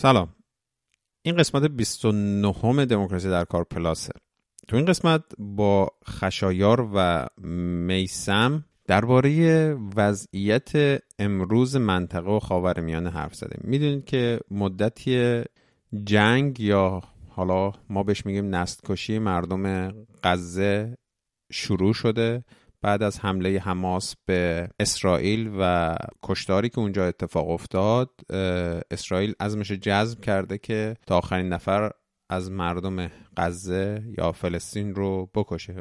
سلام. 0.00 0.28
این 1.22 1.36
قسمت 1.36 1.62
29 1.62 2.84
دموکراسی 2.84 3.28
در 3.28 3.44
کار 3.44 3.64
پلاسه. 3.64 4.12
تو 4.68 4.76
این 4.76 4.84
قسمت 4.84 5.24
با 5.38 5.88
خشایار 6.08 6.88
و 6.94 7.26
میسم 7.86 8.64
درباره 8.86 9.74
وضعیت 9.96 11.02
امروز 11.18 11.76
منطقه 11.76 12.30
و 12.30 12.38
خاور 12.38 12.80
میانه 12.80 13.10
حرف 13.10 13.34
زدیم. 13.34 13.60
می‌دونید 13.64 14.04
که 14.04 14.40
مدتی 14.50 15.42
جنگ 16.04 16.60
یا 16.60 17.02
حالا 17.28 17.72
ما 17.88 18.02
بهش 18.02 18.26
میگیم 18.26 18.54
نستکشی 18.54 19.18
مردم 19.18 19.92
غزه 20.24 20.96
شروع 21.52 21.94
شده. 21.94 22.44
بعد 22.82 23.02
از 23.02 23.20
حمله 23.20 23.58
حماس 23.58 24.14
به 24.26 24.68
اسرائیل 24.80 25.50
و 25.58 25.96
کشتاری 26.22 26.68
که 26.68 26.78
اونجا 26.78 27.06
اتفاق 27.06 27.50
افتاد 27.50 28.10
اسرائیل 28.90 29.34
ازمش 29.40 29.72
جذب 29.72 30.20
کرده 30.20 30.58
که 30.58 30.96
تا 31.06 31.18
آخرین 31.18 31.48
نفر 31.48 31.90
از 32.30 32.50
مردم 32.50 33.10
غزه 33.36 34.04
یا 34.18 34.32
فلسطین 34.32 34.94
رو 34.94 35.30
بکشه 35.34 35.74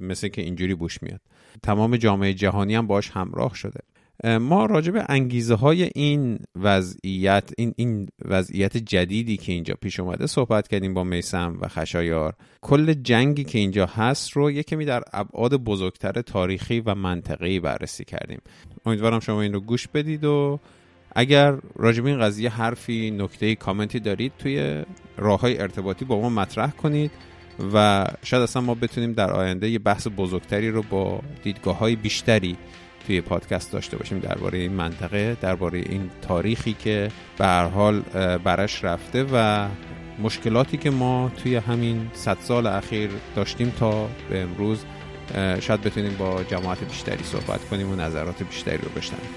مثل 0.00 0.28
که 0.28 0.42
اینجوری 0.42 0.74
بوش 0.74 1.02
میاد. 1.02 1.20
تمام 1.62 1.96
جامعه 1.96 2.34
جهانی 2.34 2.74
هم 2.74 2.86
باش 2.86 3.10
همراه 3.10 3.54
شده. 3.54 3.80
ما 4.24 4.66
راجع 4.66 4.92
به 4.92 5.04
انگیزه 5.08 5.54
های 5.54 5.90
این 5.94 6.38
وضعیت 6.56 7.50
این 7.58 7.74
این 7.76 8.08
وضعیت 8.24 8.76
جدیدی 8.76 9.36
که 9.36 9.52
اینجا 9.52 9.74
پیش 9.80 10.00
اومده 10.00 10.26
صحبت 10.26 10.68
کردیم 10.68 10.94
با 10.94 11.04
میسم 11.04 11.58
و 11.60 11.68
خشایار. 11.68 12.34
کل 12.60 12.92
جنگی 12.92 13.44
که 13.44 13.58
اینجا 13.58 13.86
هست 13.86 14.30
رو 14.30 14.50
یکمی 14.50 14.84
در 14.84 15.02
ابعاد 15.12 15.54
بزرگتر 15.54 16.22
تاریخی 16.22 16.80
و 16.80 16.94
منطقی 16.94 17.60
بررسی 17.60 18.04
کردیم. 18.04 18.40
امیدوارم 18.86 19.20
شما 19.20 19.42
این 19.42 19.52
رو 19.52 19.60
گوش 19.60 19.88
بدید 19.88 20.24
و 20.24 20.60
اگر 21.14 21.58
راجع 21.76 22.02
به 22.02 22.10
این 22.10 22.20
قضیه 22.20 22.50
حرفی 22.50 23.10
نکته 23.10 23.54
کامنتی 23.54 24.00
دارید 24.00 24.32
توی 24.38 24.84
راه 25.16 25.40
های 25.40 25.58
ارتباطی 25.58 26.04
با 26.04 26.20
ما 26.20 26.28
مطرح 26.28 26.70
کنید 26.70 27.10
و 27.74 28.06
شاید 28.22 28.42
اصلا 28.42 28.62
ما 28.62 28.74
بتونیم 28.74 29.12
در 29.12 29.32
آینده 29.32 29.70
یه 29.70 29.78
بحث 29.78 30.08
بزرگتری 30.16 30.70
رو 30.70 30.82
با 30.82 31.20
دیدگاه 31.42 31.78
های 31.78 31.96
بیشتری 31.96 32.56
توی 33.06 33.20
پادکست 33.20 33.72
داشته 33.72 33.96
باشیم 33.96 34.18
درباره 34.18 34.58
این 34.58 34.72
منطقه 34.72 35.36
درباره 35.40 35.78
این 35.78 36.10
تاریخی 36.22 36.72
که 36.72 37.08
به 37.38 37.46
هر 37.46 37.64
حال 37.68 38.00
برش 38.44 38.84
رفته 38.84 39.26
و 39.32 39.68
مشکلاتی 40.22 40.76
که 40.76 40.90
ما 40.90 41.32
توی 41.42 41.56
همین 41.56 42.10
صد 42.12 42.36
سال 42.40 42.66
اخیر 42.66 43.10
داشتیم 43.36 43.72
تا 43.78 44.08
به 44.30 44.42
امروز 44.42 44.84
شاید 45.60 45.82
بتونیم 45.82 46.16
با 46.18 46.42
جماعت 46.42 46.84
بیشتری 46.84 47.24
صحبت 47.24 47.68
کنیم 47.68 47.90
و 47.90 47.96
نظرات 47.96 48.42
بیشتری 48.42 48.76
رو 48.78 48.88
بشنویم. 48.96 49.28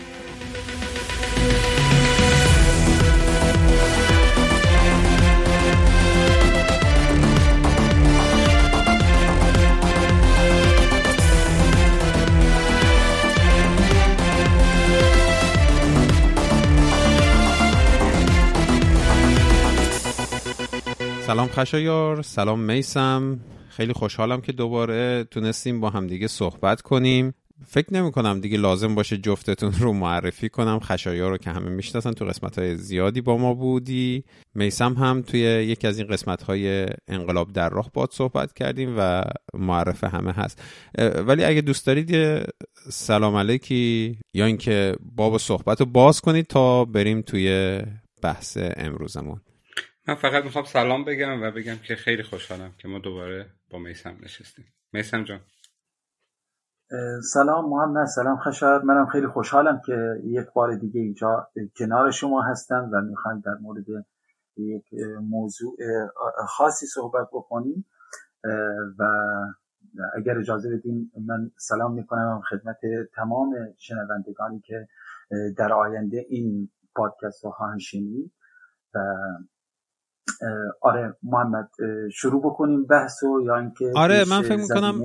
سلام 21.27 21.47
خشایار 21.47 22.21
سلام 22.21 22.59
میسم. 22.59 23.39
خیلی 23.69 23.93
خوشحالم 23.93 24.41
که 24.41 24.51
دوباره 24.51 25.23
تونستیم 25.23 25.79
با 25.79 25.89
همدیگه 25.89 26.27
صحبت 26.27 26.81
کنیم. 26.81 27.33
فکر 27.65 27.93
نمی 27.93 28.11
کنم 28.11 28.41
دیگه 28.41 28.57
لازم 28.57 28.95
باشه 28.95 29.17
جفتتون 29.17 29.73
رو 29.79 29.93
معرفی 29.93 30.49
کنم. 30.49 30.79
خشایار 30.79 31.31
رو 31.31 31.37
که 31.37 31.49
همه 31.49 31.69
می‌شناسن 31.69 32.11
تو 32.11 32.25
قسمت 32.25 32.59
های 32.59 32.77
زیادی 32.77 33.21
با 33.21 33.37
ما 33.37 33.53
بودی. 33.53 34.23
میسم 34.55 34.93
هم 34.93 35.21
توی 35.21 35.39
یکی 35.39 35.87
از 35.87 35.97
این 35.97 36.07
قسمت 36.07 36.43
های 36.43 36.85
انقلاب 37.07 37.53
در 37.53 37.69
راه 37.69 37.89
باد 37.93 38.09
صحبت 38.11 38.53
کردیم 38.53 38.95
و 38.97 39.23
معرف 39.53 40.03
همه 40.03 40.31
هست. 40.31 40.61
ولی 41.27 41.43
اگه 41.43 41.61
دوست 41.61 41.87
دارید 41.87 42.41
سلام 42.89 43.35
علیکی 43.35 44.17
یا 44.33 44.45
اینکه 44.45 44.95
باب 45.15 45.37
صحبت 45.37 45.79
رو 45.79 45.85
باز 45.85 46.21
کنید 46.21 46.47
تا 46.47 46.85
بریم 46.85 47.21
توی 47.21 47.79
بحث 48.21 48.57
امروزمون. 48.61 49.41
من 50.07 50.15
فقط 50.15 50.43
می‌خوام 50.43 50.65
سلام 50.65 51.05
بگم 51.05 51.43
و 51.43 51.51
بگم 51.51 51.75
که 51.75 51.95
خیلی 51.95 52.23
خوشحالم 52.23 52.71
که 52.77 52.87
ما 52.87 52.99
دوباره 52.99 53.45
با 53.69 53.79
میسم 53.79 54.17
نشستیم. 54.23 54.65
میسم 54.93 55.23
جان. 55.23 55.39
سلام 57.33 57.69
محمد 57.69 58.05
سلام 58.05 58.37
خشاد 58.37 58.83
منم 58.83 59.05
خیلی 59.05 59.27
خوشحالم 59.27 59.81
که 59.85 60.21
یک 60.23 60.45
بار 60.53 60.75
دیگه 60.75 61.01
اینجا 61.01 61.47
کنار 61.77 62.11
شما 62.11 62.41
هستم 62.41 62.89
و 62.93 63.01
می‌خوایم 63.01 63.39
در 63.39 63.53
مورد 63.61 63.85
یک 64.57 64.85
موضوع 65.21 65.77
خاصی 66.47 66.85
صحبت 66.85 67.27
بکنیم. 67.33 67.85
و 68.99 69.03
اگر 70.15 70.37
اجازه 70.37 70.77
بدین 70.77 71.11
من 71.27 71.51
سلام 71.57 71.93
می‌کنم 71.93 72.41
خدمت 72.49 72.79
تمام 73.15 73.55
شنوندگانی 73.77 74.59
که 74.59 74.87
در 75.57 75.73
آینده 75.73 76.25
این 76.29 76.69
پادکست 76.95 77.45
رو 77.45 77.51
خواهند 77.51 77.79
شنید. 77.79 78.31
و 78.93 78.99
آره 80.81 81.15
محمد 81.23 81.69
شروع 82.13 82.41
بکنیم 82.41 82.85
بحثو 82.85 83.41
یا 83.45 83.57
اینکه 83.57 83.91
آره 83.95 84.25
من 84.29 84.41
فکر 84.41 84.55
می‌کنم 84.55 85.01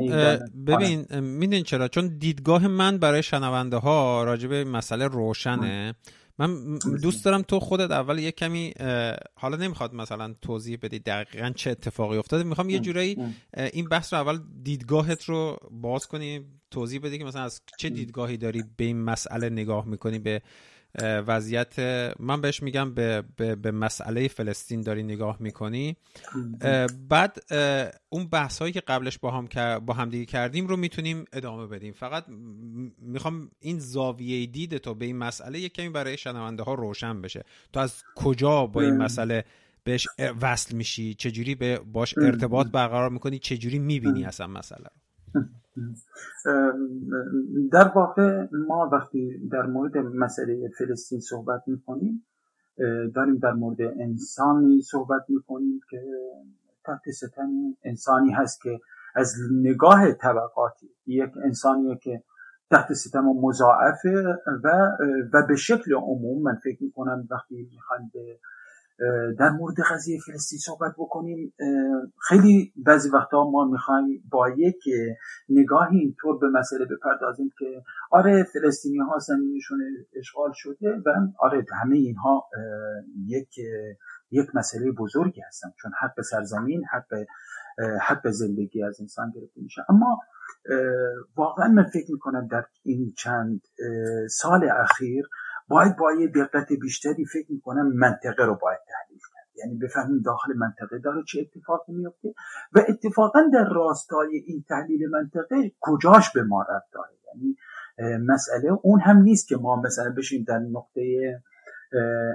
ببین 0.67 1.07
آره. 1.11 1.21
می‌دونی 1.21 1.63
چرا؟ 1.63 1.89
چون 1.89 2.19
دیدگاه 2.19 2.67
من 2.67 2.99
برای 2.99 3.23
شنونده 3.23 3.77
ها 3.77 4.25
راجبه 4.25 4.65
مسئله 4.65 5.07
روشنه. 5.07 5.95
من 6.39 6.79
دوست 7.03 7.25
دارم 7.25 7.43
تو 7.43 7.61
خودت 7.61 7.91
اول 7.91 8.19
یه 8.19 8.33
کمی 8.33 8.75
حالا 9.35 9.57
نمی‌خواد 9.57 9.95
مثلا 9.95 10.35
توضیح 10.43 10.79
بدی 10.83 10.99
دقیقا 10.99 11.51
چه 11.51 11.71
اتفاقی 11.71 12.17
افتاده. 12.17 12.45
می‌خوام 12.45 12.71
یه 12.71 12.79
جورایی 12.79 13.17
این 13.73 13.89
بحث 13.89 14.13
رو 14.13 14.19
اول 14.19 14.39
دیدگاهت 14.63 15.25
رو 15.25 15.57
باز 15.71 16.07
کنی 16.07 16.47
توضیح 16.71 17.01
بدی 17.01 17.19
که 17.19 17.25
مثلا 17.25 17.43
از 17.43 17.61
چه 17.79 17.91
دیدگاهی 17.91 18.37
داری 18.37 18.65
به 18.77 18.85
این 18.85 19.03
مسئله 19.03 19.51
نگاه 19.51 19.87
می‌کنی 19.87 20.19
به 20.19 20.43
وضعیت 21.01 21.79
من 22.19 22.41
بهش 22.41 22.63
میگم 22.63 22.95
به, 22.95 23.25
به, 23.37 23.57
به 23.57 23.71
مسئله 23.71 24.29
فلسطین 24.29 24.81
داری 24.81 25.03
نگاه 25.03 25.37
می‌کنی. 25.41 25.97
بعد 27.09 27.39
اون 28.09 28.29
بحث 28.29 28.59
هایی 28.59 28.73
که 28.73 28.81
قبلش 28.81 29.19
با 29.19 29.31
هم 29.31 29.79
با 29.79 29.95
همدیگه 29.95 30.25
کردیم 30.25 30.67
رو 30.67 30.77
می‌تونیم 30.77 31.25
ادامه 31.33 31.67
بدیم. 31.67 31.93
فقط 31.93 32.25
می‌خوام 32.99 33.51
این 33.61 33.79
زاویه 33.79 34.47
دید 34.47 34.77
تو 34.77 34.95
به 34.95 35.05
این 35.05 35.17
مسئله 35.17 35.61
یک 35.61 35.73
کمی 35.73 35.89
برای 35.89 36.17
شنونده 36.17 36.63
ها 36.63 36.75
روشن 36.75 37.21
بشه. 37.21 37.45
تو 37.73 37.81
از 37.81 38.03
کجا 38.17 38.67
با 38.67 38.81
این 38.81 38.97
مسئله 38.97 39.45
بهش 39.85 40.09
وصل 40.41 40.77
میشی؟ 40.77 41.15
چجوری 41.15 41.55
به 41.55 41.79
باش 41.79 42.15
ارتباط 42.19 42.67
برقرار 42.67 43.11
می‌کنی؟ 43.11 43.39
چجوری 43.39 43.79
می‌بینی 43.79 44.25
اصلا 44.25 44.47
مسئله 44.47 44.87
در 47.73 47.89
واقع 47.95 48.47
ما 48.69 48.89
وقتی 48.93 49.49
در 49.53 49.63
مورد 49.63 49.97
مسئله 49.99 50.71
فلسطین 50.79 51.21
صحبت 51.21 51.63
می‌کنیم 51.67 52.27
داریم 53.15 53.39
در 53.39 53.53
مورد 53.53 53.81
انسانی 53.81 54.81
صحبت 54.81 55.23
می‌کنیم 55.29 55.81
که 55.91 56.03
تحت 56.85 57.11
ستم 57.11 57.51
انسانی 57.85 58.33
هست 58.33 58.61
که 58.63 58.81
از 59.15 59.35
نگاه 59.53 60.13
طبقاتی 60.13 60.91
یک 61.07 61.31
انسانیه 61.45 61.97
که 62.03 62.23
تحت 62.71 62.93
ستم 62.93 63.25
مضاعفه 63.25 64.25
و 64.65 64.69
و 65.33 65.47
به 65.49 65.57
شکل 65.57 65.95
عموم 65.95 66.43
من 66.43 66.55
فکر 66.55 66.83
می‌کنم 66.83 67.29
وقتی 67.31 67.69
می‌خوایم 67.73 68.11
به 68.15 68.39
در 69.39 69.51
مورد 69.51 69.77
قضیه 69.91 70.21
فلسطین 70.27 70.59
صحبت 70.59 70.93
بکنیم. 70.99 71.55
خیلی 72.29 72.73
بعضی 72.77 73.11
وقتا 73.11 73.51
ما 73.51 73.65
می‌خوایم 73.65 74.23
با 74.31 74.49
یک 74.51 74.85
نگاهی 75.49 75.99
اینطور 75.99 76.39
به 76.39 76.49
مسئله 76.49 76.85
بپردازیم 76.85 77.51
که 77.59 77.83
آره 78.11 78.45
فلسطینی 78.53 78.99
ها 78.99 79.19
زمینشون 79.19 79.79
اشغال 80.17 80.51
شده 80.55 81.03
و 81.07 81.11
آره 81.39 81.65
همه 81.83 81.97
اینها 81.97 82.49
یک 83.27 83.59
یک 84.31 84.47
مسئله 84.55 84.93
بزرگی 84.93 85.41
هستن 85.41 85.69
چون 85.83 85.93
حق 86.01 86.21
سرزمین 86.21 86.85
حق 86.93 87.15
حق 88.01 88.29
زندگی 88.31 88.85
از 88.85 89.01
انسان 89.01 89.33
گرفته 89.35 89.61
میشه. 89.63 89.83
اما 89.89 90.21
واقعا 91.37 91.69
من 91.69 91.85
فکر 91.85 92.13
می‌کنم 92.13 92.47
در 92.47 92.65
این 92.83 93.13
چند 93.19 93.61
سال 94.31 94.71
اخیر 94.71 95.29
باید 95.73 95.97
با 95.97 96.13
یه 96.13 96.29
دقت 96.29 96.73
بیشتری 96.81 97.25
فکر 97.33 97.53
می‌کنم 97.53 97.93
منطقه 97.95 98.45
رو 98.45 98.59
باید 98.63 98.81
تحلیل 98.89 99.19
کرد. 99.19 99.49
یعنی 99.57 99.79
بفهمیم 99.79 100.23
داخل 100.23 100.53
منطقه 100.57 100.99
داره 100.99 101.23
چه 101.29 101.41
اتفاقی 101.41 101.93
میفته 101.93 102.35
و 102.73 102.81
اتفاقا 102.89 103.41
در 103.53 103.69
راستای 103.75 104.37
این 104.47 104.65
تحلیل 104.69 105.11
منطقه 105.11 105.73
کجاش 105.81 106.33
به 106.33 106.43
ما 106.43 106.63
رد 106.63 106.85
داره؟ 106.93 107.13
یعنی 107.27 107.57
مسئله 108.27 108.73
اون 108.83 109.01
هم 109.01 109.17
نیست 109.17 109.49
که 109.49 109.57
ما 109.57 109.83
مثلا 109.83 110.15
بشیم 110.17 110.45
در 110.49 110.59
نقطه 110.59 111.03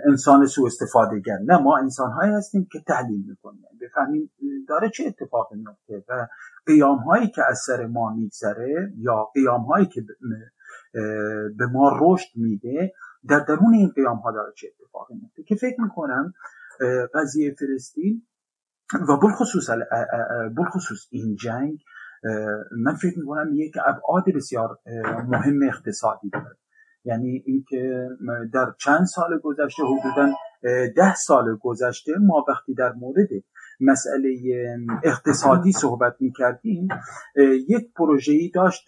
انسان 0.09 0.45
سو 0.45 0.65
استفاده 0.65 1.19
گر 1.19 1.37
نه 1.45 1.57
ما 1.57 1.77
انسان 1.77 2.11
هایی 2.11 2.33
هستیم 2.33 2.67
که 2.71 2.79
تحلیل 2.87 3.23
می‌کنیم. 3.29 3.63
یعنی 3.63 3.77
بفهمیم 3.81 4.31
داره 4.67 4.89
چه 4.89 5.03
اتفاقی 5.07 5.55
میفته 5.55 6.03
و 6.09 6.27
قیام 6.65 6.97
هایی 6.97 7.27
که 7.27 7.41
از 7.49 7.59
سر 7.67 7.85
ما 7.85 8.13
میگذره 8.15 8.93
یا 8.97 9.23
قیام 9.33 9.61
هایی 9.61 9.85
که 9.85 10.01
به 11.57 11.67
ما 11.73 11.99
رشد 12.01 12.29
میده 12.35 12.93
در 13.29 13.39
درون 13.39 13.73
این 13.73 13.89
قیام 13.95 14.17
ها 14.17 14.31
داره 14.31 14.53
چه 14.55 14.67
اتفاقی 14.67 15.13
میفته 15.15 15.43
که 15.43 15.55
فکر 15.55 15.81
می‌کنم 15.81 16.33
قضیه 17.13 17.55
فلسطین 17.59 18.27
و 19.09 19.17
بالخصوص 19.17 19.69
بالخصوص 20.55 21.07
این 21.11 21.35
جنگ 21.35 21.79
من 22.77 22.95
فکر 22.95 23.19
می‌کنم 23.19 23.53
یک 23.53 23.73
ابعاد 23.85 24.23
بسیار 24.35 24.79
مهم 25.27 25.59
اقتصادی 25.63 26.29
داره. 26.29 26.57
یعنی 27.05 27.43
اینکه 27.45 28.09
در 28.53 28.73
چند 28.79 29.05
سال 29.05 29.39
گذشته 29.43 29.83
حدودا 29.83 30.33
ده 30.95 31.15
سال 31.15 31.57
گذشته 31.61 32.11
ما 32.19 32.45
وقتی 32.47 32.73
در 32.73 32.93
مورد 32.93 33.27
مسئله 33.79 34.29
اقتصادی 35.03 35.71
صحبت 35.71 36.15
می 36.19 36.31
کردیم 36.31 36.87
یک 37.67 37.93
پروژه‌ای 37.95 38.51
داشت 38.55 38.85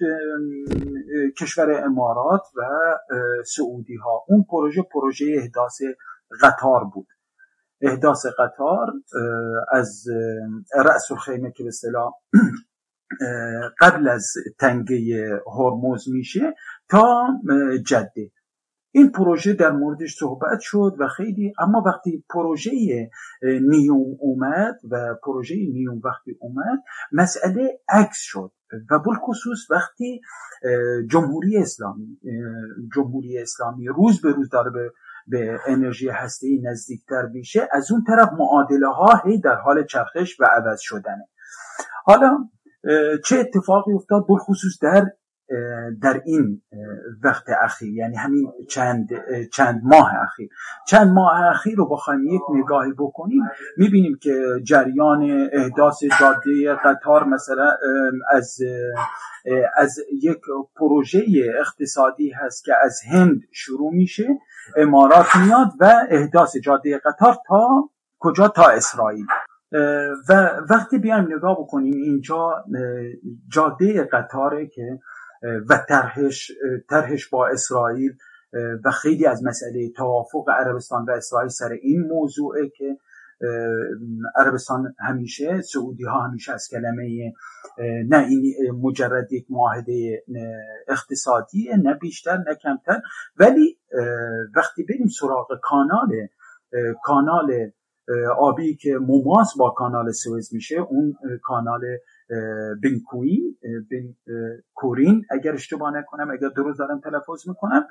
کشور 1.39 1.71
امارات 1.71 2.41
و 2.55 2.61
سعودی 3.45 3.95
ها 3.95 4.25
اون 4.27 4.45
پروژه 4.49 4.81
پروژه 4.93 5.25
احداث 5.37 5.81
قطار 6.41 6.83
بود. 6.93 7.07
احداث 7.81 8.25
قطار 8.25 8.87
از 9.71 10.03
رأس 10.75 11.11
الخیمه 11.11 11.51
که 11.51 11.63
به 11.63 11.67
اصطلاح 11.67 12.13
قبل 13.79 14.07
از 14.07 14.33
تنگه 14.59 15.41
هرمز 15.57 16.09
میشه 16.09 16.55
تا 16.89 17.27
جده. 17.87 18.31
این 18.99 19.11
پروژه 19.11 19.53
در 19.53 19.71
موردش 19.71 20.15
صحبت 20.15 20.59
شد 20.59 20.95
و 20.99 21.07
خیلی 21.07 21.53
اما 21.59 21.83
وقتی 21.85 22.23
پروژه 22.29 22.71
نیوم 23.43 24.15
اومد 24.19 24.75
و 24.91 25.15
پروژه 25.23 25.55
نیوم 25.55 26.01
وقتی 26.03 26.37
اومد 26.39 26.79
مسئله 27.11 27.79
عکس 27.89 28.17
شد 28.19 28.51
و 28.91 28.99
بالخصوص 28.99 29.71
وقتی 29.71 30.21
جمهوری 31.09 31.57
اسلامی 31.57 32.17
جمهوری 32.95 33.37
اسلامی 33.37 33.87
روز 33.87 34.21
به 34.21 34.31
روز 34.31 34.49
داره 34.49 34.71
به 34.71 34.91
به 35.27 35.59
انرژی 35.67 36.09
هسته 36.09 36.47
نزدیکتر 36.63 37.25
میشه 37.33 37.67
از 37.71 37.91
اون 37.91 38.03
طرف 38.07 38.29
معادله 38.37 38.87
ها 38.87 39.21
هی 39.25 39.39
در 39.39 39.55
حال 39.55 39.85
چرخش 39.85 40.39
و 40.39 40.45
عوض 40.45 40.79
شدنه. 40.81 41.27
حالا 42.05 42.49
چه 43.25 43.39
اتفاقی 43.39 43.93
افتاد؟ 43.93 44.25
بالخصوص 44.27 44.79
در 44.81 45.05
در 46.01 46.21
این 46.25 46.61
وقت 47.23 47.45
اخیر 47.63 47.93
یعنی 47.93 48.15
همین 48.15 48.51
چند 48.69 49.09
چند 49.53 49.81
ماه 49.83 50.11
اخیر. 50.23 50.49
چند 50.87 51.07
ماه 51.07 51.45
اخیر 51.49 51.77
رو 51.77 51.89
بخوایم 51.89 52.25
یک 52.25 52.41
نگاهی 52.53 52.93
بکنیم 52.93 53.41
می‌بینیم 53.77 54.17
که 54.21 54.43
جریان 54.63 55.49
احداث 55.53 56.03
جاده 56.19 56.75
قطار 56.85 57.23
مثلا 57.23 57.71
از 58.31 58.57
از 59.75 59.99
یک 60.21 60.41
پروژه 60.75 61.23
اقتصادی 61.59 62.29
هست 62.29 62.63
که 62.63 62.73
از 62.83 62.99
هند 63.11 63.41
شروع 63.51 63.93
میشه 63.93 64.27
امارات 64.77 65.35
میاد 65.35 65.67
و 65.79 66.05
احداث 66.09 66.57
جاده 66.57 66.97
قطار 66.97 67.35
تا 67.47 67.89
کجا؟ 68.19 68.47
تا 68.47 68.69
اسرائیل. 68.69 69.25
و 70.29 70.33
وقتی 70.69 70.97
بیایم 70.97 71.27
نگاه 71.35 71.59
بکنیم 71.59 71.93
اینجا 71.93 72.65
جاده 73.51 74.03
قطاره 74.03 74.67
که 74.67 74.99
و 75.41 75.85
طرحش 75.89 76.51
طرحش 76.89 77.29
با 77.29 77.47
اسرائیل 77.47 78.11
و 78.85 78.91
خیلی 78.91 79.25
از 79.25 79.43
مسئله 79.43 79.89
توافق 79.89 80.49
عربستان 80.49 81.05
و 81.05 81.11
اسرائیل 81.11 81.49
سر 81.49 81.71
این 81.71 82.01
موضوعه 82.01 82.69
که 82.69 82.97
عربستان 84.35 84.95
همیشه 84.99 85.61
سعودی 85.61 86.03
ها 86.03 86.19
همیشه 86.19 86.53
از 86.53 86.67
کلمه 86.71 87.33
نه 88.09 88.17
این 88.17 88.53
مجرد 88.81 89.33
یک 89.33 89.45
معاهده 89.49 90.23
اقتصادی 90.87 91.69
نه 91.83 91.93
بیشتر 91.93 92.37
نه 92.37 92.55
کمتر. 92.55 93.01
ولی 93.37 93.77
وقتی 94.55 94.83
بریم 94.83 95.07
سراغ 95.07 95.47
کانال 95.61 96.27
کانال 97.03 97.71
آبی 98.37 98.75
که 98.75 98.97
مماس 99.01 99.57
با 99.57 99.69
کانال 99.69 100.11
سوئز 100.11 100.53
میشه 100.53 100.75
اون 100.75 101.15
کانال 101.43 101.81
بین 102.81 103.01
کوین 103.07 103.57
بین 103.89 104.15
کورین 104.73 105.25
اگر 105.31 105.53
اشتباه 105.53 105.97
نکنم 105.97 106.31
اگر 106.31 106.49
درست 106.55 106.79
دارم 106.79 106.99
تلفظ 106.99 107.47
می‌کنم 107.47 107.87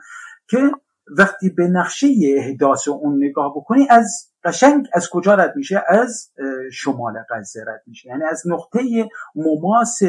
که 0.49 0.71
وقتی 1.19 1.51
به 1.51 1.69
نقشه 1.69 2.07
احداث 2.37 2.89
اون 2.89 3.25
نگاه 3.25 3.53
بکنی 3.57 3.87
از 3.91 4.33
قشنگ 4.45 4.87
از 4.93 5.09
کجا 5.13 5.35
رد 5.35 5.57
میشه؟ 5.57 5.83
از 5.89 6.33
شمال 6.73 7.15
غزه 7.31 7.61
رد 7.67 7.83
میشه. 7.87 8.09
یعنی 8.09 8.25
از 8.25 8.43
نقطه 8.47 8.81
مماس 9.35 10.01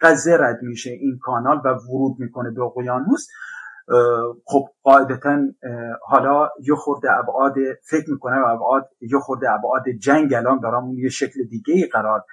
غزه 0.00 0.36
رد 0.36 0.62
میشه 0.62 0.90
این 0.90 1.18
کانال 1.22 1.56
و 1.64 1.68
ورود 1.68 2.16
می‌کنه 2.18 2.50
به 2.50 2.62
اقیانوس. 2.62 3.26
خب 4.44 4.64
قاعدتا 4.82 5.38
حالا 6.02 6.48
یه 6.68 6.74
خورده 6.74 7.08
ابعاد 7.18 7.54
فکر 7.82 8.10
می‌کنم 8.10 8.44
ابعاد 8.44 8.88
یه 9.00 9.18
خورده 9.18 9.50
ابعاد 9.50 9.82
جنگ 10.00 10.34
الان 10.34 10.60
دارم 10.60 10.98
یه 10.98 11.08
شکل 11.08 11.44
دیگه 11.44 11.88
قرار 11.92 12.24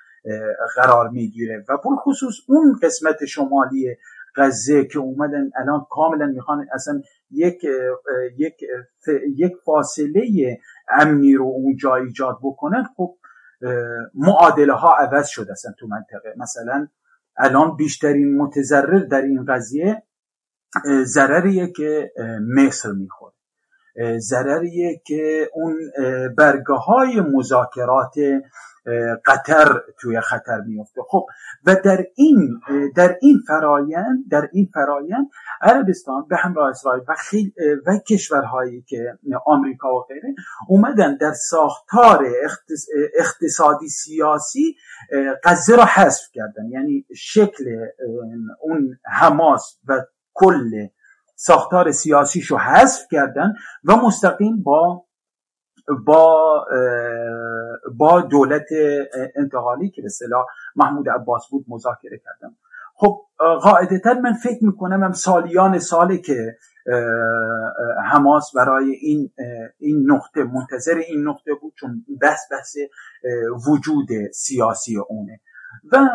قرار 0.75 1.09
می‌گیره. 1.09 1.65
و 1.69 1.77
خصوص 2.03 2.35
اون 2.47 2.79
قسمت 2.83 3.25
شمالی 3.25 3.95
غزه 4.35 4.85
که 4.85 4.99
اومدن 4.99 5.49
الان 5.55 5.85
کاملا 5.89 6.25
می‌خوان 6.25 6.67
اصلا 6.73 7.01
یک 7.31 7.63
یک 8.37 8.53
یک 9.35 9.53
فاصله 9.65 10.59
امنی 10.89 11.33
رو 11.33 11.45
اونجا 11.45 11.95
ایجاد 11.95 12.37
بکنن 12.43 12.83
خب 12.97 13.17
معادله 14.13 14.73
ها 14.73 14.95
عوض 14.95 15.27
شد 15.27 15.47
اصلا 15.51 15.71
تو 15.79 15.87
منطقه. 15.87 16.33
مثلا 16.37 16.87
الان 17.37 17.75
بیشترین 17.75 18.37
متضرر 18.37 18.99
در 18.99 19.21
این 19.21 19.45
قضیه 19.45 20.03
ضرریه 21.03 21.71
که 21.71 22.11
مصر 22.55 22.91
می‌خوره. 22.91 23.36
ضرریه 24.17 25.01
که 25.05 25.49
اون 25.53 25.75
برگه 26.37 26.73
های 26.73 27.21
مذاکرات 27.21 28.15
قطر 29.25 29.81
توی 29.99 30.21
خطر 30.21 30.61
میفته 30.61 31.01
خب 31.09 31.25
و 31.65 31.75
در 31.75 32.05
این 32.15 32.59
در 32.95 33.17
این 33.21 33.39
فرایند 33.47 34.29
در 34.31 34.49
این 34.51 34.69
فرایند 34.73 35.29
عربستان 35.61 36.25
به 36.29 36.35
همراه 36.37 36.69
اسرائیل 36.69 37.03
و 37.07 37.15
خیل 37.17 37.51
و 37.87 37.97
کشورهایی 37.97 38.81
که 38.81 39.17
آمریکا 39.45 39.95
و 39.95 40.05
غیره 40.09 40.35
اومدن 40.69 41.17
در 41.17 41.33
ساختار 41.33 42.25
اقتصادی 43.19 43.89
سیاسی 43.89 44.75
غزه 45.43 45.75
را 45.75 45.85
حذف 45.85 46.23
کردن. 46.33 46.69
یعنی 46.69 47.05
شکل 47.15 47.65
اون 48.61 48.99
حماس 49.05 49.79
و 49.87 50.01
کل 50.33 50.87
ساختار 51.39 51.91
سیاسیشو 51.91 52.57
حذف 52.57 53.01
کردن 53.11 53.53
و 53.83 53.95
مستقیم 53.95 54.63
با 54.63 55.05
با 56.05 56.65
با 57.97 58.21
دولت 58.21 58.65
انتقالی 59.35 59.89
که 59.89 60.01
به 60.01 60.09
صلاح 60.09 60.45
محمود 60.75 61.09
عباس 61.09 61.43
بود 61.51 61.65
مذاکره 61.67 62.21
کردم. 62.25 62.55
خب 62.95 63.21
قاعدتا 63.37 64.13
من 64.13 64.33
فکر 64.33 64.65
می‌کنم 64.65 65.03
هم 65.03 65.11
سالیان 65.11 65.79
ساله 65.79 66.17
که 66.17 66.57
حماس 68.11 68.51
برای 68.55 68.91
این 68.91 69.31
این 69.79 70.11
نقطه 70.11 70.43
منتظر 70.43 70.95
این 70.95 71.27
نقطه 71.27 71.53
بود 71.61 71.73
چون 71.79 72.05
بحث 72.21 72.39
بحث 72.51 72.75
وجود 73.67 74.07
سیاسی 74.33 74.97
اونه. 74.97 75.39
و 75.91 76.09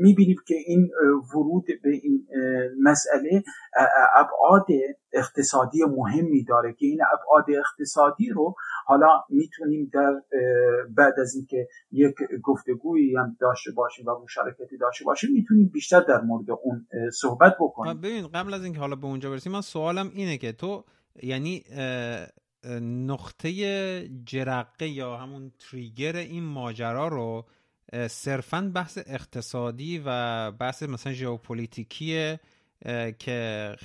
می‌بینیم 0.00 0.36
که 0.46 0.54
این 0.66 0.90
ورود 1.34 1.64
به 1.82 1.90
این 1.90 2.26
مسئله 2.82 3.42
ابعاد 4.14 4.66
اقتصادی 5.12 5.78
مهمی 5.84 6.44
داره 6.44 6.72
که 6.72 6.86
این 6.86 7.00
ابعاد 7.12 7.44
اقتصادی 7.58 8.30
رو 8.30 8.54
حالا 8.86 9.08
می‌تونیم 9.28 9.90
در 9.92 10.22
بعد 10.96 11.20
از 11.20 11.34
اینکه 11.34 11.68
یک 11.90 12.14
گفتگویی 12.42 13.16
هم 13.16 13.36
داشته 13.40 13.70
باشیم 13.70 14.06
و 14.06 14.22
مشارکتی 14.22 14.78
داشته 14.78 15.04
باشیم 15.04 15.32
می‌تونیم 15.32 15.68
بیشتر 15.68 16.00
در 16.00 16.20
مورد 16.20 16.50
اون 16.50 16.86
صحبت 17.12 17.56
بکنیم. 17.60 18.00
ببین 18.00 18.28
قبل 18.28 18.54
از 18.54 18.64
اینکه 18.64 18.80
حالا 18.80 18.96
به 18.96 19.06
اونجا 19.06 19.30
برسیم 19.30 19.52
من 19.52 19.60
سوالم 19.60 20.10
اینه 20.14 20.38
که 20.38 20.52
تو 20.52 20.84
یعنی 21.22 21.62
نقطه 22.82 23.52
جرقه 24.24 24.88
یا 24.88 25.16
همون 25.16 25.52
تریگر 25.70 26.16
این 26.16 26.44
ماجرا 26.44 27.08
رو 27.08 27.44
صرفا 28.08 28.70
بحث 28.74 28.98
اقتصادی 29.06 30.02
و 30.06 30.50
بحث 30.50 30.82
مثلا 30.82 31.12
ژئوپلیتیکی 31.12 32.36
که 33.18 33.76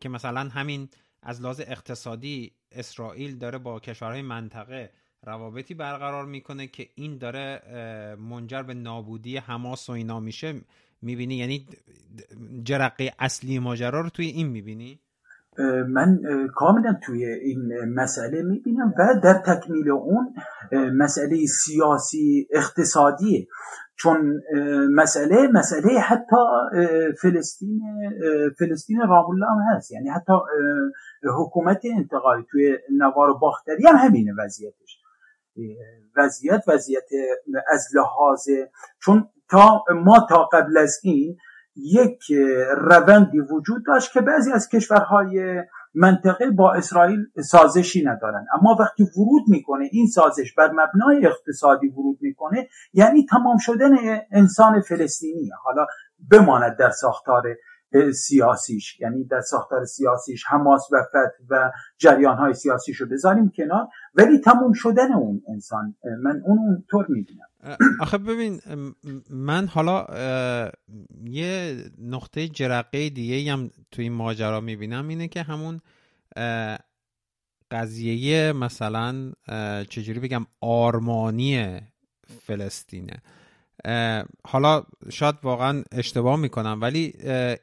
که 0.00 0.08
مثلا 0.08 0.40
همین 0.40 0.88
از 1.22 1.40
لحاظ 1.42 1.60
اقتصادی 1.60 2.52
اسرائیل 2.72 3.36
داره 3.36 3.58
با 3.58 3.80
کشورهای 3.80 4.22
منطقه 4.22 4.90
روابطی 5.22 5.74
برقرار 5.74 6.26
می‌کنه 6.26 6.66
که 6.66 6.88
این 6.94 7.18
داره 7.18 7.62
منجر 8.18 8.62
به 8.62 8.74
نابودی 8.74 9.36
حماس 9.36 9.88
و 9.88 9.92
اینا 9.92 10.20
میشه. 10.20 10.60
می‌بینی؟ 11.02 11.34
یعنی 11.34 11.66
جرقه 12.64 13.12
اصلی 13.18 13.58
ماجرا 13.58 14.00
رو 14.00 14.08
توی 14.08 14.26
این 14.26 14.46
می‌بینی؟ 14.46 15.00
من 15.88 16.20
کاملا 16.54 16.98
توی 17.02 17.24
این 17.24 17.72
مسئله 17.94 18.42
می‌بینم 18.42 18.94
و 18.98 19.20
در 19.22 19.34
تکمیل 19.34 19.90
اون 19.90 20.34
مسئله 20.72 21.46
سیاسی 21.46 22.48
اقتصادی. 22.50 23.48
چون 23.98 24.40
مسئله 24.94 25.48
مسئله 25.48 25.98
حتی 26.00 26.36
فلسطین 27.22 27.80
فلسطین 28.58 29.00
رامولا 29.08 29.46
هم 29.46 29.76
هست. 29.76 29.92
یعنی 29.92 30.08
حتی 30.08 30.32
حکومت 31.38 31.80
انتقالی 31.96 32.44
توی 32.50 32.78
نوار 32.98 33.32
باختری 33.32 33.86
هم 33.86 33.96
همینه 33.96 34.32
وضعیتش. 34.38 34.98
وضعیت 36.16 36.62
وضعیت 36.68 37.04
از 37.72 37.86
لحاظ 37.94 38.48
چون 39.02 39.28
تا 39.50 39.84
ما 39.94 40.26
تا 40.28 40.44
قبل 40.44 40.78
از 40.78 41.00
این 41.02 41.36
یک 41.76 42.32
روندی 42.76 43.40
وجود 43.40 43.86
داشت 43.86 44.12
که 44.12 44.20
بعضی 44.20 44.52
از 44.52 44.68
کشورهای 44.68 45.62
منطقه 45.94 46.50
با 46.50 46.72
اسرائیل 46.72 47.26
سازشی 47.44 48.04
ندارن. 48.04 48.46
اما 48.54 48.76
وقتی 48.80 49.02
ورود 49.02 49.42
می‌کنه 49.48 49.88
این 49.92 50.06
سازش 50.06 50.54
بر 50.54 50.70
مبنای 50.72 51.26
اقتصادی 51.26 51.88
ورود 51.88 52.18
می‌کنه 52.20 52.68
یعنی 52.92 53.26
تمام 53.30 53.56
شدن 53.58 53.90
انسان 54.32 54.80
فلسطینی 54.80 55.50
حالا 55.64 55.86
بماند 56.30 56.76
در 56.76 56.90
ساختار 56.90 57.42
سیاسیش 58.14 59.00
یعنی 59.00 59.24
در 59.24 59.40
ساختار 59.40 59.84
سیاسیش 59.84 60.44
حماس 60.48 60.88
و 60.92 61.02
فتح 61.02 61.44
و 61.50 61.70
جریان 61.98 62.36
های 62.36 62.54
سیاسیش 62.54 63.00
رو 63.00 63.08
بذاریم 63.08 63.52
کنار 63.56 63.86
ولی 64.14 64.38
تموم 64.38 64.72
شدن 64.72 65.12
اون 65.12 65.42
انسان. 65.48 65.94
من 66.22 66.42
اون 66.46 66.58
اونطور 66.58 67.06
می‌بینم. 67.08 67.46
آخه 68.00 68.18
ببین 68.18 68.60
من 69.30 69.66
حالا 69.66 70.06
یه 71.24 71.84
نقطه 71.98 72.48
جرقه 72.48 73.10
دیگه 73.10 73.52
هم 73.52 73.70
توی 73.90 74.04
این 74.04 74.12
ماجرا 74.12 74.60
می‌بینم 74.60 75.08
اینه 75.08 75.28
که 75.28 75.42
همون 75.42 75.80
قضیه 77.70 78.52
مثلا 78.52 79.32
چجوری 79.90 80.20
بگم 80.20 80.46
آرمانی 80.60 81.80
فلسطینه. 82.46 83.22
حالا 84.44 84.84
شاید 85.10 85.34
واقعا 85.42 85.82
اشتباه 85.92 86.36
می‌کنم 86.36 86.78
ولی 86.82 87.14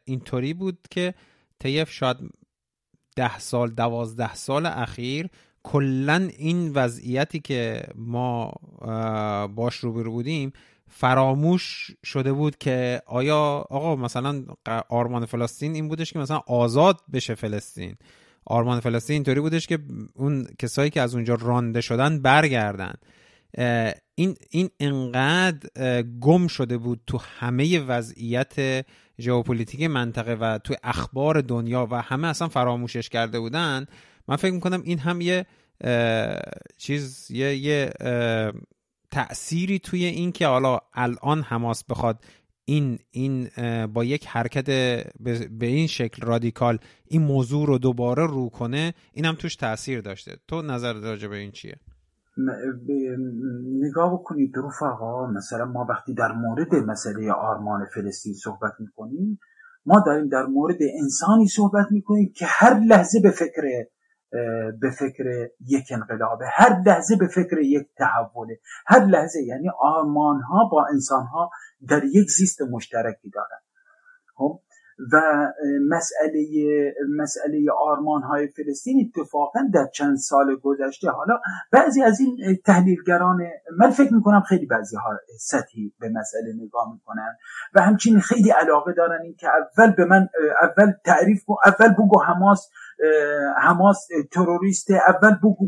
اینطوری 0.06 0.54
بود 0.54 0.80
که 0.92 1.14
طیف 1.60 1.92
شاید 1.92 2.18
ده 3.16 3.40
سال 3.40 3.70
دوازده 3.70 4.36
سال 4.36 4.66
اخیر 4.66 5.30
کلا 5.64 6.30
این 6.38 6.72
وضعیتی 6.74 7.40
که 7.40 7.84
ما 7.96 8.54
باش 9.56 9.76
روبرو 9.76 10.12
بودیم 10.12 10.54
فراموش 10.90 11.92
شده 12.04 12.34
بود 12.34 12.58
که 12.58 13.02
آیا 13.06 13.66
آقا 13.70 13.96
مثلا 13.96 14.44
آرمان 14.90 15.26
فلسطین 15.26 15.74
این 15.76 15.88
بودش 15.88 16.14
که 16.14 16.20
مثلا 16.20 16.42
آزاد 16.48 17.00
بشه 17.14 17.36
فلسطین. 17.36 17.96
آرمان 18.46 18.80
فلسطین 18.80 19.14
اینطوری 19.14 19.40
بودش 19.40 19.68
که 19.68 19.80
اون 20.14 20.48
کسایی 20.60 20.90
که 20.90 21.02
از 21.02 21.16
اونجا 21.16 21.36
رانده 21.36 21.82
شدن 21.82 22.22
برگردن. 22.22 22.94
این 24.16 24.36
این 24.50 24.70
انقدر 24.80 26.02
گم 26.02 26.48
شده 26.48 26.78
بود 26.78 27.02
تو 27.08 27.18
همه 27.40 27.80
وضعیت 27.80 28.86
ژئوپلیتیک 29.20 29.84
منطقه 29.84 30.34
و 30.34 30.58
تو 30.58 30.76
اخبار 30.84 31.42
دنیا 31.42 31.88
و 31.92 32.02
همه 32.02 32.28
اصلا 32.28 32.48
فراموشش 32.48 33.10
کرده 33.10 33.40
بودن 33.40 33.86
من 34.28 34.36
فکر 34.36 34.54
می‌کنم 34.54 34.82
این 34.84 35.00
هم 35.00 35.22
یه 35.22 35.46
چیز 36.78 37.32
یه, 37.32 37.56
یه 37.56 37.92
تأثیری 39.12 39.80
توی 39.80 40.06
این 40.06 40.32
که 40.32 40.48
حالا 40.48 40.80
الان 40.94 41.42
حماس 41.42 41.84
بخواد 41.84 42.24
این 42.66 43.00
این 43.12 43.50
با 43.94 44.04
یک 44.04 44.28
حرکت 44.28 44.66
به 45.60 45.66
این 45.66 45.88
شکل 45.88 46.28
رادیکال 46.28 46.80
این 47.06 47.22
موضوع 47.22 47.68
رو 47.68 47.78
دوباره 47.78 48.28
رو 48.28 48.50
کنه 48.50 48.94
این 49.14 49.26
هم 49.26 49.36
توش 49.36 49.56
تاثیر 49.56 50.02
داشته. 50.02 50.38
تو 50.48 50.62
نظر 50.62 50.94
راجع 50.94 51.28
به 51.28 51.36
این 51.36 51.52
چیه؟ 51.52 51.76
نگاه 53.88 54.14
بکنید 54.14 54.54
رفقا 54.58 55.28
مثلا 55.28 55.66
ما 55.66 55.86
وقتی 55.90 56.14
در 56.14 56.32
مورد 56.32 56.76
مسئله 56.76 57.32
آرمان 57.32 57.86
فلسطین 57.96 58.34
صحبت 58.34 58.74
می‌کنیم 58.80 59.40
ما 59.86 60.04
داریم 60.06 60.28
در 60.28 60.46
مورد 60.46 60.78
انسانی 61.02 61.48
صحبت 61.48 61.86
می‌کنیم 61.92 62.34
که 62.36 62.46
هر 62.48 62.80
لحظه 62.80 63.20
به 63.24 63.32
فکر 63.32 63.62
به 64.82 64.92
فکر 65.00 65.50
یک 65.68 65.86
انقلابه. 65.92 66.46
هر 66.54 66.82
لحظه 66.86 67.16
به 67.16 67.28
فکر 67.28 67.58
یک 67.60 67.88
تحوله. 67.98 68.60
هر 68.88 69.06
لحظه 69.06 69.44
یعنی 69.44 69.70
آرمان 69.80 70.42
ها 70.42 70.70
با 70.72 70.86
انسان 70.94 71.26
ها 71.26 71.50
در 71.90 72.04
یک 72.04 72.30
زیست 72.30 72.62
مشترکی 72.62 73.30
دارن. 73.30 73.60
خب؟ 74.36 74.60
و 75.12 75.22
مسئله 75.90 76.46
مسئله 77.18 77.72
آرمان 77.80 78.22
های 78.22 78.48
فلسطین 78.48 79.12
اتفاقا 79.18 79.60
در 79.74 79.88
چند 79.94 80.18
سال 80.18 80.56
گذشته 80.56 81.10
حالا 81.10 81.40
بعضی 81.72 82.04
از 82.04 82.20
این 82.20 82.58
تحلیلگران 82.66 83.40
من 83.78 83.90
فکر 83.90 84.14
می‌کنم 84.14 84.42
خیلی 84.42 84.66
بعضی 84.66 84.96
ها 84.96 85.20
سطحی 85.40 85.94
به 86.00 86.10
مسئله 86.10 86.54
نگاه 86.66 86.94
می‌کنن 86.94 87.38
و 87.74 87.82
همچنین 87.82 88.20
خیلی 88.20 88.50
علاقه 88.50 88.94
دارن 88.94 89.22
این 89.22 89.36
که 89.36 89.48
اول 89.48 89.92
به 89.96 90.06
من 90.06 90.28
اول 90.62 90.92
تعریف 91.06 91.44
اول 91.66 91.94
بگو 91.94 92.22
حماس 92.22 92.70
حماس 93.58 94.08
تروریست 94.32 94.92
اول 94.92 95.36
بگو. 95.36 95.68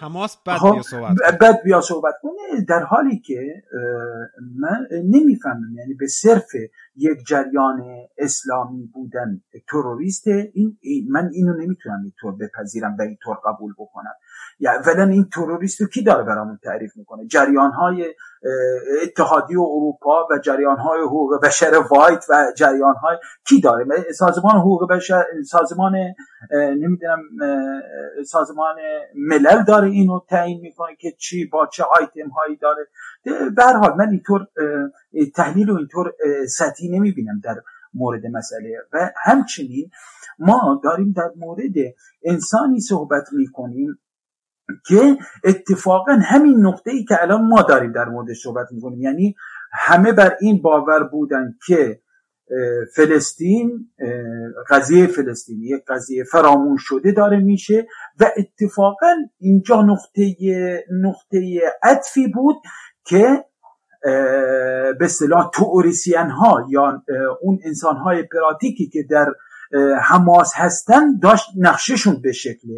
حماس 0.00 0.38
بعد 0.46 0.58
خب، 0.58 0.72
بیا 0.72 0.82
صحبت 0.82 1.16
بعد 1.40 1.62
بیا 1.64 1.80
صحبت 1.80 2.14
کنه 2.22 2.64
در 2.68 2.82
حالی 2.82 3.18
که 3.18 3.62
من 4.60 4.86
نمی‌فهمم 5.04 5.74
یعنی 5.76 5.94
به 5.94 6.06
صرف 6.06 6.48
یک 6.96 7.18
جریان 7.26 7.82
اسلامی 8.18 8.90
بودن 8.94 9.40
تروریست 9.68 10.26
این 10.26 10.78
من 11.10 11.30
اینو 11.32 11.52
نمی‌تونم 11.52 12.02
اینطور 12.02 12.36
بپذیرم 12.36 12.96
و 12.98 13.02
اینطور 13.02 13.36
قبول 13.46 13.72
بکنم. 13.78 14.14
یا 14.58 14.72
اولا 14.72 15.04
این 15.04 15.28
تروریست 15.32 15.80
رو 15.80 15.86
کی 15.86 16.02
داره 16.02 16.24
برامون 16.24 16.58
تعریف 16.64 16.96
می‌کنه؟ 16.96 17.26
جریان 17.26 17.70
های 17.70 18.14
اتحادی 19.02 19.56
و 19.56 19.60
اروپا 19.60 20.26
و 20.30 20.38
جریان 20.38 20.76
های 20.76 21.00
حقوق 21.00 21.40
بشر 21.44 21.82
وایت 21.90 22.24
و 22.30 22.52
جریان 22.56 22.94
های 22.94 23.16
کی 23.48 23.60
داره؟ 23.60 23.84
سازمان 24.14 24.56
حقوق 24.56 24.88
بشر 24.90 25.24
سازمان 25.46 25.92
نمی‌دونم 26.52 27.18
سازمان 28.26 28.76
ملل 29.14 29.64
داره 29.64 29.88
اینو 29.88 30.20
تعیین 30.28 30.60
می‌کنه 30.60 30.96
که 31.00 31.12
چی 31.18 31.46
با 31.46 31.66
چه 31.66 31.84
آیتم 31.98 32.28
هایی 32.28 32.56
داره؟ 32.56 32.86
به 33.56 33.62
حال 33.62 33.96
من 33.98 34.08
اینطور 34.10 34.46
تحلیل 35.34 35.70
و 35.70 35.76
اینطور 35.76 36.12
سطحی 36.48 36.88
نمی‌بینم 36.88 37.40
در 37.44 37.56
مورد 37.94 38.26
مسئله. 38.26 38.68
و 38.92 39.10
همچنین 39.16 39.90
ما 40.38 40.80
داریم 40.84 41.12
در 41.16 41.30
مورد 41.36 41.74
انسانی 42.24 42.80
صحبت 42.80 43.24
می‌کنیم 43.32 43.98
که 44.86 45.16
اتفاقا 45.44 46.12
همین 46.12 46.66
نقطه 46.66 46.90
ای 46.90 47.04
که 47.04 47.22
الان 47.22 47.44
ما 47.44 47.62
داریم 47.62 47.92
در 47.92 48.04
مورد 48.04 48.32
صحبت 48.32 48.66
می‌کنیم. 48.70 49.00
یعنی 49.00 49.34
همه 49.72 50.12
بر 50.12 50.36
این 50.40 50.62
باور 50.62 51.04
بودن 51.04 51.54
که 51.66 52.00
فلسطین 52.96 53.90
قضیه 54.68 55.06
فلسطین 55.06 55.62
یک 55.62 55.82
قضیه 55.88 56.24
فراموش 56.24 56.82
شده 56.84 57.12
داره 57.12 57.40
میشه 57.40 57.86
و 58.20 58.30
اتفاقا 58.36 59.14
اینجا 59.38 59.82
نقطه 59.82 60.36
نقطه 61.02 61.60
عطفی 61.82 62.28
بود 62.28 62.56
که 63.04 63.44
به 64.98 65.04
اصطلاح 65.04 65.50
توریسین 65.54 66.30
ها 66.30 66.66
یا 66.70 67.02
اون 67.42 67.58
انسان 67.64 67.96
های 67.96 68.22
پراتیکی 68.22 68.88
که 68.88 69.02
در 69.10 69.26
حماس 70.02 70.52
هستن 70.54 71.18
داشت 71.22 71.46
نقششون 71.56 72.20
به 72.22 72.32
شکل 72.32 72.68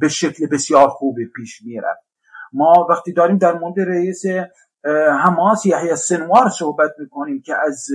به 0.00 0.08
شکل 0.08 0.46
بسیار 0.46 0.88
خوب 0.88 1.16
پیش 1.36 1.62
می‌رفت. 1.64 2.10
ما 2.52 2.86
وقتی 2.90 3.12
داریم 3.12 3.38
در 3.38 3.58
مورد 3.58 3.80
رئیس 3.80 4.22
حماس 5.24 5.66
یحیی 5.66 5.96
سنوار 5.96 6.48
صحبت 6.48 6.90
می‌کنیم 6.98 7.42
که 7.42 7.54
از 7.66 7.86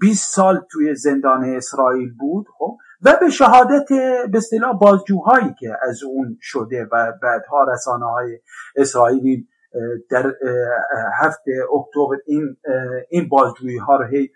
20 0.00 0.34
سال 0.34 0.60
توی 0.70 0.94
زندان 0.94 1.44
اسرائیل 1.44 2.14
بود 2.18 2.46
خب 2.58 2.76
و 3.02 3.16
به 3.20 3.30
شهادت 3.30 3.88
به 4.32 4.38
اصطلاح 4.38 4.78
بازجوهایی 4.78 5.54
که 5.58 5.76
از 5.88 6.02
اون 6.02 6.38
شده 6.40 6.84
و 6.92 7.12
بعدها 7.22 7.64
رسانه 7.72 8.06
های 8.06 8.38
اسرائیلی 8.76 9.48
در 10.10 10.32
هفته 11.20 11.52
اکتبر 11.74 12.16
این 12.26 12.56
این 13.10 13.28
بازجویی 13.28 13.78
ها 13.78 13.96
رو 13.96 14.06
هی 14.06 14.30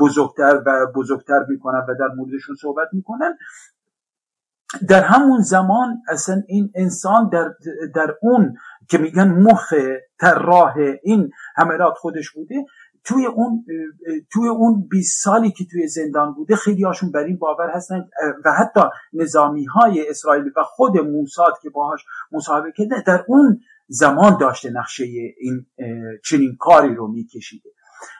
بزرگتر 0.00 0.62
و 0.66 0.86
بزرگتر 0.94 1.44
می‌کنن 1.48 1.86
و 1.88 1.94
در 1.98 2.08
موردشون 2.16 2.56
صحبت 2.60 2.88
می‌کنن. 2.92 3.38
در 4.88 5.02
همون 5.02 5.40
زمان 5.40 6.02
اصلا 6.08 6.42
این 6.48 6.70
انسان 6.74 7.28
در, 7.28 7.54
در 7.94 8.14
اون 8.22 8.54
که 8.88 8.98
میگن 8.98 9.28
مخ 9.28 9.72
طراح 10.20 10.74
این 11.02 11.30
حملات 11.56 11.94
خودش 11.96 12.30
بوده 12.30 12.54
توی 13.04 13.26
اون 13.26 13.64
توی 14.32 14.48
اون 14.48 14.88
20 14.90 15.24
سالی 15.24 15.50
که 15.50 15.64
توی 15.70 15.88
زندان 15.88 16.34
بوده 16.34 16.56
خیلی 16.56 16.82
هاشون 16.82 17.12
بر 17.12 17.24
این 17.24 17.36
باور 17.36 17.70
هستن 17.74 18.08
و 18.44 18.52
حتی 18.52 18.80
نظامی 19.12 19.64
های 19.64 20.10
اسرائیل 20.10 20.44
و 20.56 20.62
خود 20.64 20.98
موساد 20.98 21.52
که 21.62 21.70
باهاش 21.70 22.00
مصاحبه 22.32 22.72
کرده 22.76 23.02
در 23.06 23.24
اون 23.28 23.60
زمان 23.88 24.38
داشته 24.40 24.70
نقشه 24.70 25.04
این 25.40 25.66
چنین 26.24 26.56
کاری 26.60 26.94
رو 26.94 27.08
میکشیده. 27.08 27.70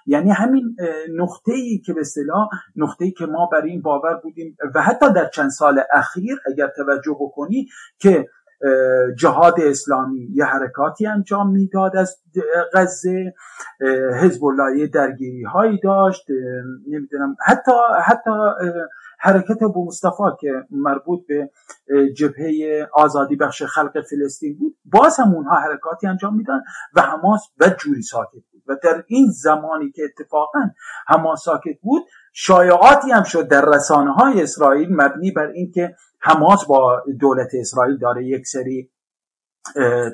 یعنی 0.06 0.30
همین 0.30 0.76
نقطه 1.16 1.52
ای 1.52 1.78
که 1.78 1.92
به 1.92 2.00
اصطلاح 2.00 2.49
نقطه 2.76 3.04
ای 3.04 3.11
که 3.11 3.26
ما 3.26 3.49
برای 3.52 3.70
این 3.70 3.82
باور 3.82 4.14
بودیم 4.14 4.56
و 4.75 4.82
حتی 4.82 5.12
در 5.12 5.28
چند 5.28 5.50
سال 5.50 5.80
اخیر 5.92 6.38
اگر 6.47 6.68
توجه 6.76 7.16
بکنی 7.20 7.66
که 7.99 8.26
جهاد 9.18 9.54
اسلامی 9.61 10.28
یه 10.32 10.44
حرکاتی 10.44 11.06
انجام 11.06 11.50
می‌داد 11.50 11.97
از 11.97 12.16
غزه 12.75 13.35
حزب 14.23 14.44
الله 14.44 14.87
درگیری 14.87 15.42
هایی 15.42 15.80
داشت 15.82 16.26
نمی‌دونم 16.88 17.37
حتی 17.47 17.73
حتی 18.04 18.30
حرکت 19.18 19.62
ابو 19.62 19.87
مصطفی 19.87 20.23
که 20.40 20.52
مربوط 20.70 21.20
به 21.28 21.50
جبهه 22.16 22.87
آزادی 22.92 23.37
بخش 23.37 23.62
خلق 23.62 24.00
فلسطین 24.11 24.58
بود 24.58 24.76
باز 24.85 25.16
هم 25.16 25.35
اونها 25.35 25.54
حرکاتی 25.54 26.06
انجام 26.06 26.37
میدن 26.37 26.61
و 26.94 27.00
حماس 27.00 27.50
جوری 27.80 28.02
ساکت 28.02 28.48
و 28.68 28.76
در 28.82 29.04
این 29.06 29.30
زمانی 29.30 29.90
که 29.90 30.02
اتفاقا 30.04 30.60
حماس 31.06 31.42
ساکت 31.44 31.80
بود 31.82 32.02
شایعاتی 32.32 33.10
هم 33.10 33.22
شد 33.22 33.48
در 33.48 33.64
رسانه 33.64 34.12
های 34.12 34.42
اسرائیل 34.42 34.88
مبنی 34.90 35.30
بر 35.30 35.46
اینکه 35.46 35.94
حماس 36.20 36.66
با 36.66 37.02
دولت 37.20 37.48
اسرائیل 37.54 37.98
داره 37.98 38.26
یک 38.26 38.46
سری 38.46 38.90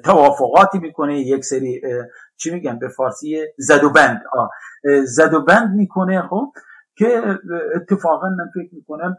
توافقاتی 0.04 0.78
می‌کنه 0.78 1.20
یک 1.20 1.44
سری 1.44 1.82
چی 2.36 2.50
میگن 2.50 2.78
به 2.78 2.88
فارسی؟ 2.88 3.46
زد 3.58 3.84
و 3.84 3.90
بند. 3.90 4.22
زد 5.04 5.34
و 5.34 5.40
بند 5.40 5.76
می‌کنه 5.76 6.22
خب 6.22 6.52
که 6.96 7.22
اتفاقا 7.74 8.28
من 8.28 8.50
فکر 8.54 8.74
می‌کنم 8.74 9.16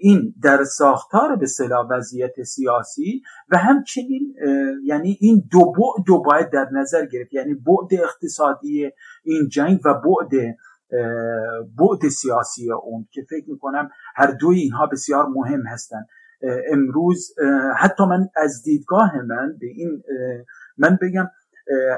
این 0.00 0.34
در 0.42 0.64
ساختار 0.64 1.36
به 1.36 1.46
صلاح 1.46 1.86
وضعیت 1.90 2.42
سیاسی 2.42 3.22
و 3.48 3.56
همچنین 3.56 4.34
یعنی 4.84 5.16
این 5.20 5.48
دو 5.50 5.64
بعد 5.64 6.06
دو 6.06 6.22
باید 6.22 6.50
در 6.50 6.68
نظر 6.72 7.06
گرفت. 7.06 7.34
یعنی 7.34 7.54
بعد 7.54 8.00
اقتصادی 8.02 8.90
این 9.24 9.48
جنگ 9.48 9.80
و 9.84 9.94
بعد 9.94 10.30
بعد 11.78 12.08
سیاسی 12.08 12.72
اون 12.72 13.08
که 13.10 13.22
فکر 13.30 13.50
می‌کنم 13.50 13.90
هر 14.16 14.30
دوی 14.30 14.60
اینها 14.60 14.86
بسیار 14.86 15.26
مهم 15.26 15.66
هستند 15.66 16.06
امروز 16.72 17.34
حتی 17.78 18.04
من 18.04 18.28
از 18.36 18.62
دیدگاه 18.64 19.22
من 19.22 19.56
به 19.60 19.66
این 19.66 20.02
من 20.78 20.98
بگم 21.02 21.28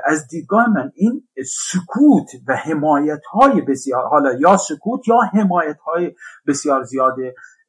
از 0.04 0.26
دیدگاه 0.26 0.70
من 0.70 0.92
این 0.94 1.28
سکوت 1.46 2.30
و 2.48 2.56
حمایت 2.56 3.20
های 3.32 3.60
بسیار 3.60 4.08
حالا 4.08 4.32
یا 4.32 4.56
سکوت 4.56 5.08
یا 5.08 5.18
حمایت 5.32 5.78
های 5.78 6.14
بسیار 6.46 6.82
زیاد 6.82 7.16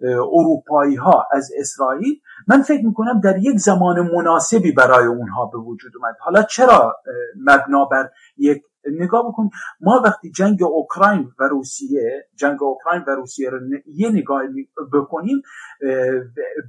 اروپایی 0.03 0.95
ها 0.95 1.27
از 1.31 1.51
اسرائیل 1.59 2.21
من 2.47 2.61
فکر 2.61 2.85
می‌کنم 2.85 3.19
در 3.19 3.37
یک 3.37 3.57
زمان 3.57 4.09
مناسبی 4.15 4.71
برای 4.71 5.05
اونها 5.05 5.45
به 5.45 5.57
وجود 5.57 5.91
اومد. 5.97 6.15
حالا 6.19 6.43
چرا 6.43 6.95
مبنا 7.45 7.85
بر 7.85 8.09
یک 8.37 8.61
نگاه 8.99 9.27
بکن 9.27 9.49
ما 9.81 10.01
وقتی 10.05 10.31
جنگ 10.31 10.63
اوکراین 10.63 11.31
و 11.39 11.43
روسیه 11.43 12.27
جنگ 12.35 12.63
اوکراین 12.63 13.03
و 13.07 13.11
روسیه 13.11 13.49
رو 13.49 13.59
یه 13.85 14.09
نگاه 14.09 14.41
بکنیم 14.93 15.41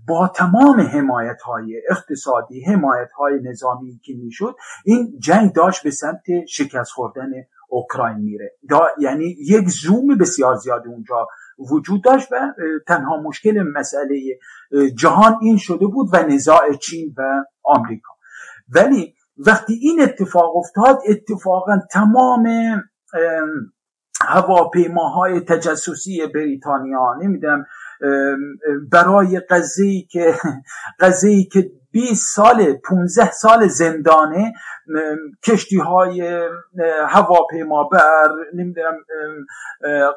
با 0.08 0.28
تمام 0.34 0.80
حمایت 0.80 1.40
های 1.42 1.82
اقتصادی 1.90 2.64
حمایت 2.64 3.12
های 3.18 3.40
نظامی 3.42 4.00
که 4.04 4.12
می‌شد 4.24 4.56
این 4.84 5.18
جنگ 5.18 5.52
داشت 5.52 5.84
به 5.84 5.90
سمت 5.90 6.46
شکست 6.48 6.90
خوردن 6.90 7.30
اوکراین 7.68 8.18
میره. 8.18 8.52
یعنی 8.98 9.36
یک 9.40 9.68
زوم 9.68 10.18
بسیار 10.20 10.54
زیاد 10.54 10.82
اونجا 10.86 11.26
وجود 11.70 12.04
داشت 12.04 12.32
و 12.32 12.52
تنها 12.86 13.22
مشکل 13.22 13.62
مسئله 13.74 14.20
جهان 14.98 15.38
این 15.42 15.56
شده 15.56 15.86
بود 15.86 16.08
و 16.12 16.16
نزاع 16.16 16.72
چین 16.82 17.14
و 17.16 17.22
آمریکا. 17.62 18.12
ولی 18.68 19.14
وقتی 19.46 19.74
این 19.82 20.02
اتفاق 20.02 20.56
افتاد 20.56 20.98
اتفاقا 21.08 21.78
تمام 21.92 22.46
هواپیماهای 24.22 25.40
تجسسی 25.40 26.26
بریتانیا 26.34 27.14
نمی‌دونم 27.22 27.64
برای 28.92 29.40
قضیه 29.40 30.06
که 30.10 30.34
قضیه 31.00 31.44
که 31.44 31.70
20 31.94 32.34
سال 32.34 32.72
15 32.72 33.30
سال 33.30 33.66
زندانه 33.68 34.52
کشتی 35.44 35.76
های 35.76 36.48
هواپیما 37.06 37.88
بر 37.92 38.28
نمی‌دونم 38.54 38.94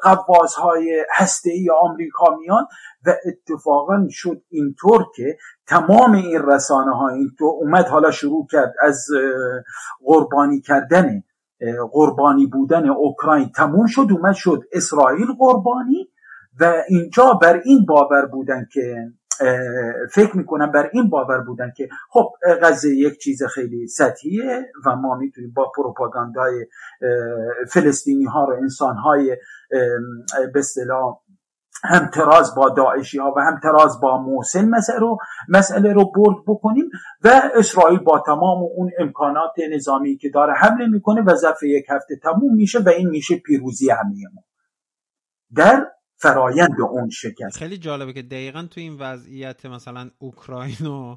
قواز 0.02 0.54
های 0.54 1.04
هسته 1.16 1.50
ای 1.50 1.68
آمریکا 1.80 2.36
میان 2.40 2.66
و 3.06 3.14
اتفاقا 3.26 4.06
شد 4.10 4.42
اینطور 4.48 5.04
که 5.16 5.36
تمام 5.66 6.12
این 6.12 6.42
رسانه 6.42 6.96
ها 6.96 7.08
اینطور 7.08 7.54
اومد 7.60 7.86
حالا 7.86 8.10
شروع 8.10 8.46
کرد 8.50 8.74
از 8.82 9.06
قربانی 10.04 10.60
کردن 10.60 11.22
قربانی 11.92 12.46
بودن 12.46 12.88
اوکراین. 12.88 13.50
تموم 13.56 13.86
شد 13.86 14.06
اومد 14.10 14.34
شد 14.34 14.62
اسرائیل 14.72 15.26
قربانی 15.38 16.10
و 16.60 16.82
اینجا 16.88 17.38
بر 17.42 17.60
این 17.64 17.84
باور 17.88 18.26
بودن 18.26 18.66
که 18.72 19.12
فکر 20.12 20.36
می‌کنم 20.36 20.72
بر 20.72 20.90
این 20.92 21.10
باور 21.10 21.40
بودن 21.40 21.72
که 21.76 21.88
خب 22.10 22.32
غزه 22.62 22.96
یک 22.96 23.18
چیز 23.18 23.42
خیلی 23.42 23.86
سطحیه 23.86 24.72
و 24.86 24.96
ما 24.96 25.16
می‌تونیم 25.16 25.52
با 25.56 25.72
پروپاگاندای 25.76 26.66
فلسطینی 27.70 28.24
ها 28.24 28.44
رو 28.44 28.56
انسان 28.56 28.96
های 28.96 29.36
به 30.52 30.58
اصطلاح 30.58 31.20
هم 31.84 32.10
تراز 32.14 32.54
با 32.54 32.68
داعشی 32.68 33.18
ها 33.18 33.34
و 33.36 33.40
هم 33.40 33.60
تراز 33.62 34.00
با 34.00 34.22
موسن 34.22 34.68
مسئله 34.68 34.98
رو, 34.98 35.18
مسئله 35.48 35.92
رو 35.92 36.12
برد 36.16 36.36
بکنیم 36.46 36.90
و 37.24 37.42
اسرائیل 37.54 37.98
با 37.98 38.22
تمام 38.26 38.58
اون 38.76 38.90
امکانات 38.98 39.52
نظامی 39.74 40.16
که 40.16 40.28
داره 40.28 40.52
حمله 40.52 40.86
می‌کنه 40.86 41.22
و 41.22 41.34
ظرف 41.34 41.62
یک 41.62 41.84
هفته 41.90 42.16
تموم 42.22 42.54
میشه 42.54 42.78
و 42.78 42.88
این 42.88 43.08
میشه 43.08 43.36
پیروزی 43.36 43.90
همه 43.90 44.14
ما. 44.34 44.42
در 45.56 45.86
فرایند 46.18 46.80
اون 46.80 47.10
شکست. 47.10 47.58
خیلی 47.58 47.78
جالبه 47.78 48.12
که 48.12 48.22
دقیقا 48.22 48.62
تو 48.70 48.80
این 48.80 48.96
وضعیت 48.98 49.66
مثلا 49.66 50.10
اوکراین 50.18 50.86
و 50.86 51.16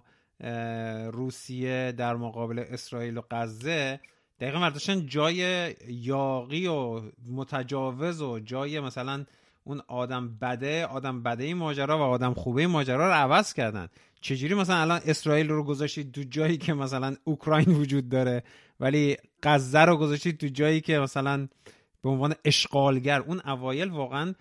روسیه 1.11 1.93
در 1.97 2.15
مقابل 2.15 2.59
اسرائیل 2.59 3.17
و 3.17 3.21
غزه 3.31 3.99
دقیقا 4.39 4.59
مرداشتن 4.59 5.05
جای 5.05 5.71
یاقی 5.87 6.67
و 6.67 7.01
متجاوز 7.31 8.21
و 8.21 8.39
جای 8.39 8.79
مثلا 8.79 9.25
اون 9.63 9.81
آدم 9.87 10.37
بده 10.41 10.85
آدم 10.85 11.23
بده 11.23 11.53
ماجرا 11.53 11.97
و 11.97 12.01
آدم 12.01 12.33
خوبه 12.33 12.67
ماجرا 12.67 13.07
رو 13.07 13.13
عوض 13.13 13.53
کردن. 13.53 13.87
چجوری 14.21 14.53
مثلا 14.53 14.75
الان 14.75 15.01
اسرائیل 15.05 15.49
رو 15.49 15.63
گذاشتید 15.63 16.11
تو 16.11 16.23
جایی 16.23 16.57
که 16.57 16.73
مثلا 16.73 17.15
اوکراین 17.23 17.67
وجود 17.67 18.09
داره 18.09 18.43
ولی 18.79 19.17
غزه 19.43 19.79
رو 19.79 19.97
گذاشتید 19.97 20.37
تو 20.37 20.47
جایی 20.47 20.81
که 20.81 20.99
مثلا 20.99 21.47
به 22.03 22.09
عنوان 22.09 22.35
اشغالگر. 22.45 23.19
اون 23.19 23.41
اوایل 23.45 23.89
واقعا 23.89 24.33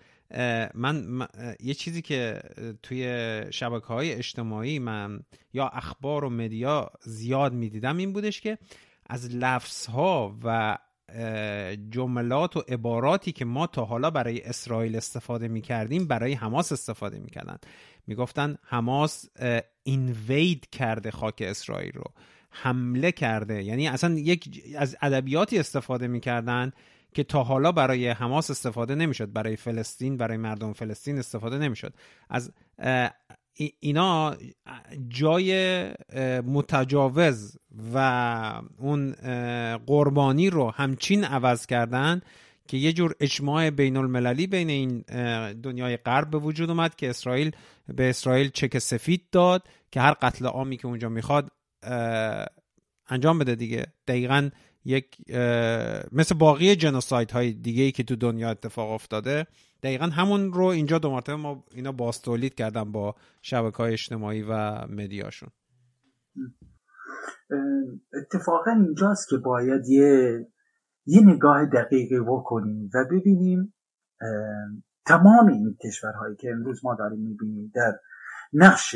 من, 0.73 1.27
یه 1.59 1.73
چیزی 1.73 2.01
که 2.01 2.41
توی 2.83 3.05
شبکه 3.51 3.85
های 3.85 4.13
اجتماعی 4.13 4.79
من 4.79 5.19
یا 5.53 5.67
اخبار 5.67 6.23
و 6.23 6.29
مدیا 6.29 6.91
زیاد 7.01 7.53
می‌دیدم 7.53 7.97
این 7.97 8.13
بودش 8.13 8.41
که 8.41 8.57
از 9.09 9.35
لفظ 9.35 9.85
ها 9.85 10.37
و 10.43 10.77
جملات 11.89 12.57
و 12.57 12.63
عباراتی 12.67 13.31
که 13.31 13.45
ما 13.45 13.67
تا 13.67 13.85
حالا 13.85 14.09
برای 14.09 14.41
اسرائیل 14.41 14.95
استفاده 14.95 15.47
می 15.47 15.61
کردیم 15.61 16.07
برای 16.07 16.33
حماس 16.33 16.71
استفاده 16.71 17.19
می 17.19 17.29
کردن 17.29 17.57
حماس 18.63 19.25
اینوید 19.83 20.69
کرده 20.69 21.11
خاک 21.11 21.43
اسرائیل 21.45 21.91
رو 21.91 22.03
حمله 22.49 23.11
کرده. 23.11 23.63
یعنی 23.63 23.87
اصلا 23.87 24.13
یک 24.13 24.63
از 24.77 24.97
ادبیاتی 25.01 25.59
استفاده 25.59 26.07
می‌کردن 26.07 26.71
که 27.13 27.23
تا 27.23 27.43
حالا 27.43 27.71
برای 27.71 28.09
حماس 28.09 28.51
استفاده 28.51 28.95
نمی‌شد 28.95 29.33
برای 29.33 29.55
فلسطین 29.55 30.17
برای 30.17 30.37
مردم 30.37 30.73
فلسطین 30.73 31.19
استفاده 31.19 31.57
نمی‌شد. 31.57 31.93
از 32.29 32.51
اینا 33.79 34.35
جای 35.07 35.83
متجاوز 36.41 37.57
و 37.93 38.61
اون 38.77 39.11
قربانی 39.87 40.49
رو 40.49 40.71
همچین 40.71 41.23
عوض 41.23 41.65
کردن 41.65 42.21
که 42.67 42.77
یه 42.77 42.93
جور 42.93 43.15
اجماع 43.19 43.69
بین 43.69 43.97
المللی 43.97 44.47
بین 44.47 44.69
این 44.69 45.03
دنیای 45.51 45.97
غرب 45.97 46.29
به 46.29 46.37
وجود 46.37 46.69
اومد 46.69 46.95
که 46.95 47.09
اسرائیل 47.09 47.51
به 47.87 48.09
اسرائیل 48.09 48.49
چک 48.49 48.77
سفید 48.77 49.29
داد 49.31 49.67
که 49.91 50.01
هر 50.01 50.13
قتل 50.21 50.45
عامی 50.45 50.77
که 50.77 50.87
اونجا 50.87 51.09
می‌خواد 51.09 51.51
انجام 53.09 53.39
بده 53.39 53.55
دیگه. 53.55 53.85
دقیقا 54.07 54.49
یک 54.85 55.17
مثل 56.11 56.35
باقی 56.35 56.75
جنوساید 56.75 57.31
های 57.31 57.53
دیگه 57.53 57.83
ای 57.83 57.91
که 57.91 58.03
تو 58.03 58.15
دنیا 58.15 58.49
اتفاق 58.49 58.91
افتاده 58.91 59.47
دقیقا 59.83 60.05
همون 60.05 60.53
رو 60.53 60.65
اینجا 60.65 60.97
دو 60.97 61.11
مرتبه 61.11 61.35
ما 61.35 61.63
اینا 61.71 61.91
باستولید 61.91 62.55
کردن 62.55 62.91
با 62.91 63.15
شبکه 63.41 63.77
های 63.77 63.93
اجتماعی 63.93 64.41
و 64.41 64.85
مدیاشون. 64.87 65.49
اتفاقا 68.13 68.71
اینجاست 68.71 69.29
که 69.29 69.37
باید 69.37 69.87
یه 69.87 70.39
یه 71.05 71.21
نگاه 71.21 71.65
دقیقی 71.65 72.19
بکنیم 72.27 72.89
و 72.93 73.05
ببینیم 73.11 73.73
تمام 75.05 75.47
این 75.47 75.77
کشورهایی 75.85 76.35
که 76.35 76.49
امروز 76.51 76.85
ما 76.85 76.95
داریم 76.95 77.19
می‌بینیم 77.19 77.71
در 77.75 77.99
نقش 78.53 78.95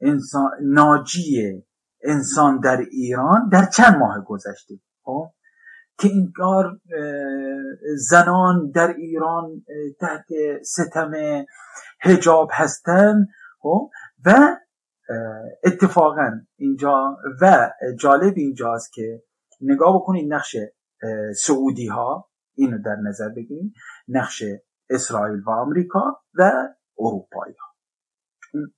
انسان 0.00 0.50
ناجی 0.62 1.62
انسان 2.04 2.60
در 2.60 2.78
ایران 2.90 3.48
در 3.52 3.64
چند 3.76 3.96
ماه 3.96 4.24
گذشته. 4.26 4.74
که 5.98 6.08
این 6.08 6.32
کار 6.36 6.80
زنان 7.96 8.70
در 8.70 8.94
ایران 8.94 9.64
تحت 10.00 10.26
ستم 10.62 11.12
هجاب 12.00 12.48
هستند 12.52 13.28
خب؟ 13.60 13.90
و 14.26 14.56
اتفاقا 15.64 16.40
اینجا 16.56 17.16
و 17.40 17.72
جالب 18.00 18.34
اینجاست 18.36 18.92
که 18.92 19.22
نگاه 19.60 19.96
بکنید 19.96 20.32
نقش 20.32 20.56
سعودی 21.36 21.86
ها 21.86 22.30
اینو 22.54 22.78
در 22.82 22.96
نظر 22.96 23.28
بگیرید 23.28 23.74
نقش 24.08 24.42
اسرائیل 24.90 25.42
و 25.46 25.50
آمریکا 25.50 26.20
و 26.34 26.52
اروپایی 26.98 27.54
ها 27.54 27.66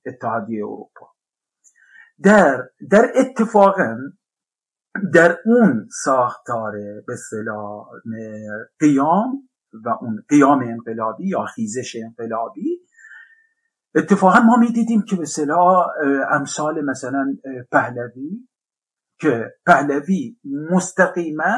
اتحادیه 0.05 0.65
اروپا. 0.65 1.13
در 2.23 2.69
در 2.89 3.11
اتفاقا 3.15 3.97
در 5.13 5.37
اون 5.45 5.87
ساختار 6.03 6.71
به 7.07 7.15
قیام 8.79 9.49
و 9.85 9.89
اون 10.01 10.23
قیام 10.29 10.59
انقلابی 10.59 11.27
یا 11.27 11.45
خیزش 11.45 11.95
انقلابی 11.95 12.79
اتفاقا 13.95 14.39
ما 14.39 14.57
می‌دیدیم 14.57 15.01
که 15.01 15.15
به 15.15 15.25
صلاح 15.25 15.87
امثال 16.31 16.85
مثلا 16.85 17.37
پهلوی 17.71 18.47
که 19.19 19.53
پهلوی 19.65 20.37
مستقیما 20.71 21.55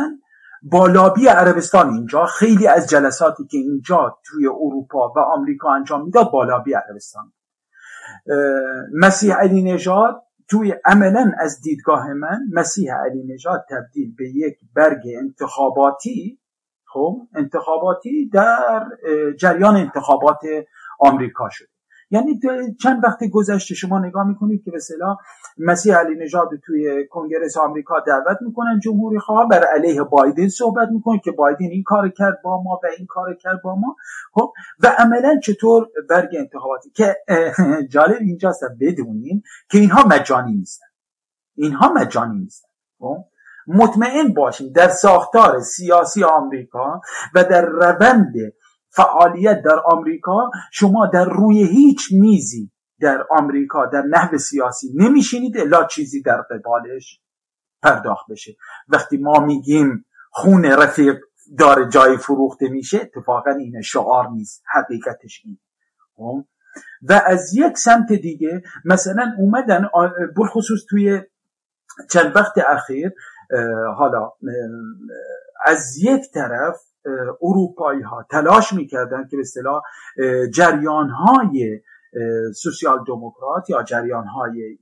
با 0.64 0.88
لابی 0.88 1.28
عربستان 1.28 1.90
اینجا 1.90 2.26
خیلی 2.26 2.68
از 2.68 2.90
جلساتی 2.90 3.46
که 3.46 3.58
اینجا 3.58 4.20
توی 4.26 4.48
اروپا 4.48 5.14
و 5.16 5.20
آمریکا 5.20 5.70
انجام 5.70 6.06
می‌داد 6.06 6.32
با 6.32 6.44
لابی 6.44 6.74
عربستان. 6.74 7.34
مسیح 8.94 9.36
علی 9.36 9.74
نژاد 9.74 10.24
توی 10.52 10.76
عملا 10.86 11.32
از 11.38 11.62
دیدگاه 11.62 12.14
من 12.14 12.40
مسیح 12.54 12.94
علی 12.94 13.24
نژاد 13.34 13.66
تبدیل 13.70 14.16
به 14.16 14.30
یک 14.30 14.58
برگ 14.76 15.02
انتخاباتی 15.22 16.40
خب 16.86 17.28
انتخاباتی 17.36 18.30
در 18.30 18.86
جریان 19.40 19.76
انتخابات 19.76 20.40
آمریکا 21.00 21.50
شده 21.50 21.71
یعنی 22.12 22.40
چند 22.82 23.04
وقت 23.04 23.24
گذشته 23.24 23.76
شما 23.76 24.00
نگاه 24.00 24.28
می‌کنید 24.28 24.64
که 24.64 24.72
به 24.72 24.80
مسیح 25.58 25.96
علی 25.96 26.16
نژاد 26.16 26.50
توی 26.66 27.08
کنگرس 27.08 27.58
آمریکا 27.58 28.00
دعوت 28.00 28.38
می‌کنن 28.42 28.80
جمهوری 28.84 29.20
خواه 29.20 29.48
بر 29.48 29.64
علیه 29.64 30.04
بایدن 30.04 30.48
صحبت 30.48 30.90
می‌کنن 30.90 31.20
که 31.20 31.32
بایدن 31.32 31.66
این 31.66 31.84
کار 31.84 32.10
کرد 32.10 32.42
با 32.44 32.64
ما 32.64 32.80
و 32.84 32.88
این 32.98 33.08
کار 33.10 33.34
کرد 33.34 33.62
با 33.64 33.76
ما. 33.76 33.96
خب 34.34 34.54
و 34.84 34.88
عملا 34.98 35.40
چطور 35.44 35.88
برگ 36.10 36.30
انتخاباتی؟ 36.38 36.90
که 36.90 37.16
جالب 37.90 38.18
اینجاست 38.22 38.64
بدونیم 38.82 39.44
که 39.70 39.78
اینها 39.78 40.08
مجانی 40.08 40.54
نیستن. 40.54 40.86
اینها 41.56 41.94
مجانی 41.94 42.40
نیستن. 42.40 42.68
خب 43.00 43.26
مطمئن 43.68 44.34
باشیم 44.34 44.72
در 44.72 44.88
ساختار 44.88 45.60
سیاسی 45.60 46.24
آمریکا 46.24 47.02
و 47.36 47.44
در 47.44 47.66
روند 47.66 48.34
فعالیت 48.94 49.62
در 49.62 49.80
آمریکا 49.86 50.52
شما 50.72 51.08
در 51.08 51.26
روی 51.26 51.64
هیچ 51.64 52.08
میزی 52.12 52.72
در 53.00 53.26
آمریکا 53.30 53.86
در 53.86 54.02
نحو 54.02 54.38
سیاسی 54.38 54.88
نمیشینید 54.96 55.58
الا 55.58 55.84
چیزی 55.84 56.22
در 56.22 56.42
قبالش 56.42 57.22
پرداخت 57.82 58.26
بشه 58.30 58.56
وقتی 58.88 59.18
ما 59.18 59.40
میگیم 59.40 60.06
خون 60.32 60.66
رفیق 60.66 61.20
داره 61.58 61.90
جای 61.90 62.18
فروخته 62.18 62.70
میشه 62.70 63.02
اتفاقا 63.02 63.52
این 63.52 63.82
شعار 63.82 64.30
نیست 64.30 64.64
حقیقتش 64.74 65.42
این 65.46 65.60
خب؟ 66.16 66.46
و 67.02 67.22
از 67.26 67.54
یک 67.54 67.78
سمت 67.78 68.14
دیگه 68.14 68.62
مثلا 68.86 69.34
اومدن 69.38 69.90
بخصوص 70.38 70.80
توی 70.90 71.22
چند 72.10 72.36
وقت 72.36 72.54
اخیر 72.58 73.12
حالا 73.98 74.32
از 75.66 75.98
یک 75.98 76.32
طرف 76.34 76.91
اروپایی 77.42 78.02
ها 78.02 78.26
تلاش 78.32 78.74
می‌کردن 78.74 79.28
که 79.28 79.38
به 79.38 79.42
اصطلاح 79.42 79.82
جریان 80.54 81.10
های 81.10 81.82
سوسیال 82.56 83.04
دموکرات 83.08 83.70
یا 83.70 83.84
جریان 83.84 84.28
های 84.28 84.78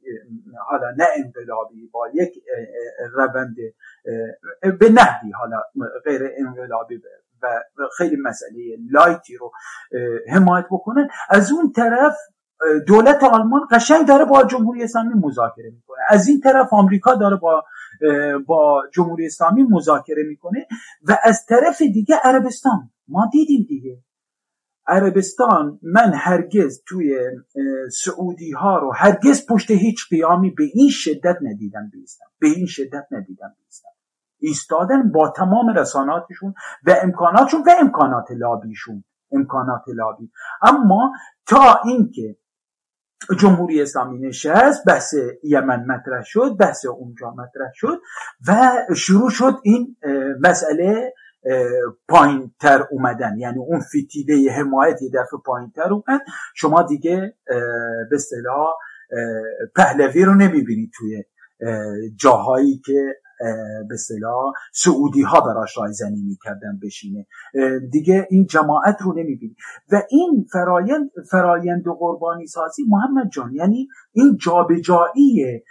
حالا 0.68 0.92
نه 0.98 1.06
انقلابی 1.16 1.88
با 1.94 2.08
یک 2.14 2.44
روند 3.14 3.56
به 4.80 4.90
نحوی 4.90 5.32
حالا 5.32 5.62
غیر 6.06 6.22
انقلابی 6.38 7.02
و 7.42 7.62
خیلی 7.98 8.16
مسئله 8.16 8.78
لایتی 8.92 9.38
رو 9.38 9.52
حمایت 10.30 10.66
بکنن. 10.72 11.08
از 11.30 11.52
اون 11.52 11.72
طرف 11.72 12.16
دولت 12.88 13.24
آلمان 13.24 13.62
قشنگ 13.72 14.08
داره 14.08 14.26
با 14.26 14.44
جمهوری 14.44 14.84
اسلامی 14.84 15.14
مذاکره 15.14 15.70
می‌کنه. 15.70 15.98
از 16.10 16.28
این 16.28 16.40
طرف 16.40 16.74
آمریکا 16.74 17.16
داره 17.16 17.36
با 17.36 17.64
با 18.48 18.84
جمهوری 18.94 19.26
اسلامی 19.26 19.64
مذاکره 19.64 20.24
می‌کنه 20.24 20.68
و 21.08 21.18
از 21.24 21.46
طرف 21.46 21.82
دیگه 21.82 22.16
عربستان. 22.24 22.90
ما 23.08 23.30
دیدیم 23.32 23.66
دیگه. 23.70 24.04
عربستان 24.88 25.80
من 25.84 26.14
هرگز 26.14 26.84
توی 26.88 27.20
سعودی 28.04 28.52
ها 28.52 28.78
رو 28.78 28.94
هرگز 28.96 29.46
پشت 29.50 29.72
هیچ 29.72 30.10
قیامی 30.10 30.50
به 30.50 30.64
این 30.74 30.90
شدت 30.90 31.38
ندیدم 31.42 31.90
بیستم. 31.94 32.26
به 32.40 32.48
این 32.48 32.66
شدت 32.66 33.08
ندیدم 33.12 33.56
بیستم. 33.66 33.90
ایستادن 34.40 35.12
با 35.12 35.30
تمام 35.30 35.70
رساناتشون 35.70 36.54
و 36.86 36.96
امکاناتشون 37.04 37.62
و 37.62 37.70
امکانات 37.82 38.32
لابیشون. 38.32 39.04
امکانات 39.32 39.84
لابی. 39.88 40.32
اما 40.62 41.12
تا 41.48 41.80
اینکه 41.86 42.38
جمهوری 43.40 43.82
اسلامی 43.82 44.20
نشست 44.28 44.86
بحث 44.88 45.14
یمن 45.44 45.86
مطرح 45.86 46.24
شد 46.24 46.58
بحث 46.60 46.86
اونجا 46.86 47.32
مطرح 47.32 47.72
شد 47.74 48.02
و 48.48 48.72
شروع 48.96 49.30
شد 49.30 49.54
این 49.64 49.96
مسئله 50.42 51.14
پایین 52.08 52.52
تر 52.60 52.86
اومدن. 52.92 53.38
یعنی 53.38 53.58
اون 53.58 53.80
فتیله 53.80 54.52
حمایتی 54.52 55.10
دفعه 55.10 55.40
پایین 55.46 55.72
تر 55.72 55.94
اومد. 55.94 56.22
شما 56.56 56.84
دیگه 56.84 57.34
به 58.10 58.16
اصطلاح 58.16 58.68
پهلوی 59.76 60.26
رو 60.26 60.36
نمی‌بینید 60.36 60.92
توی 60.98 61.24
جاهایی 62.16 62.82
که 62.86 63.16
به 63.90 63.98
صلاح 63.98 64.54
سعودی 64.74 65.22
ها 65.22 65.42
براش 65.42 65.78
رایزنی 65.78 66.22
می‌کردن 66.22 66.80
بشینه. 66.84 67.28
دیگه 67.92 68.28
این 68.30 68.46
جماعت 68.46 69.02
رو 69.02 69.14
نمی‌بینی. 69.14 69.56
و 69.92 70.02
این 70.10 70.46
فرایند 70.52 71.10
فرایند 71.32 71.84
قربانی 72.00 72.48
سازی 72.48 72.84
محمد 72.88 73.30
جان 73.34 73.54
یعنی 73.54 73.88
این 74.12 74.38
جابجایی 74.38 75.64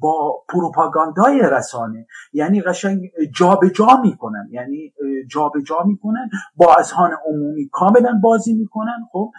با 0.00 0.44
پروپاگاندای 0.48 1.40
رسانه. 1.42 2.06
یعنی 2.32 2.60
قشنگ 2.60 3.10
جابجا 3.34 4.00
می‌کنن. 4.02 4.48
یعنی 4.50 4.92
جابجا 5.30 5.76
می‌کنن 5.86 6.30
با 6.56 6.74
اذهان 6.78 7.10
عمومی 7.26 7.68
کاملا 7.72 8.20
بازی 8.22 8.54
می‌کنن. 8.54 9.08
خب 9.12 9.30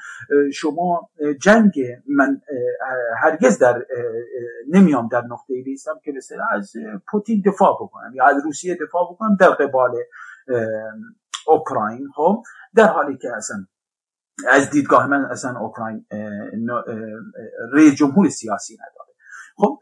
شما 0.54 1.10
جنگ 1.41 1.73
من 2.17 2.41
هرگز 3.17 3.60
در 3.60 3.86
نمیام 4.69 5.08
در 5.08 5.21
نقطه 5.21 5.54
ای 5.54 5.62
بیستم 5.62 6.00
که 6.04 6.12
مثلا 6.17 6.45
از 6.52 6.73
پوتین 7.12 7.43
دفاع 7.45 7.78
بکنم 7.82 8.12
یا 8.15 8.26
از 8.26 8.45
روسیه 8.45 8.78
دفاع 8.82 9.12
بکنم 9.12 9.38
در 9.39 9.50
قبال 9.50 9.91
اوکراین. 11.47 12.08
خب 12.15 12.43
در 12.76 12.88
حالی 12.88 13.17
که 13.17 13.36
اصلا 13.36 13.58
از 14.50 14.69
دیدگاه 14.69 15.08
من 15.08 15.26
اصلا 15.26 15.60
اوکراین 15.60 16.06
رئیس 17.73 17.95
جمهور 17.95 18.30
سیاسی 18.30 18.73
نداره 18.73 19.07
خب 19.58 19.80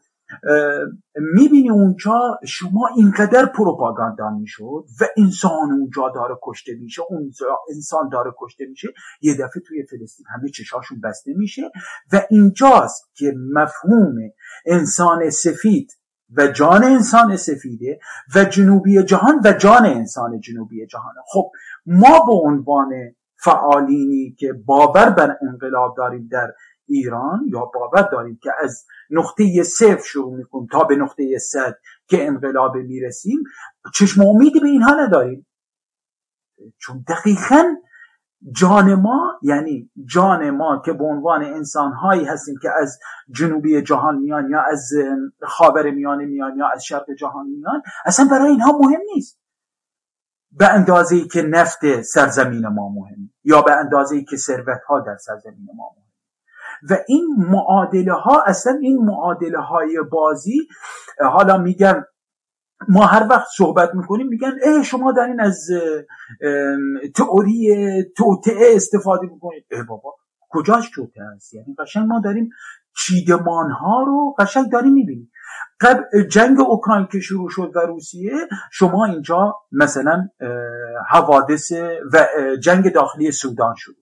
می‌بینی 1.33 1.69
اونجا 1.69 2.39
شما 2.47 2.89
اینقدر 2.97 3.45
پروپاگاندا 3.45 4.29
می‌شد 4.29 4.85
و 5.01 5.05
انسان 5.17 5.71
اونجا 5.71 6.09
داره 6.15 6.35
کشته 6.43 6.71
میشه 6.81 7.01
اون 7.09 7.31
انسان 7.75 8.09
داره 8.09 8.31
کشته 8.41 8.65
میشه 8.65 8.87
یه 9.21 9.33
دفعه 9.33 9.63
توی 9.67 9.85
فلسطین 9.89 10.25
همه 10.29 10.49
چشاشون 10.49 11.01
بسته 11.01 11.33
میشه 11.37 11.71
و 12.13 12.21
اینجاست 12.29 13.09
که 13.13 13.33
مفهوم 13.53 14.15
انسان 14.65 15.29
سفید 15.29 15.91
و 16.37 16.47
جان 16.47 16.83
انسان 16.83 17.35
سفیده 17.35 17.99
و 18.35 18.45
جنوبی 18.45 19.03
جهان 19.03 19.41
و 19.45 19.53
جان 19.53 19.85
انسان 19.85 20.39
جنوبی 20.39 20.87
جهان. 20.87 21.13
خب 21.27 21.51
ما 21.85 22.25
به 22.25 22.33
عنوان 22.33 22.91
فعالینی 23.43 24.35
که 24.39 24.53
باور 24.65 25.09
بر 25.09 25.37
انقلاب 25.41 25.93
داریم 25.97 26.27
در 26.31 26.53
ایران 26.87 27.45
یا 27.47 27.65
باور 27.65 28.09
داریم 28.11 28.39
که 28.43 28.51
از 28.63 28.85
نقطه 29.09 29.63
صفر 29.63 30.03
شروع 30.03 30.37
می‌کنیم 30.37 30.67
تا 30.71 30.83
به 30.83 30.95
نقطه 30.95 31.37
صد 31.37 31.75
که 32.07 32.27
انقلاب 32.27 32.77
می‌رسیم 32.77 33.43
چشم 33.93 34.21
امیدی 34.21 34.59
به 34.59 34.67
اینها 34.67 34.95
نداریم. 34.95 35.47
چون 36.77 37.05
دقیقا 37.07 37.63
جان 38.51 38.95
ما 38.95 39.39
یعنی 39.41 39.91
جان 40.05 40.49
ما 40.49 40.81
که 40.85 40.93
به 40.93 41.03
عنوان 41.03 41.43
انسان 41.43 41.93
هایی 41.93 42.25
هستیم 42.25 42.55
که 42.61 42.69
از 42.81 42.99
جنوبی 43.35 43.81
جهان 43.81 44.17
میان 44.17 44.49
یا 44.49 44.61
از 44.61 44.89
خاور 45.41 45.91
میانه 45.91 46.25
میان 46.25 46.57
یا 46.57 46.67
از 46.67 46.85
شرق 46.85 47.05
جهان 47.19 47.47
میان 47.47 47.81
اصلا 48.05 48.27
برای 48.31 48.47
اینها 48.47 48.77
مهم 48.77 49.01
نیست. 49.15 49.39
به 50.51 50.67
اندازه 50.67 51.15
ای 51.15 51.27
که 51.27 51.41
نفت 51.41 52.01
سرزمین 52.01 52.67
ما 52.67 52.89
مهم 52.89 53.33
یا 53.43 53.61
به 53.61 53.71
اندازه 53.71 54.15
ای 54.15 54.23
که 54.23 54.37
ثروت 54.37 54.81
ها 54.87 54.99
در 54.99 55.17
سرزمین 55.17 55.67
ما 55.75 55.91
مهم. 55.95 56.04
و 56.89 56.97
این 57.07 57.27
معادله 57.37 58.13
ها 58.13 58.43
اصلا 58.45 58.73
این 58.81 59.05
معادله 59.05 59.59
های 59.59 59.99
بازی 60.11 60.67
حالا 61.19 61.57
میگن 61.57 62.03
ما 62.89 63.05
هر 63.05 63.27
وقت 63.29 63.47
صحبت 63.57 63.95
می‌کنیم 63.95 64.27
میگن 64.27 64.51
اه 64.63 64.83
شما 64.83 65.11
دارین 65.11 65.39
از 65.39 65.67
تئوری 67.15 67.75
توطعه 68.17 68.75
استفاده 68.75 69.27
می‌کنید. 69.27 69.65
اه 69.71 69.83
بابا 69.83 70.15
کجاش 70.49 70.89
توطعه 70.89 71.23
است 71.35 71.53
یعنی 71.53 71.75
قشنگ 71.79 72.07
ما 72.07 72.19
داریم 72.19 72.49
چیدمان 72.97 73.71
ها 73.71 74.03
رو 74.03 74.35
قشنگ 74.39 74.71
داری 74.71 74.89
می‌بینی 74.89 75.29
جنگ 76.31 76.59
اوکراین 76.59 77.07
که 77.11 77.19
شروع 77.19 77.49
شد 77.49 77.71
و 77.75 77.79
روسیه 77.79 78.33
شما 78.71 79.05
اینجا 79.05 79.55
مثلا 79.71 80.29
حوادث 81.09 81.71
و 82.13 82.25
جنگ 82.63 82.93
داخلی 82.93 83.31
سودان 83.31 83.75
شروع 83.75 83.97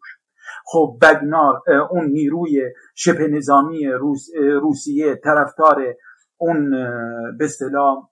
خب 0.66 0.98
بگنار 1.02 1.62
اون 1.90 2.06
نیروی 2.06 2.62
شبه 2.96 3.28
نظامی 3.28 3.86
روس، 3.88 4.28
روسیه 4.62 5.16
طرفدار 5.16 5.96
اون 6.38 6.70
به 7.38 7.46
اصطلاح 7.46 8.10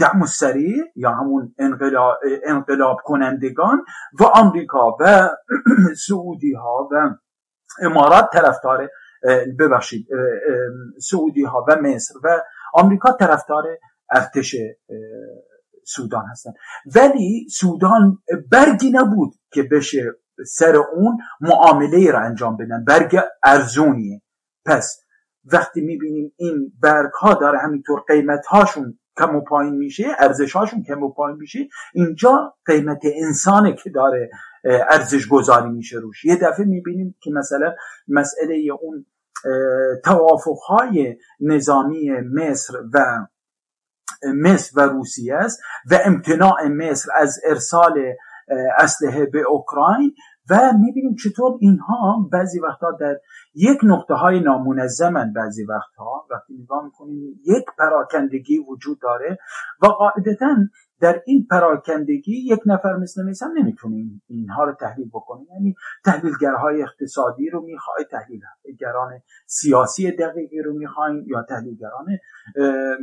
دعم 0.00 0.26
سریع 0.26 0.84
یا 0.96 1.10
همون 1.10 1.54
انقلاب, 1.58 2.18
انقلاب 2.44 2.96
کنندگان 3.04 3.84
و 4.20 4.24
آمریکا 4.24 4.96
و 5.00 5.30
سعودی 6.08 6.52
ها 6.52 6.88
و 6.92 7.10
امارات 7.82 8.28
طرفدار 8.32 8.88
ببخشید 9.58 10.06
سعودی 11.10 11.44
ها 11.44 11.64
و 11.68 11.76
مصر 11.82 12.14
و 12.24 12.40
آمریکا 12.74 13.12
طرفدار 13.12 13.64
ارتش 14.10 14.56
سودان 15.86 16.24
هستن. 16.30 16.50
ولی 16.96 17.48
سودان 17.50 18.18
برگی 18.50 18.90
نبود 18.90 19.32
که 19.52 19.62
بشه 19.62 20.12
سر 20.46 20.76
اون 20.76 21.18
معامله 21.40 22.10
را 22.10 22.20
انجام 22.20 22.56
بدن. 22.56 22.84
برگ 22.84 23.20
ارزونیه. 23.42 24.22
پس 24.66 24.98
وقتی 25.44 25.80
می‌بینیم 25.80 26.32
این 26.36 26.72
برگ 26.80 27.12
ها 27.12 27.34
داره 27.34 27.58
همینطور 27.58 28.00
قیمت 28.08 28.46
هاشون 28.46 28.98
کم 29.18 29.36
و 29.36 29.40
پایین 29.40 29.74
میشه 29.74 30.04
ارزش 30.18 30.52
هاشون 30.52 30.82
کم 30.82 31.02
و 31.02 31.12
پایین 31.12 31.38
میشه 31.38 31.58
اینجا 31.94 32.54
قیمت 32.66 33.00
انسانه 33.04 33.72
که 33.72 33.90
داره 33.90 34.30
ارزش 34.64 35.28
گذاری 35.28 35.70
میشه 35.70 35.98
روش. 35.98 36.24
یه 36.24 36.36
دفعه 36.36 36.66
می‌بینیم 36.66 37.14
که 37.22 37.30
مثلا 37.30 37.74
مسئله 38.08 38.68
اون 38.80 39.06
توافق 40.04 40.58
های 40.68 41.16
نظامی 41.40 42.10
مصر 42.10 42.74
و 42.94 43.26
مصر 44.34 44.70
و 44.76 44.80
روسیه 44.80 45.34
است 45.34 45.60
و 45.90 45.98
امتناع 46.04 46.68
مصر 46.68 47.08
از 47.16 47.40
ارسال 47.46 48.14
اسلحه 48.78 49.26
به 49.26 49.42
اوکراین 49.48 50.14
و 50.50 50.72
می‌بینیم 50.80 51.14
چطور 51.14 51.58
اینها 51.60 52.28
بعضی 52.32 52.60
وقتها 52.60 52.92
در 53.00 53.16
یک 53.54 53.78
نقطه 53.82 54.14
های 54.14 54.40
نامنظمن 54.40 55.32
بعضی 55.32 55.64
وقتها 55.64 56.26
وقتی 56.30 56.54
نگاه 56.62 56.84
می‌کنیم 56.84 57.40
یک 57.46 57.64
پراکندگی 57.78 58.58
وجود 58.58 58.98
داره 59.02 59.38
و 59.82 59.86
قاعدتا 59.86 60.56
در 61.02 61.22
این 61.26 61.46
پراکندگی 61.50 62.36
یک 62.52 62.60
نفر 62.66 62.96
مثل 62.96 63.24
میسم 63.24 63.50
نمی‌تونه 63.58 63.96
اینها 64.28 64.64
رو 64.64 64.72
تحلیل 64.80 65.08
بکنه 65.08 65.46
یعنی 65.54 65.74
تحلیلگرهای 66.04 66.82
اقتصادی 66.82 67.50
رو 67.50 67.62
می‌خوای 67.62 68.04
تحلیلگران 68.10 69.20
سیاسی 69.46 70.10
دقیقی 70.10 70.62
رو 70.62 70.72
می‌خواین 70.78 71.24
یا 71.26 71.42
تحلیلگران 71.48 72.06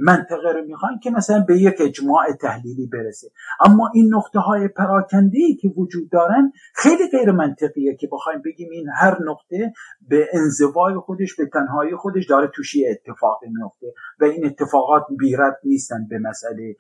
منطقه 0.02 0.52
رو 0.54 0.66
می‌خواین 0.66 1.00
که 1.00 1.12
مثلا 1.12 1.46
به 1.48 1.58
یک 1.58 1.76
اجماع 1.80 2.32
تحلیلی 2.42 2.88
برسه. 2.88 3.28
اما 3.66 3.92
این 3.94 4.14
نقطه 4.14 4.40
های 4.40 4.68
پراکنده 4.68 5.38
که 5.62 5.68
وجود 5.78 6.10
دارن 6.12 6.52
خیلی 6.76 7.10
غیر 7.12 7.32
منطقیه 7.32 7.96
که 7.96 8.10
بخوایم 8.12 8.42
بگیم 8.46 8.70
این 8.72 8.88
هر 8.96 9.18
نقطه 9.26 9.74
به 10.10 10.28
انزوای 10.34 10.96
خودش 10.96 11.36
به 11.36 11.46
تنهایی 11.46 11.96
خودش 11.96 12.26
داره 12.26 12.48
توشی 12.56 12.88
اتفاق 12.88 13.40
میفته 13.44 13.94
و 14.20 14.26
این 14.26 14.46
اتفاقات 14.46 15.04
بیرد 15.20 15.60
نیستن 15.64 16.08
به 16.10 16.20
مسئله 16.20 16.76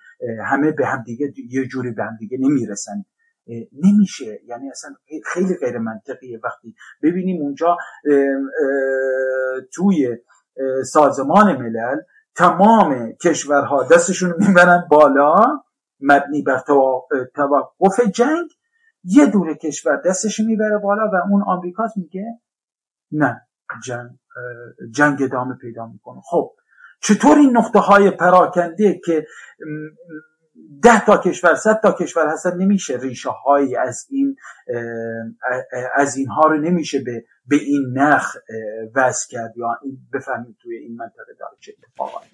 همه 0.46 0.72
به 0.72 0.86
هم 0.86 1.04
دیگه 1.10 1.34
یه 1.50 1.68
جوری 1.68 1.92
به 1.92 2.04
هم 2.04 2.18
دیگه 2.20 2.38
نمی‌رسن. 2.42 3.06
نمیشه. 3.84 4.40
یعنی 4.46 4.70
اصلا 4.70 4.96
خیلی 5.34 5.56
غیر 5.62 5.78
منطقیه 5.78 6.40
وقتی 6.44 6.76
ببینیم 7.04 7.42
اونجا 7.42 7.78
توی 9.74 10.18
سازمان 10.92 11.58
ملل 11.58 11.98
تمام 12.36 13.12
کشورها 13.12 13.88
دستشون 13.92 14.34
می‌برن 14.38 14.88
بالا 14.92 15.36
مبنی 16.00 16.42
بر 16.42 16.64
توقف 17.36 18.00
جنگ 18.14 18.50
یه 19.04 19.26
دور 19.26 19.54
کشور 19.54 20.02
دستش 20.06 20.40
می‌بره 20.40 20.78
بالا 20.78 21.12
و 21.14 21.16
اون 21.32 21.44
آمریکاست 21.48 21.98
میگه 21.98 22.40
نه 23.12 23.42
جنگ 23.86 24.10
جنگ 24.92 25.24
ادامه 25.24 25.56
پیدا 25.62 25.88
می‌کنه. 25.88 26.22
خب 26.24 26.52
چطور 27.02 27.38
این 27.38 27.58
نقطه 27.58 27.80
های 27.80 28.12
پراکنده 28.12 29.02
که 29.06 29.26
ده 30.84 31.06
تا 31.06 31.18
کشور 31.18 31.56
صد 31.56 31.80
تا 31.82 31.92
کشور 31.92 32.28
هستن 32.28 32.58
نمیشه 32.58 32.98
ریشه 33.02 33.30
هایی 33.30 33.76
از 33.76 34.08
این 34.10 34.36
از 35.96 36.18
اینها 36.18 36.48
رو 36.48 36.58
نمیشه 36.58 37.00
به 37.00 37.26
به 37.48 37.56
این 37.56 37.94
نخ 37.94 38.36
وز 38.96 39.28
کرد 39.30 39.54
یا 39.58 39.80
بفهمید 40.14 40.56
توی 40.62 40.78
این 40.78 40.96
منطقه 40.96 41.34
داره 41.40 41.58
چه 41.60 41.74
اتفاقی 41.84 42.28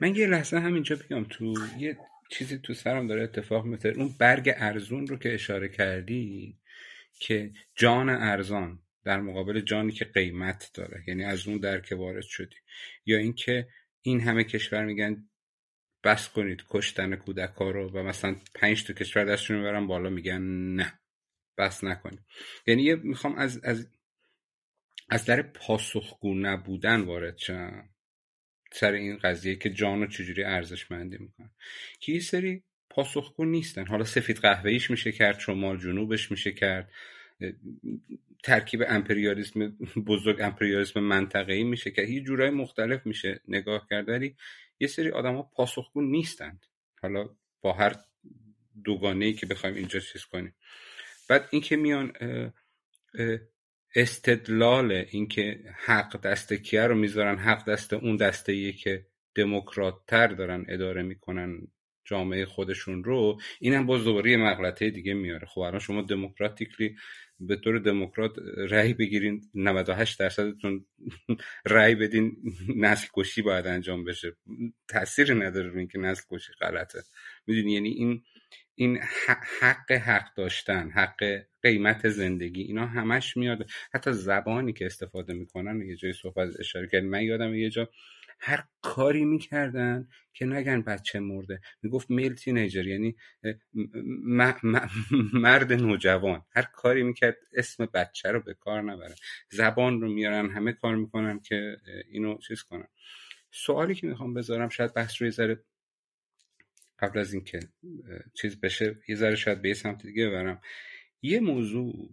من 0.00 0.14
یه 0.14 0.26
لحظه 0.26 0.58
همینجا 0.58 0.96
بگم 0.96 1.24
تو 1.24 1.54
یه 1.78 1.96
چیزی 2.28 2.58
تو 2.58 2.74
سرم 2.74 3.06
داره 3.06 3.22
اتفاق 3.22 3.64
میفته. 3.64 3.88
اون 3.88 4.14
برگ 4.18 4.54
ارزون 4.56 5.06
رو 5.06 5.16
که 5.16 5.34
اشاره 5.34 5.68
کردی 5.68 6.58
که 7.18 7.50
جان 7.74 8.08
ارزان 8.08 8.78
در 9.04 9.20
مقابل 9.20 9.60
جانی 9.60 9.92
که 9.92 10.04
قیمت 10.04 10.70
داره 10.74 11.02
یعنی 11.06 11.24
از 11.24 11.48
اون 11.48 11.58
در 11.58 11.80
که 11.80 11.96
وارد 11.96 12.22
شدی. 12.22 12.56
یا 13.06 13.18
اینکه 13.18 13.68
این 14.02 14.20
همه 14.20 14.44
کشور 14.44 14.84
میگن 14.84 15.28
بس 16.04 16.28
کنید 16.28 16.64
کشتن 16.68 17.16
کودک 17.16 17.54
ها 17.54 17.70
رو 17.70 17.88
و 17.88 18.02
مثلا 18.02 18.36
پنج 18.54 18.84
تا 18.84 18.92
کشور 18.92 19.24
دستشون 19.24 19.56
می‌برن 19.56 19.86
بالا 19.86 20.10
میگن 20.10 20.42
نه. 20.74 20.98
بس 21.58 21.84
نکنید. 21.84 22.20
یعنی 22.66 22.82
یه 22.82 22.96
می‌خوام 22.96 23.34
از 23.34 23.64
از 23.64 23.88
از 25.08 25.24
در 25.24 25.42
پاسخگو 25.42 26.34
نبودن 26.34 27.00
وارد 27.00 27.38
شم. 27.38 27.88
سر 28.72 28.92
این 28.92 29.16
قضیه 29.16 29.56
که 29.56 29.70
جان 29.70 30.00
رو 30.00 30.06
چجوری 30.06 30.44
ارزشمندی 30.44 31.18
می‌کنن 31.18 31.50
که 32.00 32.12
یه 32.12 32.20
سری 32.20 32.62
پاسخگو 32.90 33.44
نیستن. 33.44 33.86
حالا 33.86 34.04
سفید 34.04 34.38
قهوهیش 34.38 34.90
میشه 34.90 35.12
کرد 35.12 35.38
شمال 35.38 35.78
جنوبش 35.78 36.30
میشه 36.30 36.52
کرد. 36.52 36.92
ترکیب 38.42 38.82
امپریالیسم 38.88 39.68
بزرگ 40.06 40.40
امپریالیسم 40.40 41.00
منطقه‌ای 41.00 41.64
میشه 41.64 41.90
که 41.90 42.02
یه 42.02 42.20
جورای 42.20 42.50
مختلف 42.50 43.06
میشه. 43.06 43.40
نگاه 43.48 43.86
کرد 43.90 44.08
ولی 44.08 44.36
یه 44.84 44.88
سری 44.88 45.10
آدما 45.10 45.42
پاسخگو 45.42 46.02
نیستند 46.02 46.66
حالا 47.02 47.28
با 47.60 47.72
هر 47.72 47.96
دوگانه 48.84 49.24
ای 49.24 49.32
که 49.32 49.46
بخوایم 49.46 49.76
اینجا 49.76 50.00
چیز 50.00 50.24
کنیم. 50.24 50.54
بعد 51.28 51.48
اینکه 51.50 51.76
میان 51.76 52.12
استدلال 53.94 54.92
اینکه 54.92 55.60
حق 55.84 56.20
دست 56.20 56.52
کیه 56.52 56.82
رو 56.86 56.94
می‌ذارن 56.94 57.38
حق 57.38 57.70
دست 57.70 57.92
اون 57.92 58.16
دسته 58.16 58.52
ایه 58.52 58.72
که 58.72 59.06
دموکرات 59.34 59.94
تر 60.06 60.26
دارن 60.26 60.66
اداره 60.68 61.02
می‌کنن 61.02 61.68
جامعه 62.04 62.44
خودشون 62.44 63.04
رو 63.04 63.40
اینم 63.60 63.86
باز 63.86 64.04
دوباره 64.04 64.30
یه 64.30 64.36
مغلطه 64.36 64.90
دیگه 64.90 65.14
میاره. 65.14 65.46
خب 65.46 65.60
الان 65.60 65.78
شما 65.78 66.02
دموکراتیکلی 66.02 66.96
به 67.40 67.56
طور 67.56 67.78
دموکرات 67.78 68.32
رأی 68.56 68.94
بگیرین 68.94 69.42
98 69.54 70.18
درصدتون 70.18 70.84
رأی 71.66 71.94
بدین 71.94 72.36
نسل 72.76 73.08
کشی 73.14 73.42
باید 73.42 73.66
انجام 73.66 74.04
بشه. 74.04 74.36
تاثیر 74.88 75.34
نداره 75.34 75.68
رو 75.68 75.78
اینکه 75.78 75.98
نسل 75.98 76.22
کشی 76.30 76.52
غلطه. 76.60 77.02
می‌دونی؟ 77.46 77.72
یعنی 77.72 77.88
این 77.88 78.22
این 78.74 78.98
حق 79.60 79.92
حق 79.92 80.34
داشتن 80.36 80.90
حق 80.90 81.42
قیمت 81.62 82.08
زندگی 82.08 82.62
اینا 82.62 82.86
همش 82.86 83.36
میاد. 83.36 83.66
حتی 83.94 84.12
زبانی 84.12 84.72
که 84.72 84.86
استفاده 84.86 85.32
می‌کنن 85.32 85.80
یه 85.80 85.96
جای 85.96 86.12
صحبت 86.12 86.48
اشاره 86.60 86.88
کرد 86.88 87.04
من 87.04 87.22
یادم 87.22 87.54
یه 87.54 87.70
جا 87.70 87.88
هر 88.38 88.64
کاری 88.82 89.24
می‌کردن 89.24 90.08
که 90.32 90.46
نگن 90.46 90.82
بچه 90.82 91.20
مرده. 91.20 91.60
می‌گفت 91.82 92.10
میل 92.10 92.34
تینیجر 92.34 92.86
یعنی 92.86 93.16
مرد 95.32 95.72
نوجوان. 95.72 96.44
هر 96.50 96.62
کاری 96.62 97.02
می‌کرد 97.02 97.36
اسم 97.52 97.86
بچه 97.86 98.28
رو 98.28 98.40
به 98.40 98.54
کار 98.54 98.82
نبرن. 98.82 99.14
زبان 99.50 100.00
رو 100.00 100.12
میارن 100.12 100.50
همه 100.50 100.72
کار 100.72 100.96
می‌کنن 100.96 101.40
که 101.40 101.76
اینو 102.10 102.38
چیز 102.38 102.62
کنن. 102.62 102.88
سوالی 103.50 103.94
که 103.94 104.06
می‌خوام 104.06 104.34
بذارم 104.34 104.68
شاید 104.68 104.94
بحث 104.94 105.22
رو 105.22 105.26
یه 105.26 105.30
ذره 105.30 105.64
قبل 106.98 107.18
از 107.18 107.32
اینکه 107.32 107.60
چیز 108.34 108.60
بشه 108.60 108.98
یه 109.08 109.16
ذره 109.16 109.34
شاید 109.34 109.62
به 109.62 109.68
یه 109.68 109.74
سمت 109.74 110.02
دیگه 110.06 110.28
ببرم. 110.28 110.60
یه 111.22 111.40
موضوع 111.40 112.10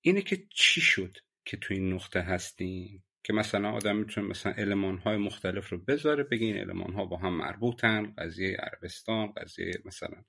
اینه 0.00 0.22
که 0.22 0.46
چی 0.50 0.80
شد 0.80 1.18
که 1.44 1.56
تو 1.56 1.74
این 1.74 1.92
نقطه 1.92 2.20
هستیم؟ 2.20 3.04
که 3.22 3.32
مثلا 3.32 3.70
آدم 3.70 3.96
می‌تونه 3.96 4.28
مثلا 4.28 4.52
علمان 4.52 4.98
های 4.98 5.16
مختلف 5.16 5.68
رو 5.68 5.78
بذاره 5.78 6.22
بگه 6.22 6.46
این 6.46 6.56
علمان 6.56 6.92
ها 6.92 7.04
با 7.04 7.16
هم 7.16 7.32
مربوطن 7.32 8.14
قضیه 8.18 8.56
عربستان 8.56 9.32
قضیه 9.32 9.72
مثلا 9.84 10.24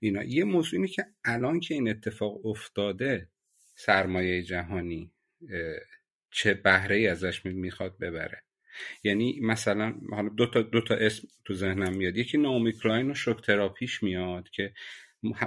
اینا. 0.00 0.22
یه 0.22 0.44
موضوع 0.44 0.86
که 0.86 1.06
الان 1.24 1.60
که 1.60 1.74
این 1.74 1.88
اتفاق 1.88 2.46
افتاده 2.46 3.28
سرمایه 3.74 4.42
جهانی 4.42 5.12
چه 6.30 6.54
بهره 6.54 6.96
ای 6.96 7.06
ازش 7.06 7.46
می‌خواد 7.46 7.98
ببره. 7.98 8.42
یعنی 9.04 9.40
مثلا 9.42 9.94
حالا 10.10 10.28
دو 10.28 10.46
تا, 10.46 10.62
دو 10.62 10.80
تا 10.80 10.94
اسم 10.94 11.28
تو 11.44 11.54
ذهنم 11.54 11.96
میاد. 11.96 12.16
یکی 12.16 12.38
نامی 12.38 12.72
کلاین 12.72 13.10
و 13.10 13.14
شوک 13.14 13.46
تراپیش 13.46 14.02
میاد 14.02 14.48
که 14.48 14.74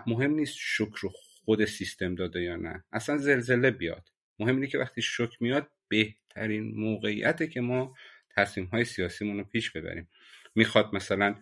مهم 0.07 0.31
نیست 0.31 0.55
شوک 0.57 0.95
رو 0.95 1.09
خود 1.45 1.65
سیستم 1.65 2.15
داده 2.15 2.41
یا 2.41 2.55
نه. 2.55 2.83
اصلا 2.91 3.17
زلزله 3.17 3.71
بیاد. 3.71 4.09
مهم 4.39 4.55
اینه 4.55 4.67
که 4.67 4.77
وقتی 4.77 5.01
شوک 5.01 5.41
میاد 5.41 5.69
بهترین 5.87 6.75
موقعیته 6.75 7.47
که 7.47 7.61
ما 7.61 7.95
تصمیم 8.29 8.67
های 8.67 8.85
سیاسیمون 8.85 9.37
رو 9.37 9.43
پیش 9.43 9.71
ببریم. 9.71 10.09
می‌خواد 10.55 10.95
مثلا 10.95 11.35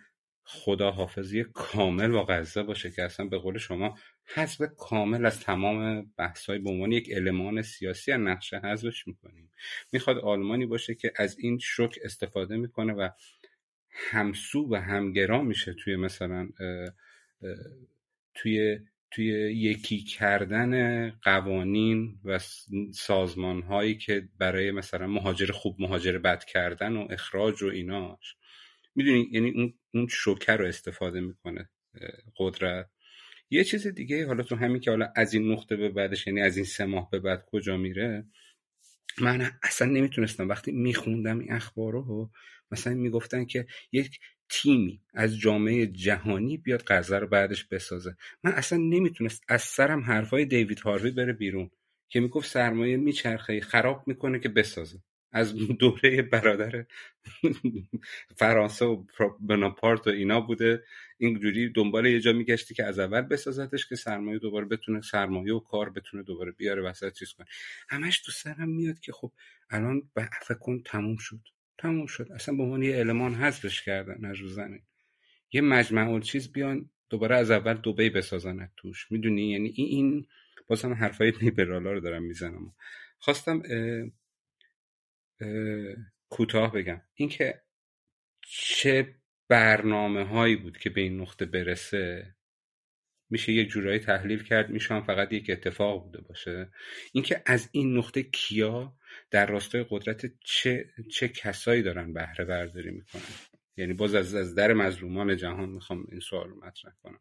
خدا 0.44 0.92
حافظی 0.92 1.44
کامل 1.44 2.08
با 2.08 2.26
غزه 2.26 2.64
باشه 2.64 2.92
که 2.92 3.04
اصلا 3.04 3.26
به 3.26 3.38
قول 3.38 3.58
شما 3.58 3.98
حذف 4.26 4.62
کامل 4.78 5.26
از 5.26 5.40
تمام 5.40 6.12
بحث 6.18 6.46
های 6.46 6.60
به 6.60 6.70
عنوان 6.70 6.92
یک 6.92 7.10
المان 7.14 7.62
سیاسی 7.62 8.12
از 8.12 8.20
نقشه 8.20 8.58
حذفش 8.58 9.08
می‌کنیم. 9.08 9.52
می‌خواد 9.92 10.18
آلمانی 10.18 10.66
باشه 10.66 10.96
که 10.96 11.14
از 11.16 11.40
این 11.40 11.58
شک 11.58 12.00
استفاده 12.04 12.58
می‌کنه 12.58 12.94
و 12.94 13.10
همسو 13.90 14.68
و 14.72 14.76
همگرا 14.76 15.42
میشه 15.42 15.74
توی 15.74 15.96
مثلا 15.96 16.50
توی 18.34 18.80
توی 19.16 19.26
یکی 19.56 20.00
کردن 20.00 21.10
قوانین 21.10 22.20
و 22.26 22.40
سازمان 22.94 23.62
هایی 23.62 23.98
که 23.98 24.30
برای 24.40 24.72
مثلا 24.72 25.08
مهاجر 25.08 25.52
خوب 25.52 25.76
مهاجر 25.80 26.18
بد 26.18 26.44
کردن 26.44 26.96
و 26.96 27.08
اخراج 27.10 27.64
و 27.64 27.68
ایناش. 27.68 28.36
می‌دونی؟ 28.96 29.30
یعنی 29.32 29.74
اون 29.94 30.08
شوکر 30.08 30.58
رو 30.58 30.66
استفاده 30.66 31.22
می‌کنه 31.22 31.70
قدرت. 32.38 32.90
یه 33.50 33.64
چیز 33.64 33.88
دیگه 33.88 34.28
حالا 34.28 34.44
تو 34.44 34.56
همین 34.56 34.80
که 34.80 34.92
حالا 34.92 35.14
از 35.16 35.34
این 35.34 35.52
نقطه 35.52 35.76
به 35.76 35.90
بعدش 35.90 36.28
یعنی 36.28 36.42
از 36.42 36.58
این 36.58 36.66
سه 36.66 36.86
ماه 36.86 37.10
به 37.10 37.20
بعد 37.20 37.46
کجا 37.52 37.78
میره؟ 37.78 38.26
من 39.22 39.52
اصلا 39.64 39.88
نمی‌تونستم. 39.88 40.50
وقتی 40.50 40.72
میخوندم 40.72 41.40
این 41.40 41.52
اخبار 41.52 41.94
رو 41.94 42.32
مثلا 42.72 42.94
می‌گفتن 42.94 43.46
که 43.46 43.68
یک 43.92 44.20
تیمی 44.50 45.02
از 45.14 45.40
جامعه 45.40 45.88
جهانی 45.88 46.58
بیاد 46.58 46.84
غزه 46.88 47.20
رو 47.20 47.28
بعدش 47.28 47.64
بسازه. 47.64 48.16
من 48.44 48.52
اصلا 48.52 48.78
نمی‌تونست 48.78 49.44
از 49.48 49.62
سرم 49.62 50.02
حرفای 50.02 50.46
دیوید 50.46 50.80
هاروی 50.80 51.12
بره 51.12 51.34
بیرون 51.34 51.70
که 52.10 52.20
می‌گفت 52.20 52.50
سرمایه 52.52 52.98
میچرخه 52.98 53.62
خراب 53.62 54.04
می‌کنه 54.08 54.40
که 54.40 54.50
بسازه. 54.50 55.00
از 55.32 55.56
دوره 55.56 56.22
برادر 56.22 56.86
فرانسه 58.36 58.86
و 58.86 59.04
بناپارت 59.40 60.08
و 60.08 60.10
اینا 60.10 60.42
بوده. 60.42 60.84
اینجوری 61.18 61.70
دنبال 61.70 62.06
یه 62.06 62.20
جا 62.20 62.34
میگشتی 62.34 62.74
که 62.74 62.84
از 62.84 63.00
اول 63.00 63.22
بسازتش 63.22 63.88
که 63.88 63.96
سرمایه 63.96 64.40
دوباره 64.40 64.66
بتونه 64.66 65.02
سرمایه 65.02 65.54
و 65.54 65.60
کار 65.60 65.90
بتونه 65.90 66.24
دوباره 66.24 66.52
بیاره 66.52 66.82
وسط 66.82 67.14
چیز 67.14 67.34
کنه. 67.34 67.48
همش 67.90 68.20
تو 68.20 68.32
سرم 68.32 68.70
میاد 68.70 69.00
که 69.00 69.12
خب 69.12 69.32
الان 69.70 70.10
فکر 70.42 70.58
کن 70.60 70.82
تموم 70.86 71.18
شد. 71.18 71.42
تموم 71.78 72.06
شد. 72.06 72.32
اصلا 72.32 72.56
به 72.56 72.64
عنوان 72.64 72.84
یه 72.84 73.00
المان 73.00 73.36
حذفش 73.36 73.82
کردن 73.82 74.26
از 74.26 74.38
رو 74.38 74.48
زمین. 74.48 74.84
یه 75.52 75.62
مجمع 75.62 76.20
چیز 76.20 76.52
بیان 76.52 76.90
دوباره 77.10 77.36
از 77.36 77.52
اول 77.52 77.74
دوبی 77.74 78.10
بسازن 78.10 78.72
توش. 78.78 79.12
می‌دونی؟ 79.12 79.52
یعنی 79.52 79.74
این, 79.76 79.88
این 79.88 80.28
بازم 80.68 80.94
حرفای 80.94 81.32
لیبرالا 81.42 81.92
رو 81.92 82.00
دارم 82.00 82.24
می‌زنم. 82.24 82.76
خواستم 83.20 83.62
کوتاه 86.30 86.74
بگم. 86.74 87.02
اینکه 87.14 87.62
چه 88.42 89.16
برنامه 89.48 90.24
هایی 90.24 90.56
بود 90.56 90.78
که 90.78 90.90
به 90.90 91.02
این 91.02 91.22
نقطه 91.22 91.46
برسه؟ 91.46 92.36
میشه 93.30 93.52
یک 93.52 93.70
جورایی 93.70 94.00
تحلیل 94.00 94.44
کرد. 94.44 94.70
میشه 94.70 95.02
فقط 95.02 95.34
یک 95.34 95.50
اتفاق 95.50 96.04
بوده 96.04 96.22
باشه. 96.22 96.70
اینکه 97.14 97.44
از 97.46 97.70
این 97.72 97.98
نقطه 97.98 98.24
کیا 98.24 98.98
در 99.32 99.46
راستای 99.46 99.86
قدرت 99.90 100.26
چه, 100.44 100.90
چه 101.12 101.28
کسایی 101.28 101.82
دارن 101.82 102.14
بهره 102.14 102.46
برداری 102.46 102.92
می‌کنن؟ 102.92 103.22
یعنی 103.78 103.94
باز 103.94 104.16
از, 104.16 104.36
از 104.36 104.56
در 104.56 104.74
مظلومان 104.74 105.38
جهان 105.38 105.70
می‌خوام 105.70 106.06
این 106.12 106.20
سوال 106.20 106.50
رو 106.50 106.66
مطرح 106.66 106.94
کنم. 107.04 107.20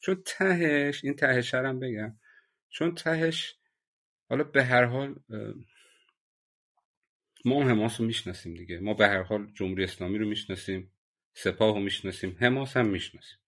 چون 0.00 0.22
تهش 0.26 1.04
این 1.04 1.14
تهش 1.14 1.54
هم 1.54 1.80
بگم 1.80 2.16
چون 2.68 2.94
تهش 2.94 3.56
حالا 4.28 4.44
به 4.44 4.64
هر 4.64 4.84
حال 4.84 5.14
ما 7.44 7.64
حماس 7.64 8.00
رو 8.00 8.06
می‌شناسیم 8.06 8.54
دیگه. 8.54 8.78
ما 8.78 8.94
به 8.94 9.08
هر 9.08 9.22
حال 9.22 9.52
جمهوری 9.54 9.84
اسلامی 9.84 10.18
رو 10.18 10.28
می‌شناسیم 10.28 10.92
سپاه 11.34 11.74
رو 11.74 11.80
می‌شناسیم 11.80 12.36
حماس 12.40 12.76
هم 12.76 12.86
می‌شناسیم. 12.86 13.38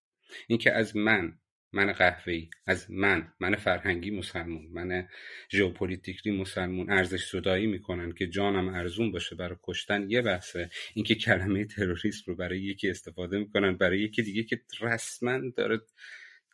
اینکه 0.48 0.72
از 0.72 0.96
من 0.96 1.38
من 1.76 1.92
قهوه‌ای 1.92 2.48
از 2.66 2.90
من 2.90 3.32
من 3.40 3.56
فرهنگی 3.56 4.10
مسلمون 4.10 4.66
من 4.72 5.08
ژئوپلیتیکی 5.52 6.30
مسلمون 6.30 6.90
ارزش 6.90 7.24
صدایی 7.30 7.66
می‌کنن 7.66 8.12
که 8.12 8.26
جانم 8.26 8.68
ارزون 8.68 9.12
باشه 9.12 9.36
برای 9.36 9.56
کشتن 9.62 10.10
یه 10.10 10.22
بحثه. 10.22 10.70
اینکه 10.94 11.14
کلمه 11.14 11.64
تروریسم 11.64 12.22
رو 12.26 12.36
برای 12.36 12.60
یکی 12.60 12.90
استفاده 12.90 13.38
می‌کنن 13.38 13.76
برای 13.76 14.00
یکی 14.00 14.22
دیگه 14.22 14.42
که 14.42 14.60
رسما 14.80 15.40
داره 15.56 15.80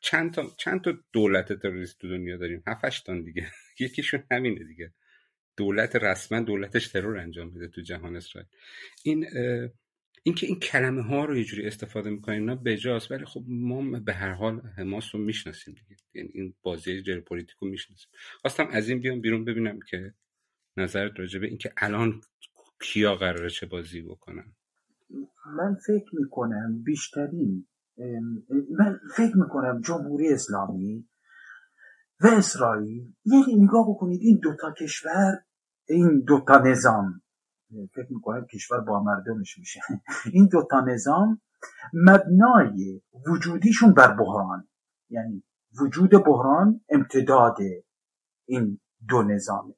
چند 0.02 0.35
تا 0.35 0.52
چند 0.58 0.80
تا 0.85 0.94
دولت 1.12 1.52
تروریست 1.52 1.98
تو 2.00 2.08
دنیا 2.08 2.37
داریم؟ 2.37 2.62
هفتش 2.66 3.00
تان 3.00 3.22
دیگه. 3.22 3.46
یکیشون 3.80 4.24
همینه 4.30 4.64
دیگه. 4.64 4.92
دولت 5.56 5.96
رسما 5.96 6.40
دولتش 6.40 6.88
ترور 6.88 7.18
انجام 7.18 7.48
میده 7.52 7.68
تو 7.68 7.80
جهان 7.80 8.16
اسرائیل. 8.16 8.48
این 9.04 9.26
اینکه 10.22 10.46
این 10.46 10.61
کلمه 10.61 11.02
ها 11.02 11.24
رو 11.24 11.37
یه 11.37 11.44
جوری 11.44 11.66
استفاده 11.66 12.11
می‌کنیم 12.11 12.40
اینا 12.40 12.54
بجاست 12.54 13.11
ولی 13.11 13.24
خب 13.24 13.44
ما 13.48 14.00
به 14.00 14.12
هر 14.12 14.32
حال 14.32 14.61
حماس 14.61 15.14
رو 15.14 15.20
می‌شناسیم 15.20 15.74
دیگه. 15.74 15.96
یعنی 16.14 16.30
این 16.35 16.54
بازی 16.62 17.04
ژئوپلیتیک 17.04 17.56
رو 17.61 17.68
می‌شناسیم. 17.68 18.11
خواستم 18.40 18.68
از 18.70 18.88
این 18.88 19.00
بیام 19.00 19.20
بیرون 19.20 19.44
ببینم 19.44 19.78
که 19.90 20.14
نظرت 20.76 21.12
راجع 21.18 21.40
به 21.40 21.46
اینکه 21.46 21.72
الان 21.76 22.20
کیا 22.82 23.14
قراره 23.14 23.50
چه 23.50 23.66
بازی 23.66 24.02
بکنن. 24.02 24.54
من 25.56 25.76
فکر 25.87 26.16
می‌کنم 26.20 26.82
بیشترین 26.82 27.66
من 28.78 29.00
فکر 29.16 29.37
می‌کنم 29.37 29.80
جمهوری 29.80 30.32
اسلامی 30.32 31.08
و 32.20 32.26
اسرائیل 32.26 33.14
یعنی 33.24 33.64
نگاه 33.64 33.87
بکنید 33.90 34.20
این 34.22 34.40
دوتا 34.42 34.74
کشور 34.80 35.44
این 35.88 36.24
دوتا 36.26 36.58
نظام 36.58 37.21
فکر 37.94 38.12
می‌کنم 38.12 38.46
کشور 38.46 38.80
با 38.80 39.02
مردمش 39.02 39.58
میشه. 39.58 39.80
این 40.32 40.48
دوتا 40.52 40.80
نظام 40.80 41.40
مبنای 41.92 43.02
وجودیشون 43.28 43.94
بر 43.94 44.16
بحران. 44.16 44.68
یعنی 45.11 45.44
وجود 45.80 46.11
بحران 46.11 46.80
امتداد 46.88 47.56
این 48.44 48.80
دو 49.08 49.22
نظامه 49.22 49.74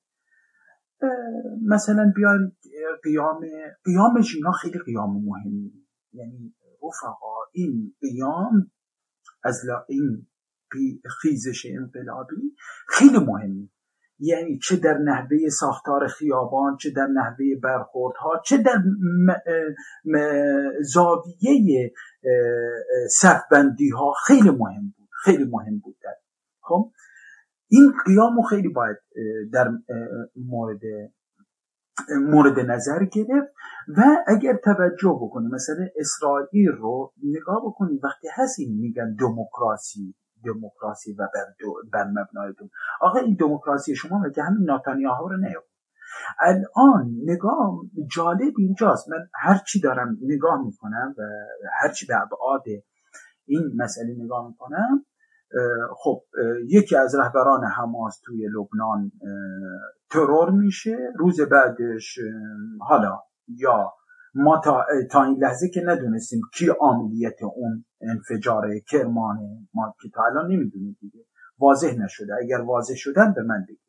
مثلا 1.63 2.13
بیایم 2.17 2.57
قیام 3.03 3.41
قیامش 3.85 4.35
اینا 4.35 4.53
خیلی 4.53 4.79
قیام 4.79 5.25
مهمی. 5.25 5.87
یعنی 6.13 6.55
رفقا 6.83 7.37
این 7.53 7.95
قیام 8.01 8.71
از 9.45 9.61
این 9.89 10.27
خیزش 11.21 11.67
انقلابی 11.67 12.57
خیلی 12.89 13.19
مهمی. 13.19 13.71
یعنی 14.19 14.59
چه 14.59 14.77
در 14.77 14.99
نحوه 14.99 15.49
ساختار 15.49 16.07
خیابان 16.07 16.77
چه 16.77 16.91
در 16.91 17.07
نحوه 17.07 17.45
برخوردها 17.63 18.43
چه 18.45 18.57
در 18.57 18.83
زاویه 20.81 21.93
صفبندی 23.11 23.91
ها 23.91 24.13
خیلی 24.27 24.51
مهم 24.51 24.95
بود 24.99 25.09
خیلی 25.25 25.45
مهم 25.45 25.79
بود 25.79 25.97
در. 26.03 26.15
خب 26.61 26.93
این 27.69 27.93
قیام 28.07 28.43
خیلی 28.43 28.69
باید 28.69 28.97
در 29.53 29.71
مورد 30.37 30.81
مورد 32.21 32.61
نظر 32.61 33.05
گرفت 33.05 33.53
و 33.97 34.03
اگر 34.27 34.57
توجه 34.65 35.19
بکنیم 35.23 35.51
مثلا 35.51 35.87
اسرائیل 35.97 36.69
رو 36.69 37.13
نگاه 37.23 37.63
بکنیم 37.67 38.01
وقتی 38.03 38.29
هست 38.35 38.59
میگن 38.59 39.17
دموکراسی. 39.21 40.15
دموکراسی 40.45 41.13
و 41.13 41.29
بر, 41.35 41.47
بر 41.93 42.05
مبنای 42.05 42.53
دو. 42.59 42.69
آقا 43.01 43.19
این 43.19 43.37
دموکراسی 43.41 43.97
شما 43.97 44.19
مگه 44.19 44.43
همین 44.43 44.65
ناتانیاهو 44.65 45.29
رو 45.29 45.37
نیاورد؟ 45.37 45.69
الان 46.41 47.15
نگاه 47.23 47.81
جالب 48.13 48.55
اینجاست. 48.59 49.09
من 49.09 49.29
هرچی 49.35 49.81
دارم 49.81 50.17
نگاه 50.23 50.65
می‌کنم 50.65 51.15
و 51.19 51.23
هرچی 51.81 52.07
به 52.07 52.15
ابعاد 52.23 52.63
این 53.47 53.73
مسئله 53.77 54.15
نگاه 54.25 54.49
می‌کنم 54.49 55.05
خب 55.97 56.23
یکی 56.69 56.97
از 56.97 57.15
رهبران 57.15 57.65
حماس 57.65 58.21
توی 58.25 58.49
لبنان 58.49 59.13
ترور 60.11 60.51
میشه. 60.51 60.97
روز 61.17 61.41
بعدش 61.41 62.19
حالا 62.81 63.21
یا 63.49 63.93
ما 64.35 64.61
تا, 64.65 64.85
تا 65.11 65.25
این 65.25 65.37
لحظه 65.41 65.69
که 65.69 65.83
ندونستیم 65.87 66.41
کی 66.55 66.67
عاملیت 66.81 67.43
اون 67.43 67.85
انفجار 68.01 68.79
کرمانه 68.89 69.69
ما 69.75 69.95
که 70.03 70.09
تا 70.15 70.23
الان 70.25 70.53
نمی‌دونیم 70.53 70.97
دیگه. 71.01 71.25
واضح 71.59 71.95
نشده. 71.99 72.33
اگر 72.43 72.61
واضح 72.61 72.95
شدن 72.97 73.33
به 73.37 73.43
من 73.43 73.65
بگید. 73.69 73.81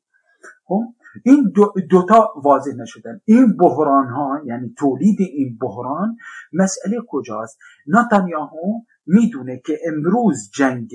خب؟ 0.65 0.83
این 1.23 1.51
دو 1.55 1.73
دوتا 1.89 2.33
واضح 2.43 2.71
نشدن. 2.77 3.21
این 3.25 3.57
بحران 3.57 4.09
ها 4.09 4.41
یعنی 4.45 4.73
تولید 4.77 5.17
این 5.19 5.57
بحران 5.61 6.17
مسئله 6.53 6.97
کجاست؟ 7.07 7.57
نتانیاهو 7.87 8.81
می‌دونه 9.05 9.61
که 9.65 9.79
امروز 9.87 10.49
جنگ 10.53 10.89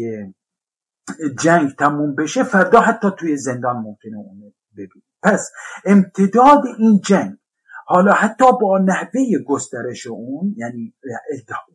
جنگ 1.39 1.71
تموم 1.79 2.15
بشه 2.15 2.43
فردا 2.43 2.81
حتی 2.81 3.09
توی 3.19 3.37
زندان 3.37 3.77
ممکنه 3.77 4.17
اونه 4.17 4.53
ببینید 4.73 5.05
پس 5.23 5.51
امتداد 5.85 6.63
این 6.79 7.01
جنگ 7.05 7.37
حالا 7.93 8.13
حتی 8.13 8.45
با 8.61 8.79
نحوه 8.79 9.23
گسترش 9.47 10.07
اون 10.07 10.55
یعنی 10.57 10.95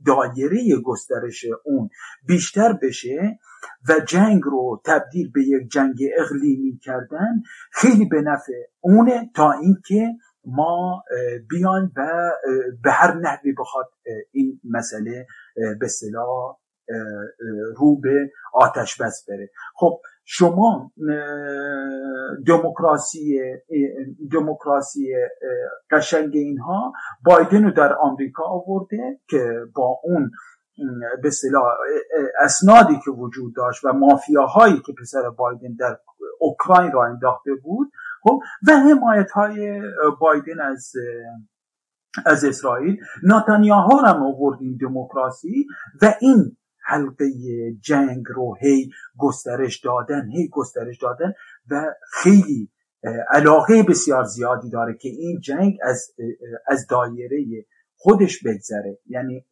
دایره 0.06 0.76
گسترش 0.86 1.46
اون 1.66 1.90
بیشتر 2.28 2.74
بشه 2.74 3.40
و 3.90 3.94
جنگ 4.08 4.42
رو 4.44 4.82
تبدیل 4.86 5.32
به 5.32 5.44
یک 5.44 5.72
جنگ 5.72 5.96
اقلیمی 6.18 6.80
کردن 6.84 7.42
خیلی 7.72 8.06
به 8.06 8.22
نفع 8.22 8.54
اونه 8.82 9.30
تا 9.36 9.52
اینکه 9.52 10.14
ما 10.46 11.04
بیان 11.50 11.92
و 11.98 12.32
به 12.84 12.92
هر 12.92 13.14
نحوی 13.14 13.54
بخواد 13.60 13.86
این 14.32 14.60
مسئله 14.64 15.28
به 15.80 15.88
صلاح 15.88 16.58
رو 17.76 18.00
به 18.00 18.32
آتش 18.54 19.02
بس 19.02 19.26
بره. 19.30 19.50
خب 19.76 20.02
شما 20.26 20.92
دموکراسی 22.48 23.40
دموکراسی 24.32 25.14
قشنگ 25.92 26.32
اینها 26.34 26.94
بایدن 27.26 27.64
رو 27.64 27.72
در 27.72 27.94
آمریکا 27.94 28.44
آورده 28.44 29.20
که 29.30 29.60
با 29.76 30.00
اون 30.04 30.32
به 31.24 31.30
اسنادی 32.42 33.00
که 33.06 33.12
وجود 33.12 33.56
داشت 33.56 33.86
و 33.86 33.94
مافیاهایی 33.94 34.82
که 34.86 34.94
پسر 35.02 35.30
بایدن 35.30 35.76
در 35.80 35.98
اوکراین 36.40 36.92
را 36.92 37.06
انداخته 37.06 37.52
بود 37.64 37.92
خب 38.24 38.40
و 38.68 38.72
حمایت 38.72 39.32
های 39.32 39.82
بایدن 40.20 40.60
از 40.60 40.92
از 42.26 42.46
اسرائیل. 42.46 42.98
ناتانیاهو 43.24 43.98
هم 43.98 44.24
آورد 44.24 44.60
دموکراسی 44.82 45.66
و 46.02 46.14
این 46.22 46.58
حلقه 46.86 47.26
جنگ 47.82 48.24
رو 48.36 48.56
هی 48.62 48.90
گسترش 49.18 49.80
دادن 49.80 50.30
هی 50.30 50.48
گسترش 50.48 50.98
دادن 50.98 51.34
و 51.72 51.94
خیلی 52.12 52.72
علاقه 53.30 53.84
بسیار 53.84 54.24
زیادی 54.24 54.70
داره 54.70 54.98
که 55.02 55.10
این 55.10 55.40
جنگ 55.40 55.78
از 55.84 56.12
از 56.68 56.88
دایره 56.88 57.66
خودش 57.96 58.44
بگذره. 58.44 59.00
یعنی 59.08 59.46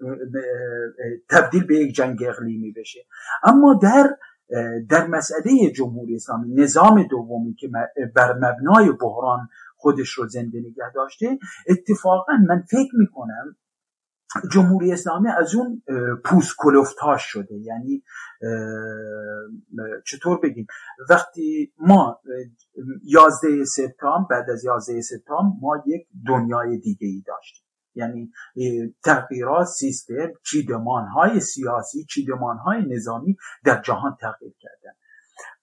تبدیل 1.29 1.65
به 1.65 1.75
یک 1.75 1.95
جنگ 1.95 2.23
اقلیمی 2.23 2.71
بشه. 2.71 2.99
اما 3.43 3.79
در 3.83 4.09
در 4.89 5.07
مسئله 5.07 5.71
جمهوری 5.75 6.15
اسلامی 6.15 6.53
نظام 6.53 7.07
دومی 7.07 7.53
که 7.53 7.69
بر 8.15 8.33
مبنای 8.33 8.91
بحران 9.01 9.47
خودش 9.75 10.09
رو 10.09 10.27
زنده 10.27 10.59
نگه 10.59 10.91
داشته 10.95 11.37
اتفاقا 11.69 12.33
من 12.49 12.61
فکر 12.61 12.95
می‌کنم 12.99 13.55
جمهوری 14.51 14.93
اسلامی 14.93 15.29
از 15.29 15.55
اون 15.55 15.83
پوست 16.25 16.55
کلفتاش 16.57 17.21
شده. 17.23 17.55
یعنی 17.55 18.03
چطور 20.05 20.39
بگیم؟ 20.39 20.67
وقتی 21.09 21.73
ما 21.77 22.21
یازده 23.03 23.65
سپتامبر 23.65 24.27
بعد 24.29 24.49
از 24.49 24.63
یازده 24.63 25.01
سپتامبر 25.01 25.55
ما 25.61 25.83
یک 25.85 26.07
دنیای 26.27 26.77
دیگه 26.77 27.07
ای 27.07 27.23
داشتیم. 27.27 27.63
یعنی 27.95 28.31
تغییرات 29.03 29.67
سیستم 29.67 30.31
چیدمان 30.45 31.07
های 31.07 31.39
سیاسی 31.39 32.05
چیدمان 32.05 32.57
های 32.57 32.95
نظامی 32.95 33.37
در 33.65 33.81
جهان 33.81 34.17
تغییر 34.21 34.53
کردن. 34.59 34.95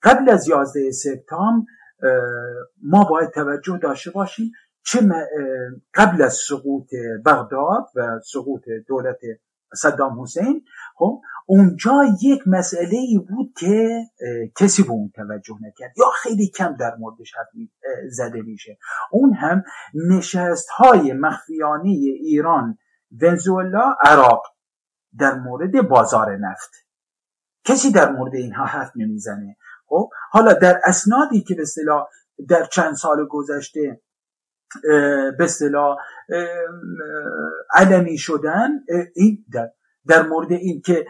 قبل 0.02 0.30
از 0.30 0.48
یازده 0.48 0.90
سپتامبر 0.90 1.66
ما 2.82 3.04
باید 3.04 3.30
توجه 3.30 3.78
داشته 3.82 4.10
باشیم 4.10 4.52
چه 4.84 5.00
قبل 5.94 6.22
از 6.22 6.38
سقوط 6.48 6.90
بغداد 7.26 7.86
و 7.94 8.20
سقوط 8.32 8.62
دولت 8.88 9.18
صدام 9.74 10.22
حسین 10.22 10.64
خب 10.94 11.20
اونجا 11.46 11.92
یک 12.22 12.42
مسئله 12.46 12.98
ای 12.98 13.18
بود 13.18 13.52
که 13.58 14.04
کسی 14.56 14.82
به 14.82 14.90
اون 14.90 15.12
توجه 15.14 15.54
نکرد 15.66 15.98
یا 15.98 16.04
خیلی 16.22 16.48
کم 16.48 16.76
در 16.76 16.96
موردش 16.96 17.32
زده 18.10 18.42
میشه. 18.42 18.78
اون 19.10 19.34
هم 19.34 19.62
نشست 19.94 20.68
های 20.68 21.12
مخفیانه 21.12 21.88
ایران 22.20 22.78
ونزوئلا 23.20 23.94
عراق 24.02 24.42
در 25.18 25.34
مورد 25.34 25.88
بازار 25.88 26.36
نفت. 26.36 26.70
کسی 27.64 27.92
در 27.92 28.12
مورد 28.12 28.34
اینها 28.34 28.64
حرف 28.64 28.92
نمی‌زنه. 28.96 29.56
خب 29.86 30.10
حالا 30.30 30.52
در 30.52 30.80
اسنادی 30.84 31.42
که 31.42 31.54
به 31.54 31.64
در 32.48 32.64
چند 32.64 32.94
سال 32.94 33.26
گذشته 33.30 34.00
به 35.38 35.44
اصطلاح 35.44 35.96
علمی 37.74 38.18
شدن 38.18 38.68
این 39.14 39.44
در, 39.52 39.70
در 40.06 40.22
مورد 40.22 40.52
این 40.52 40.80
که 40.80 41.06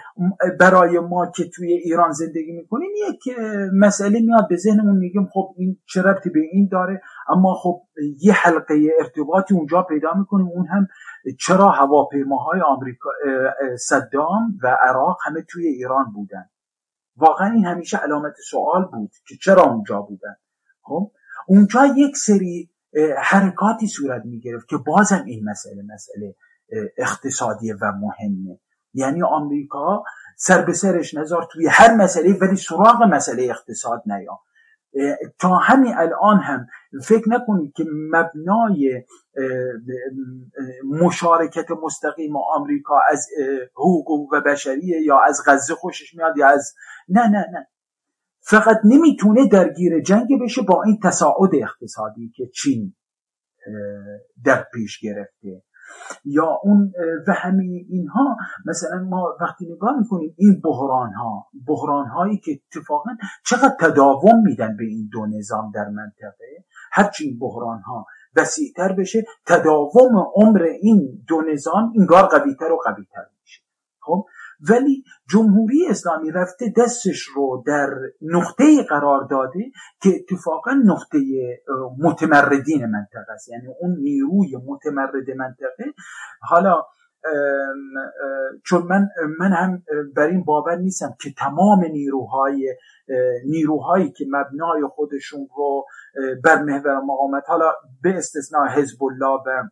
برای 0.60 0.98
ما 0.98 1.30
که 1.36 1.50
توی 1.54 1.72
ایران 1.72 2.12
زندگی 2.12 2.52
می‌کنیم 2.52 2.90
یک 3.08 3.38
مسئله 3.74 4.20
میاد 4.20 4.48
به 4.48 4.56
ذهنمون 4.56 4.96
میگیم 4.96 5.28
خب 5.32 5.54
این 5.56 5.78
چه 5.86 6.02
ربطی 6.02 6.30
به 6.30 6.40
این 6.52 6.68
داره؟ 6.72 7.02
اما 7.28 7.54
خب 7.54 7.82
یه 8.20 8.32
حلقه 8.32 8.74
ارتباطی 9.00 9.54
اونجا 9.54 9.82
پیدا 9.82 10.14
می‌کنیم. 10.14 10.46
اون 10.46 10.66
هم 10.66 10.88
چرا 11.38 11.68
هواپیماهای 11.68 12.60
آمریکا 12.60 13.10
صدام 13.78 14.58
و 14.62 14.76
عراق 14.88 15.18
همه 15.26 15.44
توی 15.48 15.66
ایران 15.66 16.12
بودن؟ 16.14 16.50
واقعا 17.16 17.52
این 17.52 17.64
همیشه 17.64 17.96
علامت 17.96 18.34
سوال 18.50 18.84
بود 18.92 19.10
که 19.28 19.34
چرا 19.42 19.62
اونجا 19.62 20.00
بودن؟ 20.00 20.36
خب 20.82 21.12
اونجا 21.48 21.86
یک 21.96 22.16
سری 22.16 22.70
حرکاتی 23.18 23.86
صورت 23.86 24.22
می 24.24 24.40
گرفت 24.40 24.68
که 24.68 24.76
بازم 24.76 25.24
این 25.26 25.50
مسئله 25.50 25.82
مسئله 25.94 26.34
اقتصادی 26.98 27.72
و 27.72 27.92
مهمه. 27.92 28.58
یعنی 28.94 29.22
آمریکا 29.22 30.04
سر 30.36 30.64
به 30.64 30.72
سرش 30.72 31.14
نظر 31.14 31.40
توی 31.52 31.66
هر 31.66 31.94
مسئله 31.94 32.38
ولی 32.40 32.56
سراغ 32.56 33.02
مسئله 33.02 33.42
اقتصاد 33.42 34.02
نیا. 34.06 34.40
تا 35.38 35.56
همین 35.56 35.94
الان 35.96 36.40
هم 36.40 36.66
فکر 37.04 37.28
نکنید 37.28 37.72
که 37.72 37.84
مبنای 38.10 39.04
مشارکت 40.84 41.66
مستقیم 41.82 42.36
آمریکا 42.36 43.00
از 43.10 43.26
حقوق 43.74 44.32
و 44.32 44.40
بشریه 44.40 45.02
یا 45.02 45.20
از 45.26 45.42
غزه 45.46 45.74
خوشش 45.74 46.14
میاد 46.14 46.36
یا 46.36 46.48
از 46.48 46.74
نه 47.08 47.22
نه 47.28 47.46
نه. 47.52 47.66
فقط 48.40 48.76
نمی‌تونه 48.84 49.48
درگیر 49.48 50.00
جنگ 50.00 50.28
بشه 50.42 50.62
با 50.62 50.82
این 50.82 50.98
تصاعد 51.02 51.50
اقتصادی 51.54 52.32
که 52.36 52.46
چین 52.46 52.94
در 54.44 54.66
پیش 54.74 54.98
گرفته. 55.00 55.62
یا 56.24 56.58
اون 56.62 56.92
و 57.28 57.32
همه 57.32 57.64
اینها 57.88 58.36
مثلا 58.66 58.98
ما 59.08 59.36
وقتی 59.40 59.66
نگاه 59.74 59.98
می‌کنیم 59.98 60.34
این 60.38 60.60
بحران 60.64 61.12
ها 61.12 61.46
بحران 61.66 62.06
هایی 62.06 62.38
که 62.38 62.52
اتفاقا 62.52 63.10
چقدر 63.46 63.76
تداوم 63.80 64.42
میدن 64.44 64.76
به 64.76 64.84
این 64.84 65.08
دو 65.12 65.26
نظام 65.26 65.70
در 65.74 65.88
منطقه 65.88 66.64
هرچی 66.92 67.24
این 67.24 67.38
بحران 67.38 67.80
ها 67.80 68.06
وسیعتر 68.36 68.92
بشه 68.92 69.24
تداوم 69.46 70.26
عمر 70.34 70.62
این 70.62 71.24
دو 71.28 71.42
نظام 71.52 71.92
اینگار 71.94 72.22
قویتر 72.22 72.72
و 72.72 72.78
قویتر 72.84 73.26
میشه. 73.40 73.62
خب؟ 74.00 74.24
ولی 74.68 75.04
جمهوری 75.30 75.86
اسلامی 75.90 76.30
رفته 76.30 76.72
دستش 76.76 77.22
رو 77.22 77.62
در 77.66 77.88
نقطه 78.22 78.82
قرار 78.88 79.26
داده 79.30 79.70
که 80.02 80.10
اتفاقا 80.14 80.72
نقطه 80.84 81.18
متمردین 81.98 82.86
منطقه 82.86 83.32
است. 83.32 83.48
یعنی 83.48 83.66
اون 83.80 83.96
نیروی 84.00 84.56
متمرد 84.66 85.30
منطقه. 85.36 85.84
حالا 86.40 86.82
چون 88.66 88.82
من 88.82 89.08
من 89.38 89.52
هم 89.52 89.82
بر 90.16 90.26
این 90.26 90.44
باور 90.44 90.76
نیستم 90.76 91.14
که 91.20 91.30
تمام 91.38 91.84
نیروهای 91.84 92.76
نیروهایی 93.46 94.12
که 94.12 94.24
مبنای 94.28 94.82
خودشون 94.90 95.48
رو 95.56 95.84
بر 96.44 96.62
محور 96.62 97.00
مقاومت 97.00 97.42
حالا 97.46 97.72
به 98.02 98.16
استثناء 98.16 98.68
حزب 98.68 99.04
الله 99.04 99.40
و 99.46 99.68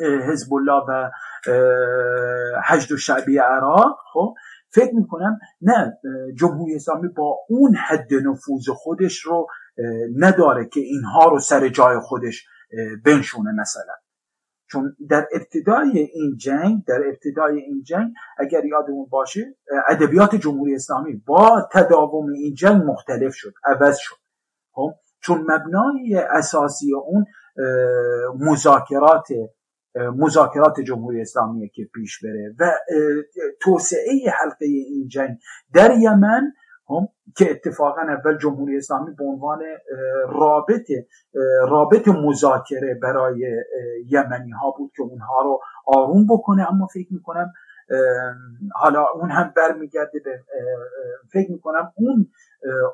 حزب 0.00 0.54
الله 0.54 0.82
و 0.88 1.10
حشد 2.68 2.92
و 2.92 2.96
شعبی 2.96 3.38
عراق 3.38 3.96
خب 4.12 4.34
فکر 4.74 4.94
می‌کنم 4.94 5.38
نه 5.62 5.98
جمهوری 6.38 6.74
اسلامی 6.74 7.08
با 7.08 7.36
اون 7.48 7.74
حد 7.74 8.14
نفوذ 8.14 8.68
خودش 8.74 9.18
رو 9.18 9.46
نداره 10.18 10.68
که 10.68 10.80
اینها 10.80 11.28
رو 11.28 11.38
سر 11.38 11.68
جای 11.68 12.00
خودش 12.00 12.46
بنشونه 13.04 13.52
مثلا. 13.60 13.94
چون 14.70 14.96
در 15.08 15.26
ابتدای 15.32 15.98
این 15.98 16.36
جنگ 16.36 16.84
در 16.88 17.02
ابتدای 17.08 17.60
این 17.60 17.82
جنگ 17.82 18.12
اگر 18.38 18.64
یادمون 18.64 19.06
باشه 19.10 19.56
ادبیات 19.88 20.34
جمهوری 20.34 20.74
اسلامی 20.74 21.22
با 21.26 21.68
تداوم 21.72 22.32
این 22.32 22.54
جنگ 22.54 22.82
مختلف 22.86 23.34
شد 23.34 23.52
عوض 23.64 23.96
شد. 23.98 24.16
خب 24.72 24.94
چون 25.20 25.40
مبنای 25.40 26.14
اساسی 26.30 26.94
اون 26.94 27.24
مذاکرات 28.38 29.28
مذاکرات 29.94 30.80
جمهوری 30.80 31.20
اسلامی 31.20 31.68
که 31.68 31.88
پیش 31.94 32.24
بره 32.24 32.54
و 32.60 32.72
توسعه 33.60 34.30
حلقه 34.40 34.66
این 34.66 35.08
جنگ 35.08 35.38
در 35.74 35.90
یمن 36.00 36.52
هم 36.90 37.08
که 37.36 37.50
اتفاقا 37.50 38.00
اول 38.00 38.38
جمهوری 38.38 38.76
اسلامی 38.76 39.14
به 39.14 39.24
عنوان 39.24 39.58
رابط 40.28 40.90
رابط 41.68 42.08
مذاکره 42.08 42.94
برای 43.02 43.46
یمنی 44.06 44.50
ها 44.50 44.74
بود 44.78 44.92
که 44.96 45.02
اونها 45.02 45.42
رو 45.42 45.60
آروم 45.86 46.26
بکنه. 46.26 46.72
اما 46.72 46.86
فکر 46.86 47.12
می‌کنم 47.12 47.52
حالا 48.74 49.06
اون 49.14 49.30
هم 49.30 49.52
برمیگرده 49.56 50.20
به 50.24 50.40
فکر 51.32 51.50
می‌کنم 51.52 51.92
اون 51.96 52.30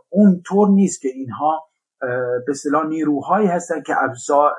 اون 0.09 0.42
طور 0.46 0.68
نیست 0.68 1.01
که 1.01 1.09
اینها 1.09 1.68
به 2.01 2.44
اصطلاح 2.49 2.86
نیروهایی 2.86 3.46
هستن 3.46 3.82
که 3.82 3.94
ابزار 4.03 4.53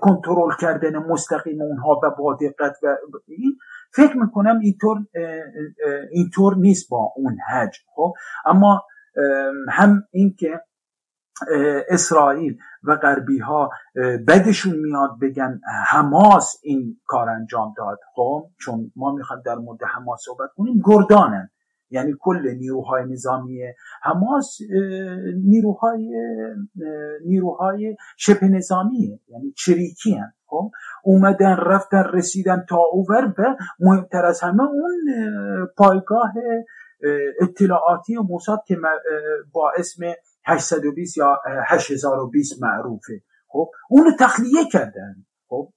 کنترل 0.00 0.50
کردن 0.60 0.96
مستقیم 0.96 1.62
اونها 1.62 2.00
و 2.02 2.10
با 2.18 2.38
دقت 2.40 2.76
و 2.82 2.96
این 3.26 3.58
فکر 3.94 4.16
می‌کنم 4.16 4.58
اینطور 4.58 4.96
اینطور 6.10 6.56
نیست 6.56 6.90
با 6.90 7.12
اون 7.16 7.36
حج 7.50 7.76
خب 7.94 8.14
اما 8.46 8.82
هم 9.68 10.02
این 10.10 10.34
که 10.38 10.60
اسرائیل 11.88 12.58
و 12.82 12.96
غربی 12.96 13.38
ها 13.38 13.70
بدشون 14.28 14.78
میاد 14.78 15.10
بگن 15.22 15.60
حماس 15.86 16.60
این 16.62 17.00
کار 17.06 17.28
انجام 17.28 17.74
داد. 17.76 17.98
خب 18.14 18.50
چون 18.60 18.92
ما 18.96 19.12
می‌خوایم 19.12 19.42
در 19.46 19.54
مورد 19.54 19.80
حماس 19.84 20.20
صحبت 20.24 20.50
کنیم 20.56 20.82
گردانن. 20.84 21.50
یعنی 21.90 22.12
کل 22.20 22.54
نیروهای 22.58 23.04
نظامی 23.04 23.62
حماس 24.02 24.58
نیروهای 25.44 26.10
نیروهای 27.26 27.96
شبه 28.16 28.48
نظامیه. 28.48 29.20
یعنی 29.28 29.52
چریکی 29.52 30.14
هم 30.14 30.32
خب؟ 30.46 30.70
اومدن 31.04 31.56
رفتن 31.56 32.04
رسیدن 32.12 32.64
تا 32.68 32.78
اوور 32.92 33.34
و 33.38 33.56
مهمتر 33.80 34.24
از 34.24 34.40
همه 34.40 34.62
اون 34.62 35.00
پایگاه 35.76 36.32
اطلاعاتی 37.40 38.16
موساد 38.16 38.58
که 38.66 38.76
با 39.52 39.72
اسم 39.78 40.02
820 40.46 41.16
یا 41.16 41.38
8020 41.66 42.62
معروفه. 42.62 43.22
خب؟ 43.48 43.70
اونو 43.90 44.10
تخلیه 44.20 44.64
کردن. 44.72 45.14
خب؟ 45.48 45.72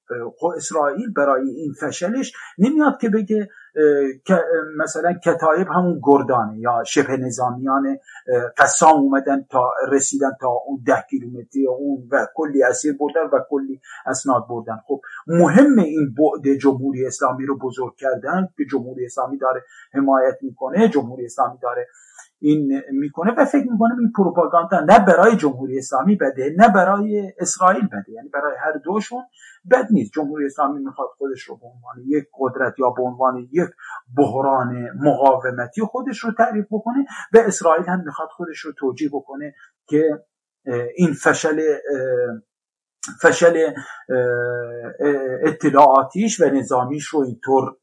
اسرائیل 0.57 1.13
برای 1.13 1.49
این 1.49 1.73
فشلش 1.81 2.33
نمیاد 2.57 2.97
که 3.01 3.09
بگه 3.09 3.47
مثلا 4.77 5.13
کتایب 5.13 5.67
همون 5.67 6.01
گردانه 6.03 6.59
یا 6.59 6.83
شبه 6.83 7.17
نظامیان 7.17 7.97
قسام 8.57 8.99
اومدن 8.99 9.45
تا 9.49 9.71
رسیدن 9.91 10.31
تا 10.41 10.47
اون 10.47 10.83
ده 10.85 11.05
کیلومتری 11.09 11.67
اون 11.67 12.07
و 12.11 12.27
کلی 12.35 12.63
اسیر 12.63 12.97
بردن 12.99 13.29
و 13.33 13.39
کلی 13.49 13.81
اسناد 14.05 14.47
بردن. 14.49 14.77
خب 14.87 15.01
مهم 15.27 15.77
این 15.77 16.15
بعد 16.17 16.57
جمهوری 16.57 17.05
اسلامی 17.05 17.45
رو 17.45 17.57
بزرگ 17.57 17.95
کردن 17.95 18.47
که 18.57 18.65
جمهوری 18.71 19.05
اسلامی 19.05 19.37
داره 19.37 19.63
حمایت 19.93 20.37
می‌کنه 20.41 20.89
جمهوری 20.89 21.25
اسلامی 21.25 21.57
داره 21.61 21.87
این 22.39 22.81
می‌کنه 22.91 23.33
و 23.37 23.45
فکر 23.45 23.71
می‌کنه 23.71 23.95
این 23.99 24.11
پروپاگاندا 24.17 24.79
نه 24.79 25.05
برای 25.05 25.35
جمهوری 25.35 25.77
اسلامی 25.77 26.15
بده 26.15 26.55
نه 26.57 26.69
برای 26.69 27.33
اسرائیل 27.39 27.87
بده. 27.87 28.11
یعنی 28.11 28.29
برای 28.29 28.55
هر 28.59 28.71
دوشون 28.71 29.23
بد 29.71 29.87
نیست. 29.91 30.11
جمهوری 30.13 30.45
اسلامی 30.45 30.83
می‌خواد 30.83 31.09
خودش 31.17 31.43
رو 31.43 31.57
به 31.57 31.65
عنوان 31.65 31.95
یک 32.05 32.23
قدرت 32.39 32.79
یا 32.79 32.89
به 32.89 33.03
عنوان 33.03 33.37
یک 33.51 33.69
بحران 34.17 34.89
مقاومتی 34.95 35.81
خودش 35.81 36.19
رو 36.19 36.31
تعریف 36.37 36.65
بکنه 36.71 37.05
و 37.33 37.37
اسرائیل 37.37 37.85
هم 37.85 38.03
می‌خواد 38.05 38.29
خودش 38.31 38.59
رو 38.59 38.71
توجیه 38.79 39.09
بکنه 39.13 39.53
که 39.87 40.25
این 40.95 41.13
فشل 41.13 41.61
فشل 43.21 43.73
اطلاعاتیش 45.43 46.41
و 46.41 46.45
نظامیش 46.45 47.07
رو 47.07 47.19
اینطور 47.19 47.77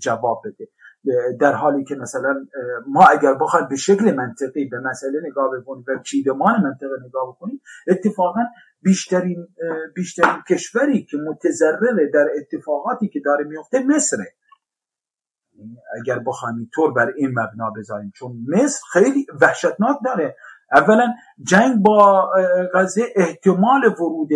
جواب 0.00 0.42
بده. 0.44 0.68
در 1.40 1.52
حالی 1.52 1.84
که 1.84 1.94
مثلا 1.94 2.46
ما 2.86 3.06
اگر 3.06 3.34
بخوایم 3.34 3.68
به 3.68 3.76
شکل 3.76 4.14
منطقی 4.14 4.64
به 4.64 4.80
مسئله 4.80 5.20
نگاه 5.30 5.60
بکنیم 5.60 5.84
و 5.88 6.02
چیدمان 6.02 6.62
منطقه 6.62 7.06
نگاه 7.06 7.28
بکنیم 7.28 7.60
اتفاقا 7.88 8.40
بیشترین 8.82 9.48
بیشترین 9.94 10.42
کشوری 10.50 11.04
که 11.04 11.16
متضرره 11.16 12.10
در 12.14 12.26
اتفاقاتی 12.36 13.08
که 13.08 13.20
داره 13.24 13.44
میفته 13.44 13.82
مصره 13.86 14.34
اگر 16.00 16.18
بخوایم 16.18 16.70
طور 16.74 16.92
بر 16.92 17.12
این 17.16 17.30
مبنا 17.30 17.70
بذاریم 17.76 18.12
چون 18.14 18.32
مصر 18.48 18.80
خیلی 18.92 19.26
وحشتناک 19.40 19.96
داره. 20.04 20.36
اولا 20.72 21.14
جنگ 21.42 21.82
با 21.82 22.30
غزه 22.74 23.02
احتمال 23.16 23.84
ورود 23.84 24.30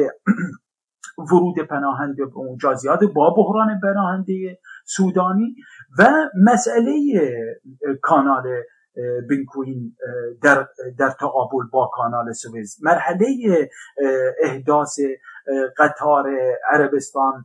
ورود 1.19 1.59
پناهنده 1.71 2.25
به 2.25 2.37
اونجا 2.37 2.75
زیاده 2.75 3.07
با 3.07 3.35
بحران 3.37 3.81
پناهنده. 3.83 4.59
سودانی 4.97 5.55
و 5.99 6.05
مسئله 6.45 6.93
کانال 8.03 8.45
بینکوین 9.29 9.97
در, 10.43 10.69
در 10.99 11.11
تقابل 11.11 11.67
با 11.73 11.91
کانال 11.93 12.33
سوئز 12.33 12.77
مرحله 12.83 13.27
احداث 14.43 14.99
قطار 15.79 16.27
عربستان 16.73 17.45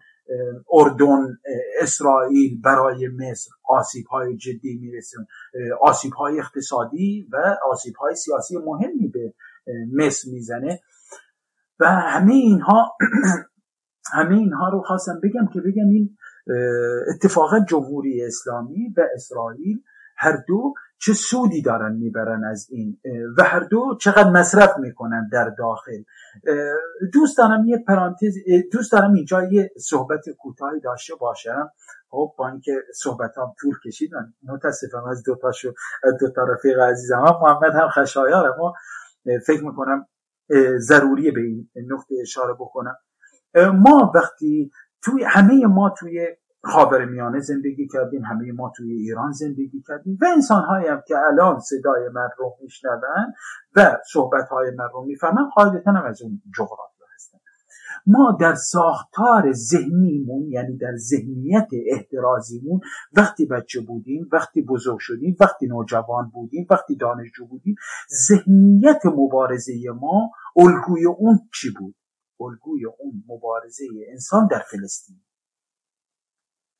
اردن 0.73 1.37
اسرائیل 1.81 2.61
برای 2.61 3.07
مصر. 3.07 3.51
آسیب 3.69 4.05
های 4.05 4.37
جدی 4.37 4.79
میرسون 4.81 5.25
آسیب 5.81 6.13
های 6.13 6.39
اقتصادی 6.39 7.27
و 7.31 7.57
آسیب 7.71 7.95
های 7.95 8.15
سیاسی 8.15 8.57
مهمی 8.57 9.07
به 9.07 9.33
مصر 9.93 10.29
می‌زنه. 10.31 10.79
و 11.79 11.85
همه 11.85 12.33
اینها 12.33 12.97
همه 14.13 14.37
اینها 14.37 14.69
رو 14.69 14.81
خواستم 14.81 15.19
بگم 15.23 15.47
که 15.53 15.61
بگم 15.61 15.89
این 15.89 16.17
اتفاقا 17.15 17.59
جمهوری 17.59 18.25
اسلامی 18.25 18.93
و 18.97 19.01
اسرائیل 19.15 19.81
هر 20.17 20.43
دو 20.47 20.73
چه 20.97 21.13
سودی 21.13 21.61
دارن 21.61 21.95
می‌برن 21.95 22.43
از 22.43 22.67
این 22.69 22.99
و 23.37 23.43
هر 23.43 23.59
دو 23.59 23.97
چقدر 24.01 24.29
مصرف 24.29 24.77
می‌کنن 24.79 25.29
در 25.31 25.49
داخل. 25.49 26.03
دوست 27.13 27.37
دارم 27.37 27.65
یه 27.65 27.83
پرانتز 27.87 28.35
دوست 28.71 28.91
دارم 28.91 29.13
اینجا 29.13 29.43
یه 29.43 29.71
صحبت 29.77 30.29
کوتاهی 30.39 30.79
داشته 30.79 31.15
باشم. 31.15 31.71
خب 32.09 32.33
با 32.37 32.49
اینکه 32.49 32.71
صحبت 32.95 33.37
هم 33.37 33.53
طول 33.61 33.75
کشید 33.85 34.11
متاسفم 34.43 35.03
از 35.09 35.23
دو 35.23 35.35
تاشو 35.35 35.73
دو 36.19 36.29
تا 36.29 36.43
رفیق 36.43 36.79
عزیزم. 36.79 37.19
هم 37.19 37.39
محمد 37.41 37.75
هم 37.75 37.89
خشایار 37.89 38.53
اما 38.53 38.73
فکر 39.47 39.63
می‌کنم 39.63 40.07
ضروریه 40.77 41.31
به 41.31 41.41
این 41.41 41.69
نقطه 41.75 42.15
اشاره 42.21 42.53
بکنم. 42.53 42.95
ما 43.73 44.11
وقتی 44.15 44.71
توی 45.03 45.23
همه 45.23 45.67
ما 45.67 45.89
توی 45.99 46.27
خاور 46.63 47.05
میانه 47.05 47.39
زندگی 47.39 47.87
کردیم 47.87 48.21
همه 48.21 48.51
ما 48.51 48.71
توی 48.75 48.93
ایران 48.93 49.31
زندگی 49.31 49.83
کردیم 49.87 50.17
و 50.21 50.25
انسان 50.35 50.63
هم 50.87 51.03
که 51.07 51.15
الان 51.17 51.59
صدای 51.59 52.09
من 52.13 52.29
رو 52.37 52.57
میشنون 52.61 53.33
و 53.75 53.97
صحبت 54.11 54.47
های 54.49 54.71
من 54.77 54.87
رو 54.93 55.05
می‌فهمن 55.05 55.49
قاعدتا 55.55 55.91
هم 55.91 56.05
از 56.05 56.21
اون 56.21 56.41
جغرافیا 56.57 57.05
هستن. 57.15 57.37
ما 58.07 58.37
در 58.39 58.55
ساختار 58.55 59.51
ذهنیمون 59.51 60.47
یعنی 60.49 60.77
در 60.77 60.95
ذهنیت 60.95 61.67
احترازیمون 61.87 62.79
وقتی 63.13 63.45
بچه 63.45 63.81
بودیم 63.81 64.29
وقتی 64.31 64.61
بزرگ 64.61 64.99
شدیم 64.99 65.35
وقتی 65.39 65.67
نوجوان 65.67 66.31
بودیم 66.33 66.67
وقتی 66.69 66.95
دانشجو 66.95 67.45
بودیم 67.45 67.75
ذهنیت 68.27 69.05
مبارزه 69.05 69.73
ما 70.01 70.31
الگوی 70.55 71.05
اون 71.05 71.39
چی 71.53 71.73
بود؟ 71.79 71.95
الگوی 72.39 72.85
اون 72.85 73.23
مبارزه 73.27 73.85
انسان 74.11 74.47
در 74.47 74.63
فلسطین. 74.71 75.21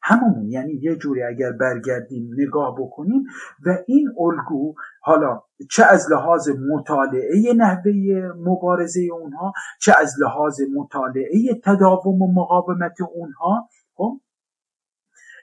همون 0.04 0.50
یعنی 0.50 0.74
یه 0.74 0.96
جوری 0.96 1.24
اگر 1.24 1.52
برگردیم 1.52 2.30
نگاه 2.38 2.76
بکنیم 2.80 3.24
و 3.66 3.78
این 3.88 4.10
الگو 4.20 4.74
حالا 5.02 5.42
چه 5.72 5.86
از 5.86 6.12
لحاظ 6.12 6.50
مطالعه 6.70 7.54
نحوه 7.58 7.92
مبارزه 8.38 9.02
اونها 9.12 9.54
چه 9.82 9.94
از 10.02 10.14
لحاظ 10.22 10.62
مطالعه 10.76 11.62
تداوم 11.64 12.22
و 12.22 12.34
مقاومت 12.34 13.02
اونها 13.02 13.70
خب؟ 13.96 14.22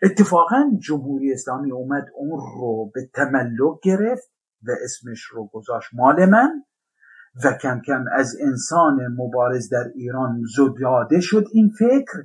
اتفاقا 0.03 0.71
جمهوری 0.79 1.33
اسلامی 1.33 1.73
اومد 1.73 2.05
اون 2.15 2.41
رو 2.55 2.91
به 2.95 3.01
تملک 3.15 3.81
گرفت 3.83 4.31
و 4.63 4.71
اسمش 4.85 5.23
رو 5.23 5.51
گذاشت. 5.53 5.91
مال 5.93 6.27
من؟ 6.27 6.65
و 7.45 7.53
کم 7.53 7.81
کم 7.87 8.05
از 8.13 8.37
انسان 8.41 9.07
مبارز 9.19 9.69
در 9.69 9.85
ایران 9.95 10.43
زداده 10.57 11.21
شد 11.21 11.45
این 11.53 11.69
فکر 11.79 12.25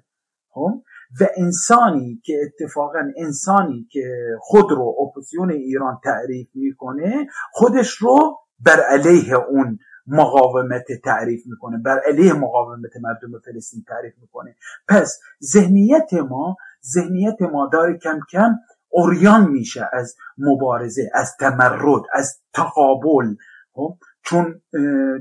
خب 0.49 0.83
و 1.21 1.27
انسانی 1.37 2.21
که 2.25 2.33
اتفاقا 2.45 2.99
انسانی 3.17 3.87
که 3.91 4.17
خود 4.39 4.71
رو 4.71 4.95
اپوزیون 5.01 5.51
ایران 5.51 5.99
تعریف 6.03 6.47
می‌کنه 6.53 7.27
خودش 7.51 7.97
رو 7.97 8.37
بر 8.59 8.79
علیه 8.79 9.35
اون 9.35 9.79
مقاومت 10.07 10.85
تعریف 11.03 11.41
می‌کنه 11.45 11.77
بر 11.77 11.99
علیه 12.07 12.33
مقاومت 12.33 12.91
مردم 13.01 13.39
فلسطین 13.45 13.83
تعریف 13.87 14.13
می‌کنه 14.21 14.55
پس 14.87 15.19
ذهنیت 15.43 16.13
ما 16.13 16.55
ذهنیت 16.93 17.41
ما 17.41 17.69
داره 17.73 17.97
کم 17.97 18.19
کم 18.31 18.51
اوریان 18.89 19.49
میشه 19.49 19.89
از 19.93 20.15
مبارزه 20.37 21.09
از 21.13 21.37
تمرد 21.39 22.01
از 22.13 22.41
تقابل 22.53 23.35
خب؟ 23.73 23.97
چون 24.25 24.61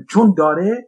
چون 0.09 0.33
داره 0.37 0.87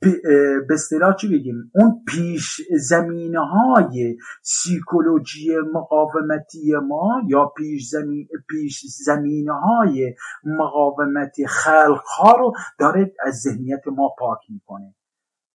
به 0.00 0.74
اصطلاح 0.74 1.16
چی 1.16 1.28
بگیم؟ 1.28 1.70
اون 1.74 2.04
پیش 2.08 2.60
زمینه 2.88 3.40
های 3.40 4.16
سیکولوژی 4.42 5.56
مقاومتی 5.74 6.74
ما 6.88 7.22
یا 7.28 7.46
پیش, 7.56 7.88
زمین 7.88 8.28
پیش 8.50 8.82
زمینه 9.04 9.52
های 9.52 10.14
مقاومت 10.44 11.36
خلق 11.48 12.02
ها 12.18 12.32
رو 12.32 12.52
داره 12.78 13.14
از 13.26 13.34
ذهنیت 13.34 13.88
ما 13.96 14.14
پاک 14.18 14.38
می‌کنه. 14.48 14.94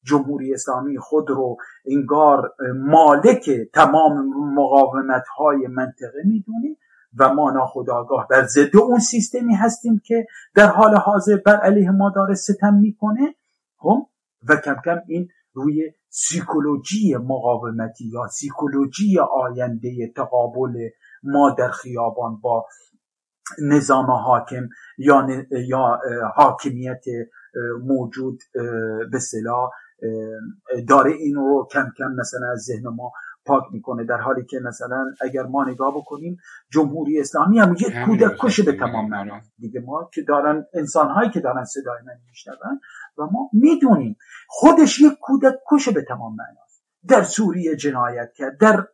جمهوری 0.05 0.53
اسلامی 0.53 0.97
خود 0.97 1.29
رو 1.29 1.57
انگار 1.85 2.53
مالک 2.75 3.49
تمام 3.73 4.27
مقاومت 4.53 5.23
های 5.37 5.67
منطقه 5.67 6.23
می‌دونه. 6.25 6.77
و 7.19 7.33
ما 7.33 7.51
ناخداگاه 7.51 8.27
بر 8.29 8.45
ضد 8.45 8.77
اون 8.77 8.99
سیستمی 8.99 9.55
هستیم 9.55 10.01
که 10.05 10.25
در 10.55 10.67
حال 10.67 10.95
حاضر 10.95 11.37
بر 11.45 11.55
علیه 11.55 11.91
ما 11.91 12.11
داره 12.15 12.35
ستم 12.35 12.73
می‌کنه 12.73 13.35
خب؟ 13.77 14.07
و 14.49 14.55
کم 14.55 14.75
کم 14.85 15.01
این 15.07 15.29
روی 15.53 15.91
سیکولوژی 16.09 17.15
مقاومتی 17.15 18.05
یا 18.13 18.27
سیکولوژی 18.27 19.19
آینده 19.19 20.11
تقابل 20.15 20.89
ما 21.23 21.55
در 21.57 21.71
خیابان 21.71 22.39
با 22.41 22.65
نظام 23.61 24.11
حاکم 24.11 24.69
یا, 24.97 25.27
یا 25.67 25.99
حاکمیت 26.35 27.03
موجود 27.83 28.39
به 29.11 29.19
صلاح 29.19 29.69
داره 30.87 31.11
این 31.11 31.35
رو 31.35 31.67
کم 31.71 31.91
کم 31.97 32.11
مثلا 32.19 32.51
از 32.51 32.59
ذهن 32.59 32.87
ما 32.87 33.11
پاک 33.45 33.63
می‌کنه 33.71 34.03
در 34.03 34.17
حالی 34.17 34.45
که 34.45 34.59
مثلا 34.59 35.05
اگر 35.21 35.43
ما 35.43 35.63
نگاه 35.63 35.97
بکنیم 35.97 36.37
جمهوری 36.71 37.19
اسلامی 37.19 37.59
هم 37.59 37.73
یک 37.73 37.93
کودک 38.05 38.37
کشه 38.39 38.63
به 38.63 38.77
تمام 38.77 39.09
معنا 39.09 39.41
دیگه 39.57 39.79
ما 39.79 40.09
که 40.13 40.21
دارن 40.21 40.65
انسان 40.73 41.09
هایی 41.09 41.29
که 41.29 41.39
دارن 41.39 41.63
صدای 41.63 42.01
من 42.05 42.13
میشنون 42.29 42.81
و 43.17 43.25
ما 43.31 43.49
می‌دونیم 43.53 44.17
خودش 44.47 45.01
یک 45.01 45.13
کودک 45.21 45.53
کشه 45.71 45.91
به 45.91 46.01
تمام 46.01 46.35
معنا 46.35 46.63
در 47.07 47.23
سوریه 47.23 47.75
جنایت 47.75 48.33
کرد 48.33 48.59
در 48.59 48.87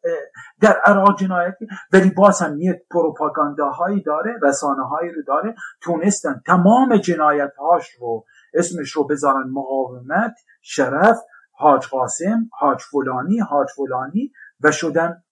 در 0.61 0.77
عراق 0.85 1.19
جنایت 1.19 1.55
کرد 1.59 1.69
ولی 1.93 2.09
باز 2.09 2.41
هم 2.41 2.61
یک 2.61 2.75
پروپاگانداهایی 2.91 4.01
داره 4.01 4.39
رسانه 4.41 4.83
هایی 4.83 5.11
رو 5.11 5.21
داره 5.27 5.55
تونستن 5.81 6.41
تمام 6.45 6.97
جنایت 6.97 7.51
هاش 7.59 7.89
رو 7.99 8.25
اسمش 8.53 8.91
رو 8.91 9.07
بذارن 9.07 9.49
مقاومت 9.49 10.35
شرف 10.61 11.17
حاج 11.51 11.87
قاسم 11.87 12.49
حاج 12.59 12.81
فلانی 12.81 13.39
حاج 13.39 13.67
فلانی 13.75 14.31
و 14.63 14.71
شدن 14.71 15.23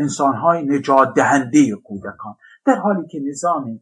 انسان 0.00 0.34
های 0.34 0.62
نجات 0.66 1.14
دهنده 1.14 1.76
کودکان. 1.84 2.34
در 2.66 2.74
حالی 2.74 3.06
که 3.06 3.20
نظام 3.28 3.80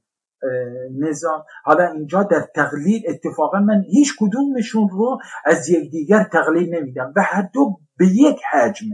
نظام 0.99 1.45
حالا 1.65 1.87
اینجا 1.87 2.23
در 2.23 2.47
تقلیل 2.55 3.03
اتفاقا 3.09 3.61
من 3.61 3.83
هیچ 3.83 4.15
کدومشون 4.19 4.89
رو 4.89 5.19
از 5.45 5.69
یکدیگر 5.69 6.25
تقلیل 6.33 6.75
نمیدم 6.75 7.13
و 7.17 7.23
هر 7.23 7.49
دو 7.55 7.81
به 7.99 8.07
یک 8.07 8.41
حجم 8.53 8.87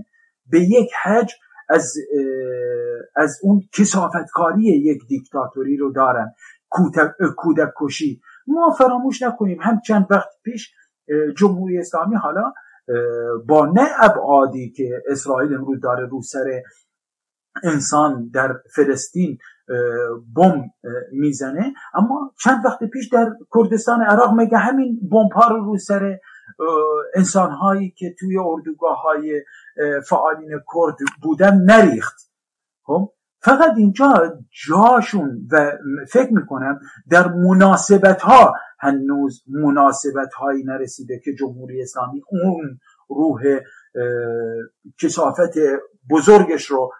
به 0.47 0.61
یک 0.61 0.91
حجم 1.03 1.37
از 1.69 1.95
از 3.17 3.39
اون 3.43 3.69
کسافتکاری 3.73 4.63
یک 4.63 4.99
دیکتاتوری 5.09 5.77
رو 5.77 5.93
دارن. 5.93 6.35
کودک 7.37 7.73
کشی 7.81 8.21
ما 8.47 8.75
فراموش 8.79 9.23
نکنیم. 9.23 9.59
هم 9.61 9.81
چند 9.87 10.07
وقت 10.11 10.29
پیش 10.45 10.75
جمهوری 11.37 11.79
اسلامی 11.79 12.17
حالا 12.17 12.53
با 13.47 13.67
نه 13.67 13.89
ابعادی 14.01 14.71
که 14.71 15.03
اسرائیل 15.09 15.55
امروز 15.55 15.81
داره 15.81 16.07
رو 16.07 16.23
سر 16.23 16.63
انسان 17.63 18.31
در 18.35 18.57
فلسطین 18.75 19.39
بم 20.37 20.65
می‌زنه 21.13 21.73
اما 21.95 22.35
چند 22.39 22.65
وقت 22.65 22.85
پیش 22.85 23.09
در 23.09 23.31
کردستان 23.55 24.03
عراق 24.03 24.35
مگه 24.37 24.59
همین 24.59 25.01
بمب 25.11 25.33
ها 25.33 25.49
رو 25.49 25.65
رو 25.65 25.79
سر 25.79 26.19
انسان 27.15 27.51
هایی 27.51 27.91
که 27.91 28.15
توی 28.19 28.39
اردوگاه 28.39 29.03
های 29.03 29.43
فعالین 30.09 30.49
کرد 30.49 30.97
بودن 31.23 31.61
نریخت. 31.65 32.31
خب 32.83 33.13
فقط 33.43 33.73
اینجا 33.77 34.39
جاشون 34.69 35.49
و 35.53 35.73
فکر 36.09 36.33
می‌کنم 36.33 36.81
در 37.11 37.29
مناسبت 37.29 38.23
ها 38.23 38.55
هنوز 38.81 39.43
مناسبت 39.47 40.33
هایی 40.33 40.65
نرسیده 40.65 41.21
که 41.25 41.35
جمهوری 41.35 41.83
اسلامی 41.83 42.23
اون 42.31 42.81
روح 43.09 43.61
کسافت 44.99 45.53
بزرگش 46.11 46.67
رو 46.67 46.93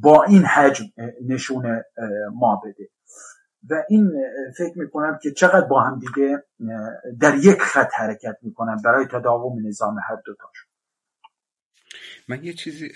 با 0.00 0.24
این 0.24 0.42
حجم 0.42 0.84
نشون 1.28 1.82
ما 2.34 2.62
بده. 2.64 2.88
و 3.70 3.84
این 3.88 4.12
فکر 4.58 4.78
می‌کنم 4.78 5.18
که 5.22 5.30
چقدر 5.32 5.66
با 5.66 5.80
هم 5.80 5.98
دیگه 5.98 6.42
در 7.20 7.34
یک 7.34 7.58
خط 7.58 7.90
حرکت 7.96 8.36
می‌کنم 8.42 8.76
برای 8.84 9.06
تداوم 9.06 9.66
نظام 9.66 9.96
هر 10.08 10.16
دوتاشون 10.26 10.68
من 12.28 12.44
یه 12.44 12.52
چیزی 12.52 12.90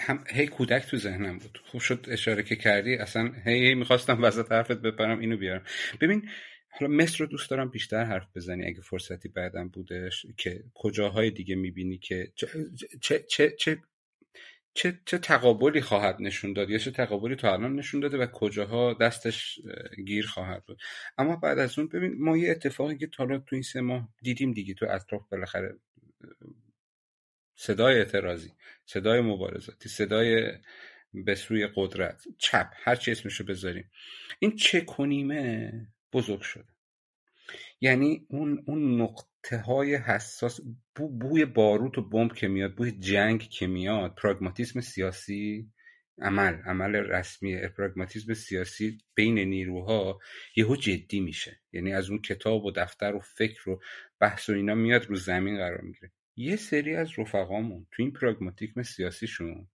هم 0.00 0.24
هی 0.28 0.46
کودک 0.46 0.86
تو 0.90 0.96
ذهنم 0.96 1.38
بود. 1.38 1.58
خوب 1.70 1.80
شد 1.80 2.06
اشاره 2.08 2.42
که 2.42 2.56
کردی. 2.56 2.96
اصلا 2.96 3.30
هی, 3.44 3.66
هی 3.68 3.74
می‌خواستم 3.74 4.22
وسط 4.22 4.52
حرفت 4.52 4.72
بپرم 4.82 5.18
اینو 5.18 5.36
بیارم. 5.36 5.62
ببین 6.00 6.28
حالا 6.70 6.92
مصر 6.92 7.18
رو 7.18 7.26
دوست 7.26 7.50
دارم 7.50 7.68
بیشتر 7.68 8.04
حرف 8.04 8.26
بزنی 8.36 8.66
اگه 8.66 8.80
فرصتی 8.80 9.28
بعدم 9.28 9.68
بودش 9.68 10.26
که 10.36 10.64
کجاهای 10.74 11.30
دیگه 11.30 11.54
می‌بینی 11.54 11.98
که 11.98 12.32
چه, 12.34 12.48
چه, 13.00 13.24
چه, 13.28 13.50
چه 13.58 13.82
چه, 14.74 15.00
چه 15.06 15.18
تقابلی 15.18 15.80
خواهد 15.80 16.16
نشون 16.20 16.52
داد 16.52 16.70
یا 16.70 16.78
چه 16.78 16.90
تقابلی 16.90 17.36
تا 17.36 17.52
الان 17.52 17.76
نشون 17.76 18.00
داده 18.00 18.18
و 18.18 18.26
کجاها 18.26 18.94
دستش 18.94 19.60
گیر 20.06 20.26
خواهد 20.26 20.64
بود. 20.64 20.80
اما 21.18 21.36
بعد 21.36 21.58
از 21.58 21.78
اون 21.78 21.88
ببین 21.88 22.14
ما 22.18 22.36
یه 22.36 22.50
اتفاقی 22.50 22.98
که 22.98 23.06
تا 23.06 23.26
تو 23.26 23.56
این 23.56 23.62
سه 23.62 23.80
ماه 23.80 24.08
دیدیم 24.22 24.52
دیگه 24.52 24.74
تو 24.74 24.86
اطراف 24.90 25.28
بالاخره 25.28 25.78
صدای 27.56 27.98
اعتراضی 27.98 28.52
صدای 28.84 29.20
مبارزاتی 29.20 29.88
صدای 29.88 30.52
به 31.14 31.34
سوی 31.34 31.68
قدرت 31.74 32.24
چپ 32.38 32.70
هر 32.74 32.96
چی 32.96 33.10
اسمشو 33.10 33.44
بذاریم. 33.44 33.90
این 34.38 34.56
چه 34.56 34.80
کنیمه؟ 34.80 35.72
بزرگ 36.12 36.40
شده. 36.40 36.68
یعنی 37.80 38.26
اون 38.28 38.64
اون 38.66 39.00
نقطه 39.00 39.58
های 39.58 39.94
حساس 39.96 40.60
بو 40.94 41.08
بوی 41.08 41.44
باروت 41.44 41.98
و 41.98 42.08
بمب 42.08 42.32
که 42.32 42.48
میاد 42.48 42.74
بوی 42.74 42.92
جنگ 42.92 43.40
که 43.40 43.66
میاد 43.66 44.14
پراگماتیسم 44.14 44.80
سیاسی 44.80 45.70
عمل 46.18 46.54
عمل 46.54 46.96
رسمی 46.96 47.68
پراگماتیسم 47.68 48.34
سیاسی 48.34 48.98
بین 49.14 49.38
نیروها 49.38 50.20
یهو 50.56 50.76
جدی 50.76 51.20
میشه. 51.20 51.60
یعنی 51.72 51.92
از 51.92 52.10
اون 52.10 52.22
کتاب 52.22 52.64
و 52.64 52.70
دفتر 52.70 53.14
و 53.14 53.20
فکر 53.20 53.70
و 53.70 53.80
بحث 54.20 54.50
و 54.50 54.52
اینا 54.52 54.74
میاد 54.74 55.04
رو 55.04 55.16
زمین 55.16 55.56
قرار 55.56 55.80
می‌گیره. 55.80 56.12
یه 56.36 56.56
سری 56.56 56.96
از 56.96 57.18
رفقامون 57.18 57.86
تو 57.90 58.02
این 58.02 58.12
پراگماتیسم 58.12 58.82
سیاسیشون 58.82 59.68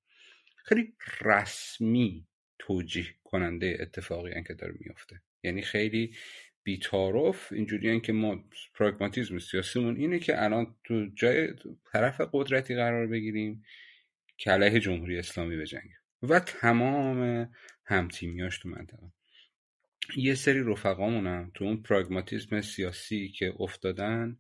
خیلی 0.57 0.95
رسمی 1.21 2.27
توجیه 2.59 3.07
کننده 3.25 3.77
اتفاقی 3.81 4.43
که 4.47 4.55
داره 4.55 4.75
میفته 4.81 5.23
یعنی 5.43 5.63
خیلی 5.63 6.15
بیتارف 6.63 7.53
اینجوری 7.53 8.01
که 8.01 8.13
ما 8.13 8.45
پراگماتیزم 8.75 9.39
سیاسیمون 9.39 9.97
اینه 9.97 10.19
که 10.19 10.43
الان 10.43 10.77
تو 10.85 11.07
جای 11.15 11.49
طرف 11.93 12.21
قدرتی 12.33 12.75
قرار 12.75 13.07
بگیریم 13.07 13.65
که 14.37 14.81
جمهوری 14.81 15.19
اسلامی 15.19 15.57
بجنگیم. 15.57 15.97
و 16.23 16.41
تمام 16.41 17.51
همتیمیاش 17.85 18.59
تو 18.59 18.69
منطقه. 18.69 19.13
یه 20.17 20.35
سری 20.35 20.63
رفقامونم 20.63 21.51
تو 21.55 21.65
اون 21.65 21.83
پراگماتیزم 21.83 22.61
سیاسی 22.61 23.29
که 23.29 23.53
افتادن 23.59 24.39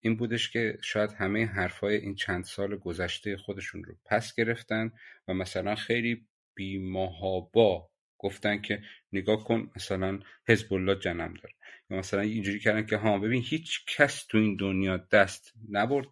این 0.00 0.16
بودش 0.16 0.50
که 0.50 0.78
شاید 0.82 1.12
همه 1.12 1.46
حرفای 1.46 1.96
این 1.96 2.14
چند 2.14 2.44
سال 2.44 2.76
گذشته 2.76 3.36
خودشون 3.36 3.84
رو 3.84 3.94
پس 4.04 4.34
گرفتن 4.34 4.92
و 5.28 5.34
مثلا 5.34 5.74
خیلی 5.74 6.26
بیمهابا 6.54 7.90
گفتن 8.18 8.60
که 8.60 8.82
نگاه 9.12 9.44
کن 9.44 9.70
مثلا 9.76 10.20
حزب 10.48 10.74
الله 10.74 10.94
جنم 10.94 11.34
داره. 11.34 11.54
یا 11.90 11.96
مثلا 11.98 12.20
اینجوری 12.20 12.60
کردن 12.60 12.86
که 12.86 12.96
ها 12.96 13.18
ببین 13.18 13.42
هیچ 13.46 13.84
کس 13.96 14.26
تو 14.26 14.38
این 14.38 14.56
دنیا 14.56 14.96
دست 14.96 15.54
نبرد 15.70 16.06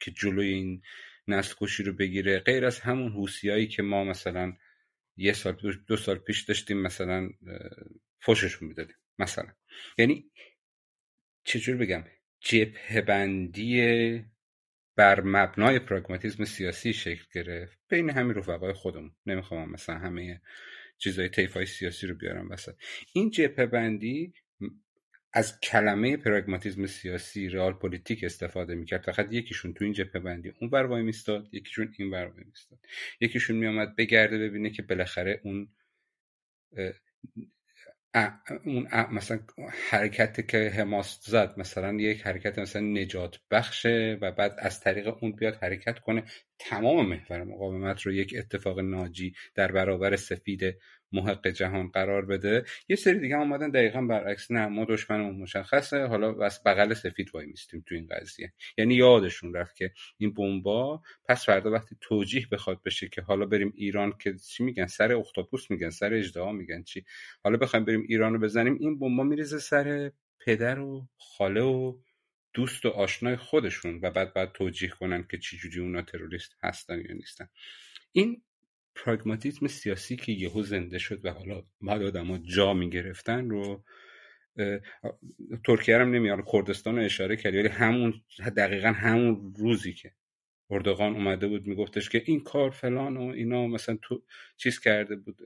که 0.00 0.10
جلوی 0.10 0.48
این 0.48 0.82
نسل 1.28 1.54
کشی 1.60 1.82
رو 1.82 1.92
بگیره. 1.92 2.38
غیر 2.38 2.66
از 2.66 2.80
همون 2.80 3.12
حوسیایی 3.12 3.66
که 3.66 3.82
ما 3.82 4.04
مثلا 4.04 4.56
یه 5.16 5.32
سال 5.32 5.56
دو 5.86 5.96
سال 5.96 6.18
پیش 6.18 6.42
داشتیم 6.42 6.82
مثلا 6.82 7.30
فوششون 8.20 8.68
می‌دادیم 8.68 8.96
مثلا. 9.18 9.52
یعنی 9.98 10.30
چجور 11.44 11.76
بگم؟ 11.76 12.04
جبهه 12.40 13.00
بندی 13.00 14.24
بر 14.96 15.20
مبنای 15.20 15.78
پراگماتیزم 15.78 16.44
سیاسی 16.44 16.92
شکل 16.92 17.24
گرفت. 17.34 17.78
بین 17.88 18.10
همین 18.10 18.34
رفقای 18.34 18.72
خودمون. 18.72 19.14
نمی‌خوام 19.26 19.70
مثلا 19.70 19.98
همه 19.98 20.40
چیزای 21.02 21.28
طیف 21.28 21.64
سیاسی 21.64 22.06
رو 22.06 22.14
بیارم 22.14 22.50
وسط. 22.50 22.74
این 23.12 23.30
جبهه 23.30 23.66
بندی 23.66 24.32
از 25.32 25.60
کلمه 25.60 26.16
پراگماتیزم 26.16 26.86
سیاسی 26.86 27.48
رئال 27.48 27.72
پلیتیک 27.72 28.24
استفاده 28.24 28.74
می‌کرد. 28.74 29.02
فقط 29.04 29.32
یکیشون 29.32 29.74
تو 29.74 29.84
این 29.84 29.92
جبهه 29.92 30.22
بندی 30.22 30.52
اون 30.60 30.70
بر 30.70 30.84
وای 30.84 31.02
میستاد 31.02 31.48
یکیشون 31.52 31.94
این 31.98 32.10
بر 32.10 32.26
وای 32.26 32.44
میستاد. 32.44 32.78
یکیشون 33.20 33.56
میامد 33.56 33.96
بگرده 33.96 34.38
ببینه 34.38 34.70
که 34.70 34.82
بالاخره 34.82 35.40
اون 35.44 35.68
اون 38.64 38.88
مثلا 39.12 39.40
حرکت 39.90 40.48
که 40.48 40.72
حماس 40.76 41.18
زد 41.22 41.54
مثلا 41.56 41.92
یک 41.92 42.22
حرکت 42.22 42.58
مثلا 42.58 42.82
نجات 42.82 43.40
بخشه 43.50 44.18
و 44.20 44.32
بعد 44.32 44.54
از 44.58 44.80
طریق 44.80 45.16
اون 45.22 45.32
بیاد 45.32 45.54
حرکت 45.54 45.98
کنه 45.98 46.24
تمام 46.58 47.08
محور 47.08 47.44
مقاومت 47.44 48.02
رو 48.02 48.12
یک 48.12 48.34
اتفاق 48.38 48.80
ناجی 48.80 49.34
در 49.54 49.72
برابر 49.72 50.16
سفید 50.16 50.76
محق 51.12 51.48
جهان 51.48 51.88
قرار 51.88 52.26
بده. 52.26 52.64
یه 52.88 52.96
سری 52.96 53.18
دیگه 53.18 53.36
اومدن 53.36 53.70
دقیقا 53.70 54.02
برعکس. 54.02 54.50
نه 54.50 54.66
ما 54.66 54.84
دشمنمون 54.84 55.36
مشخصه. 55.36 56.06
حالا 56.06 56.32
بس 56.32 56.62
بغل 56.66 56.94
سفید 56.94 57.34
وای 57.34 57.46
میستیم 57.46 57.84
تو 57.86 57.94
این 57.94 58.06
قضیه. 58.06 58.52
یعنی 58.78 58.94
یادشون 58.94 59.54
رفت 59.54 59.76
که 59.76 59.92
این 60.18 60.34
بمبا 60.34 61.02
پس 61.28 61.46
فردا 61.46 61.70
وقتی 61.70 61.96
توجیه 62.00 62.46
بخواد 62.52 62.82
بشه 62.82 63.08
که 63.08 63.22
حالا 63.22 63.46
بریم 63.46 63.72
ایران 63.76 64.12
که 64.18 64.34
چی 64.34 64.64
میگن 64.64 64.86
سر 64.86 65.12
اختاپوس 65.12 65.70
میگن 65.70 65.90
سر 65.90 66.14
اجدها 66.14 66.52
میگن 66.52 66.82
چی. 66.82 67.04
حالا 67.44 67.56
بخوایم 67.56 67.84
بریم 67.84 68.04
ایران 68.08 68.32
رو 68.32 68.38
بزنیم 68.40 68.76
این 68.80 68.98
بمبا 68.98 69.22
میریزه 69.22 69.58
سر 69.58 70.12
پدر 70.46 70.78
و 70.78 71.08
خاله 71.18 71.60
و 71.62 71.98
دوست 72.54 72.84
و 72.84 72.88
آشنای 72.88 73.36
خودشون 73.36 74.00
و 74.02 74.10
بعد 74.10 74.34
بعد 74.34 74.52
توجیه 74.52 74.88
کنن 74.88 75.26
که 75.30 75.38
چی 75.38 75.58
جوری 75.58 75.80
اونا 75.80 76.02
تروریست 76.02 76.56
هستن 76.62 76.98
یا 76.98 77.14
نیستن. 77.14 77.48
این 78.12 78.42
پراگماتیسم 78.94 79.66
سیاسی 79.66 80.16
که 80.16 80.32
یهو 80.32 80.62
زنده 80.62 80.98
شد 80.98 81.24
و 81.24 81.32
حالا 81.32 81.62
بعد 81.80 82.02
آدم 82.02 82.38
جا 82.38 82.72
می‌گرفتن 82.72 83.50
رو 83.50 83.84
ترکیه 85.64 85.98
هم 85.98 86.10
نمیاد 86.10 86.38
کردستان 86.52 86.98
اشاره 86.98 87.36
کردی 87.36 87.58
ولی 87.58 87.68
همون 87.68 88.14
دقیقا 88.56 88.88
همون 88.88 89.54
روزی 89.56 89.92
که 89.92 90.12
اردوغان 90.70 91.14
اومده 91.14 91.48
بود 91.48 91.66
میگفتش 91.66 92.08
که 92.08 92.22
این 92.26 92.40
کار 92.40 92.70
فلان 92.70 93.16
و 93.16 93.22
اینا 93.22 93.66
مثلا 93.66 93.98
تو 94.02 94.22
چیز 94.56 94.80
کرده 94.80 95.16
بود 95.16 95.36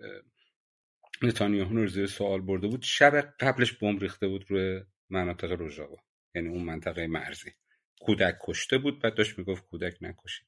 نتانیاهو 1.22 1.76
رو 1.76 1.86
زیر 1.86 2.07
سوال 2.07 2.40
برده 2.40 2.68
بود 2.68 2.82
شب 2.82 3.20
قبلش 3.40 3.72
بمب 3.72 4.03
ریخته 4.03 4.28
بود 4.28 4.51
روی 4.51 4.82
مناطق 5.11 5.53
روژاوا 5.53 5.97
یعنی 6.34 6.49
اون 6.49 6.62
منطقه 6.62 7.07
مرزی. 7.07 7.51
کودک 8.01 8.38
کشته 8.40 8.78
بود 8.78 9.03
بعد 9.03 9.14
داشت 9.14 9.38
می‌گفت 9.38 9.66
کودک 9.66 9.99
نکشید. 10.01 10.47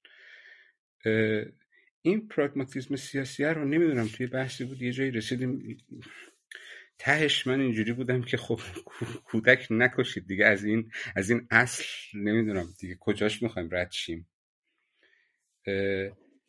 این 2.09 2.29
پراگماتیزم 2.29 2.97
سیاسی 2.97 3.45
رو 3.45 3.65
نمی‌دونم 3.65 4.09
توی 4.09 4.27
بحثی 4.27 4.65
بود 4.65 4.83
یه 4.83 4.93
جایی 4.93 5.11
رسیدیم. 5.11 5.79
تهش 6.99 7.47
من 7.47 7.61
اینجوری 7.61 7.93
بودم 7.93 8.23
که 8.23 8.37
خب 8.37 8.61
کودک 9.25 9.67
نکشید 9.71 10.27
دیگه. 10.27 10.47
از 10.47 10.65
این 10.65 10.91
از 11.17 11.31
این 11.31 11.47
اصل 11.51 11.85
نمی‌دونم 12.15 12.75
دیگه 12.81 12.97
کجاش 13.01 13.43
می‌خوایم 13.43 13.69
رد 13.73 13.93
شیم. 13.93 14.29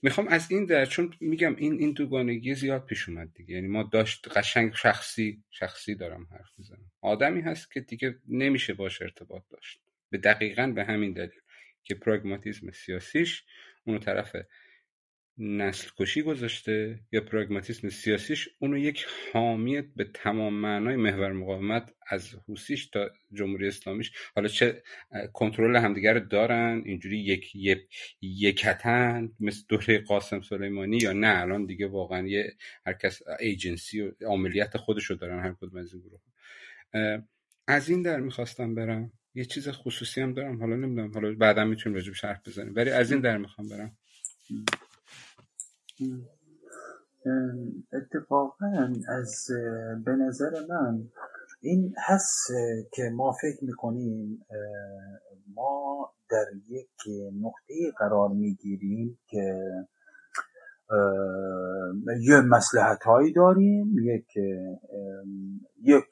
می‌خوام 0.01 0.27
از 0.27 0.51
این 0.51 0.65
در 0.65 0.85
چون 0.85 1.13
میگم 1.19 1.55
این 1.55 1.73
این 1.73 1.91
دوگانگی 1.93 2.53
زیاد 2.55 2.85
پیش 2.85 3.09
اومد 3.09 3.33
دیگه. 3.33 3.55
یعنی 3.55 3.67
ما 3.67 3.83
داشت 3.83 4.27
قشنگ 4.37 4.73
شخصی 4.73 5.43
شخصی 5.49 5.95
دارم 5.95 6.27
حرف 6.31 6.49
می‌زنم. 6.57 6.91
آدمی 7.01 7.41
هست 7.41 7.71
که 7.71 7.79
دیگه 7.79 8.15
نمیشه 8.27 8.73
باش 8.73 9.01
ارتباط 9.01 9.43
داشت. 9.49 9.79
به 10.09 10.17
دقیقا 10.17 10.67
به 10.67 10.83
همین 10.83 11.13
دلیل 11.13 11.39
که 11.83 11.95
پراگماتیزم 11.95 12.71
سیاسیش 12.71 13.43
اونو 13.83 13.99
طرف 13.99 14.35
نسل 15.39 15.89
کشی 15.97 16.21
گذاشته 16.21 16.99
یا 17.11 17.21
پراگماتیسم 17.21 17.89
سیاسیش 17.89 18.49
اونو 18.59 18.77
یک 18.77 19.05
حامی 19.33 19.81
به 19.81 20.03
تمام 20.03 20.53
معنای 20.53 20.95
محور 20.95 21.31
مقاومت 21.31 21.93
از 22.07 22.35
حوسیش 22.47 22.87
تا 22.87 23.09
جمهوری 23.33 23.67
اسلامیش 23.67 24.11
حالا 24.35 24.47
چه 24.47 24.83
کنترل 25.33 25.75
همدیگر 25.75 26.13
رو 26.13 26.19
دارن 26.19 26.81
اینجوری 26.85 27.19
یک 27.19 27.55
یکتن 28.21 29.31
مثل 29.39 29.63
دوره 29.69 29.99
قاسم 29.99 30.41
سلیمانی 30.41 30.97
یا 30.97 31.13
نه 31.13 31.41
الان 31.41 31.65
دیگه 31.65 31.87
واقعا 31.87 32.27
یه 32.27 32.53
هر 32.85 32.93
کس 32.93 33.21
ایجنسی 33.39 34.01
و 34.01 34.11
عملیات 34.21 34.77
خودش 34.77 35.03
رو 35.03 35.15
دارن 35.15 35.43
هر 35.43 35.53
کدوم 35.53 35.79
از 35.79 35.93
این 35.93 36.01
گروه 36.01 36.19
از 37.67 37.89
این 37.89 38.01
در 38.01 38.19
می‌خواستم 38.19 38.75
برم. 38.75 39.11
یه 39.35 39.45
چیز 39.45 39.69
خصوصی 39.69 40.21
هم 40.21 40.33
دارم 40.33 40.59
حالا 40.59 40.75
نمی‌دونم 40.75 41.13
حالا 41.13 41.33
بعدا 41.33 41.65
می‌تونیم 41.65 41.95
راجب 41.95 42.13
شرح 42.13 42.41
بزنیم 42.45 42.75
ولی 42.75 42.89
از 42.89 43.11
این 43.11 43.21
در 43.21 43.37
می‌خوام 43.37 43.69
برم. 43.69 43.97
اتفاقا 47.93 48.67
از 49.09 49.47
به 50.05 50.11
نظر 50.11 50.51
من 50.69 51.03
این 51.61 51.93
هست 51.97 52.47
که 52.93 53.09
ما 53.13 53.31
فکر 53.31 53.65
می‌کنیم 53.65 54.45
ما 55.55 56.11
در 56.31 56.45
یک 56.69 56.89
نقطه 57.41 57.73
قرار 57.97 58.29
می‌گیریم 58.29 59.19
که 59.29 59.59
یه 62.21 62.41
مسلحت 62.41 63.03
هایی 63.03 63.33
داریم 63.33 63.95
یک 64.03 64.27
یک 65.83 66.09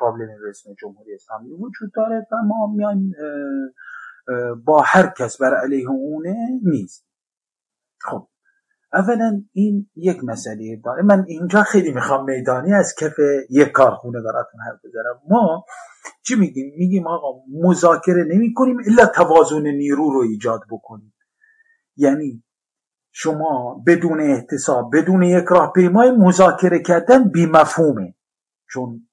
پرابلم 0.00 0.28
رسم 0.42 0.74
جمهوری 0.80 1.14
اسلامی 1.14 1.50
وجود 1.50 1.92
داره 1.94 2.26
و 2.32 2.36
ما 2.46 2.66
میان 2.66 3.12
با 4.64 4.82
هر 4.86 5.12
کس 5.18 5.40
بر 5.40 5.54
علیه 5.54 5.90
اونه 5.90 6.36
نیست. 6.62 7.06
خب 8.00 8.28
اولا 8.92 9.42
این 9.52 9.90
یک 9.96 10.24
مسئله 10.24 10.80
داره. 10.84 11.02
من 11.02 11.24
اینجا 11.28 11.62
خیلی 11.62 11.92
می‌خوام 11.92 12.24
میدانی 12.24 12.74
از 12.74 12.94
کف 12.98 13.18
یک 13.50 13.68
کارخونه 13.68 14.18
براتون 14.22 14.60
حرف 14.66 14.84
بزنم. 14.84 15.20
ما 15.28 15.64
چی 16.22 16.34
میگیم؟ 16.34 16.72
میگیم 16.78 17.06
آقا 17.06 17.42
مذاکره 17.52 18.24
نمی 18.24 18.54
کنیم 18.54 18.76
الا 18.86 19.06
توازن 19.06 19.62
نیرو 19.62 20.10
رو 20.10 20.20
ایجاد 20.20 20.60
بکنیم. 20.70 21.14
یعنی 21.96 22.42
شما 23.12 23.82
بدون 23.86 24.20
احتساب 24.20 24.96
بدون 24.96 25.22
یک 25.22 25.44
راهپیمای 25.48 26.10
مذاکره 26.10 26.82
کردن 26.82 27.28
بیمفهومه. 27.28 28.14
چون 28.70 29.08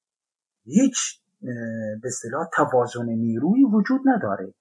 هیچ 0.64 1.20
به 2.02 2.08
اصطلاح 2.08 2.48
توازن 2.54 3.04
نیروی 3.04 3.64
وجود 3.64 4.00
نداره. 4.04 4.54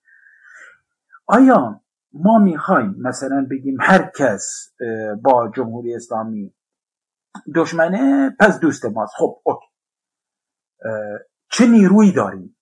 آیا 1.25 1.81
ما 2.13 2.39
می‌خوایم 2.39 2.95
مثلا 2.99 3.47
بگیم 3.51 3.77
هر 3.81 4.11
کس 4.15 4.73
با 5.23 5.51
جمهوری 5.55 5.95
اسلامی 5.95 6.53
دشمنه 7.55 8.35
پس 8.39 8.59
دوست 8.59 8.85
ماست. 8.85 9.13
خب 9.17 9.41
اوکی. 9.43 9.67
چه 11.51 11.67
نیرویی 11.67 12.13
داریم؟ 12.13 12.57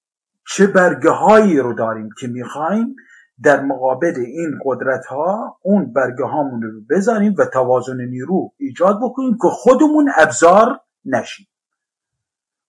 چه 0.47 0.67
برگه 0.67 1.09
هایی 1.09 1.59
رو 1.59 1.73
داریم 1.73 2.09
که 2.19 2.27
می‌خوایم 2.27 2.95
در 3.43 3.61
مقابل 3.61 4.13
این 4.17 4.59
قدرت 4.65 5.05
ها 5.05 5.59
اون 5.61 5.93
برگه 5.93 6.25
هامون 6.25 6.61
رو 6.61 6.81
بذاریم 6.89 7.35
و 7.39 7.45
توازن 7.45 8.01
نیرو 8.01 8.53
ایجاد 8.57 8.99
بکنیم 9.03 9.33
که 9.41 9.47
خودمون 9.47 10.11
ابزار 10.17 10.79
نشیم. 11.05 11.47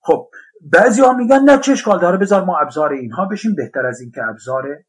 خب 0.00 0.28
بعضی 0.72 1.00
ها 1.02 1.12
میگن 1.12 1.40
نه 1.40 1.58
چه 1.58 1.72
اشکال 1.72 2.00
داره 2.00 2.18
بذار 2.18 2.44
ما 2.44 2.58
ابزار 2.58 2.92
اینها 2.92 3.28
بشیم 3.28 3.54
بهتر 3.54 3.86
از 3.86 4.00
اینکه 4.00 4.22
ابزار 4.24 4.84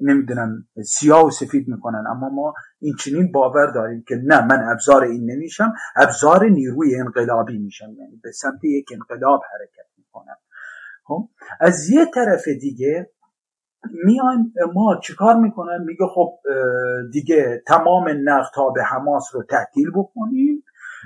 نمی‌دونم 0.00 0.68
سیاه 0.84 1.26
و 1.26 1.30
سفید 1.30 1.68
می‌کنن. 1.68 2.04
اما 2.10 2.28
ما 2.28 2.54
این 2.80 2.94
چنین 2.94 3.32
باور 3.32 3.72
داریم 3.74 4.04
که 4.08 4.14
نه 4.24 4.46
من 4.46 4.68
ابزار 4.72 5.02
این 5.04 5.30
نمیشم 5.30 5.72
ابزار 5.96 6.44
نیروی 6.44 6.96
انقلابی 6.96 7.58
میشم. 7.58 7.92
یعنی 7.98 8.20
به 8.22 8.32
سمت 8.32 8.64
یک 8.64 8.88
انقلاب 8.92 9.40
حرکت 9.52 9.90
می‌کنم. 9.98 10.36
خب 11.04 11.28
از 11.60 11.90
یه 11.90 12.06
طرف 12.14 12.48
دیگه 12.60 13.10
میان 14.04 14.52
ما 14.74 15.00
چیکار 15.02 15.36
می‌کنن 15.36 15.84
میگه 15.86 16.06
خب 16.14 16.38
دیگه 17.12 17.62
تمام 17.66 18.08
نقد 18.24 18.74
به 18.74 18.82
حماس 18.82 19.24
رو 19.32 19.42
تعطیل 19.42 19.90
بکنیم. 19.94 20.64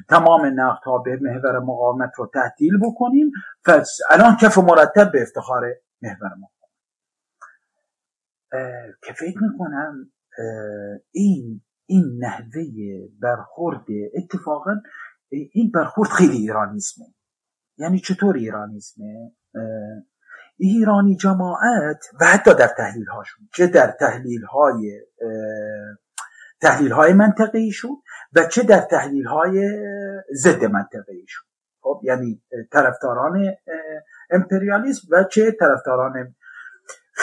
تمام 0.09 0.47
نقد 0.47 0.81
به 1.05 1.19
محور 1.21 1.59
مقاومت 1.59 2.11
رو 2.17 2.31
تعطیل 2.35 2.79
بکنیم. 2.83 3.31
پس 3.65 3.99
الان 4.11 4.37
کف 4.37 4.59
مرتب 4.59 5.13
به 5.13 5.23
افتخار 5.23 5.63
محور 6.03 6.29
مقاومت. 6.29 6.54
که 9.03 9.13
فکر 9.13 9.39
می‌کنم 9.43 10.13
این 11.11 11.61
این 11.87 12.19
نحوه 12.19 12.63
برخورد 13.23 13.85
اتفاقا 14.15 14.75
این 15.29 15.71
برخورد 15.75 16.09
خیلی 16.09 16.37
ایرانیسمه. 16.37 17.07
یعنی 17.79 17.99
چطور 17.99 18.37
ایرانیسمه؟ 18.37 19.33
ایرانی 20.57 21.17
جماعت 21.17 22.05
و 22.21 22.25
حتی 22.25 22.55
در 22.55 22.71
تحلیل 22.77 23.07
هاشون 23.07 23.49
چه 23.55 23.67
در 23.67 23.95
تحلیل 24.01 24.45
های 24.45 25.01
تحلیل 26.61 26.93
های 26.93 27.13
منطقه 27.13 27.59
ایشون 27.59 28.03
و 28.37 28.47
چه 28.47 28.63
در 28.63 28.81
تحلیل 28.81 29.27
های 29.27 29.69
ضد 30.35 30.65
منطقه 30.65 31.13
ایشون 31.13 31.47
خب 31.81 32.01
یعنی 32.05 32.43
طرفداران 32.73 33.55
امپریالیسم 34.31 35.09
و 35.11 35.25
چه 35.25 35.53
طرفداران 35.61 36.35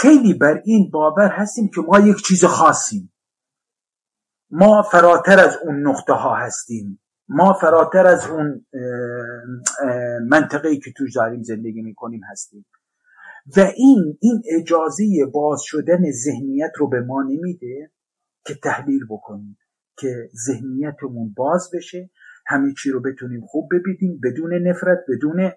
خیلی 0.01 0.33
بر 0.33 0.61
این 0.65 0.89
باور 0.91 1.27
هستیم 1.27 1.69
که 1.75 1.81
ما 1.81 1.99
یک 1.99 2.17
چیز 2.27 2.45
خاصیم. 2.45 3.13
ما 4.51 4.83
فراتر 4.91 5.39
از 5.39 5.57
اون 5.63 5.87
نقطه 5.87 6.13
ها 6.13 6.35
هستیم. 6.35 7.01
ما 7.27 7.53
فراتر 7.53 8.07
از 8.07 8.27
اون 8.27 8.65
منطقه 10.27 10.77
که 10.77 10.91
توش 10.97 11.15
داریم 11.15 11.43
زندگی 11.43 11.81
می‌کنیم 11.81 12.21
هستیم. 12.31 12.65
و 13.57 13.59
این 13.59 14.17
این 14.21 14.41
اجازه 14.59 15.05
باز 15.33 15.61
شدن 15.63 16.11
ذهنیت 16.11 16.71
رو 16.77 16.89
به 16.89 17.01
ما 17.01 17.23
نمیده 17.23 17.91
که 18.45 18.55
تحلیل 18.63 19.05
بکنیم 19.09 19.57
که 19.97 20.29
ذهنیتمون 20.47 21.33
باز 21.37 21.69
بشه 21.73 22.09
همه 22.47 22.73
چی 22.83 22.89
رو 22.89 23.01
بتونیم 23.01 23.45
خوب 23.45 23.69
ببینیم 23.71 24.19
بدون 24.23 24.67
نفرت 24.67 24.97
بدون 25.09 25.51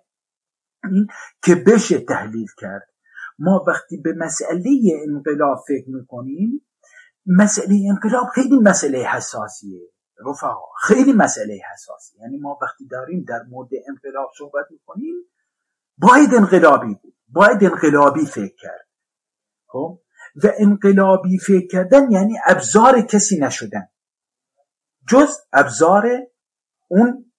این 0.90 1.06
که 1.42 1.54
بشه 1.54 2.00
تحلیل 2.00 2.46
کرد. 2.58 2.93
ما 3.38 3.64
وقتی 3.66 3.96
به 3.96 4.14
مسئله 4.16 4.70
انقلاب 5.08 5.58
فکر 5.68 5.90
می‌کنیم 5.90 6.66
مسئله 7.26 7.74
انقلاب 7.90 8.26
خیلی 8.34 8.58
مسئله 8.58 8.98
حساسیه 8.98 9.80
رفقا. 10.26 10.68
خیلی 10.82 11.12
مسئله 11.12 11.60
حساسیه. 11.72 12.20
یعنی 12.20 12.38
ما 12.38 12.58
وقتی 12.62 12.86
داریم 12.86 13.24
در 13.28 13.42
مورد 13.48 13.68
انقلاب 13.88 14.30
صحبت 14.38 14.64
می‌کنیم 14.70 15.14
باید 15.98 16.34
انقلابی 16.34 16.94
بود. 17.02 17.14
باید 17.28 17.64
انقلابی 17.64 18.26
فکر 18.26 18.54
کرد. 18.58 18.88
خب؟ 19.66 20.00
و 20.44 20.52
انقلابی 20.58 21.38
فکر 21.38 21.66
کردن 21.66 22.10
یعنی 22.10 22.34
ابزار 22.46 23.00
کسی 23.00 23.38
نشدن. 23.38 23.88
جز 25.08 25.28
ابزار 25.52 26.10
اون 26.88 27.32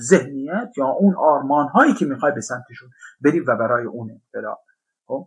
ذهنیت 0.00 0.68
یا 0.76 0.86
اون 0.86 1.14
آرمان 1.18 1.68
هایی 1.68 1.94
که 1.94 2.04
می‌خوای 2.06 2.32
به 2.32 2.40
سمتشون 2.40 2.90
بری 3.20 3.40
و 3.40 3.56
برای 3.56 3.86
اون 3.86 4.10
انقلاب. 4.10 4.58
خب؟ 5.08 5.26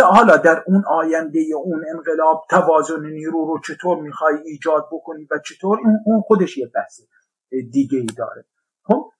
حالا 0.00 0.36
در 0.36 0.62
اون 0.66 0.84
آینده 0.88 1.44
اون 1.64 1.84
انقلاب 1.94 2.44
توازن 2.50 3.06
نیرو 3.06 3.44
رو 3.44 3.60
چطور 3.66 4.02
می‌خوای 4.02 4.34
ایجاد 4.44 4.88
بکنی 4.92 5.28
و 5.30 5.38
چطور 5.38 5.78
اون 6.06 6.20
خودش 6.20 6.58
یه 6.58 6.70
بحث 6.74 7.00
دیگه 7.72 7.98
ای 7.98 8.06
داره. 8.18 8.44
خب؟ 8.82 9.10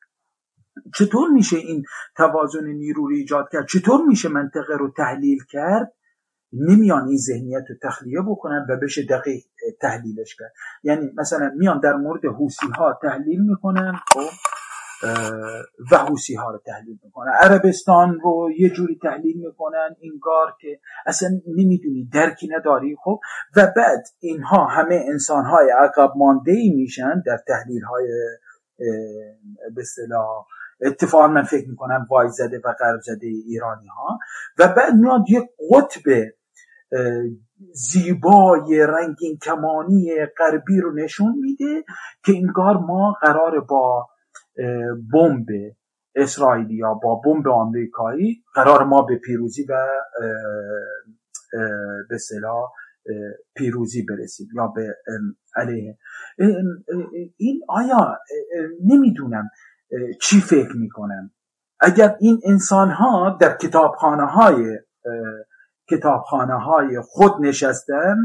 چطور 0.95 1.29
میشه 1.31 1.57
این 1.57 1.85
توازن 2.17 2.65
نیرو 2.67 3.09
رو 3.09 3.15
ایجاد 3.15 3.49
کرد؟ 3.53 3.67
چطور 3.67 4.01
میشه 4.07 4.29
منطقه 4.29 4.77
رو 4.79 4.93
تحلیل 4.97 5.39
کرد؟ 5.51 5.93
نمیان 6.53 7.09
این 7.09 7.17
ذهنیت 7.17 7.65
رو 7.69 7.77
تخلیه 7.83 8.21
بکنن 8.29 8.67
و 8.69 8.77
بشه 8.77 9.03
دقیق 9.03 9.45
تحلیلش 9.81 10.37
کرد. 10.37 10.53
یعنی 10.83 11.11
مثلا 11.17 11.51
میان 11.57 11.81
در 11.81 11.95
مورد 11.95 12.25
حوسی 12.25 12.67
ها 12.79 12.99
تحلیل 13.03 13.41
می‌کنن 13.41 13.93
خب؟ 14.13 14.31
و 15.93 15.97
حوسی 15.97 16.35
ها 16.35 16.51
رو 16.51 16.59
تحلیل 16.67 16.99
می‌کنن 17.05 17.33
عربستان 17.41 18.21
رو 18.21 18.51
یه 18.59 18.71
جوری 18.71 18.99
تحلیل 19.03 19.37
می‌کنن 19.37 19.97
اینگار 20.01 20.57
که 20.61 20.81
اصلا 21.07 21.29
نمی‌دونی 21.57 22.09
درکی 22.13 22.49
نداری. 22.49 22.97
خب 23.05 23.21
و 23.57 23.67
بعد 23.77 24.05
اینها 24.21 24.65
همه 24.65 25.05
انسان 25.09 25.45
های 25.45 25.71
عقب 25.79 26.13
مانده 26.17 26.53
ای 26.53 26.71
میشن 26.71 27.23
در 27.27 27.39
تحلیل 27.49 27.83
های 27.83 28.07
به 29.75 29.81
اصطلاح 29.81 30.47
اتفاقا 30.81 31.29
من 31.29 31.43
فکر 31.43 31.69
می‌کنم 31.69 32.07
وای 32.11 32.29
زده 32.29 32.61
و 32.65 32.73
غرب 32.81 33.01
زده 33.01 33.27
ایرانی 33.27 33.87
ها 33.87 34.19
و 34.59 34.69
بعد 34.69 34.95
میاد 34.95 35.21
یک 35.29 35.45
قطب 35.71 36.33
زیبای 37.73 38.87
رنگین 38.87 39.39
کمانی 39.43 40.27
غربی 40.39 40.81
رو 40.81 40.95
نشون 40.95 41.35
میده 41.41 41.85
که 42.25 42.33
انگار 42.33 42.77
ما 42.77 43.17
قرار 43.23 43.61
با 43.61 44.09
بمب 45.13 45.47
اسرائیلی 46.15 46.75
یا 46.75 46.95
با 46.95 47.21
بمب 47.25 47.49
آمریکایی 47.49 48.45
قرار 48.55 48.85
ما 48.85 49.03
به 49.03 49.17
پیروزی 49.17 49.67
و 49.69 49.87
به 52.09 52.19
صلاح 52.19 52.71
پیروزی 53.57 54.03
برسیم 54.03 54.47
یا 54.55 54.67
به 54.67 54.97
علیه. 55.57 55.99
این 57.37 57.61
آیا 57.69 58.19
نمی‌دونم 58.85 59.51
چی 60.23 60.41
فکر 60.41 60.77
می‌کنم 60.77 61.31
اگر 61.81 62.17
این 62.21 62.41
انسان 62.45 62.91
ها 62.91 63.39
در 63.41 63.57
کتابخانه 63.57 64.27
های 64.27 64.79
کتابخانه 65.91 66.55
های 66.55 67.01
خود 67.01 67.33
نشستن 67.41 68.17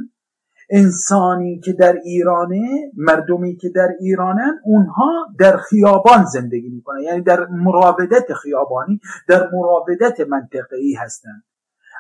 انسانی 0.70 1.60
که 1.60 1.74
در 1.74 1.94
ایرانه 2.04 2.92
مردمی 2.98 3.56
که 3.56 3.70
در 3.70 3.88
ایرانن 4.00 4.60
اونها 4.64 5.28
در 5.40 5.58
خیابان 5.58 6.26
زندگی 6.26 6.70
می‌کنن. 6.70 7.02
یعنی 7.02 7.22
در 7.22 7.46
مراودت 7.46 8.34
خیابانی 8.34 9.00
در 9.28 9.50
مراودت 9.54 10.20
منطقه‌ای 10.20 10.94
هستن. 10.94 11.44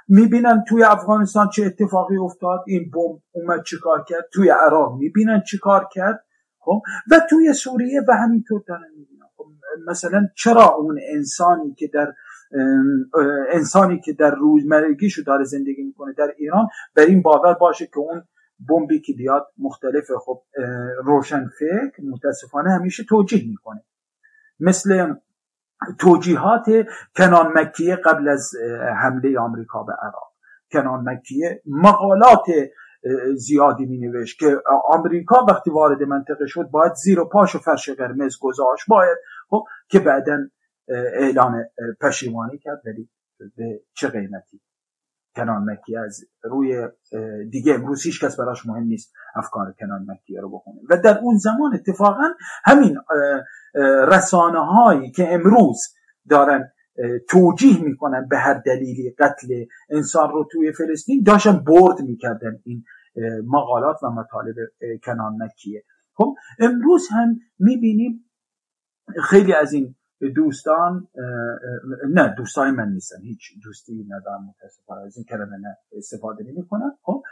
می‌بینن 0.08 0.64
توی 0.68 0.84
افغانستان 0.84 1.50
چه 1.50 1.66
اتفاقی 1.66 2.18
افتاد؟ 2.18 2.60
این 2.68 2.92
بمب 2.92 3.22
اومد 3.32 3.64
چیکار 3.64 4.04
کرد؟ 4.08 4.26
توی 4.34 4.50
عراق 4.50 4.98
می‌بینن 5.00 5.42
چیکار 5.42 5.88
کرد؟ 5.92 6.24
خب؟ 6.60 6.82
و 7.12 7.22
توی 7.30 7.54
سوریه 7.54 8.02
و 8.08 8.12
همینطور 8.12 8.64
دارن 8.68 8.90
می‌بینن 8.98 9.26
خب 9.38 9.46
مثلا 9.88 10.28
چرا 10.36 10.76
اون 10.76 11.00
انسانی 11.14 11.74
که 11.74 11.88
در 11.94 12.14
انسانی 13.52 14.00
که 14.00 14.14
در 14.14 14.36
روزمرگیشو 14.36 15.22
داره 15.22 15.44
زندگی 15.44 15.84
می‌کنه 15.84 16.14
در 16.18 16.34
ایران 16.38 16.68
بر 16.96 17.04
این 17.04 17.22
باور 17.22 17.54
باشه 17.54 17.86
که 17.86 17.98
اون 18.00 18.24
بمبی 18.70 19.02
که 19.02 19.14
بیاد 19.14 19.48
مختلف 19.58 20.12
خب 20.26 20.44
روشن 21.04 21.50
فکر 21.60 22.04
متاسفانه 22.04 22.72
همیشه 22.72 23.04
توجیه 23.04 23.48
می‌کنه. 23.50 23.84
مثل 24.60 25.14
توجیهات 26.00 26.66
کنان 27.18 27.52
مکیه 27.56 27.96
قبل 27.96 28.30
از 28.30 28.52
حمله 29.02 29.40
آمریکا 29.40 29.84
به 29.84 29.94
عراق. 29.94 30.34
کنان 30.72 31.10
مکیه 31.10 31.62
مقالات 31.66 32.46
زیادی 33.36 33.86
می 33.86 33.98
نوشت 33.98 34.40
که 34.40 34.62
آمریکا 34.84 35.46
وقتی 35.50 35.70
وارد 35.70 36.04
منطقه 36.04 36.48
شد 36.48 36.70
باید 36.72 36.94
زیر 36.94 37.20
و 37.20 37.30
پاش 37.30 37.56
و 37.56 37.60
فرش 37.60 37.90
قرمز 37.90 38.38
گذاشت 38.42 38.86
باید 38.88 39.18
خب 39.50 39.64
که 39.90 40.00
بعدا 40.00 40.38
اعلان 41.14 41.66
پشیمانی 42.02 42.58
کرد 42.58 42.82
ولی 42.86 43.10
به 43.58 43.82
چه 43.94 44.08
قیمتی؟ 44.08 44.62
کنان 45.38 45.72
مکی 45.72 45.98
از 45.98 46.20
روی 46.44 46.88
دیگه 47.52 47.74
امروز 47.74 48.04
هیچ 48.04 48.24
کس 48.24 48.40
براش 48.40 48.66
مهم 48.66 48.84
نیست 48.84 49.14
افکار 49.36 49.74
کنان 49.80 50.06
مکیه 50.08 50.42
رو 50.42 50.50
بخونه. 50.50 50.80
و 50.90 50.98
در 50.98 51.20
اون 51.20 51.38
زمان 51.38 51.74
اتفاقا 51.74 52.30
همین 52.66 52.98
رسانه 54.12 54.60
هایی 54.60 55.12
که 55.12 55.34
امروز 55.34 55.80
دارن 56.30 56.72
توجیه 57.30 57.84
می‌کنن 57.84 58.28
به 58.30 58.38
هر 58.38 58.62
دلیلی 58.66 59.16
قتل 59.20 59.66
انسان 59.90 60.32
رو 60.32 60.48
توی 60.52 60.72
فلسطین 60.72 61.24
داشتن 61.24 61.64
برد 61.68 62.02
می‌کردن 62.02 62.60
این 62.64 62.84
مقالات 63.48 64.04
و 64.04 64.10
مطالب 64.10 64.56
کنان 65.04 65.44
مکیه. 65.44 65.84
خب 66.14 66.36
امروز 66.60 67.08
هم 67.12 67.40
می‌بینیم 67.60 68.24
خیلی 69.24 69.54
از 69.54 69.74
این 69.74 69.96
دوستان 70.36 71.08
نه 72.10 72.36
دوستان 72.38 72.72
من 72.72 72.90
نیستن 72.90 73.22
هیچ 73.22 73.40
دوستی 73.64 74.08
ندارم 74.10 74.46
متاسفانه. 74.46 75.02
از 75.02 75.18
این 75.18 75.26
کلمه 75.26 75.58
نه 75.58 75.78
استفاده 75.98 76.44
نمی 76.44 76.68
کنم 76.68 76.98
خب 77.02 77.24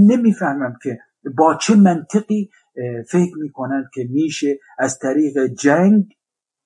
نمی‌فهمم 0.00 0.78
که 0.82 0.98
با 1.36 1.58
چه 1.60 1.76
منطقی 1.76 2.50
فکر 3.10 3.38
می‌کنن 3.40 3.84
که 3.94 4.08
میشه 4.10 4.58
از 4.78 4.98
طریق 4.98 5.46
جنگ 5.46 6.04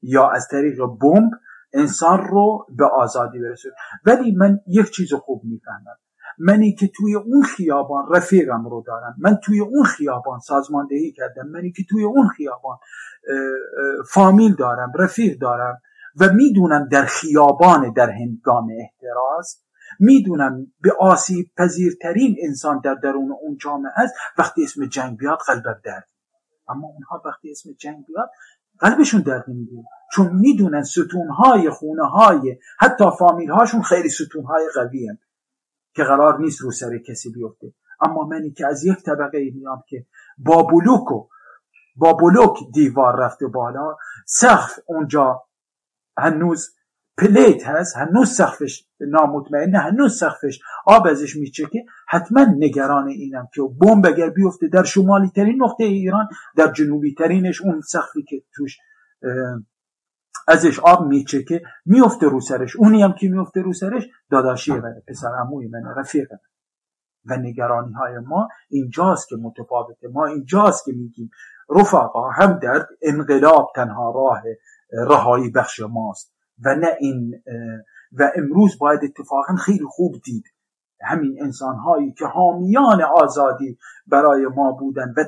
یا 0.03 0.29
از 0.29 0.49
طریق 0.51 0.79
بمب 1.01 1.31
انسان 1.73 2.27
رو 2.29 2.67
به 2.79 2.85
آزادی 2.85 3.39
برسونه. 3.39 3.75
ولی 4.07 4.35
من 4.37 4.61
یک 4.67 4.91
چیز 4.91 5.13
خوب 5.13 5.45
می‌فهمم. 5.45 5.97
منی 6.39 6.75
که 6.75 6.91
توی 6.97 7.15
اون 7.15 7.43
خیابان 7.43 8.05
رفیقم 8.11 8.69
رو 8.69 8.85
دارم. 8.87 9.15
من 9.19 9.37
توی 9.45 9.61
اون 9.61 9.85
خیابان 9.85 10.41
سازماندهی 10.41 11.13
کردم. 11.13 11.47
منی 11.47 11.73
که 11.73 11.83
توی 11.91 12.05
اون 12.05 12.29
خیابان 12.29 12.79
فامیل 14.11 14.55
دارم 14.55 14.93
رفیق 14.99 15.39
دارم 15.39 15.81
و 16.21 16.33
می‌دونم 16.33 16.89
در 16.89 17.05
خیابان 17.05 17.93
در 17.93 18.11
هنگام 18.11 18.69
احتراز 18.81 19.61
می‌دونم 20.01 20.67
به 20.81 20.93
آسیب 21.01 21.47
پذیرترین 21.57 22.37
انسان 22.43 22.81
در 22.85 22.95
درون 22.95 23.33
اون 23.43 23.57
جامعه 23.61 23.93
است. 23.97 24.15
وقتی 24.39 24.65
اسم 24.65 24.87
جنگ 24.87 25.17
بیاد 25.19 25.39
قلبم 25.47 25.81
درد 25.85 26.09
اما 26.69 26.87
اونها 26.87 27.23
وقتی 27.25 27.51
اسم 27.51 27.71
جنگ 27.79 28.05
بیاد 28.07 28.31
قلبشون 28.79 29.21
درد 29.21 29.45
نمی‌گیره. 29.49 29.83
چون 30.13 30.31
می‌دونن 30.33 30.83
ستونهای 30.83 31.71
خونه 31.71 32.05
های 32.05 32.59
حتی 32.79 33.05
فامیل 33.19 33.51
هاشون 33.51 33.83
خیلی 33.83 34.09
ستونهای 34.09 34.65
قوی 34.75 35.09
هم. 35.09 35.19
که 35.95 36.05
قرار 36.05 36.41
نیست 36.41 36.61
رو 36.61 36.71
سر 36.71 36.99
کسی 36.99 37.33
بیفته. 37.33 37.73
اما 38.01 38.25
منی 38.25 38.51
که 38.51 38.67
از 38.67 38.85
یک 38.85 39.03
طبقه 39.03 39.51
میام 39.55 39.83
که 39.89 40.07
با 40.39 40.63
بلوک 40.63 41.13
و 41.13 41.29
با 41.97 42.13
بلوک 42.13 42.57
دیوار 42.73 43.21
رفته 43.21 43.47
بالا 43.47 43.97
سقف 44.27 44.79
اونجا 44.87 45.43
هنوز 46.19 46.71
پلیت 47.19 47.67
هست 47.67 47.97
هنوز 47.97 48.31
سقفش 48.31 48.87
نامطمئنه 49.01 49.79
هنوز 49.79 50.19
سقفش 50.19 50.61
آب 50.87 51.07
ازش 51.07 51.37
میچکه. 51.37 51.85
حتما 52.09 52.47
نگران 52.59 53.09
اینم 53.09 53.49
که 53.55 53.63
بمب 53.81 54.07
اگر 54.07 54.31
بیفته 54.31 54.69
در 54.69 54.83
شمالی 54.83 55.29
ترین 55.29 55.63
نقطه 55.63 55.85
ایران 55.85 56.29
در 56.57 56.73
جنوبی 56.73 57.15
ترینش 57.15 57.63
اون 57.63 57.81
سقفی 57.81 58.23
که 58.23 58.43
توش 58.55 58.79
ازش 60.49 60.81
آب 60.81 61.07
میچکه 61.07 61.63
میفته 61.87 62.27
رو 62.27 62.41
سرش. 62.41 62.77
اونی 62.77 63.03
هم 63.03 63.13
که 63.13 63.29
میفته 63.29 63.61
رو 63.61 63.73
سرش 63.73 64.09
داداشی 64.31 64.73
منه 64.73 65.03
پسر 65.09 65.29
عموی 65.41 65.69
منه 65.69 65.95
رفیق 65.97 66.29
و 67.25 67.37
نگرانی 67.37 67.93
های 67.93 68.19
ما 68.19 68.49
اینجاست 68.69 69.29
که 69.29 69.37
متفاوته 69.37 70.09
ما 70.09 70.27
اینجاست 70.27 70.85
که 70.85 70.93
میگیم 70.93 71.31
رفقا 71.71 72.31
هم 72.31 72.59
در 72.59 72.87
انقلاب 73.03 73.73
تنها 73.77 74.11
راه 74.11 74.43
رهایی 74.93 75.51
بخش 75.51 75.81
ماست. 75.81 76.35
و 76.65 76.75
نه 76.75 76.89
این 77.01 77.43
و 78.13 78.31
امروز 78.37 78.79
باید 78.79 79.01
اتفاقا 79.05 79.57
خیلی 79.57 79.85
خوب 79.89 80.15
دید. 80.25 80.45
همین 81.05 81.39
انسان 81.43 81.77
هایی 81.77 82.13
که 82.13 82.27
حامیان 82.27 83.03
آزادی 83.03 83.79
برای 84.07 84.47
ما 84.47 84.73
بودن 84.73 85.15
و 85.17 85.25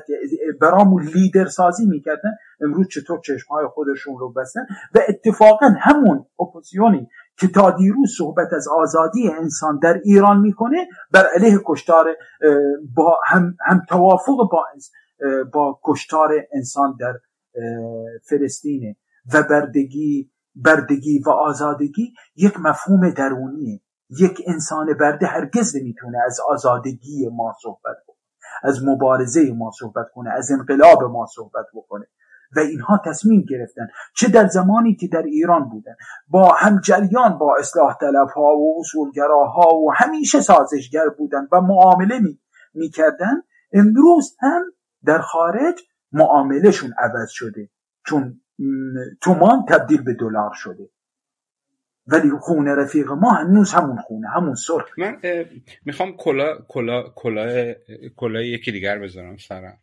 برامون 0.61 1.03
لیدر 1.03 1.45
سازی 1.45 1.85
می‌کردن 1.85 2.31
امروز 2.61 2.87
چطور 2.87 3.19
چشم 3.19 3.53
های 3.53 3.67
خودشون 3.67 4.17
رو 4.19 4.33
بستن؟ 4.33 4.61
و 4.95 4.99
اتفاقا 5.09 5.69
همون 5.79 6.25
اپوزیونی 6.39 7.07
که 7.39 7.47
تا 7.47 7.71
دیروز 7.71 8.09
صحبت 8.17 8.53
از 8.53 8.67
آزادی 8.67 9.29
انسان 9.29 9.79
در 9.79 10.01
ایران 10.03 10.39
می‌کنه 10.39 10.87
بر 11.11 11.27
علیه 11.35 11.59
کشتار 11.65 12.05
با 12.95 13.17
هم, 13.25 13.55
هم 13.65 13.81
توافق 13.89 14.37
با 14.51 14.65
با 15.53 15.79
کشتار 15.83 16.31
انسان 16.53 16.97
در 16.99 17.13
فلسطینه 18.29 18.95
و 19.33 19.43
بردگی 19.43 20.31
بردگی 20.55 21.19
و 21.19 21.29
آزادگی 21.29 22.13
یک 22.35 22.59
مفهوم 22.59 23.09
درونیه. 23.09 23.81
یک 24.09 24.41
انسان 24.47 24.93
برده 24.99 25.25
هرگز 25.25 25.75
نمی‌تونه 25.75 26.17
از 26.25 26.39
آزادگی 26.49 27.29
ما 27.31 27.55
صحبت 27.61 27.97
کنه 28.07 28.17
از 28.63 28.85
مبارزه 28.85 29.53
ما 29.53 29.71
صحبت 29.79 30.07
کنه 30.13 30.29
از 30.29 30.51
انقلاب 30.51 31.03
ما 31.03 31.25
صحبت 31.35 31.65
بکنه. 31.73 32.07
و 32.55 32.59
اینها 32.59 33.01
تصمیم 33.05 33.45
گرفتن 33.49 33.87
چه 34.15 34.27
در 34.27 34.47
زمانی 34.47 34.95
که 34.95 35.07
در 35.07 35.21
ایران 35.21 35.69
بودن 35.69 35.95
با 36.27 36.53
هم 36.57 36.81
جریان 36.81 37.37
با 37.37 37.55
اصلاح 37.59 37.97
طلب 37.97 38.27
ها 38.35 38.57
و 38.57 38.79
اصولگراها 38.79 39.75
و 39.75 39.93
همیشه 39.95 40.41
سازشگر 40.41 41.09
بودن 41.17 41.47
و 41.51 41.61
معامله 41.61 42.19
می 42.19 42.39
می‌کردن 42.73 43.41
امروز 43.73 44.35
هم 44.39 44.61
در 45.05 45.21
خارج 45.21 45.81
معاملهشون 46.11 46.93
عوض 46.97 47.29
شده 47.29 47.69
چون 48.05 48.41
تومان 49.21 49.65
تبدیل 49.69 50.03
به 50.03 50.13
دلار 50.13 50.51
شده. 50.53 50.89
ولی 52.07 52.29
خونه 52.41 52.75
رفیق 52.75 53.11
ما 53.11 53.31
هنوز 53.31 53.73
همون 53.73 53.97
خونه 53.97 54.27
همون 54.29 54.55
سرخ 54.55 54.99
من 54.99 55.21
می‌خوام 55.85 56.17
کلا 56.17 56.57
کلا 56.67 57.03
کلا 57.15 57.73
کلا 58.15 58.41
یکی 58.41 58.71
دیگر 58.71 58.99
بذارم 58.99 59.37
سرم. 59.37 59.77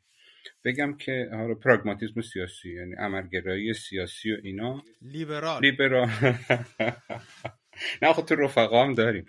بگم 0.64 0.97
که 0.97 1.29
حالا 1.33 1.55
پراگماتیسم 1.55 2.20
سیاسی 2.20 2.75
یعنی 2.75 2.95
عملگرایی 2.95 3.75
سیاسی 3.75 4.33
و 4.33 4.37
اینا. 4.43 4.83
لیبرال. 5.03 5.62
لیبرال. 5.62 6.09
نه 8.03 8.12
خود 8.12 8.25
تو 8.25 8.35
رفقا 8.35 8.85
هم 8.85 8.95
داریم. 8.95 9.27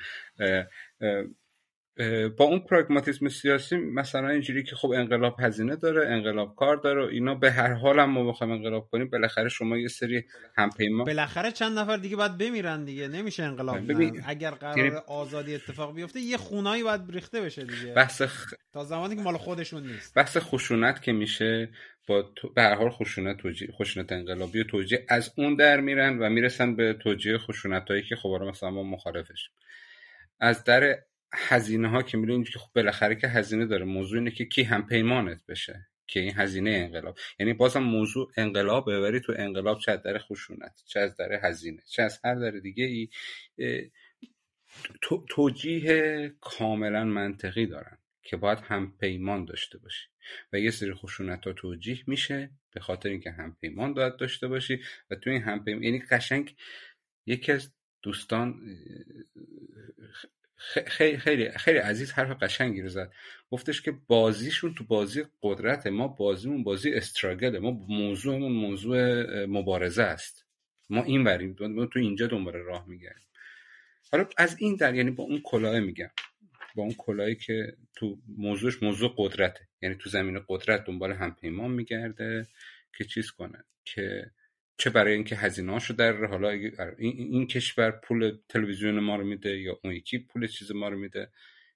با 2.37 2.45
اون 2.45 2.59
پراگماتیسم 2.59 3.29
سیاسی 3.29 3.77
مثلا 3.77 4.29
اینجوری 4.29 4.63
که 4.63 4.75
خب 4.75 4.89
انقلاب 4.89 5.35
هزینه 5.39 5.75
داره 5.75 6.07
انقلاب 6.09 6.55
کار 6.55 6.77
داره 6.77 7.05
و 7.05 7.07
اینا 7.07 7.35
به 7.35 7.51
هر 7.51 7.73
حال 7.73 7.99
هم 7.99 8.09
ما 8.09 8.31
بخوایم 8.31 8.53
انقلاب 8.53 8.89
کنیم 8.91 9.09
بالاخره 9.09 9.49
شما 9.49 9.77
یه 9.77 9.87
سری 9.87 10.23
همپیما 10.57 11.03
بالاخره 11.03 11.51
چند 11.51 11.79
نفر 11.79 11.97
دیگه 11.97 12.15
باید 12.15 12.37
بمیرن 12.37 12.85
دیگه 12.85 13.07
نمیشه 13.07 13.43
انقلاب 13.43 13.91
ببین 13.91 14.21
اگر 14.25 14.51
قرار 14.51 14.77
یعنی... 14.77 14.91
آزادی 15.07 15.55
اتفاق 15.55 15.95
بیفته 15.95 16.19
یه 16.19 16.37
خونایی 16.37 16.83
باید 16.83 17.01
ریخته 17.09 17.41
بشه 17.41 17.63
دیگه. 17.63 17.93
بحث 17.93 18.21
خ... 18.21 18.53
تا 18.73 18.83
زمانی 18.83 19.15
که 19.15 19.21
مال 19.21 19.37
خودشون 19.37 19.87
نیست. 19.87 20.13
بحث 20.13 20.37
خشونت 20.37 21.01
که 21.01 21.11
میشه 21.11 21.69
با 22.07 22.21
تو... 22.35 22.49
به 22.53 22.61
هر 22.61 22.75
حال 22.75 22.89
خشونت 22.89 23.37
توجیه 23.37 23.71
خشونت 23.71 24.11
انقلابی 24.11 24.61
و 24.61 24.63
توجیه 24.63 25.05
از 25.09 25.33
اون 25.37 25.55
در 25.55 25.81
میرن 25.81 26.19
و 26.19 26.29
می‌رسن 26.29 26.75
به 26.75 26.93
توجیه 26.93 27.37
خشونت 27.37 27.89
هایی 27.89 28.03
که 28.03 28.15
خب 28.15 28.29
مثلا 28.29 28.69
ما 28.71 28.83
مخالفش 28.83 29.49
از 30.39 30.63
در 30.63 30.97
هزینه 31.37 31.89
ها 31.89 32.01
که 32.01 32.43
که 32.43 32.59
خب 32.59 32.69
بالاخره 32.75 33.15
که 33.15 33.27
هزینه 33.27 33.65
داره. 33.65 33.85
موضوع 33.85 34.19
اینه 34.19 34.31
که 34.31 34.45
کی 34.45 34.63
هم 34.63 34.87
پیمانت 34.87 35.45
بشه 35.45 35.87
که 36.07 36.19
این 36.19 36.33
هزینه 36.35 36.69
انقلاب. 36.69 37.17
یعنی 37.39 37.53
بازم 37.53 37.83
موضوع 37.83 38.31
انقلاب 38.37 38.91
ببری 38.91 39.19
تو 39.19 39.33
انقلاب 39.37 39.79
چه 39.79 39.91
از 39.91 40.01
در 40.03 40.17
خشونت 40.17 40.83
چه 40.85 40.99
از 40.99 41.15
در 41.15 41.39
هزینه 41.43 41.81
چه 41.89 42.03
از 42.03 42.19
هر 42.23 42.35
در 42.35 42.51
دیگه 42.51 42.83
ای 42.83 43.09
توجیه 45.29 46.33
کاملا 46.41 47.03
منطقی 47.03 47.65
دارن 47.65 47.97
که 48.23 48.37
باید 48.37 48.59
هم 48.59 48.97
پیمان 48.97 49.45
داشته 49.45 49.77
باشی. 49.77 50.07
و 50.53 50.59
یه 50.59 50.71
سری 50.71 50.93
خشونت 50.93 51.47
ها 51.47 51.53
توجیه 51.53 52.03
میشه 52.07 52.49
به 52.71 52.79
خاطر 52.79 53.09
اینکه 53.09 53.31
هم 53.31 53.57
پیمان 53.61 53.93
باید 53.93 54.15
داشته 54.17 54.47
باشی 54.47 54.79
و 55.09 55.15
تو 55.15 55.29
این 55.29 55.41
هم 55.41 55.63
پیمان 55.63 55.83
یعنی 55.83 55.99
قشنگ 55.99 56.55
یکی 57.25 57.51
از 57.51 57.73
دوستان 58.01 58.61
خیلی 60.73 61.17
خیلی 61.17 61.49
خیلی 61.49 61.77
عزیز 61.77 62.11
حرف 62.11 62.43
قشنگی 62.43 62.81
رو 62.81 62.89
زد. 62.89 63.11
گفتش 63.51 63.81
که 63.81 63.91
بازیشون 64.07 64.73
تو 64.73 64.83
بازی 64.83 65.23
قدرت 65.41 65.87
ما 65.87 66.07
بازیمون 66.07 66.63
بازی 66.63 66.93
استراگله. 66.93 67.59
ما 67.59 67.71
موضوعمون 67.71 68.51
موضوع 68.51 69.45
مبارزه 69.45 70.03
است. 70.03 70.45
ما 70.89 71.03
این 71.03 71.23
بریم 71.23 71.55
ما 71.59 71.85
تو 71.85 71.99
اینجا 71.99 72.27
دنبال 72.27 72.53
راه 72.53 72.87
میگردیم. 72.87 73.27
حالا 74.11 74.25
از 74.37 74.55
این 74.59 74.75
در 74.75 74.95
یعنی 74.95 75.11
با 75.11 75.23
اون 75.23 75.41
کلاه 75.43 75.79
میگم. 75.79 76.11
با 76.75 76.83
اون 76.83 76.93
کلاهی 76.97 77.35
که 77.35 77.77
تو 77.95 78.17
موضوعش 78.37 78.83
موضوع 78.83 79.13
قدرته. 79.17 79.67
یعنی 79.81 79.95
تو 79.95 80.09
زمین 80.09 80.45
قدرت 80.49 80.85
دنبال 80.85 81.11
همپیمان 81.11 81.71
میگرده 81.71 82.47
که 82.97 83.03
چیز 83.03 83.31
کنه؟ 83.31 83.63
که 83.85 84.31
چه 84.77 84.89
برای 84.89 85.13
اینکه 85.13 85.35
هزینه‌هاشو 85.35 85.93
در 85.93 86.25
حالا 86.25 86.49
این, 86.49 86.73
این 86.97 87.47
کشور 87.47 87.91
پول 87.91 88.37
تلویزیون 88.49 88.99
ما 88.99 89.15
رو 89.15 89.25
میده 89.25 89.59
یا 89.59 89.79
اون 89.83 89.93
یکی 89.93 90.19
پول 90.19 90.47
چیز 90.47 90.71
ما 90.71 90.89
رو 90.89 90.99
میده 90.99 91.31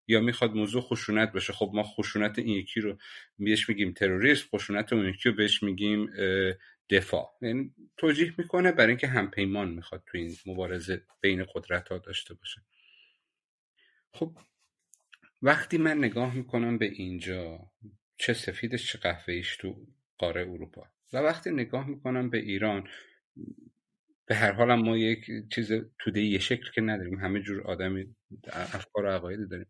یا 0.07 0.21
می‌خواد 0.21 0.53
موضوع 0.53 0.81
خشونت 0.81 1.31
باشه. 1.31 1.53
خب 1.53 1.71
ما 1.73 1.83
خشونت 1.83 2.39
این 2.39 2.47
یکی 2.47 2.81
رو 2.81 2.97
بهش 3.39 3.69
میگیم 3.69 3.93
تروریسم 3.93 4.47
خشونت 4.53 4.93
اون 4.93 5.09
یکی 5.09 5.29
رو 5.29 5.35
بهش 5.35 5.63
میگیم 5.63 6.09
دفاع. 6.89 7.37
یعنی 7.41 7.73
توجیه 7.97 8.33
می‌کنه 8.37 8.71
برای 8.71 8.89
اینکه 8.89 9.07
همپیمان 9.07 9.69
می‌خواد 9.69 10.03
تو 10.07 10.17
این 10.17 10.35
مبارزه 10.45 11.05
بین 11.21 11.45
قدرت 11.55 11.89
ها 11.89 11.97
داشته 11.97 12.33
باشه. 12.33 12.61
خب 14.13 14.37
وقتی 15.41 15.77
من 15.77 15.97
نگاه 15.97 16.35
می‌کنم 16.35 16.77
به 16.77 16.85
اینجا 16.85 17.59
چه 18.17 18.33
سفیدش 18.33 18.91
چه 18.91 18.99
قهوه‌ایش 18.99 19.57
تو 19.57 19.87
قاره 20.17 20.41
اروپا؟ 20.41 20.87
و 21.14 21.18
وقتی 21.18 21.51
نگاه 21.51 21.88
می‌کنم 21.88 22.30
به 22.30 22.38
ایران 22.38 22.88
به 24.26 24.36
هر 24.36 24.51
حال 24.51 24.74
ما 24.76 24.97
یک 24.97 25.26
چیز 25.53 25.72
توده 25.99 26.22
یه 26.22 26.39
شکل 26.39 26.72
که 26.76 26.82
نداریم. 26.82 27.20
همه 27.20 27.41
جور 27.41 27.62
آدمی 27.62 28.16
افکار 28.53 29.05
و 29.05 29.07
عقایدی 29.07 29.47
داریم. 29.47 29.68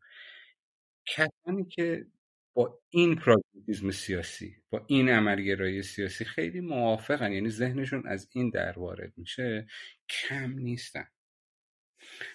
کسانی 1.05 1.65
که 1.65 2.05
با 2.53 2.79
این 2.89 3.15
پراگماتیسم 3.15 3.91
سیاسی 3.91 4.55
با 4.69 4.85
این 4.87 5.09
عملگرایی 5.09 5.83
سیاسی 5.83 6.25
خیلی 6.25 6.59
موافقن 6.59 7.31
یعنی 7.31 7.49
ذهنشون 7.49 8.07
از 8.07 8.29
این 8.31 8.49
در 8.49 8.79
وارد 8.79 9.13
میشه 9.17 9.67
کم 10.09 10.51
نیستن. 10.51 11.07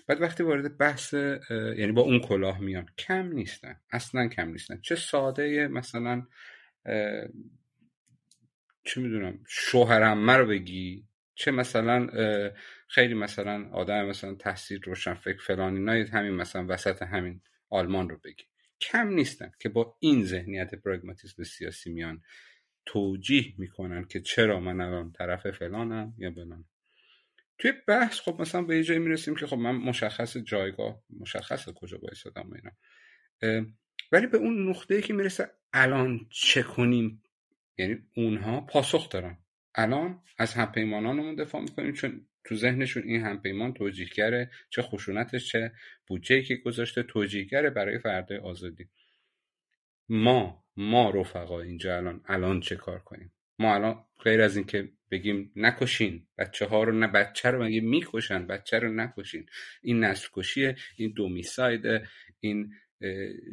بعد 0.07 0.21
وقتی 0.21 0.43
وارد 0.43 0.79
بحث 0.79 1.15
یعنی 1.51 1.93
با 1.93 2.03
اون 2.03 2.21
کلاه 2.21 2.61
میان 2.61 2.87
کم 2.99 3.33
نیستن. 3.33 3.81
اصلا 3.91 4.29
کم 4.29 4.49
نیستن. 4.49 4.81
چه 4.81 4.95
ساده 4.95 5.69
مثلا 5.69 6.27
چه 8.85 9.01
می‌دونم 9.01 9.39
شوهرم 9.49 10.31
رو 10.31 10.47
بگی. 10.47 11.05
چه 11.35 11.51
مثلا 11.51 12.09
خیلی 12.89 13.15
مثلا 13.15 13.69
آدم 13.73 14.07
مثلا 14.07 14.35
تحصیل 14.35 14.83
روشن 14.83 15.15
فکر 15.15 15.43
فلان 15.43 15.77
اینا 15.77 15.93
همین 15.93 16.33
مثلا 16.33 16.67
وسط 16.69 17.03
همین 17.03 17.41
آلمان 17.71 18.09
رو 18.09 18.19
بگی. 18.25 18.45
کم 18.81 19.09
نیستن 19.09 19.53
که 19.59 19.69
با 19.69 19.97
این 20.01 20.25
ذهنیت 20.25 20.75
پراگماتیسم 20.75 21.43
سیاسی 21.43 21.93
میان 21.93 22.23
توجیه 22.87 23.55
می‌کنن 23.59 24.05
که 24.05 24.21
چرا 24.21 24.61
من 24.61 24.81
الان 24.81 25.13
طرف 25.13 25.51
فلانم 25.51 26.15
یا 26.19 26.31
بلان 26.31 26.65
توی 27.59 27.73
بحث 27.89 28.21
خب 28.21 28.41
مثلا 28.41 28.63
به 28.63 28.77
یه 28.77 28.83
جایی 28.83 29.01
می‌رسیم 29.01 29.35
که 29.35 29.47
خب 29.47 29.57
من 29.57 29.77
مشخص 29.77 30.37
جایگاه 30.37 31.03
مشخص 31.21 31.69
کجا 31.69 31.99
باید 31.99 32.37
و 32.37 32.55
اینا. 32.55 33.67
ولی 34.13 34.27
به 34.27 34.39
اون 34.39 34.69
نقطه 34.69 35.03
که 35.03 35.15
می‌رسه 35.15 35.51
الان 35.73 36.27
چه 36.31 36.63
کنیم 36.63 37.23
یعنی 37.79 37.99
اونها 38.17 38.61
پاسخ 38.61 39.09
دارن. 39.09 39.39
الان 39.75 40.23
از 40.39 40.55
همپیمانانمون 40.55 41.35
دفاع 41.35 41.61
می‌کنیم 41.61 41.93
چون 41.93 42.27
تو 42.45 42.55
ذهنشون 42.55 43.03
این 43.03 43.23
همپیمان 43.23 43.75
توجیهگره 43.75 44.51
چه 44.71 44.83
خشونتش 44.83 45.53
چه 45.53 45.73
بودجه 46.07 46.43
که 46.43 46.57
گذاشته 46.57 47.03
توجیهگره 47.03 47.71
برای 47.71 47.99
فرده 47.99 48.39
آزادی. 48.39 48.89
ما 50.09 50.65
ما 50.77 51.11
رفقا 51.11 51.61
اینجا 51.61 51.97
الان 51.97 52.21
الان 52.27 52.61
چه 52.61 52.77
کار 52.77 52.99
کنیم؟ 52.99 53.33
ما 53.59 53.75
الان 53.75 54.05
غیر 54.23 54.41
از 54.41 54.57
اینکه 54.57 54.93
بگیم 55.11 55.53
نکشین 55.57 56.27
بچه 56.39 56.67
ها 56.67 56.83
رو 56.83 56.93
نه 56.93 57.07
بچه 57.07 57.51
رو 57.51 57.65
مگه 57.65 57.81
می‌کشن؟ 57.81 58.47
بچه 58.47 58.79
رو 58.79 58.93
نکشین. 58.93 59.47
این 59.83 60.05
نسل 60.05 60.29
کشیه 60.33 60.77
این 60.97 61.13
دومیسایده 61.17 62.09
این 62.41 62.73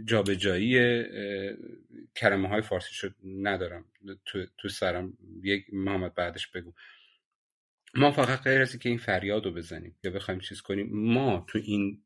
جابجایی 0.06 1.04
کلمه 2.16 2.48
های 2.48 2.62
فارسی 2.62 2.94
شد 2.94 3.16
ندارم. 3.24 3.86
تو, 4.26 4.46
تو 4.58 4.70
سرم 4.70 5.18
یک 5.44 5.66
محمد 5.74 6.16
بعدش 6.16 6.48
بگو. 6.48 6.74
ما 7.96 8.12
فقط 8.12 8.42
غیر 8.44 8.62
از 8.62 8.80
که 8.80 8.90
این 8.90 8.98
فریاد 8.98 9.46
رو 9.46 9.52
بزنیم 9.52 9.96
یا 10.04 10.12
بخوایم 10.12 10.40
چیز 10.40 10.62
کنیم 10.62 10.90
ما 10.92 11.46
تو 11.48 11.60
این 11.64 12.04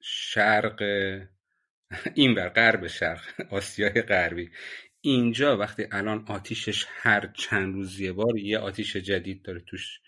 شرق 0.00 0.82
این 2.14 2.34
بر 2.34 2.48
غرب 2.48 2.86
شرق 2.86 3.22
آسیای 3.50 4.02
غربی 4.02 4.50
اینجا 5.00 5.56
وقتی 5.56 5.86
الان 5.90 6.24
آتیشش 6.28 6.86
هر 6.88 7.32
چند 7.34 7.74
روز 7.74 8.00
یه 8.00 8.12
بار 8.12 8.38
یه 8.38 8.58
آتیش 8.58 8.96
جدید 8.96 9.42
داره 9.42 9.60
توش 9.60 10.00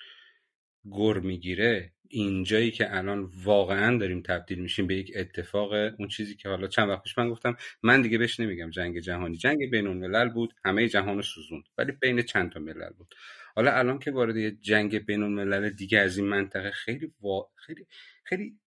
گر 0.93 1.19
می‌گیره 1.19 1.93
اینجایی 2.15 2.71
که 2.71 2.97
الان 2.97 3.31
واقعا 3.45 3.99
داریم 3.99 4.23
تبدیل 4.23 4.59
میشیم 4.59 4.87
به 4.87 4.95
یک 4.95 5.13
اتفاق 5.17 5.73
اون 5.73 6.09
چیزی 6.09 6.37
که 6.37 6.49
حالا 6.49 6.67
چند 6.67 6.89
وقت 6.89 7.03
پیش 7.03 7.19
من 7.19 7.31
گفتم 7.31 7.57
من 7.83 8.03
دیگه 8.03 8.19
بهش 8.19 8.41
نمیگم 8.41 8.71
جنگ 8.71 8.99
جهانی. 8.99 9.37
جنگ 9.37 9.71
بین 9.71 9.87
الملل 9.87 10.29
بود 10.29 10.55
همه 10.65 10.89
جهان 10.89 11.17
رو 11.17 11.23
سوزوند 11.23 11.65
ولی 11.79 11.93
بین 11.93 12.23
چند 12.23 12.53
تا 12.53 12.61
ملل 12.61 12.91
بود. 12.99 13.15
حالا 13.57 13.73
الان 13.73 13.99
که 13.99 14.11
وارد 14.11 14.37
یه 14.37 14.51
جنگ 14.51 14.99
بین 14.99 15.23
الملل 15.23 15.71
دیگه 15.71 15.99
از 15.99 16.19
این 16.19 16.29
منطقه 16.29 16.71
خیلی 16.71 17.13
خیلی 17.57 17.87
خیلی 18.25 18.59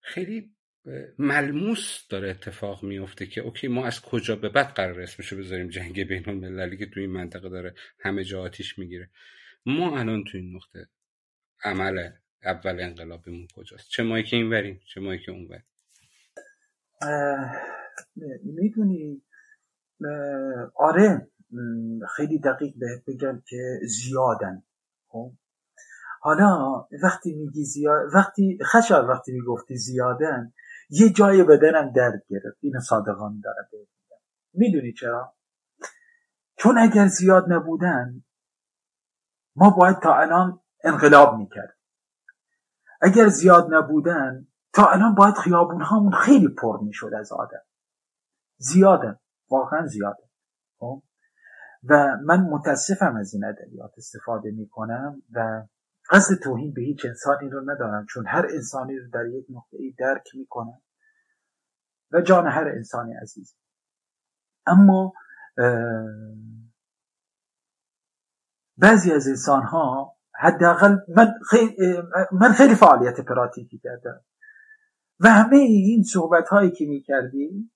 خیلی 0.00 0.50
ملموس 1.18 2.06
داره 2.08 2.30
اتفاق 2.30 2.82
میفته 2.82 3.26
که 3.26 3.40
اوکی 3.40 3.68
ما 3.68 3.86
از 3.86 4.00
کجا 4.00 4.36
به 4.36 4.48
بعد 4.48 4.74
قرار 4.74 5.00
اسمشو 5.00 5.36
بذاریم 5.36 5.68
جنگ 5.68 6.04
بین 6.04 6.28
المللی 6.28 6.76
که 6.76 6.86
توی 6.86 7.02
این 7.02 7.12
منطقه 7.12 7.48
داره 7.48 7.74
همه 8.00 8.24
جا 8.24 8.42
آتیش 8.42 8.78
می‌گیره. 8.78 9.10
ما 9.66 9.98
الان 9.98 10.24
تو 10.24 10.38
این 10.38 10.56
نقطه 10.56 10.88
عمل 11.64 12.10
اول 12.44 12.80
انقلابمون 12.80 13.46
کجاست؟ 13.56 13.88
چه 13.90 14.02
مایی 14.02 14.24
که 14.24 14.36
این 14.36 14.50
وریم 14.50 14.80
چه 14.94 15.00
مایی 15.00 15.18
که 15.18 15.32
اون 15.32 15.48
وریم 15.48 15.64
می‌دونی 18.44 19.22
آره 20.74 21.30
خیلی 22.16 22.38
دقیق 22.38 22.74
بهت 22.76 23.04
بگم 23.06 23.42
که 23.48 23.80
زیادن 23.82 24.62
خب؟ 25.08 25.32
حالا 26.20 26.86
وقتی 27.02 27.34
میگی 27.34 27.64
زیاد 27.64 28.14
وقتی 28.14 28.58
خشار 28.72 29.10
وقتی 29.10 29.32
می‌گفتی 29.32 29.76
زیادن 29.76 30.52
یه 30.90 31.10
جای 31.10 31.44
بدنم 31.44 31.92
درد 31.92 32.22
گرفت 32.28 32.58
اینو 32.60 32.80
صادقان 32.80 33.40
داره 33.44 33.68
بگم 33.72 33.88
می‌دونی 34.54 34.92
چرا؟ 34.92 35.34
چون 36.56 36.78
اگر 36.78 37.06
زیاد 37.06 37.44
نبودن 37.52 38.24
ما 39.56 39.70
باید 39.70 39.96
تا 40.02 40.14
الان 40.14 40.60
انقلاب 40.84 41.36
می‌کرد. 41.38 41.78
اگر 43.00 43.28
زیاد 43.28 43.74
نبودن 43.74 44.46
تا 44.72 44.86
الان 44.86 45.14
باید 45.14 45.34
خیابون 45.34 45.82
هامون 45.82 46.12
خیلی 46.12 46.48
پر 46.48 46.80
می‌شد 46.80 47.10
از 47.18 47.32
آدم. 47.32 47.62
زیادن 48.56 49.18
واقعا 49.50 49.86
زیاده 49.86 50.22
خب؟ 50.78 51.02
و 51.84 52.16
من 52.24 52.40
متاسفم 52.40 53.16
از 53.16 53.34
این 53.34 53.44
ادبیات 53.44 53.92
استفاده 53.96 54.50
می‌کنم 54.50 55.22
و 55.32 55.66
قصد 56.10 56.34
توهین 56.42 56.72
به 56.72 56.82
هیچ 56.82 57.04
انسانی 57.04 57.48
رو 57.50 57.70
ندارم 57.70 58.06
چون 58.06 58.26
هر 58.26 58.46
انسانی 58.50 58.98
رو 58.98 59.10
در 59.10 59.26
یک 59.26 59.46
نقطه 59.50 59.76
ای 59.76 59.94
درک 59.98 60.24
می‌کنم 60.34 60.82
و 62.12 62.20
جان 62.20 62.46
هر 62.46 62.68
انسانی 62.68 63.14
عزیز. 63.14 63.56
اما 64.66 65.12
بعضی 68.76 69.12
از 69.12 69.28
انسان 69.28 69.62
ها 69.62 70.17
حداقل 70.38 70.96
من 71.16 71.34
خیلی, 71.50 71.76
من 72.32 72.52
خیلی 72.52 72.74
فعالیت 72.74 73.20
پراتیکی 73.20 73.78
کردم. 73.78 74.20
و 75.20 75.28
همه 75.28 75.56
این 75.56 76.02
صحبت 76.02 76.48
هایی 76.48 76.70
که 76.70 76.86
می 76.86 77.02
کردیم 77.02 77.72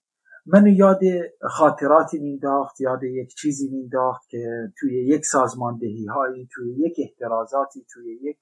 منو 0.47 0.69
یاد 0.69 1.01
خاطراتی 1.41 2.19
مینداخت 2.19 2.81
یاد 2.81 3.03
یک 3.03 3.35
چیزی 3.35 3.69
مینداخت 3.69 4.29
که 4.29 4.73
توی 4.79 5.07
یک 5.07 5.25
سازماندهی 5.25 6.07
هایی 6.07 6.49
توی 6.55 6.75
یک 6.79 6.95
احترازاتی 6.99 7.87
توی 7.93 8.19
یک 8.23 8.37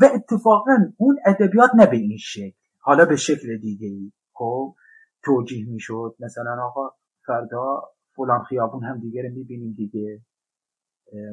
و 0.00 0.08
اتفاقا 0.14 0.76
اون 0.96 1.18
ادبیات 1.26 1.70
نه 1.74 1.86
به 1.86 1.96
این 1.96 2.16
شکل 2.16 2.56
حالا 2.78 3.04
به 3.04 3.16
شکل 3.16 3.56
دیگه 3.56 3.86
ای 3.86 4.12
خب 4.32 4.74
توجیه 5.24 5.68
می‌شد 5.68 6.16
مثلا 6.20 6.62
آقا 6.62 6.90
فردا 7.26 7.82
فلان 8.16 8.42
خیابون 8.42 8.84
هم 8.84 9.00
دیگه 9.00 9.22
رو 9.22 9.28
می‌بینیم 9.28 9.74
دیگه. 9.76 10.20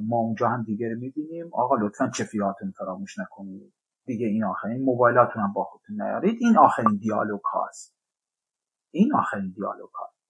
ما 0.03 0.17
اونجا 0.17 0.47
هم 0.47 0.63
دیگه 0.63 0.89
رو 0.89 0.99
می‌بینیم. 0.99 1.49
آقا 1.53 1.75
لطفا 1.75 2.09
چفیاتون 2.15 2.71
فراموش 2.71 3.19
نکنید. 3.19 3.73
دیگه 4.05 4.27
این 4.27 4.43
آخرین 4.43 4.83
موبایلاتون 4.83 5.41
هم 5.41 5.53
با 5.53 5.63
خودتون 5.63 6.01
نیارید. 6.01 6.37
این 6.41 6.57
آخرین 6.57 6.97
دیالوگ 6.97 7.41
هاست. 7.53 7.95
این 8.91 9.15
آخرین 9.15 9.53
دیالوگ 9.55 9.89
هاست. 9.89 10.21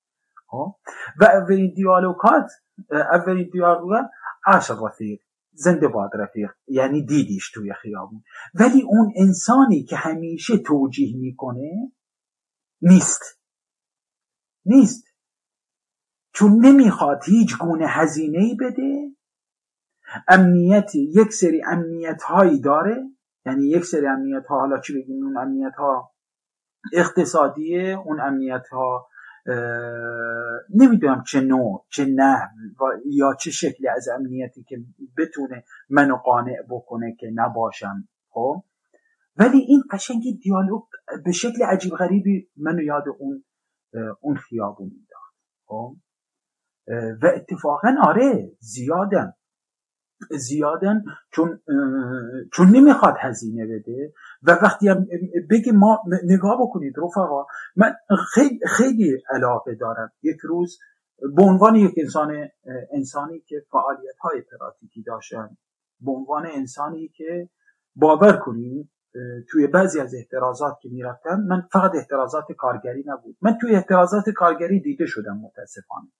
خب؟ 0.47 0.75
و 1.19 1.23
اولین 1.23 1.73
دیالوگات 1.75 2.51
اولین 2.91 3.49
دیالوگ 3.53 4.05
عرش 4.45 4.71
رفیق. 4.71 5.19
زنده 5.53 5.87
باد 5.87 6.09
رفیق. 6.13 6.51
یعنی 6.67 7.05
دیدیش 7.05 7.51
توی 7.51 7.73
خیابون. 7.73 8.23
ولی 8.53 8.81
اون 8.81 9.13
انسانی 9.15 9.83
که 9.83 9.95
همیشه 9.95 10.57
توجیه 10.57 11.17
می‌کنه 11.17 11.91
نیست. 12.81 13.21
نیست. 14.65 15.03
چون 16.33 16.65
نمی‌خواد 16.65 17.23
هیچ 17.25 17.57
گونه 17.57 17.85
هزینه 17.87 18.39
ای 18.39 18.57
بده. 18.59 19.15
امنیتی 20.27 21.11
یک 21.15 21.33
سری 21.33 21.61
امنیت 21.67 22.23
هایی 22.23 22.61
داره. 22.61 22.97
یعنی 23.45 23.67
یک 23.67 23.85
سری 23.85 24.07
امنیت 24.07 24.45
ها 24.45 24.59
حالا 24.59 24.79
چی 24.79 25.01
بگیم؟ 25.01 25.23
اون 25.23 25.37
امنیت 25.37 25.75
ها 25.75 26.11
اقتصادیه 26.93 27.97
اون 28.05 28.21
امنیت 28.21 28.67
ها 28.71 29.07
نمی‌دونم 30.75 31.23
چه 31.23 31.41
نوع 31.41 31.85
چه 31.89 32.05
نه 32.05 32.49
یا 33.05 33.33
چه 33.39 33.51
شکلی 33.51 33.87
از 33.87 34.07
امنیتی 34.09 34.63
که 34.63 34.77
بتونه 35.17 35.63
منو 35.89 36.15
قانع 36.15 36.57
بکنه 36.69 37.15
که 37.19 37.31
نباشم. 37.35 38.07
خب؟ 38.29 38.63
ولی 39.35 39.57
این 39.57 39.83
قشنگی 39.91 40.37
دیالوگ 40.37 40.83
به 41.25 41.31
شکل 41.31 41.63
عجیب 41.63 41.93
غریبی 41.93 42.49
منو 42.57 42.81
یاد 42.81 43.03
اون 43.19 43.43
اون 44.21 44.35
خیابون 44.35 44.87
می‌داد. 44.87 45.33
خب؟ 45.65 45.95
و 47.21 47.31
اتفاقا 47.35 47.95
آره 48.03 48.51
زیادم. 48.59 49.33
زیادن 50.29 51.03
چون 51.31 51.59
چون 52.53 52.67
نمی‌خواد 52.67 53.15
هزینه 53.19 53.67
بده. 53.67 54.13
و 54.43 54.51
وقتی 54.51 54.87
هم 54.87 55.07
بگه 55.49 55.71
ما 55.71 55.99
نگاه 56.23 56.61
بکنید 56.61 56.93
رفقا 56.97 57.45
من 57.75 57.95
خیلی 58.33 58.59
خیلی 58.67 59.23
علاقه 59.29 59.75
دارم. 59.75 60.11
یک 60.23 60.37
روز 60.43 60.79
به 61.35 61.43
عنوان 61.43 61.75
یک 61.75 61.93
انسان 61.97 62.47
انسانی 62.91 63.39
که 63.39 63.65
فعالیت 63.71 64.17
های 64.21 64.41
پراتیکی 64.41 65.03
داشتن 65.03 65.57
به 65.99 66.11
عنوان 66.11 66.45
انسانی 66.45 67.07
که 67.07 67.49
باور 67.95 68.37
کنیم 68.37 68.91
توی 69.49 69.67
بعضی 69.67 69.99
از 69.99 70.15
احترازات 70.15 70.77
که 70.81 70.89
می‌رفتم 70.89 71.39
من 71.47 71.67
فقط 71.71 71.91
احترازات 71.95 72.51
کارگری 72.57 73.03
نبود. 73.07 73.37
من 73.41 73.57
توی 73.61 73.75
احترازات 73.75 74.29
کارگری 74.29 74.79
دیده 74.79 75.05
شدم 75.05 75.37
متاسفانه. 75.37 76.11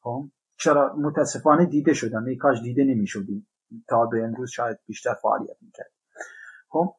خب؟ 0.00 0.28
چرا 0.58 0.94
متاسفانه 0.98 1.66
دیده 1.66 1.94
شدم. 1.94 2.24
ای 2.24 2.36
کاش 2.36 2.60
دیده 2.62 2.84
نمی 2.84 3.06
شدیم 3.06 3.48
تا 3.88 4.06
به 4.06 4.24
امروز 4.24 4.50
شاید 4.50 4.78
بیشتر 4.86 5.14
فعالیت 5.22 5.56
می‌کرد 5.60 5.92
خب 6.68 6.94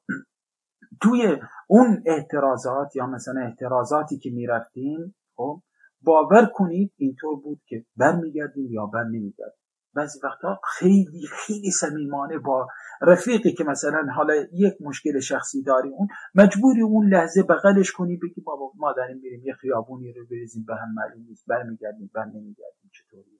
توی 1.01 1.37
اون 1.67 2.03
احترازات 2.05 2.95
یا 2.95 3.07
مثلا 3.07 3.41
احترازاتی 3.41 4.17
که 4.17 4.29
می‌رفتیم 4.29 5.15
خب 5.35 5.61
باور 6.01 6.45
کنید 6.53 6.93
اینطور 6.97 7.39
بود 7.41 7.61
که 7.67 7.85
برمیگردیم 7.97 8.71
یا 8.71 8.85
بر 8.85 9.03
نمیگردیم 9.03 9.59
بعضی 9.95 10.19
وقتا 10.23 10.59
خیلی 10.77 11.27
خیلی 11.31 11.71
صمیمانه 11.71 12.37
با 12.37 12.67
رفیقی 13.01 13.53
که 13.53 13.63
مثلا 13.63 14.07
حالا 14.15 14.35
یک 14.53 14.73
مشکل 14.81 15.19
شخصی 15.19 15.63
داری 15.63 15.89
اون 15.89 16.07
مجبوری 16.35 16.81
اون 16.81 17.13
لحظه 17.13 17.43
بغلش 17.43 17.91
کنی 17.91 18.17
بگی 18.17 18.41
بابا 18.41 18.71
ما 18.75 18.93
داریم 18.93 19.17
میریم 19.17 19.41
یه 19.45 19.53
خیابونی 19.53 20.13
رو 20.13 20.25
بریزیم 20.31 20.65
به 20.67 20.75
هم 20.75 20.93
معلوم 20.93 21.25
نیست. 21.27 21.45
برمیگردیم 21.47 22.11
بر 22.13 22.25
نمیگردیم 22.25 22.91
چطوری 22.93 23.39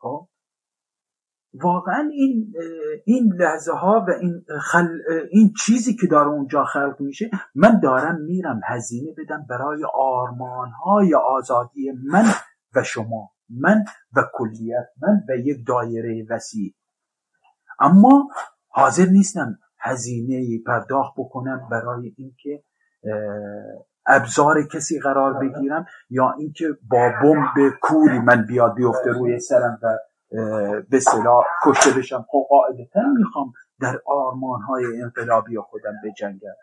خب؟ 0.00 0.28
واقعا 1.54 2.10
این 2.12 2.52
این 3.04 3.32
لحظه 3.32 3.72
ها 3.72 4.04
و 4.08 4.10
این 4.20 4.44
خل... 4.60 4.88
این 5.30 5.52
چیزی 5.64 5.96
که 5.96 6.06
داره 6.06 6.28
اونجا 6.28 6.64
خلق 6.64 6.96
میشه 7.00 7.30
من 7.54 7.80
دارم 7.80 8.20
میرم 8.20 8.60
هزینه 8.64 9.14
بدم 9.18 9.46
برای 9.50 9.84
آرمان 9.94 10.70
های 10.70 11.14
آزادی 11.14 11.92
من 12.04 12.24
و 12.74 12.82
شما 12.82 13.30
من 13.48 13.84
و 14.16 14.22
کلیت 14.34 14.86
من 15.02 15.22
و 15.28 15.36
یک 15.38 15.66
دایره 15.66 16.26
وسیع. 16.30 16.74
اما 17.80 18.28
حاضر 18.68 19.06
نیستم 19.06 19.58
هزینه 19.78 20.62
پرداخت 20.66 21.14
بکنم 21.16 21.68
برای 21.70 22.14
اینکه 22.16 22.64
ابزار 24.10 24.62
کسی 24.62 25.00
قرار 25.00 25.34
بگیرم 25.34 25.86
یا 26.10 26.34
اینکه 26.38 26.64
با 26.90 27.10
بمب 27.22 27.74
کوری 27.82 28.18
من 28.18 28.46
بیاد 28.46 28.74
بیفته 28.74 29.10
روی 29.10 29.40
سرم 29.40 29.78
و 29.82 29.98
به 30.90 31.00
صلاح 31.00 31.44
کشته 31.64 31.90
بشم. 31.98 32.26
خب 32.28 32.46
قاعدتا 32.48 33.00
می‌خوام 33.18 33.52
در 33.80 34.00
آرمان 34.06 34.60
های 34.62 35.02
انقلابی 35.02 35.58
خودم 35.58 35.92
بجنگم. 36.04 36.54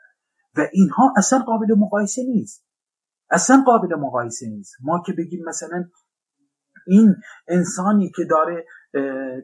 و 0.58 0.68
اینها 0.72 1.14
اصلا 1.18 1.40
قابل 1.40 1.76
مقایسه 1.78 2.22
نیست. 2.24 2.68
اصلا 3.30 3.64
قابل 3.66 3.96
مقایسه 3.96 4.48
نیست. 4.48 4.76
ما 4.84 5.04
که 5.06 5.14
بگیم 5.14 5.44
مثلا 5.48 5.86
این 6.88 7.16
انسانی 7.48 8.12
که 8.16 8.24
داره 8.30 8.66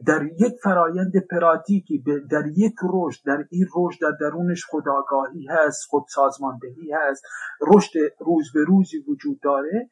در 0.06 0.22
یک 0.38 0.54
فرایند 0.62 1.12
پراتیکی 1.30 2.04
در 2.30 2.46
یک 2.56 2.74
رشد 2.92 3.26
در 3.26 3.44
این 3.50 3.66
رشد 3.76 4.00
در 4.02 4.10
درونش 4.20 4.64
خداگاهی 4.68 5.46
هست 5.46 5.86
خود 5.88 6.04
سازماندهی 6.08 6.92
هست 6.92 7.24
رشد 7.60 7.98
روز 8.20 8.52
به 8.54 8.64
روزی 8.64 8.98
وجود 9.08 9.40
داره 9.40 9.90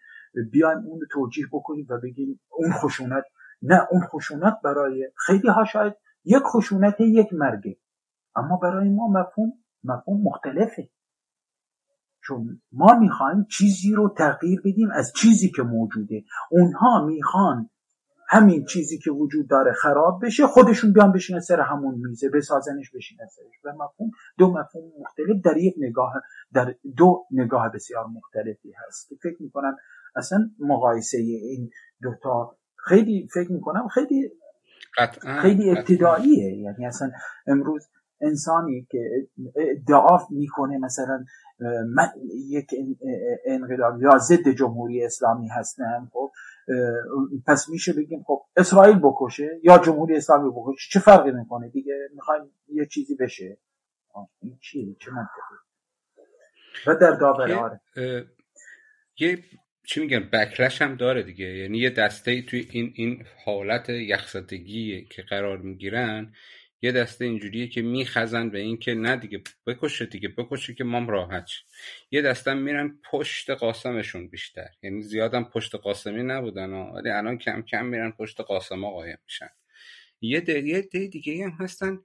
بیایم 0.52 0.78
اون 0.78 1.01
رو 1.01 1.06
توجیه 1.10 1.47
بکنیم 1.52 1.86
و 1.90 1.98
بگیم 2.02 2.40
اون 2.51 2.72
خشونت 2.72 3.24
نه 3.62 3.86
اون 3.90 4.01
خشونت 4.01 4.55
برای 4.64 5.09
خیلی 5.27 5.48
ها 5.48 5.64
شاید 5.64 5.94
یک 6.24 6.43
خشونت 6.43 7.01
یک 7.01 7.32
مرگه. 7.32 7.77
اما 8.36 8.56
برای 8.62 8.89
ما 8.89 9.09
مفهوم 9.09 9.52
مفهوم 9.85 10.22
مختلفه. 10.22 10.90
چون 12.24 12.62
ما 12.72 12.98
می‌خوایم 12.98 13.47
چیزی 13.51 13.93
رو 13.94 14.14
تغییر 14.18 14.60
بدیم 14.60 14.90
از 14.90 15.12
چیزی 15.16 15.51
که 15.51 15.62
موجوده. 15.62 16.24
اونها 16.51 17.06
می‌خوان 17.06 17.70
همین 18.32 18.64
چیزی 18.64 18.98
که 18.98 19.10
وجود 19.10 19.48
داره 19.48 19.72
خراب 19.72 20.24
بشه 20.24 20.46
خودشون 20.46 20.92
بیان 20.92 21.12
بشینن 21.12 21.40
سر 21.40 21.60
همون 21.60 21.94
میزه 21.94 22.28
بسازنش 22.28 22.90
بشینن 22.94 23.26
سرش. 23.26 23.64
و 23.64 23.72
مفهوم 23.72 24.10
دو 24.38 24.50
مفهوم 24.50 24.92
مختلف 25.00 25.42
در 25.44 25.56
یک 25.56 25.74
نگاه 25.78 26.12
در 26.52 26.74
دو 26.96 27.26
نگاه 27.30 27.72
بسیار 27.74 28.06
مختلفی 28.06 28.72
هست 28.86 29.09
که 29.09 29.14
فکر 29.22 29.42
می‌کنم 29.42 29.76
اصلا 30.16 30.50
مقایسه 30.59 31.18
این 31.18 31.70
دوتا 32.02 32.56
خیلی 32.76 33.28
فکر 33.34 33.52
می‌کنم 33.52 33.88
خیلی 33.88 34.30
خیلی 35.42 35.70
ابتداییه. 35.70 36.56
یعنی 36.59 36.86
اصلا 36.86 37.10
امروز 37.46 37.88
انسانی 38.20 38.86
که 38.90 39.28
ادعا 39.56 40.18
می‌کنه 40.30 40.78
مثلا 40.78 41.24
من 41.94 42.09
یک 42.48 42.66
انقلاب 43.46 44.02
یا 44.02 44.18
ضد 44.18 44.48
جمهوری 44.48 45.04
اسلامی 45.04 45.48
هستم 45.48 46.10
خب 46.12 46.30
پس 47.47 47.68
میشه 47.68 47.93
بگیم 47.93 48.22
خب 48.26 48.43
اسرائیل 48.56 48.98
بکشه 49.02 49.60
یا 49.62 49.78
جمهوری 49.78 50.16
اسلامی 50.16 50.51
بکشه؟ 50.51 50.89
چه 50.90 51.01
فرقی 51.01 51.30
می‌کنه؟ 51.30 51.68
دیگه 51.68 51.94
می‌خوایم 52.14 52.43
یه 52.68 52.86
چیزی 52.86 53.16
بشه. 53.16 53.59
این 54.43 54.59
چیه؟ 54.60 54.97
چه 55.01 55.10
منطقی؟ 55.10 55.56
و 56.86 56.94
در 56.94 57.10
داوره 57.10 57.56
آره. 57.56 57.80
یه 59.18 59.39
چی 59.86 60.01
میگن؟ 60.01 60.28
بکلش 60.32 60.82
هم 60.82 60.97
داره 60.97 61.22
دیگه. 61.22 61.47
یعنی 61.47 61.78
یه 61.78 61.90
دسته 61.90 62.30
ای 62.30 62.43
توی 62.43 62.68
این 62.70 62.93
این 62.94 63.24
حالت 63.44 63.89
یخزدگی 63.89 65.05
که 65.05 65.22
قرار 65.22 65.59
می‌گیرن. 65.59 66.32
یه 66.82 66.92
دسته 66.92 67.24
اینجوریه 67.24 67.68
که 67.68 67.82
میخزن 67.82 68.50
به 68.50 68.59
این 68.59 68.76
که 68.76 68.94
نه 68.94 69.16
دیگه 69.16 69.42
بکشه 69.66 70.06
دیگه 70.06 70.28
بکشه 70.28 70.74
که 70.74 70.84
مام 70.84 71.09
راحت 71.09 71.50
یه 72.10 72.22
دسته 72.22 72.54
میرن 72.54 72.98
پشت 73.10 73.50
قاسمشون 73.50 74.28
بیشتر. 74.28 74.68
یعنی 74.82 75.02
زیادم 75.02 75.44
پشت 75.44 75.74
قاسمی 75.74 76.22
نبودن 76.22 76.70
ولی 76.70 77.10
الان 77.10 77.38
کم 77.38 77.62
کم 77.62 77.86
میرن 77.86 78.10
پشت 78.10 78.40
قاسم 78.40 78.86
قایم 78.86 79.18
میشن. 79.24 79.48
یه 80.20 80.40
ده 80.40 81.06
دیگه 81.06 81.44
هم 81.44 81.50
هستن. 81.50 81.98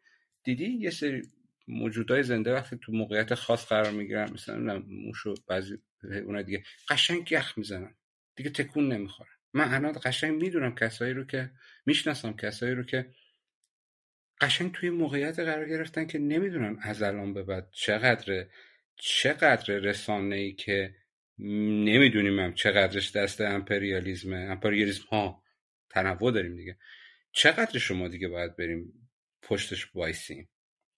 دیدی 0.44 0.66
یه 0.66 0.90
سری 0.90 1.22
موجودای 1.68 2.24
زنده 2.24 2.54
وقتی 2.54 2.78
تو 2.82 2.92
موقعیت 2.92 3.36
خاص 3.36 3.66
قرار 3.66 3.92
می‌گیرن 3.92 4.32
مثلا 4.34 4.84
موشو 4.88 5.34
بعضی 5.48 5.78
اونا 6.26 6.42
دیگه 6.42 6.64
قشنگ 6.90 7.32
یخ 7.32 7.58
می‌زنن. 7.58 7.96
دیگه 8.36 8.50
تکون 8.50 8.94
نمی‌خورن. 8.94 9.30
من 9.54 9.74
الان 9.74 10.00
قشنگ 10.04 10.42
می‌دونم 10.42 10.76
کسایی 10.76 11.14
رو 11.14 11.24
که 11.24 11.52
می‌شناسم 11.86 12.34
کسایی 12.34 12.76
رو 12.76 12.84
که 12.84 13.10
قشنگ 14.42 14.72
توی 14.72 14.90
موقعیت 14.90 15.40
قرار 15.40 15.70
گرفتن 15.70 16.06
که 16.06 16.20
نمی‌دونن 16.20 16.78
از 16.82 17.02
الان 17.02 17.34
به 17.34 17.44
بعد 17.44 17.70
چقدر 17.72 18.48
چقدر 18.96 19.74
رسانه 19.74 20.36
ای 20.36 20.54
که 20.54 20.96
نمی‌دونیم 21.40 22.40
هم 22.40 22.54
چقدرش 22.54 23.16
دست 23.16 23.42
امپریالیزم 23.42 24.34
امپریالیزم 24.34 25.04
ها 25.10 25.44
تنوع 25.90 26.32
داریم 26.32 26.56
دیگه. 26.56 26.78
چقدر 27.32 27.80
شما 27.80 28.08
دیگه 28.08 28.28
باید 28.28 28.56
بریم 28.56 29.10
پشتش 29.42 29.96
وایسیم؟ 29.96 30.50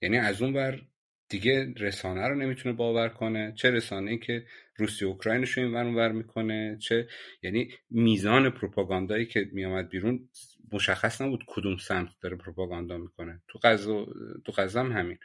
یعنی 0.01 0.17
از 0.17 0.41
اون 0.41 0.53
بر 0.53 0.81
دیگه 1.29 1.73
رسانه 1.77 2.27
رو 2.27 2.35
نمی‌تونه 2.35 2.75
باور 2.75 3.09
کنه. 3.09 3.53
چه 3.55 3.71
رسانه 3.71 4.11
ای 4.11 4.17
که 4.17 4.45
روسیه 4.75 5.07
اوکراینش 5.07 5.51
رو 5.51 5.63
این 5.63 5.95
ور 5.95 6.11
می‌کنه 6.11 6.77
چه 6.81 7.07
یعنی 7.43 7.69
میزان 7.89 8.49
پروپاگاندایی 8.49 9.25
که 9.25 9.49
میامد 9.51 9.89
بیرون 9.89 10.29
مشخص 10.71 11.21
نبود 11.21 11.43
کدوم 11.47 11.77
سمت 11.77 12.09
داره 12.21 12.35
پروپاگاندا 12.35 12.97
می‌کنه. 12.97 13.41
تو 13.47 13.59
غزه 13.63 14.05
تو 14.45 14.51
غزه 14.51 14.79
هم 14.79 14.91
همین. 14.91 15.17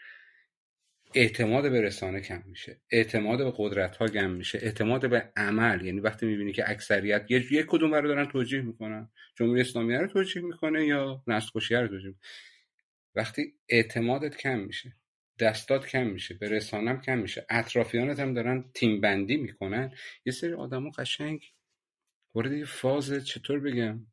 اعتماد 1.15 1.71
به 1.71 1.81
رسانه 1.81 2.21
کم 2.21 2.43
میشه. 2.47 2.81
اعتماد 2.91 3.39
به 3.39 3.53
قدرت 3.57 3.97
ها 3.97 4.09
کم 4.09 4.31
میشه. 4.31 4.59
اعتماد 4.62 5.11
به 5.11 5.33
عمل 5.37 5.85
یعنی 5.87 6.01
وقتی 6.01 6.27
می‌بینی 6.27 6.53
که 6.53 6.71
اکثریت 6.71 7.31
یه 7.31 7.53
یک 7.53 7.66
کدوم 7.69 7.95
رو 7.95 8.09
دارن 8.09 8.27
توجیه 8.27 8.61
می‌کنن. 8.61 9.11
جمهوری 9.37 9.61
اسلامی 9.61 9.95
رو 9.95 10.07
توجیه 10.07 10.43
می‌کنه 10.43 10.87
یا 10.87 11.23
نسل 11.27 11.51
رو 11.55 11.89
توجیه 11.89 12.15
وقتی 13.15 13.55
اعتمادت 13.69 14.37
کم 14.37 14.59
میشه 14.59 14.97
دستات 15.39 15.87
کم 15.87 16.07
میشه 16.07 16.35
به 16.35 16.49
رسانم 16.49 17.01
کم 17.01 17.19
میشه 17.19 17.47
اطرافیانت 17.51 18.21
هم 18.21 18.35
دارن 18.35 18.71
تیم 18.75 19.01
بندی 19.01 19.37
می‌کنن 19.37 19.95
یه 20.25 20.33
سری 20.33 20.53
آدمو 20.53 20.91
قشنگ 20.91 21.53
وارد 22.35 22.53
یه 22.53 22.65
فاز 22.65 23.27
چطور 23.27 23.61
بگم 23.61 24.07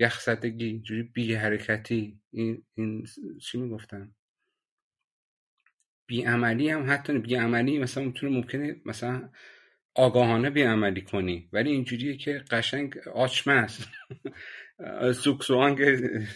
یخزدگی 0.00 0.80
جوری 0.80 1.02
بی 1.02 1.34
حرکتی 1.34 2.20
این, 2.30 2.62
این 2.74 3.06
چی 3.40 3.58
می‌گفتن؟ 3.58 4.14
بیعملی 6.06 6.68
هم 6.68 6.92
حتی 6.92 7.18
بیعملی 7.18 7.78
مثلا 7.78 8.04
می‌تونه 8.04 8.32
ممکنه 8.32 8.76
مثلا 8.84 9.30
آگاهانه 9.94 10.50
بیعملی 10.50 11.02
کنی 11.02 11.48
ولی 11.52 11.70
اینجوریه 11.70 12.16
که 12.16 12.44
قشنگ 12.50 12.98
آچمه 13.14 13.66
سوکسوانگ 15.22 15.78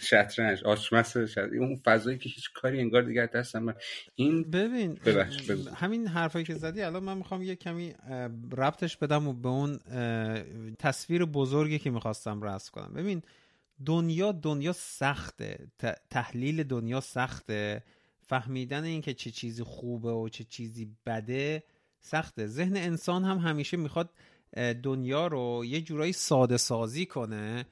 شطرنج 0.01 0.63
آچمس 0.63 1.17
اون 1.37 1.75
فضایی 1.85 2.17
که 2.17 2.29
هیچ 2.29 2.53
کاری 2.53 2.79
انگار 2.79 3.01
دیگه 3.01 3.25
دستم 3.25 3.63
من 3.63 3.73
این 4.15 4.51
ببین 4.51 4.99
همین 5.75 6.07
حرفایی 6.07 6.45
که 6.45 6.53
زدی 6.53 6.81
الان 6.81 7.03
من 7.03 7.17
می‌خوام 7.17 7.41
یه 7.41 7.55
کمی 7.55 7.93
ربطش 8.57 8.97
بدم 8.97 9.27
و 9.27 9.33
به 9.33 9.49
اون 9.49 9.79
تصویر 10.79 11.25
بزرگی 11.25 11.79
که 11.79 11.89
می‌خواستم 11.89 12.41
رسم 12.41 12.71
کنم. 12.71 12.93
ببین 12.93 13.21
دنیا 13.85 14.31
دنیا 14.31 14.73
سخته. 14.73 15.67
تحلیل 16.09 16.63
دنیا 16.63 17.01
سخته. 17.01 17.83
فهمیدن 18.21 18.83
اینکه 18.83 19.13
چه 19.13 19.31
چیزی 19.31 19.63
خوبه 19.63 20.11
و 20.11 20.29
چه 20.29 20.43
چیزی 20.43 20.95
بده 21.05 21.63
سخته. 21.99 22.47
ذهن 22.47 22.77
انسان 22.77 23.23
هم 23.23 23.37
همیشه 23.37 23.77
می‌خواد 23.77 24.09
دنیا 24.83 25.27
رو 25.27 25.63
یه 25.65 25.81
جورایی 25.81 26.13
ساده 26.13 26.57
سازی 26.57 27.05
کنه. 27.05 27.65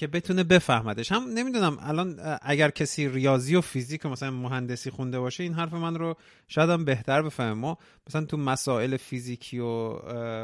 که 0.00 0.06
بتونه 0.06 0.44
بفهمدش. 0.44 1.12
هم 1.12 1.22
نمی‌دونم 1.34 1.78
الان 1.80 2.38
اگر 2.42 2.70
کسی 2.70 3.08
ریاضی 3.08 3.56
و 3.56 3.60
فیزیک 3.60 4.04
و 4.04 4.08
مثلا 4.08 4.30
مهندسی 4.30 4.90
خونده 4.90 5.18
باشه 5.18 5.42
این 5.42 5.54
حرف 5.54 5.72
من 5.72 5.94
رو 5.94 6.16
شاید 6.48 6.70
هم 6.70 6.84
بهتر 6.84 7.22
بفهمه. 7.22 7.52
ما 7.52 7.78
مثلا 8.08 8.24
تو 8.24 8.36
مسائل 8.36 8.96
فیزیکی 8.96 9.58
و 9.58 9.92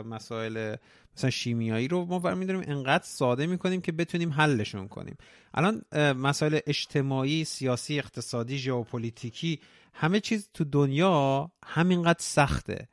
مسائل 0.02 0.76
مثلا 1.16 1.30
شیمیایی 1.30 1.88
رو 1.88 2.04
ما 2.04 2.18
برمیداریم 2.18 2.62
انقدر 2.66 3.04
ساده 3.04 3.46
می‌کنیم 3.46 3.80
که 3.80 3.92
بتونیم 3.92 4.32
حلشون 4.32 4.88
کنیم. 4.88 5.16
الان 5.54 5.82
مسائل 6.12 6.58
اجتماعی 6.66 7.44
سیاسی 7.44 7.98
اقتصادی 7.98 8.58
ژئوپلیتیکی 8.58 9.60
همه 9.94 10.20
چیز 10.20 10.48
تو 10.54 10.64
دنیا 10.64 11.50
همینقدر 11.66 12.20
سخته. 12.20 12.88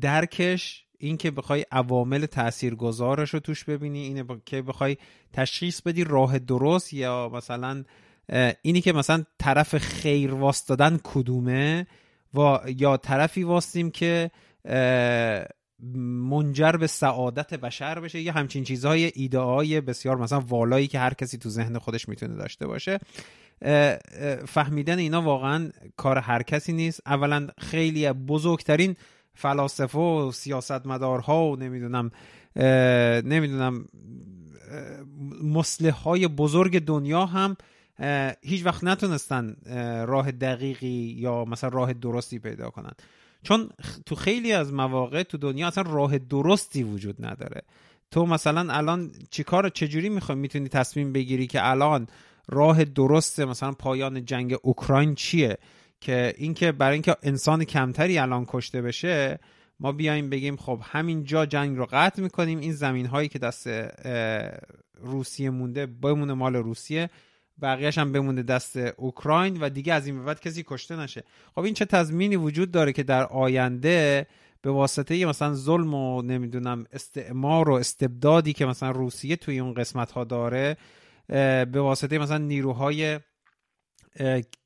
درکش 0.00 0.84
این 0.98 1.16
که 1.16 1.30
بخوای 1.30 1.64
عوامل 1.72 2.26
تاثیرگذارش 2.26 3.34
رو 3.34 3.40
توش 3.40 3.64
ببینی 3.64 3.98
اینه 3.98 4.24
که 4.46 4.62
بخوای 4.62 4.96
تشخیص 5.32 5.82
بدی 5.82 6.04
راه 6.04 6.38
درست 6.38 6.92
یا 6.92 7.30
مثلا 7.34 7.84
اینی 8.62 8.80
که 8.80 8.92
مثلا 8.92 9.24
طرف 9.38 9.78
خیر 9.78 10.34
واستادن 10.34 10.98
کدومه 11.04 11.86
و 12.34 12.58
یا 12.76 12.96
طرفی 12.96 13.42
واستیم 13.42 13.90
که 13.90 14.30
منجر 16.04 16.72
به 16.72 16.86
سعادت 16.86 17.54
بشر 17.54 18.00
بشه 18.00 18.20
یا 18.20 18.32
همچین 18.32 18.64
چیزهای 18.64 19.12
ایده 19.14 19.38
های 19.38 19.80
بسیار 19.80 20.16
مثلا 20.16 20.40
والایی 20.40 20.86
که 20.86 20.98
هر 20.98 21.14
کسی 21.14 21.38
تو 21.38 21.50
ذهن 21.50 21.78
خودش 21.78 22.08
می‌تونه 22.08 22.34
داشته 22.34 22.66
باشه. 22.66 22.98
فهمیدن 24.46 24.98
اینا 24.98 25.22
واقعا 25.22 25.70
کار 25.96 26.18
هر 26.18 26.42
کسی 26.42 26.72
نیست. 26.72 27.00
اولا 27.06 27.48
خیلی 27.58 28.12
بزرگترین 28.12 28.96
فلاسفه 29.38 29.98
و 29.98 30.32
سیاستمدارها 30.32 31.50
و 31.50 31.56
نمی‌دونم 31.56 32.10
نمی‌دونم 33.24 33.84
مسلح 35.42 35.94
های 35.94 36.28
بزرگ 36.28 36.78
دنیا 36.84 37.26
هم 37.26 37.56
هیچ 38.42 38.66
وقت 38.66 38.84
نتونستن 38.84 39.56
راه 40.06 40.30
دقیقی 40.30 41.16
یا 41.18 41.44
مثلا 41.44 41.70
راه 41.70 41.92
درستی 41.92 42.38
پیدا 42.38 42.70
کنن. 42.70 42.92
چون 43.42 43.68
تو 44.06 44.14
خیلی 44.14 44.52
از 44.52 44.72
مواقع 44.72 45.22
تو 45.22 45.38
دنیا 45.38 45.66
اصلا 45.66 45.84
راه 45.86 46.18
درستی 46.18 46.82
وجود 46.82 47.26
نداره. 47.26 47.62
تو 48.10 48.26
مثلا 48.26 48.72
الان 48.72 49.10
چیکار 49.30 49.68
چجوری 49.68 50.08
می‌خوای؟ 50.08 50.38
می‌تونی 50.38 50.68
تصمیم 50.68 51.12
بگیری 51.12 51.46
که 51.46 51.68
الان 51.68 52.06
راه 52.48 52.84
درست 52.84 53.40
مثلا 53.40 53.72
پایان 53.72 54.24
جنگ 54.24 54.56
اوکراین 54.62 55.14
چیه؟ 55.14 55.58
که 56.00 56.34
اینکه 56.36 56.72
برای 56.72 56.92
اینکه 56.92 57.16
انسان 57.22 57.64
کمتری 57.64 58.18
الان 58.18 58.44
کشته 58.48 58.82
بشه 58.82 59.38
ما 59.80 59.92
بیایم 59.92 60.30
بگیم 60.30 60.56
خب 60.56 60.80
همین 60.82 61.24
جا 61.24 61.46
جنگ 61.46 61.76
رو 61.76 61.86
قطع 61.90 62.22
می‌کنیم. 62.22 62.58
این 62.58 62.72
زمین 62.72 63.06
هایی 63.06 63.28
که 63.28 63.38
دست 63.38 63.68
روسیه 65.00 65.50
مونده 65.50 65.86
بمونه 65.86 66.34
مال 66.34 66.56
روسیه 66.56 67.10
بقیهش 67.62 67.98
هم 67.98 68.12
بمونه 68.12 68.42
دست 68.42 68.76
اوکراین 68.76 69.60
و 69.60 69.68
دیگه 69.68 69.94
از 69.94 70.06
این 70.06 70.18
به 70.18 70.24
بعد 70.24 70.40
کسی 70.40 70.64
کشته 70.66 70.96
نشه. 70.96 71.24
خب 71.54 71.60
این 71.60 71.74
چه 71.74 71.84
تضمینی 71.84 72.36
وجود 72.36 72.70
داره 72.70 72.92
که 72.92 73.02
در 73.02 73.26
آینده 73.26 74.26
به 74.62 74.70
واسطه 74.70 75.26
مثلا 75.26 75.54
ظلم 75.54 75.94
و 75.94 76.22
نمی‌دونم 76.22 76.84
استعمار 76.92 77.70
و 77.70 77.72
استبدادی 77.72 78.52
که 78.52 78.66
مثلا 78.66 78.90
روسیه 78.90 79.36
توی 79.36 79.58
اون 79.58 79.74
قسمت 79.74 80.10
ها 80.10 80.24
داره 80.24 80.76
به 81.64 81.80
واسطه 81.80 82.18
مثلا 82.18 82.38
نیروهای 82.38 83.20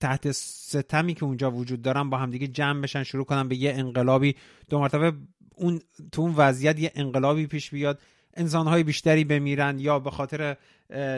تحت 0.01 0.33
ستمی 0.33 1.15
که 1.15 1.25
اونجا 1.25 1.51
وجود 1.51 1.83
دارن 1.83 2.11
با 2.11 2.17
همدیگه 2.17 2.47
جمع 2.47 2.81
بشن 2.81 3.03
شروع 3.03 3.25
کنن 3.25 3.49
به 3.49 3.57
یه 3.57 3.73
انقلابی. 3.77 4.37
دو 4.71 4.79
مرتبه 4.79 5.13
اون 5.57 5.81
تو 6.13 6.23
اون 6.23 6.35
وضعیت 6.37 6.79
یه 6.79 6.93
انقلابی 6.95 7.47
پیش 7.47 7.71
بیاد. 7.71 8.01
انسانهای 8.35 8.83
بیشتری 8.83 9.25
بمیرن 9.25 9.79
یا 9.79 9.99
به 9.99 10.11
خاطر 10.11 10.57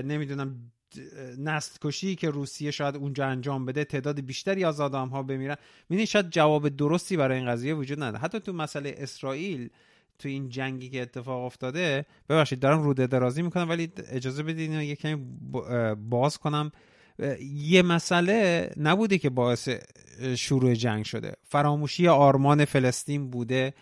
نمی‌دونم 0.05 0.73
نسل 1.39 1.79
کشی 1.83 2.15
که 2.15 2.31
روسیه 2.31 2.71
شاید 2.71 2.97
اونجا 2.97 3.27
انجام 3.27 3.67
بده 3.67 3.85
تعداد 3.85 4.21
بیشتری 4.21 4.65
از 4.65 4.81
آدم 4.81 5.09
ها 5.09 5.23
بمیرن. 5.23 5.57
می‌دونی 5.89 6.07
شاید 6.07 6.31
جواب 6.31 6.69
درستی 6.69 7.17
برای 7.17 7.39
این 7.39 7.47
قضیه 7.47 7.75
وجود 7.75 8.03
نداره. 8.03 8.19
حتی 8.19 8.41
تو 8.41 8.53
مسئله 8.53 8.95
اسرائیل 8.99 9.71
تو 10.19 10.29
این 10.29 10.49
جنگی 10.49 10.89
که 10.89 11.03
اتفاق 11.03 11.45
افتاده 11.45 12.07
ببخشید 12.29 12.61
دارم 12.61 12.83
روده 12.83 13.07
درازی 13.07 13.43
می‌کنم 13.43 13.69
ولی 13.69 13.93
اجازه 14.11 14.43
بدین 14.43 14.73
یه 14.73 14.97
کمی 14.97 15.25
باز 15.97 16.39
کنم. 16.39 16.73
یه 17.55 17.83
مسئله 17.83 18.71
نبوده 18.77 19.19
که 19.19 19.31
باعث 19.31 19.69
شروع 20.37 20.75
جنگ 20.75 21.05
شده. 21.05 21.33
فراموشی 21.43 22.09
آرمان 22.09 22.65
فلسطین 22.65 23.31
بوده. 23.31 23.75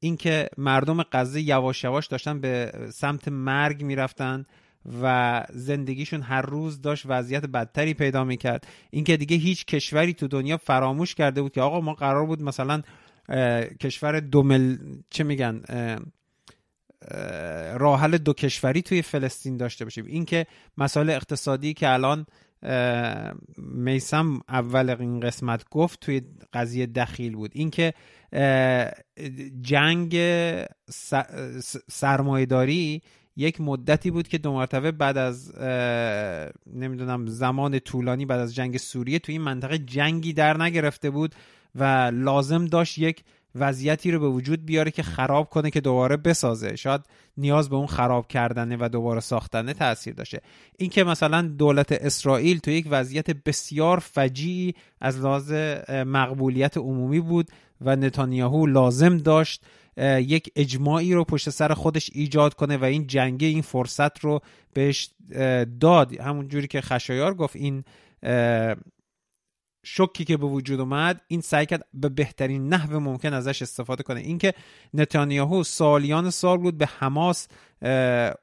اینکه 0.00 0.48
مردم 0.58 1.02
غزه 1.02 1.40
یواش 1.40 1.84
یواش 1.84 2.06
داشتن 2.06 2.40
به 2.40 2.72
سمت 2.94 3.28
مرگ 3.28 3.82
می‌رفتن 3.82 4.46
و 5.02 5.44
زندگیشون 5.50 6.22
هر 6.22 6.42
روز 6.42 6.80
داشت 6.80 7.04
وضعیت 7.06 7.46
بدتری 7.46 7.94
پیدا 7.94 8.24
می‌کرد. 8.24 8.66
اینکه 8.90 9.16
دیگه 9.16 9.36
هیچ 9.36 9.66
کشوری 9.66 10.14
تو 10.14 10.28
دنیا 10.28 10.56
فراموش 10.56 11.14
کرده 11.14 11.42
بود 11.42 11.52
که 11.52 11.60
آقا 11.60 11.80
ما 11.80 11.94
قرار 11.94 12.26
بود 12.26 12.42
مثلا 12.42 12.82
کشور 13.80 14.20
دومل 14.20 14.78
چه 15.10 15.24
میگن 15.24 15.62
راحل 17.74 18.16
دو 18.16 18.32
کشوری 18.32 18.82
توی 18.82 19.02
فلسطین 19.02 19.56
داشته 19.56 19.84
باشیم. 19.84 20.06
اینکه 20.06 20.46
مسائل 20.78 21.10
اقتصادی 21.10 21.74
که 21.74 21.88
الان 21.88 22.26
میسم 23.58 24.40
اول 24.48 24.90
این 25.00 25.20
قسمت 25.20 25.64
گفت 25.70 26.00
توی 26.00 26.22
قضیه 26.52 26.86
دخیل 26.86 27.34
بود. 27.34 27.50
اینکه 27.54 27.94
جنگ 29.60 30.16
سرمایهداری 31.90 33.02
یک 33.36 33.60
مدتی 33.60 34.10
بود 34.10 34.28
که 34.28 34.38
دو 34.38 34.52
مرتبه 34.52 34.92
بعد 34.92 35.18
از 35.18 35.58
نمی‌دونم 36.66 37.26
زمان 37.26 37.78
طولانی 37.78 38.26
بعد 38.26 38.40
از 38.40 38.54
جنگ 38.54 38.76
سوریه 38.76 39.18
توی 39.18 39.34
این 39.34 39.42
منطقه 39.42 39.78
جنگی 39.78 40.32
در 40.32 40.62
نگرفته 40.62 41.10
بود 41.10 41.34
و 41.74 42.10
لازم 42.14 42.64
داشت 42.64 42.98
یک 42.98 43.24
وضعیتی 43.54 44.10
رو 44.10 44.20
به 44.20 44.28
وجود 44.28 44.66
بیاره 44.66 44.90
که 44.90 45.02
خراب 45.02 45.50
کنه 45.50 45.70
که 45.70 45.80
دوباره 45.80 46.16
بسازه. 46.16 46.76
شاید 46.76 47.00
نیاز 47.36 47.68
به 47.68 47.76
اون 47.76 47.86
خراب 47.86 48.28
کردنه 48.28 48.76
و 48.80 48.88
دوباره 48.88 49.20
ساختنه 49.20 49.74
تاثیر 49.74 50.14
داشته. 50.14 50.40
این 50.78 50.90
که 50.90 51.04
مثلا 51.04 51.42
دولت 51.42 51.92
اسرائیل 51.92 52.58
تو 52.58 52.70
یک 52.70 52.86
وضعیت 52.90 53.30
بسیار 53.30 53.98
فجیعی 53.98 54.74
از 55.00 55.20
لحاظ 55.20 55.52
مقبولیت 55.90 56.76
عمومی 56.76 57.20
بود 57.20 57.48
و 57.80 57.96
نتانیاهو 57.96 58.66
لازم 58.66 59.16
داشت 59.16 59.64
یک 60.18 60.50
اجماعی 60.56 61.14
رو 61.14 61.24
پشت 61.24 61.50
سر 61.50 61.74
خودش 61.74 62.10
ایجاد 62.12 62.54
کنه 62.54 62.76
و 62.76 62.84
این 62.84 63.06
جنگه 63.06 63.46
این 63.46 63.62
فرصت 63.62 64.18
رو 64.18 64.40
بهش 64.74 65.10
داد. 65.80 66.20
همون 66.20 66.48
جوری 66.48 66.66
که 66.66 66.80
خشایار 66.80 67.34
گفت 67.34 67.56
این 67.56 67.84
شکی 69.84 70.24
که 70.24 70.36
به 70.36 70.46
وجود 70.46 70.80
اومد 70.80 71.20
این 71.28 71.40
سعی 71.40 71.66
کرد 71.66 71.86
به 71.94 72.08
بهترین 72.08 72.68
نحو 72.68 73.00
ممکن 73.00 73.32
ازش 73.32 73.62
استفاده 73.62 74.02
کنه. 74.02 74.20
اینکه 74.20 74.54
نتانیاهو 74.94 75.62
سالیان 75.62 76.30
سال 76.30 76.58
بود 76.58 76.78
به 76.78 76.86
حماس 76.86 77.48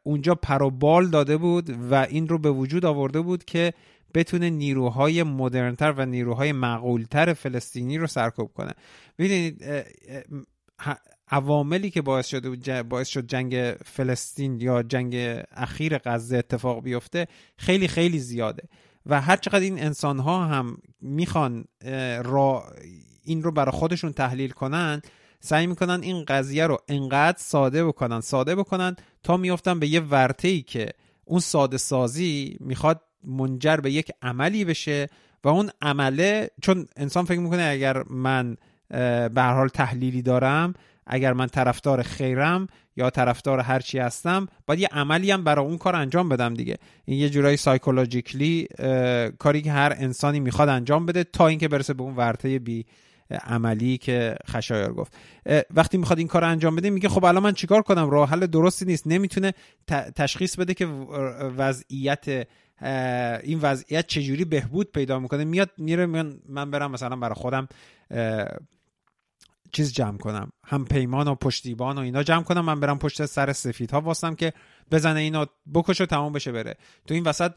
اونجا 0.03 0.35
پروبال 0.35 1.07
داده 1.07 1.37
بود 1.37 1.69
و 1.91 1.95
این 1.95 2.27
رو 2.27 2.37
به 2.37 2.51
وجود 2.51 2.85
آورده 2.85 3.21
بود 3.21 3.45
که 3.45 3.73
بتونه 4.13 4.49
نیروهای 4.49 5.23
مدرنتر 5.23 5.91
و 5.91 6.05
نیروهای 6.05 6.51
معقولتر 6.51 7.33
فلسطینی 7.33 7.97
رو 7.97 8.07
سرکوب 8.07 8.53
کنه. 8.53 8.71
ببینید 9.19 9.63
عواملی 11.31 11.89
که 11.89 12.01
باعث 12.01 12.27
شده 12.27 12.83
باعث 12.83 13.07
شد 13.07 13.27
جنگ 13.27 13.75
فلسطین 13.85 14.61
یا 14.61 14.83
جنگ 14.83 15.15
اخیر 15.51 15.97
غزه 15.97 16.37
اتفاق 16.37 16.83
بیفته 16.83 17.27
خیلی 17.57 17.87
خیلی 17.87 18.19
زیاده. 18.19 18.63
و 19.09 19.21
هر 19.21 19.35
چقدر 19.35 19.59
این 19.59 19.83
انسان 19.83 20.19
ها 20.19 20.45
هم 20.45 20.77
می‌خوان 21.01 21.65
را 22.23 22.63
این 23.23 23.43
رو 23.43 23.51
برای 23.51 23.71
خودشون 23.71 24.13
تحلیل 24.13 24.51
کنن 24.51 25.01
سعی 25.39 25.67
می‌کنن 25.67 25.99
این 26.03 26.25
قضیه 26.25 26.67
رو 26.67 26.77
انقدر 26.87 27.37
ساده 27.37 27.85
بکنن 27.85 28.21
ساده 28.21 28.55
بکنن 28.55 28.95
تا 29.23 29.37
میفتن 29.37 29.79
به 29.79 29.87
یه 29.87 29.99
ورته 29.99 30.47
ای 30.47 30.61
که 30.61 30.89
اون 31.25 31.39
ساده 31.39 31.77
سازی 31.77 32.57
می‌خواد 32.59 33.01
منجر 33.23 33.77
به 33.77 33.91
یک 33.91 34.11
عملی 34.21 34.65
بشه 34.65 35.07
و 35.43 35.47
اون 35.47 35.69
عمله 35.81 36.49
چون 36.61 36.85
انسان 36.97 37.25
فکر 37.25 37.39
می‌کنه 37.39 37.63
اگر 37.63 38.03
من 38.09 38.57
به 38.89 39.41
هر 39.41 39.53
حال 39.53 39.67
تحلیلی 39.67 40.21
دارم 40.21 40.73
اگر 41.07 41.33
من 41.33 41.47
طرفدار 41.47 42.01
خیرم 42.01 42.67
یا 42.99 43.09
طرفدار 43.09 43.59
هرچی 43.59 43.99
هستم 43.99 44.47
باید 44.67 44.79
یه 44.79 44.87
عملی 44.91 45.31
هم 45.31 45.43
برای 45.43 45.65
اون 45.65 45.77
کار 45.77 45.95
انجام 45.95 46.29
بدم 46.29 46.53
دیگه. 46.53 46.77
این 47.05 47.19
یه 47.19 47.29
جورایی 47.29 47.57
سایکولوژیکلی 47.57 48.67
کاری 49.39 49.61
که 49.61 49.71
هر 49.71 49.95
انسانی 49.97 50.39
می‌خواد 50.39 50.69
انجام 50.69 51.05
بده 51.05 51.23
تا 51.23 51.47
اینکه 51.47 51.67
برسه 51.67 51.93
به 51.93 52.03
اون 52.03 52.15
ورطه 52.15 52.59
بی 52.59 52.85
عملی 53.31 53.97
که 53.97 54.35
خشایار 54.47 54.93
گفت. 54.93 55.13
وقتی 55.73 55.97
می‌خواد 55.97 56.19
این 56.19 56.27
کار 56.27 56.43
انجام 56.43 56.75
بده 56.75 56.89
میگه 56.89 57.09
خب 57.09 57.25
الان 57.25 57.43
من 57.43 57.53
چیکار 57.53 57.81
کنم؟ 57.81 58.09
راه 58.09 58.29
حل 58.29 58.45
درستی 58.45 58.85
نیست. 58.85 59.07
نمی‌تونه 59.07 59.53
تشخیص 60.15 60.55
بده 60.55 60.73
که 60.73 60.85
وضعیت 61.57 62.47
این 63.43 63.59
وضعیت 63.61 64.07
چجوری 64.07 64.45
بهبود 64.45 64.91
پیدا 64.91 65.19
می‌کنه. 65.19 65.43
میاد 65.43 65.69
میره 65.77 66.05
من 66.49 66.71
برم 66.71 66.91
مثلا 66.91 67.15
برای 67.15 67.35
خودم 67.35 67.67
چیز 69.71 69.93
جمع 69.93 70.17
کنم. 70.17 70.51
هم 70.65 70.85
پیمان 70.85 71.27
و 71.27 71.35
پشتیبان 71.35 71.97
و 71.97 72.01
اینا 72.01 72.23
جمع 72.23 72.43
کنم. 72.43 72.65
من 72.65 72.79
برم 72.79 72.99
پشت 72.99 73.25
سر 73.25 73.53
سفید 73.53 73.91
ها 73.91 74.01
واسم 74.01 74.35
که 74.35 74.53
بزنه 74.91 75.19
اینا 75.19 75.47
بکش 75.73 76.01
و 76.01 76.05
تمام 76.05 76.33
بشه 76.33 76.51
بره. 76.51 76.75
تو 77.07 77.13
این 77.13 77.23
وسط 77.23 77.51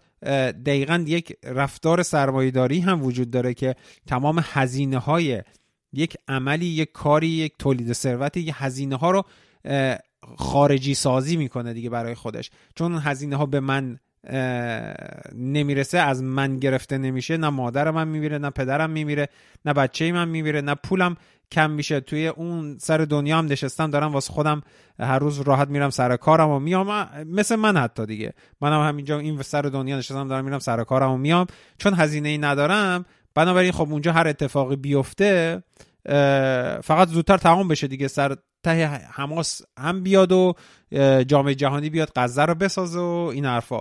دقیقا 0.66 1.04
یک 1.06 1.36
رفتار 1.44 2.02
سرمایهداری 2.02 2.80
هم 2.80 3.02
وجود 3.02 3.30
داره 3.30 3.54
که 3.54 3.74
تمام 4.06 4.44
هزینه 4.44 4.98
های 4.98 5.42
یک 5.92 6.16
عملی 6.28 6.66
یک 6.66 6.92
کاری 6.92 7.28
یک 7.28 7.52
تولید 7.58 7.92
ثروتی 7.92 8.40
یک 8.40 8.54
هزینه 8.54 8.96
ها 8.96 9.10
رو 9.10 9.24
خارجی 10.38 10.94
سازی 10.94 11.36
می‌کنه 11.36 11.72
دیگه 11.72 11.90
برای 11.90 12.14
خودش. 12.14 12.50
چون 12.74 12.98
هزینه 12.98 13.36
ها 13.36 13.46
به 13.46 13.60
من 13.60 13.98
نمی‌رسه 15.34 15.98
از 15.98 16.22
من 16.22 16.58
گرفته 16.58 16.98
نمیشه. 16.98 17.36
نه 17.36 17.48
مادر 17.48 17.90
من 17.90 18.08
میمیره 18.08 18.38
نه 18.38 18.50
پدرم 18.50 18.90
میمیره 18.90 19.28
نه 19.64 19.72
بچه 19.72 20.12
من 20.12 20.28
میمیره 20.28 20.60
نه 20.60 20.74
پولم 20.74 21.16
کم 21.52 21.70
میشه. 21.70 22.00
توی 22.00 22.28
اون 22.28 22.78
سر 22.78 22.98
دنیا 22.98 23.38
هم 23.38 23.46
نشستم 23.46 23.90
دارم 23.90 24.12
واسه 24.12 24.32
خودم 24.32 24.62
هر 25.00 25.18
روز 25.18 25.40
راحت 25.40 25.68
میرم 25.68 25.90
سر 25.90 26.16
کارم 26.16 26.48
و 26.48 26.58
میام. 26.58 27.08
مثل 27.26 27.56
من 27.56 27.76
حتی 27.76 28.06
دیگه. 28.06 28.32
منم 28.60 28.80
هم 28.80 28.88
همینجا 28.88 29.18
این 29.18 29.42
سر 29.42 29.62
دنیا 29.62 29.98
نشستم 29.98 30.28
دارم 30.28 30.44
میرم 30.44 30.58
سر 30.58 30.84
کارم 30.84 31.10
و 31.10 31.16
میام. 31.16 31.46
چون 31.78 31.94
هزینه 31.94 32.28
ای 32.28 32.38
ندارم 32.38 33.04
بنابراین 33.34 33.72
خب 33.72 33.88
اونجا 33.90 34.12
هر 34.12 34.28
اتفاقی 34.28 34.76
بیفته 34.76 35.62
فقط 36.84 37.08
زودتر 37.08 37.36
تمام 37.36 37.68
بشه 37.68 37.86
دیگه. 37.86 38.08
سر 38.08 38.36
ته 38.62 38.86
حماس 38.86 39.62
هم 39.78 40.02
بیاد 40.02 40.32
و 40.32 40.54
جامعه 41.26 41.54
جهانی 41.54 41.90
بیاد 41.90 42.12
غزه 42.16 42.44
رو 42.44 42.54
بسازه 42.54 43.00
و 43.00 43.30
این 43.34 43.44
حرفا. 43.44 43.80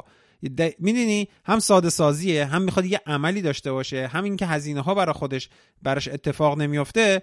می‌دونی؟ 0.79 1.27
هم 1.45 1.59
ساده 1.59 1.89
سازیه 1.89 2.45
هم 2.45 2.61
می‌خواد 2.61 2.85
یه 2.85 3.01
عملی 3.05 3.41
داشته 3.41 3.71
باشه. 3.71 4.07
همین 4.07 4.37
که 4.37 4.45
هزینه 4.45 4.81
ها 4.81 4.95
برای 4.95 5.13
خودش 5.13 5.49
براش 5.81 6.07
اتفاق 6.07 6.57
نمیافته 6.57 7.21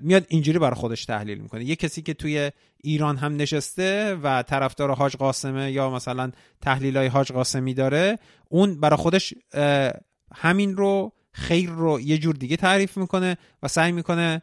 میاد 0.00 0.26
اینجوری 0.28 0.58
برای 0.58 0.74
خودش 0.74 1.04
تحلیل 1.04 1.38
می‌کنه. 1.38 1.64
یه 1.64 1.76
کسی 1.76 2.02
که 2.02 2.14
توی 2.14 2.50
ایران 2.82 3.16
هم 3.16 3.36
نشسته 3.36 4.14
و 4.22 4.42
طرفدار 4.42 4.94
حاج 4.94 5.16
قاسمه 5.16 5.72
یا 5.72 5.90
مثلا 5.90 6.32
تحلیل 6.60 6.96
های 6.96 7.06
حاج 7.06 7.32
قاسمی 7.32 7.74
داره 7.74 8.18
اون 8.48 8.80
برای 8.80 8.96
خودش 8.96 9.34
همین 10.34 10.76
رو 10.76 11.12
خیر 11.32 11.70
رو 11.70 12.00
یه 12.00 12.18
جور 12.18 12.34
دیگه 12.34 12.56
تعریف 12.56 12.96
می‌کنه 12.96 13.36
و 13.62 13.68
سعی 13.68 13.92
می‌کنه 13.92 14.42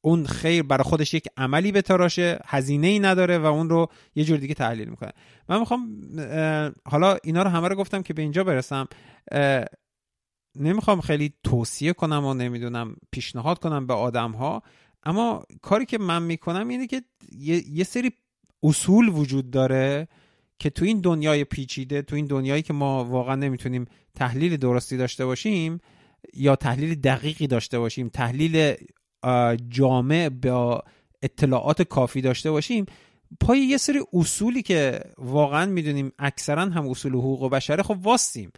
اون 0.00 0.26
خیر 0.26 0.62
برای 0.62 0.84
خودش 0.84 1.14
یک 1.14 1.28
عملی 1.36 1.72
به 1.72 1.82
تراشه 1.82 2.40
هزینه 2.46 2.86
ای 2.86 2.98
نداره 2.98 3.38
و 3.38 3.46
اون 3.46 3.70
رو 3.70 3.88
یه 4.14 4.24
جور 4.24 4.38
دیگه 4.38 4.54
تحلیل 4.54 4.88
می‌کنه. 4.88 5.12
من 5.48 5.58
می‌خوام 5.58 6.00
حالا 6.86 7.16
اینا 7.24 7.42
رو 7.42 7.50
همه 7.50 7.68
رو 7.68 7.76
گفتم 7.76 8.02
که 8.02 8.14
به 8.14 8.22
اینجا 8.22 8.44
برسم. 8.44 8.88
نمی‌خوام 10.56 11.00
خیلی 11.00 11.32
توصیه 11.44 11.92
کنم 11.92 12.24
و 12.24 12.34
نمی‌دونم 12.34 12.96
پیشنهاد 13.10 13.58
کنم 13.58 13.86
به 13.86 13.94
آدم 13.94 14.32
ها 14.32 14.62
اما 15.02 15.42
کاری 15.62 15.86
که 15.86 15.98
من 15.98 16.22
می‌کنم 16.22 16.68
اینه 16.68 16.86
که 16.86 17.02
یه, 17.72 17.84
سری 17.84 18.12
اصول 18.62 19.08
وجود 19.08 19.50
داره 19.50 20.08
که 20.58 20.70
تو 20.70 20.84
این 20.84 21.00
دنیای 21.00 21.44
پیچیده 21.44 22.02
تو 22.02 22.16
این 22.16 22.26
دنیایی 22.26 22.62
که 22.62 22.72
ما 22.72 23.04
واقعا 23.04 23.34
نمی‌تونیم 23.34 23.84
تحلیل 24.14 24.56
درستی 24.56 24.96
داشته 24.96 25.26
باشیم 25.26 25.80
یا 26.34 26.56
تحلیل 26.56 26.94
دقیقی 26.94 27.46
داشته 27.46 27.78
باشیم 27.78 28.08
تحلیل 28.08 28.74
جامع 29.68 30.28
با 30.28 30.82
اطلاعات 31.22 31.82
کافی 31.82 32.20
داشته 32.20 32.50
باشیم 32.50 32.86
پای 33.40 33.58
یه 33.58 33.76
سری 33.76 34.00
اصولی 34.12 34.62
که 34.62 35.00
واقعا 35.18 35.66
می‌دونیم 35.66 36.12
اکثرا 36.18 36.62
هم 36.62 36.88
اصول 36.88 37.12
حقوق 37.12 37.50
بشره 37.50 37.82
خب 37.82 37.96
واستیم. 38.02 38.52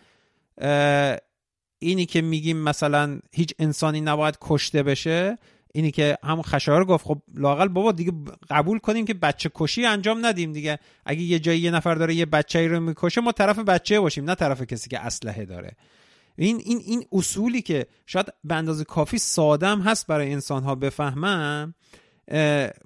اینی 1.78 2.06
که 2.06 2.22
میگیم 2.22 2.56
مثلا 2.56 3.20
هیچ 3.32 3.54
انسانی 3.58 4.00
نباید 4.00 4.38
کشته 4.40 4.82
بشه 4.82 5.38
اینی 5.74 5.90
که 5.90 6.18
هم 6.22 6.42
خشایار 6.42 6.84
گفت 6.84 7.06
خب 7.06 7.22
لاقل 7.34 7.68
بابا 7.68 7.92
دیگه 7.92 8.12
قبول 8.50 8.78
کنیم 8.78 9.04
که 9.04 9.14
بچه 9.14 9.50
کشی 9.54 9.86
انجام 9.86 10.26
ندیم 10.26 10.52
دیگه. 10.52 10.78
اگه 11.06 11.20
یه 11.20 11.38
جایی 11.38 11.60
یه 11.60 11.70
نفر 11.70 11.94
داره 11.94 12.14
یه 12.14 12.26
بچه 12.26 12.68
رو 12.68 12.80
می‌کشه 12.80 13.20
ما 13.20 13.32
طرف 13.32 13.58
بچه 13.58 14.00
باشیم 14.00 14.24
نه 14.24 14.34
طرف 14.34 14.62
کسی 14.62 14.90
که 14.90 15.00
اسلحه 15.00 15.44
داره. 15.44 15.76
این 16.36 16.60
این 16.64 16.78
این 16.86 17.04
اصولی 17.12 17.62
که 17.62 17.86
شاید 18.06 18.26
به 18.44 18.54
اندازه 18.54 18.84
کافی 18.84 19.18
ساده 19.18 19.76
هست 19.76 20.06
برای 20.06 20.32
انسان 20.32 20.62
ها 20.62 20.74
بفهمن 20.74 21.74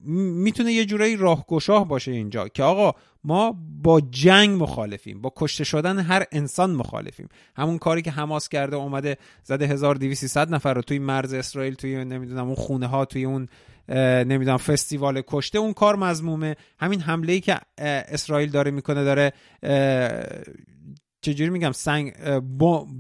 می‌تونه 0.04 0.72
یه 0.72 0.84
جورایی 0.84 1.16
راهگشاه 1.16 1.88
باشه 1.88 2.12
اینجا 2.12 2.48
که 2.48 2.62
آقا 2.62 2.92
ما 3.24 3.56
با 3.82 4.00
جنگ 4.00 4.62
مخالفیم 4.62 5.20
با 5.20 5.32
کشته 5.36 5.64
شدن 5.64 5.98
هر 5.98 6.24
انسان 6.32 6.70
مخالفیم. 6.70 7.28
همون 7.56 7.78
کاری 7.78 8.02
که 8.02 8.10
حماس 8.10 8.48
کرده 8.48 8.76
اومده 8.76 9.16
زده 9.42 9.66
1200 9.66 10.38
نفر 10.38 10.74
رو 10.74 10.82
توی 10.82 10.98
مرز 10.98 11.32
اسرائیل 11.32 11.74
توی 11.74 12.04
نمی‌دونم 12.04 12.46
اون 12.46 12.54
خونه 12.54 12.86
ها 12.86 13.04
توی 13.04 13.24
اون 13.24 13.48
نمی‌دونم 14.24 14.56
فستیوال 14.56 15.22
کشته 15.26 15.58
اون 15.58 15.72
کار 15.72 15.96
مزمومه 15.96 16.56
همین 16.78 17.00
حمله 17.00 17.32
ای 17.32 17.40
که 17.40 17.60
اسرائیل 17.78 18.50
داره 18.50 18.70
می‌کنه 18.70 19.04
داره 19.04 19.32
چجوری 21.24 21.50
میگم 21.50 21.72
سنگ 21.72 22.12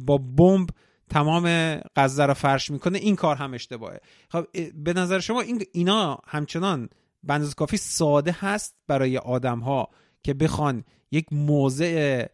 با 0.06 0.18
بمب 0.36 0.68
تمام 1.10 1.76
غزه 1.96 2.26
رو 2.26 2.34
فرش 2.34 2.70
می‌کنه 2.70 2.98
این 2.98 3.16
کار 3.16 3.36
هم 3.36 3.54
اشتباهه. 3.54 4.00
خب 4.28 4.46
به 4.74 4.92
نظر 4.92 5.20
شما 5.20 5.40
این 5.40 5.62
اینا 5.72 6.18
همچنان 6.26 6.88
بنداز 7.22 7.54
کافی 7.54 7.76
ساده 7.76 8.36
هست 8.40 8.76
برای 8.86 9.18
آدم 9.18 9.58
ها 9.58 9.88
که 10.22 10.34
بخوان 10.34 10.84
یک 11.10 11.26
موضع 11.32 12.26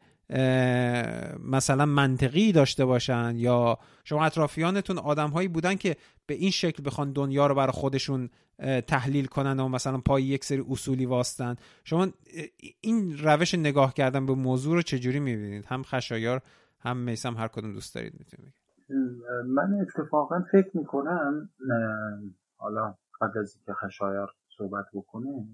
مثلا 1.45 1.87
منطقی 1.87 2.53
داشته 2.53 2.85
باشن 2.85 3.33
یا 3.37 3.79
شما 4.05 4.25
اطرافیانتون 4.25 4.99
آدم 4.99 5.31
هایی 5.31 5.49
بودن 5.49 5.75
که 5.75 5.97
به 6.27 6.35
این 6.35 6.51
شکل 6.51 6.83
بخوان 6.87 7.13
دنیا 7.13 7.47
رو 7.47 7.55
برای 7.55 7.73
خودشون 7.73 8.31
تحلیل 8.87 9.27
کنن 9.27 9.61
و 9.61 9.69
مثلا 9.69 9.99
پای 9.99 10.23
یک 10.23 10.45
سری 10.45 10.65
اصولی 10.71 11.07
واستن. 11.07 11.57
شما 11.85 12.09
این 12.81 13.19
روش 13.19 13.55
نگاه 13.55 13.95
کردن 13.95 14.27
به 14.27 14.35
موضوع 14.35 14.75
رو 14.75 14.83
چجوری 14.83 15.21
می‌بینید؟ 15.21 15.67
هم 15.67 15.83
خشایار 15.83 16.43
هم 16.81 16.97
میسم 16.97 17.37
هر 17.37 17.49
کدوم 17.49 17.73
دوست 17.73 17.95
دارید 17.95 18.15
می‌تونید 18.19 18.55
من 19.47 19.81
اتفاقا 19.81 20.45
فکر 20.53 20.71
می‌کنم 20.75 21.51
حالا 22.57 22.95
قبل 23.21 23.39
از 23.39 23.57
اینکه 23.57 23.73
خشایار 23.73 24.31
صحبت 24.59 24.85
بکنه 24.95 25.47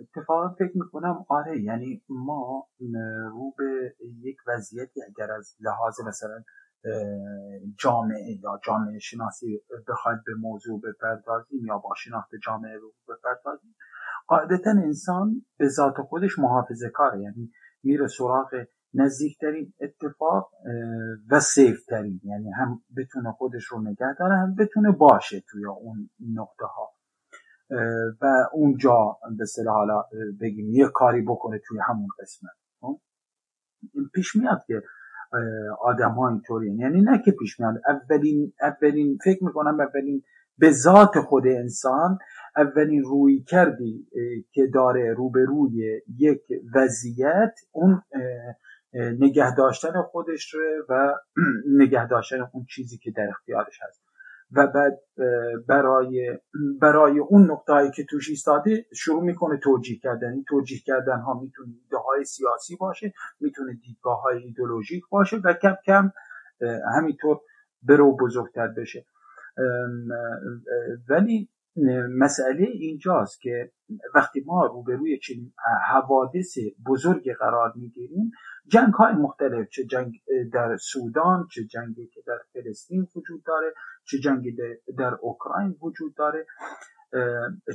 اتفاقا 0.00 0.48
فکر 0.48 0.72
می‌کنم 0.74 1.24
آره 1.28 1.62
یعنی 1.62 2.02
ما 2.08 2.68
رو 3.32 3.54
به 3.58 3.94
یک 4.00 4.36
وضعیتی 4.46 5.00
اگر 5.02 5.32
از 5.32 5.56
لحاظ 5.60 6.00
مثلا 6.06 6.44
جامعه 7.78 8.38
یا 8.42 8.60
جامعه 8.64 8.98
شناسی 8.98 9.62
بخواید 9.88 10.18
به 10.26 10.32
موضوع 10.34 10.80
بپردازیم 10.80 11.66
یا 11.66 11.78
با 11.78 11.94
شناخت 11.96 12.30
جامعه 12.42 12.76
رو 12.76 12.92
بپردازیم 13.08 13.74
قاعدتا 14.26 14.70
انسان 14.70 15.46
به 15.58 15.68
ذات 15.68 15.94
خودش 16.00 16.38
محافظه 16.38 16.90
کاره. 16.90 17.20
یعنی 17.22 17.52
میره 17.82 18.06
سراغ 18.06 18.50
نزدیکترین 18.94 19.72
اتفاق 19.80 20.50
و 21.30 21.40
سیفترین. 21.40 22.20
یعنی 22.24 22.50
هم 22.50 22.82
بتونه 22.96 23.32
خودش 23.32 23.64
رو 23.64 23.80
نگه 23.82 24.14
داره 24.18 24.36
هم 24.36 24.54
بتونه 24.54 24.92
باشه 24.92 25.42
توی 25.50 25.66
اون 25.66 26.10
نقطه 26.34 26.64
ها 26.64 26.97
و 28.20 28.26
اونجا 28.52 29.18
به 29.38 29.44
صلاح 29.44 29.74
حالا 29.74 30.04
بگیم 30.40 30.70
یه 30.70 30.88
کاری 30.94 31.22
بکنه 31.22 31.60
توی 31.68 31.78
همون 31.88 32.08
قسمت. 32.20 32.52
خب؟ 32.80 33.00
پیش 34.14 34.36
میاد 34.36 34.64
که 34.66 34.82
آدم 35.80 36.10
ها 36.10 36.28
اینطوری 36.28 36.76
یعنی 36.76 37.00
نه 37.00 37.22
که 37.24 37.30
پیش 37.30 37.60
میاد. 37.60 37.74
اولین 37.86 38.52
اولین 38.60 39.18
فکر 39.24 39.44
می‌کنم 39.44 39.80
اولین 39.80 40.22
به 40.58 40.70
ذات 40.70 41.20
خود 41.20 41.46
انسان 41.46 42.18
اولین 42.56 43.02
روی 43.02 43.42
کردی 43.42 44.08
که 44.52 44.66
داره 44.74 45.14
روبروی 45.16 46.00
یک 46.18 46.42
وضعیت 46.74 47.54
اون 47.72 48.02
نگه 48.94 49.54
داشتن 49.54 50.02
خودش 50.02 50.54
و 50.88 51.14
نگه 51.80 52.08
داشتن 52.08 52.36
اون 52.52 52.66
چیزی 52.74 52.98
که 52.98 53.10
در 53.10 53.28
اختیارش 53.28 53.78
هست. 53.82 54.07
و 54.52 54.66
بعد 54.66 55.00
برای 55.68 56.38
برای 56.80 57.18
اون 57.18 57.50
نقطه‌ای 57.50 57.90
که 57.90 58.04
توش 58.04 58.28
ایستاده 58.28 58.86
شروع 58.94 59.22
می‌کنه 59.22 59.60
توجیه 59.62 59.98
کردن. 59.98 60.32
این 60.32 60.44
توجیه 60.48 60.78
کردن 60.86 61.20
ها 61.20 61.40
می‌تونه 61.40 61.72
ایده 61.82 61.96
های 61.96 62.24
سیاسی 62.24 62.76
باشه 62.76 63.12
می‌تونه 63.40 63.74
دیدگاه 63.74 64.22
های 64.22 64.42
ایدولوژیک 64.42 65.04
باشه 65.10 65.36
و 65.44 65.52
کم 65.52 65.76
کم 65.86 66.12
همینطور 66.96 67.40
برو 67.82 68.16
بزرگتر 68.16 68.68
بشه. 68.68 69.06
ولی 71.08 71.48
مسئله 72.10 72.64
اینجاست 72.64 73.40
که 73.40 73.72
وقتی 74.14 74.44
ما 74.46 74.66
روبروی 74.66 75.18
چنین 75.18 75.52
حوادث 75.88 76.58
بزرگ 76.86 77.32
قرار 77.38 77.72
می‌گیریم 77.76 78.30
جنگ 78.70 78.94
های 78.94 79.14
مختلف 79.14 79.68
چه 79.68 79.84
جنگ 79.84 80.12
در 80.52 80.76
سودان 80.76 81.46
چه 81.54 81.64
جنگی 81.64 82.06
که 82.06 82.22
در 82.26 82.38
فلسطین 82.52 83.06
وجود 83.16 83.44
داره 83.44 83.74
چه 84.04 84.18
جنگی 84.18 84.56
در 84.98 85.14
اوکراین 85.20 85.76
وجود 85.82 86.14
داره. 86.14 86.46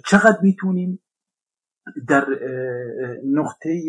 چقدر 0.05 0.37
می‌تونیم 0.41 1.03
در 2.07 2.25
نقطه 3.25 3.81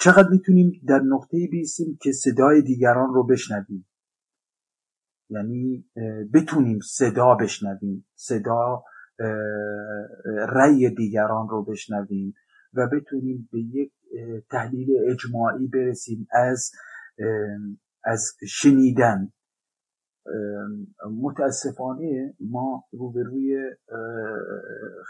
چقدر 0.00 0.28
می‌تونیم 0.30 0.72
در 0.88 1.00
نقطه 1.00 1.48
بیسیم 1.50 1.98
که 2.02 2.12
صدای 2.12 2.62
دیگران 2.62 3.14
رو 3.14 3.26
بشنویم؟ 3.26 3.86
یعنی 5.30 5.84
بتونیم 6.34 6.78
صدا 6.80 7.34
بشنویم 7.34 8.06
صدا 8.14 8.84
رأی 10.48 10.90
دیگران 10.90 11.48
رو 11.48 11.64
بشنویم. 11.64 12.34
و 12.74 12.88
بتونیم 12.92 13.48
به 13.52 13.60
یک 13.60 13.92
تحلیل 14.50 14.88
اجماعی 15.10 15.66
برسیم 15.66 16.26
از 16.32 16.70
از 18.04 18.32
شنیدن. 18.48 19.32
متاسفانه 21.22 22.34
ما 22.40 22.84
روبروی 22.92 23.70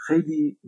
خیلی 0.07 0.59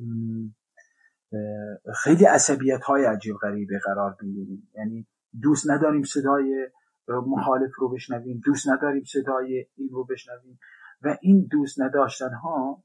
خیلی 2.03 2.25
عصبیت 2.25 2.83
های 2.83 3.05
عجیب 3.05 3.35
غریبه 3.41 3.79
قرار 3.85 4.17
می‌گیریم. 4.21 4.69
یعنی 4.75 5.07
دوست 5.41 5.69
نداریم 5.69 6.03
صدای 6.03 6.69
مخالف 7.07 7.71
رو 7.77 7.89
بشنویم 7.89 8.41
دوست 8.45 8.69
نداریم 8.69 9.03
صدای 9.03 9.65
این 9.75 9.89
رو 9.91 10.05
بشنویم 10.05 10.59
و 11.01 11.17
این 11.21 11.47
دوست 11.51 11.81
نداشتن 11.81 12.33
ها 12.33 12.83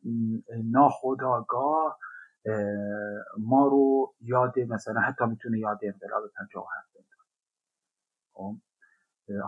ناخداگاه 0.64 1.98
ما 3.38 3.66
رو 3.66 4.14
یاد 4.20 4.58
مثلا 4.58 5.00
حتی 5.00 5.24
می‌تونه 5.24 5.58
یاد 5.58 5.78
انقلاب 5.82 6.22
57 6.36 6.92
خب؟ 8.32 8.56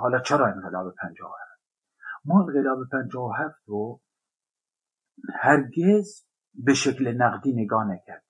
حالا 0.01 0.21
چرا 0.21 0.47
انقلاب 0.47 0.95
57 0.95 1.33
ما 2.25 2.41
انقلاب 2.41 2.79
57 2.93 3.55
رو 3.67 4.01
هرگز 5.35 6.27
به 6.55 6.75
شکل 6.75 7.09
نقدی 7.17 7.53
نگاه 7.53 7.85
نکرد 7.93 8.25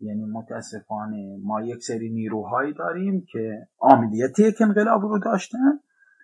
یعنی 0.00 0.24
متاسفانه 0.24 1.38
ما 1.42 1.62
یک 1.62 1.82
سری 1.82 2.10
نیروهایی 2.10 2.74
داریم 2.74 3.24
که 3.32 3.68
عاملیت 3.78 4.38
یک 4.38 4.62
انقلاب 4.62 5.02
رو 5.02 5.18
داشتن 5.18 5.80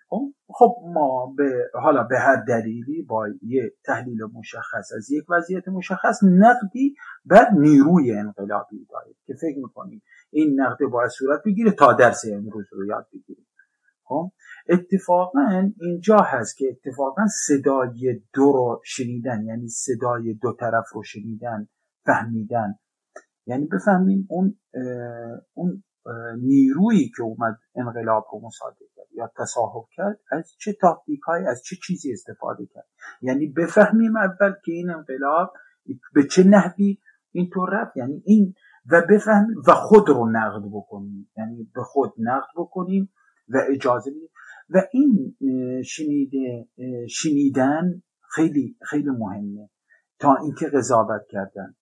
خب, 0.09 0.33
خب 0.47 0.75
ما 0.93 1.33
به 1.37 1.69
حالا 1.73 2.03
به 2.03 2.19
هر 2.19 2.43
دلیلی 2.47 3.01
با 3.01 3.27
یه 3.41 3.73
تحلیل 3.85 4.17
مشخص 4.33 4.91
از 4.97 5.11
یک 5.11 5.25
وضعیت 5.29 5.67
مشخص 5.67 6.19
نقدی 6.23 6.95
بر 7.25 7.49
نیروی 7.51 8.11
انقلابی 8.11 8.87
داریم 8.89 9.15
که 9.25 9.33
فکر 9.33 9.57
می‌کنیم 9.57 10.01
این 10.29 10.61
نقد 10.61 10.85
باید 10.91 11.09
صورت 11.09 11.41
بگیره 11.45 11.71
تا 11.71 11.93
درس 11.93 12.21
امروز 12.33 12.65
رو 12.71 12.85
یاد 12.85 13.07
بگیریم. 13.13 13.47
خب 14.03 14.31
اتفاقا 14.69 15.71
اینجا 15.81 16.17
هست 16.17 16.57
که 16.57 16.65
اتفاقا 16.69 17.21
صدای 17.47 18.21
دو 18.33 18.51
رو 18.51 18.81
شنیدن 18.85 19.45
یعنی 19.45 19.67
صدای 19.67 20.33
دو 20.33 20.53
طرف 20.59 20.85
رو 20.93 21.03
شنیدن 21.03 21.67
فهمیدن. 22.05 22.75
یعنی 23.47 23.65
بفهمیم 23.65 24.27
اون 24.29 24.59
اون 25.53 25.83
نیرویی 26.41 27.09
که 27.17 27.23
اومد 27.23 27.57
انقلاب 27.75 28.25
رو 28.33 28.41
مصادره 28.43 28.96
یا 29.17 29.31
تصاحب 29.37 29.85
کرد 29.91 30.19
از 30.31 30.55
چه 30.59 30.73
تاکتیک 30.73 31.19
های 31.19 31.45
از 31.45 31.63
چه 31.63 31.75
چیزی 31.87 32.13
استفاده 32.13 32.65
کرد؟ 32.65 32.87
یعنی 33.21 33.47
بفهمیم 33.47 34.17
اول 34.17 34.53
که 34.65 34.71
این 34.71 34.89
انقلاب 34.89 35.53
به 36.13 36.27
چه 36.27 36.43
نحوی 36.43 36.97
اینطور 37.31 37.69
رفت. 37.73 37.97
یعنی 37.97 38.21
این 38.25 38.53
و 38.91 39.01
بفهمیم 39.09 39.57
و 39.67 39.71
خود 39.71 40.09
رو 40.09 40.29
نقد 40.31 40.61
بکنیم. 40.73 41.31
یعنی 41.37 41.71
به 41.75 41.83
خود 41.83 42.13
نقد 42.19 42.47
بکنیم 42.57 43.13
و 43.49 43.57
اجازه 43.69 44.11
بدیم. 44.11 44.29
و 44.69 44.81
این 44.91 45.35
شنیده 45.83 46.67
شنیدن 47.09 48.01
خیلی 48.35 48.77
خیلی 48.89 49.09
مهمه. 49.09 49.69
تا 50.19 50.35
اینکه 50.35 50.67
قضاوت 50.67 51.21
کردن. 51.29 51.75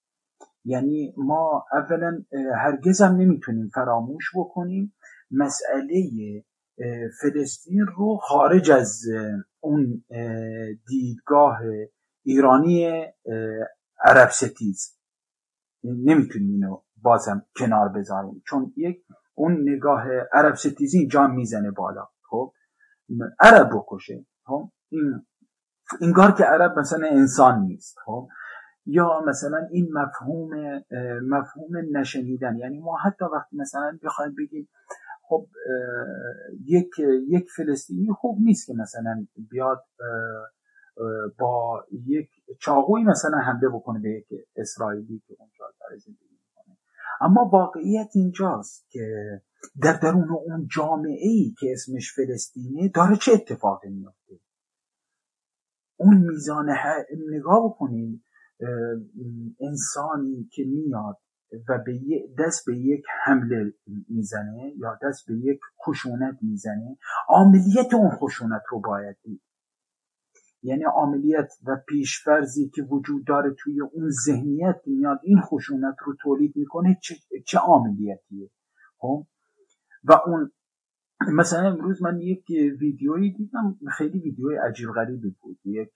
یعنی 0.66 1.14
ما 1.18 1.66
اولا 1.72 2.24
هرگز 2.56 3.02
هم 3.02 3.16
نمی‌تونیم 3.16 3.70
فراموش 3.74 4.24
بکنیم 4.36 4.95
مسئله 5.32 6.10
فلسطین 7.22 7.86
رو 7.98 8.18
خارج 8.22 8.72
از 8.72 9.02
اون 9.60 10.04
دیدگاه 10.88 11.60
ایرانی 12.24 13.06
عرب 14.04 14.30
ستیز. 14.30 15.00
نمی‌تونیم 15.84 16.50
اینو 16.50 16.82
بازم 17.02 17.46
کنار 17.56 17.90
بذاریم 17.90 18.44
چون 18.48 18.74
یک 18.78 19.06
اون 19.34 19.70
نگاه 19.70 20.04
عرب 20.34 20.56
ستیزی 20.56 20.98
اینجا 20.98 21.28
می‌زنه 21.28 21.72
بالا. 21.72 22.08
خب؟ 22.30 22.54
عرب 23.40 23.70
بکشه. 23.76 24.26
خب؟ 24.46 24.72
این 24.92 25.26
انگار 26.02 26.32
که 26.32 26.44
عرب 26.44 26.80
مثلا 26.80 27.08
انسان 27.08 27.62
نیست. 27.62 27.98
خب؟ 28.06 28.28
یا 28.86 29.22
مثلا 29.28 29.68
این 29.72 29.90
مفهوم 29.94 30.50
مفهوم 31.30 31.72
نشنیدن. 31.92 32.58
یعنی 32.58 32.80
ما 32.80 32.98
حتی 32.98 33.26
وقتی 33.26 33.58
مثلا 33.58 34.00
بخوایم 34.04 34.36
بگیم 34.38 34.70
خب 35.28 35.48
یک 36.66 36.90
یک 37.28 37.46
فلسطینی 37.58 38.08
خوب 38.14 38.38
نیست 38.42 38.68
که 38.68 38.74
مثلا 38.74 39.28
بیاد 39.50 39.84
با 41.40 41.86
یک 41.92 42.30
چاقوی 42.60 43.04
مثلا 43.04 43.38
حمله 43.38 43.70
بکنه 43.70 44.00
به 44.00 44.10
یک 44.10 44.26
اسرائیلی 44.56 45.22
که 45.28 45.36
اونجا 45.40 45.66
داره 45.80 45.98
زندگی 45.98 46.40
می‌کنه. 46.48 46.78
اما 47.22 47.50
واقعیت 47.54 48.10
اینجاست 48.16 48.86
که 48.90 49.02
در 49.82 50.00
درون 50.04 50.30
اون 50.32 50.68
جامعه 50.76 51.28
ای 51.28 51.56
که 51.60 51.68
اسمش 51.74 52.14
فلسطینه 52.16 52.90
داره 52.96 53.16
چه 53.16 53.32
اتفاقی 53.34 53.90
میفته 53.90 54.40
اون 55.98 56.18
میزان 56.18 56.70
نگاه 57.34 57.66
بکنید 57.66 58.24
انسانی 59.62 60.50
که 60.52 60.64
میاد 60.64 61.18
و 61.69 61.77
به 61.86 61.99
دست 62.40 62.65
به 62.65 62.77
یک 62.77 63.03
حمله 63.23 63.73
می‌زنه 64.10 64.73
یا 64.77 64.99
دست 65.03 65.27
به 65.27 65.34
یک 65.34 65.60
خشونت 65.86 66.38
می‌زنه 66.41 66.98
عملیت 67.30 67.94
اون 67.94 68.10
خشونت 68.10 68.61
رو 68.69 68.80
باید 68.80 69.18
دید. 69.23 69.41
یعنی 70.64 70.84
عملیت 70.84 71.48
و 71.65 71.77
پیشفرزی 71.88 72.69
که 72.69 72.84
وجود 72.84 73.27
داره 73.27 73.56
توی 73.60 73.82
اون 73.82 74.10
ذهنیت 74.26 74.82
میاد 74.86 75.19
این 75.23 75.41
خشونت 75.41 75.95
رو 76.06 76.15
تولید 76.22 76.53
می‌کنه 76.56 76.99
چه, 77.45 77.60
عملیتیه؟ 77.60 78.49
خب؟ 78.98 79.26
و 80.03 80.14
اون 80.26 80.52
مثلا 81.34 81.68
امروز 81.68 82.02
من 82.02 82.19
یک 82.22 82.45
ویدیویی 82.80 83.34
دیدم 83.34 83.77
خیلی 83.98 84.19
ویدیوی 84.19 84.57
عجیب 84.57 84.90
غریبی 84.90 85.36
بود. 85.41 85.60
یک 85.65 85.91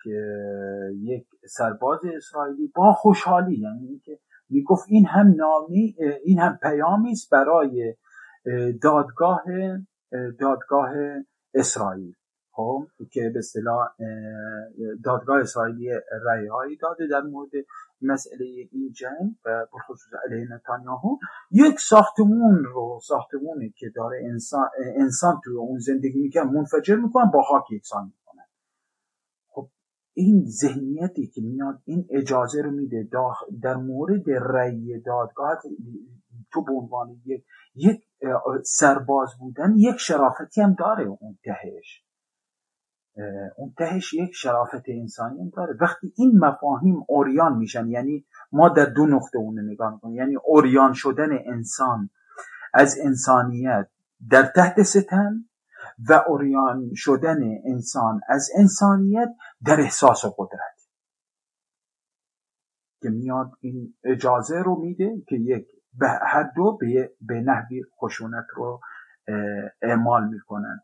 یک 0.93 1.27
سرباز 1.45 1.99
اسرائیلی 2.15 2.71
با 2.75 2.93
خوشحالی 2.93 3.59
یعنی 3.59 3.87
اینکه 3.87 4.19
می‌گفت 4.49 4.85
این 4.87 5.05
هم 5.05 5.35
نامی 5.37 5.95
این 6.23 6.39
هم 6.39 6.59
پیامی 6.61 7.11
است 7.11 7.29
برای 7.31 7.95
دادگاه 8.81 9.43
دادگاه 10.39 10.89
اسرائیل. 11.53 12.13
خب 12.51 12.87
که 13.11 13.31
به 13.33 13.39
اصطلاح 13.39 13.87
دادگاه 15.03 15.41
اسرائیلی 15.41 15.89
هایی 16.51 16.77
داده 16.77 17.07
در 17.07 17.21
مورد 17.21 17.49
مسئله 18.01 18.45
این 18.71 18.91
جنگ 18.91 19.35
و 19.45 19.65
خصوص 19.89 20.13
علیه 20.25 20.47
نتانیاهو. 20.53 21.17
یک 21.51 21.79
ساختمون 21.79 22.63
رو 22.63 22.99
ساختمونی 23.03 23.73
که 23.77 23.91
داره 23.95 24.21
انسان 24.31 24.69
انسان 24.95 25.41
توی 25.43 25.55
اون 25.55 25.79
زندگی 25.79 26.19
می‌کنه 26.19 26.43
منفجر 26.43 26.95
می‌کنن 26.95 27.31
با 27.33 27.41
خاک 27.41 27.71
یکسان 27.71 28.13
این 30.13 30.45
ذهنیتی 30.45 31.27
که 31.27 31.41
میاد 31.41 31.81
این 31.85 32.07
اجازه 32.09 32.61
رو 32.61 32.71
میده 32.71 33.09
در 33.61 33.75
مورد 33.75 34.23
رأی 34.29 35.01
دادگاه 35.05 35.59
تو 36.51 36.63
به 36.63 36.71
عنوان 36.71 37.21
یک 37.75 38.03
سرباز 38.63 39.29
بودن 39.39 39.73
یک 39.77 39.97
شرافتی 39.97 40.61
هم 40.61 40.73
داره 40.73 41.07
اون 41.19 41.37
تهش. 41.43 42.03
اون 43.57 43.73
تهش 43.77 44.13
یک 44.13 44.29
شرافت 44.33 44.83
انسانی 44.87 45.41
هم 45.41 45.49
داره. 45.49 45.75
وقتی 45.81 46.13
این 46.17 46.39
مفاهیم 46.39 47.03
اوریان 47.07 47.57
میشن 47.57 47.87
یعنی 47.87 48.25
ما 48.51 48.69
در 48.69 48.85
دو 48.85 49.05
نقطه 49.05 49.37
اون 49.37 49.59
نگاه 49.59 49.93
می‌کنیم 49.93 50.15
یعنی 50.15 50.35
اوریان 50.45 50.93
شدن 50.93 51.29
انسان 51.45 52.09
از 52.73 52.97
انسانیت 53.03 53.87
در 54.29 54.43
تحت 54.55 54.81
ستم 54.81 55.45
و 56.09 56.23
اوریان 56.27 56.89
شدن 56.95 57.39
انسان 57.65 58.21
از 58.27 58.49
انسانیت 58.57 59.29
در 59.65 59.79
احساس 59.79 60.25
قدرت 60.37 60.89
که 63.01 63.09
میاد 63.09 63.51
این 63.59 63.93
اجازه 64.03 64.61
رو 64.65 64.75
میده 64.75 65.21
که 65.27 65.35
یک 65.35 65.67
به 65.93 66.07
هر 66.21 66.51
دو 66.55 66.77
به, 66.81 67.11
به 67.21 67.41
نحوی 67.41 67.83
خشونت 68.01 68.45
رو 68.55 68.81
اعمال 69.81 70.27
می‌کنن. 70.27 70.79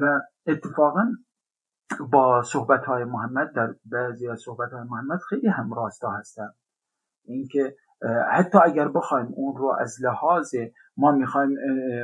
و 0.00 0.20
اتفاقا 0.46 1.06
با 2.12 2.42
صحبت 2.42 2.84
های 2.84 3.04
محمد 3.04 3.52
در 3.52 3.74
بعضی 3.84 4.28
از 4.28 4.40
صحبت 4.44 4.72
های 4.72 4.82
محمد 4.82 5.18
خیلی 5.28 5.48
هم 5.48 5.74
راستا 5.74 6.10
هستن 6.10 6.54
اینکه 7.24 7.76
حتی 8.32 8.58
اگر 8.64 8.88
بخوایم 8.88 9.26
اون 9.34 9.56
رو 9.56 9.76
از 9.80 9.96
لحاظ 10.02 10.54
ما 10.96 11.12
می‌خوایم 11.12 11.50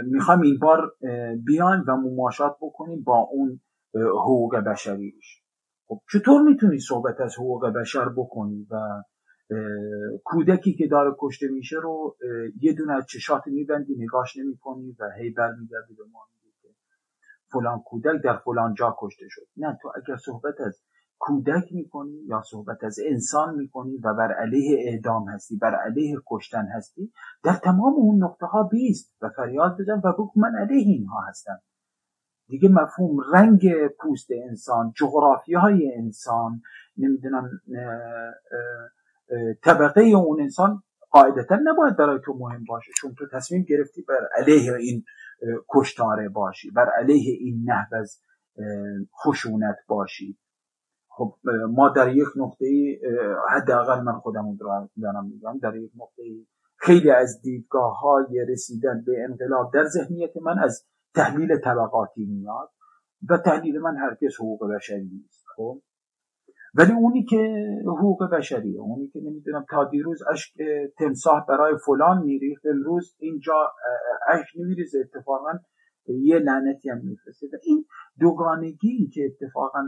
می‌خوایم 0.04 0.40
این 0.40 0.58
بار 0.58 0.92
بیان 1.46 1.84
و 1.88 1.96
مماشات 1.96 2.56
بکنیم 2.60 3.02
با 3.02 3.18
اون 3.18 3.60
حقوق 3.94 4.56
بشریش. 4.56 5.45
خب 5.86 6.00
چطور 6.12 6.42
می‌تونی 6.42 6.78
صحبت 6.78 7.20
از 7.20 7.34
حقوق 7.38 7.66
بشر 7.80 8.08
بکنی؟ 8.08 8.66
و 8.70 9.02
کودکی 10.24 10.74
که 10.74 10.86
داره 10.86 11.14
کشته 11.18 11.48
میشه 11.48 11.76
رو 11.82 12.16
یه 12.60 12.72
دونه 12.72 12.92
از 12.92 13.06
چشات 13.06 13.42
میبندی 13.46 13.94
نگاش 13.98 14.36
نمی‌کنی 14.36 14.96
و 15.00 15.10
هی 15.18 15.30
برمیگردی 15.30 15.94
به 15.94 16.02
ما 16.12 16.20
فلان 17.52 17.82
کودک 17.86 18.22
در 18.24 18.36
فلان 18.44 18.74
جا 18.74 18.96
کشته 18.98 19.26
شد. 19.28 19.46
نه 19.56 19.78
تو 19.82 19.92
اگر 19.96 20.16
صحبت 20.16 20.60
از 20.60 20.82
کودک 21.18 21.72
می‌کنی 21.72 22.22
یا 22.28 22.42
صحبت 22.50 22.84
از 22.84 22.98
انسان 23.06 23.54
می‌کنی 23.54 23.96
و 23.96 24.14
بر 24.14 24.32
علیه 24.32 24.78
اعدام 24.88 25.28
هستی 25.28 25.56
بر 25.56 25.74
علیه 25.74 26.16
کشتن 26.26 26.66
هستی 26.76 27.12
در 27.44 27.54
تمام 27.64 27.94
اون 27.96 28.24
نقطه 28.24 28.46
ها 28.46 28.62
بیست 28.62 29.16
و 29.22 29.28
فریاد 29.36 29.76
بزن 29.80 30.00
و 30.04 30.12
بگو 30.12 30.32
من 30.36 30.54
علیه 30.56 30.78
اینها 30.78 31.20
هستم. 31.28 31.60
دیگه 32.48 32.68
مفهوم 32.68 33.16
رنگ 33.34 33.86
پوست 33.86 34.28
انسان 34.48 34.92
جغرافی 34.96 35.54
های 35.54 35.92
انسان 35.96 36.60
نمی‌دونم 36.96 37.50
طبقه 39.64 40.00
اون 40.00 40.40
انسان 40.40 40.82
قاعدتا 41.10 41.58
نباید 41.64 41.96
برای 41.96 42.18
تو 42.24 42.34
مهم 42.38 42.64
باشه 42.68 42.92
چون 42.96 43.14
تو 43.14 43.26
تصمیم 43.32 43.62
گرفتی 43.62 44.02
بر 44.02 44.28
علیه 44.36 44.74
این 44.74 45.04
کشتاره 45.68 46.28
باشی 46.28 46.70
بر 46.70 46.90
علیه 46.98 47.36
این 47.40 47.64
نحو 47.66 47.94
از 47.94 48.20
خشونت 49.24 49.76
باشی. 49.88 50.38
خب 51.08 51.36
ما 51.70 51.88
در 51.88 52.16
یک 52.16 52.28
نقطه 52.36 52.66
حداقل 53.50 54.02
من 54.02 54.12
خودم 54.12 54.56
دارم 55.02 55.26
میگم 55.26 55.58
در 55.62 55.76
یک 55.76 55.92
نقطه 55.96 56.22
خیلی 56.76 57.10
از 57.10 57.40
دیدگاه 57.42 58.00
های 58.00 58.46
رسیدن 58.48 59.04
به 59.06 59.24
انقلاب 59.28 59.72
در 59.74 59.84
ذهنیت 59.84 60.36
من 60.36 60.58
از 60.58 60.86
تحلیل 61.16 61.58
طبقاتی 61.58 62.24
میاد 62.24 62.70
و 63.28 63.38
تحلیل 63.38 63.78
من 63.78 63.96
هرگز 63.96 64.34
حقوق 64.34 64.74
بشری 64.74 65.08
نیست 65.12 65.44
خب؟ 65.56 65.82
ولی 66.74 66.92
اونی 66.92 67.24
که 67.24 67.66
حقوق 67.86 68.30
بشریه 68.32 68.80
اونی 68.80 69.08
که 69.08 69.20
نمی‌دونم 69.20 69.64
تا 69.70 69.84
دیروز 69.84 70.22
اشک 70.32 70.52
تمساح 70.98 71.46
برای 71.48 71.74
فلان 71.86 72.22
میریخت 72.22 72.66
امروز 72.66 73.16
اینجا 73.18 73.72
اشک 74.28 74.56
نمیریزه 74.56 74.98
اتفاقا 74.98 75.52
یه 76.08 76.38
لعنتی 76.38 76.90
هم 76.90 76.98
میفرسته. 77.04 77.46
این 77.62 77.84
دوگانگی 78.20 79.10
که 79.14 79.20
اتفاقا 79.24 79.80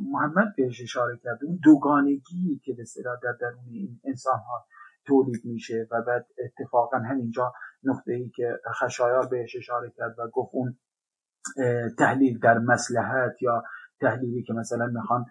محمد 0.00 0.54
بهش 0.56 0.82
اشاره 0.82 1.18
کرده 1.22 1.46
اون 1.46 1.58
دوگانگی 1.64 2.60
که 2.64 2.72
به 2.72 2.84
در 3.22 3.32
درون 3.40 3.64
این 3.70 4.00
انسان 4.04 4.38
ها 4.38 4.66
تولید 5.06 5.44
میشه 5.44 5.88
و 5.90 6.02
بعد 6.02 6.26
اتفاقا 6.44 6.98
همینجا 6.98 7.52
نقطه 7.84 8.12
ای 8.12 8.28
که 8.28 8.58
خشایار 8.80 9.26
بهش 9.26 9.56
اشاره 9.56 9.92
کرد 9.96 10.18
و 10.18 10.28
گفت 10.32 10.50
اون 10.52 10.78
تحلیل 11.98 12.38
در 12.38 12.58
مسلحت 12.58 13.42
یا 13.42 13.62
تحلیلی 14.00 14.42
که 14.42 14.52
مثلا 14.52 14.86
می‌خوان 14.86 15.24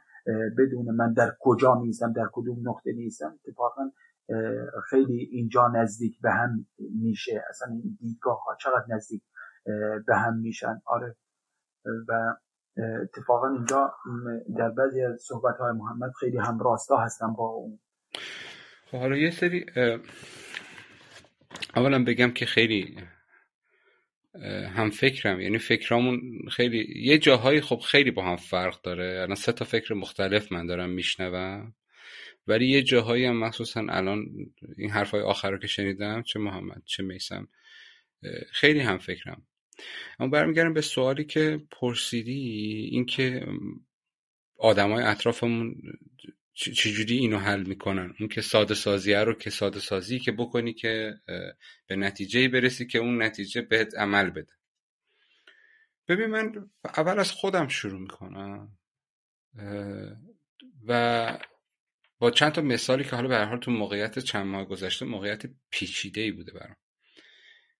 بدون 0.57 0.95
من 0.95 1.13
در 1.13 1.31
کجا 1.39 1.75
میزم 1.75 2.13
در 2.13 2.29
کدوم 2.33 2.69
نقطه 2.69 2.93
نیستم 2.93 3.39
اتفاقا 3.45 3.91
خیلی 4.89 5.29
اینجا 5.31 5.67
نزدیک 5.67 6.21
به 6.21 6.31
هم 6.31 6.65
میشه. 7.01 7.43
اصلا 7.49 7.67
این 7.73 7.97
دیدگاه 7.99 8.43
ها 8.43 8.55
چقدر 8.55 8.85
نزدیک 8.95 9.23
به 10.07 10.15
هم 10.15 10.37
میشن؟ 10.37 10.81
آره. 10.85 11.15
و 12.07 12.35
اتفاقا 13.03 13.49
اینجا 13.49 13.93
در 14.57 14.69
بعضی 14.69 15.03
از 15.03 15.21
صحبت 15.21 15.57
های 15.57 15.71
محمد 15.71 16.11
خیلی 16.19 16.37
هم 16.37 16.59
راستا 16.59 16.97
هستن 16.97 17.33
با 17.33 17.43
اون. 17.43 17.79
خب، 18.91 18.97
حالا 18.97 19.15
یه 19.15 19.31
سری 19.31 19.65
اولا 21.75 22.03
بگم 22.03 22.31
که 22.31 22.45
خیلی 22.45 22.97
هم 24.75 24.89
فکرم 24.89 25.39
یعنی 25.39 25.57
فکرامون 25.57 26.21
خیلی 26.51 26.93
یه 26.95 27.17
جاهایی 27.17 27.61
خب 27.61 27.79
خیلی 27.79 28.11
با 28.11 28.23
هم 28.25 28.35
فرق 28.35 28.81
داره. 28.81 29.21
الان 29.21 29.35
سه 29.35 29.51
تا 29.51 29.65
فکر 29.65 29.93
مختلف 29.93 30.51
من 30.51 30.65
دارم 30.65 30.89
میشنوم 30.89 31.73
ولی 32.47 32.67
یه 32.67 32.81
جاهایی 32.81 33.25
هم 33.25 33.37
مخصوصا 33.37 33.85
الان 33.89 34.25
این 34.77 34.89
حرفای 34.89 35.21
آخر 35.21 35.51
رو 35.51 35.57
که 35.57 35.67
شنیدم 35.67 36.21
چه 36.23 36.39
محمد 36.39 36.81
چه 36.85 37.03
میسم 37.03 37.47
خیلی 38.51 38.79
هم 38.79 38.97
فکرم. 38.97 39.41
اما 40.19 40.29
برمیگردم 40.29 40.73
به 40.73 40.81
سوالی 40.81 41.23
که 41.23 41.61
پرسیدی 41.71 42.89
اینکه 42.91 43.47
آدمای 44.57 45.03
اطرافمون 45.03 45.75
چجوری 46.53 47.17
اینو 47.17 47.37
حل 47.37 47.63
می‌کنن؟ 47.63 48.13
اون 48.19 48.29
که 48.29 48.41
ساده 48.41 48.73
سازیه 48.73 49.19
رو 49.19 49.33
که 49.33 49.49
ساده 49.49 49.79
سازی 49.79 50.19
که 50.19 50.31
بکنی 50.31 50.73
که 50.73 51.13
به 51.87 51.95
نتیجه 51.95 52.47
برسی 52.47 52.87
که 52.87 52.99
اون 52.99 53.21
نتیجه 53.21 53.61
بهت 53.61 53.95
عمل 53.97 54.29
بده. 54.29 54.51
ببین 56.07 56.25
من 56.25 56.69
اول 56.97 57.19
از 57.19 57.31
خودم 57.31 57.67
شروع 57.67 58.01
می‌کنم 58.01 58.77
و 60.87 61.39
با 62.19 62.31
چند 62.31 62.51
تا 62.51 62.61
مثالی 62.61 63.03
که 63.03 63.15
حالا 63.15 63.27
به 63.27 63.35
هر 63.35 63.45
حال 63.45 63.59
تو 63.59 63.71
موقعیت 63.71 64.19
چند 64.19 64.45
ماه 64.45 64.65
گذشته 64.65 65.05
موقعیت 65.05 65.43
پیچیده 65.69 66.21
ای 66.21 66.31
بوده 66.31 66.51
برام. 66.51 66.75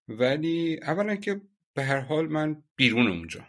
ولی 0.07 0.79
اولا 0.83 1.15
که 1.15 1.41
به 1.73 1.83
هر 1.83 1.99
حال 1.99 2.27
من 2.27 2.63
بیرون 2.75 3.07
اونجا. 3.07 3.47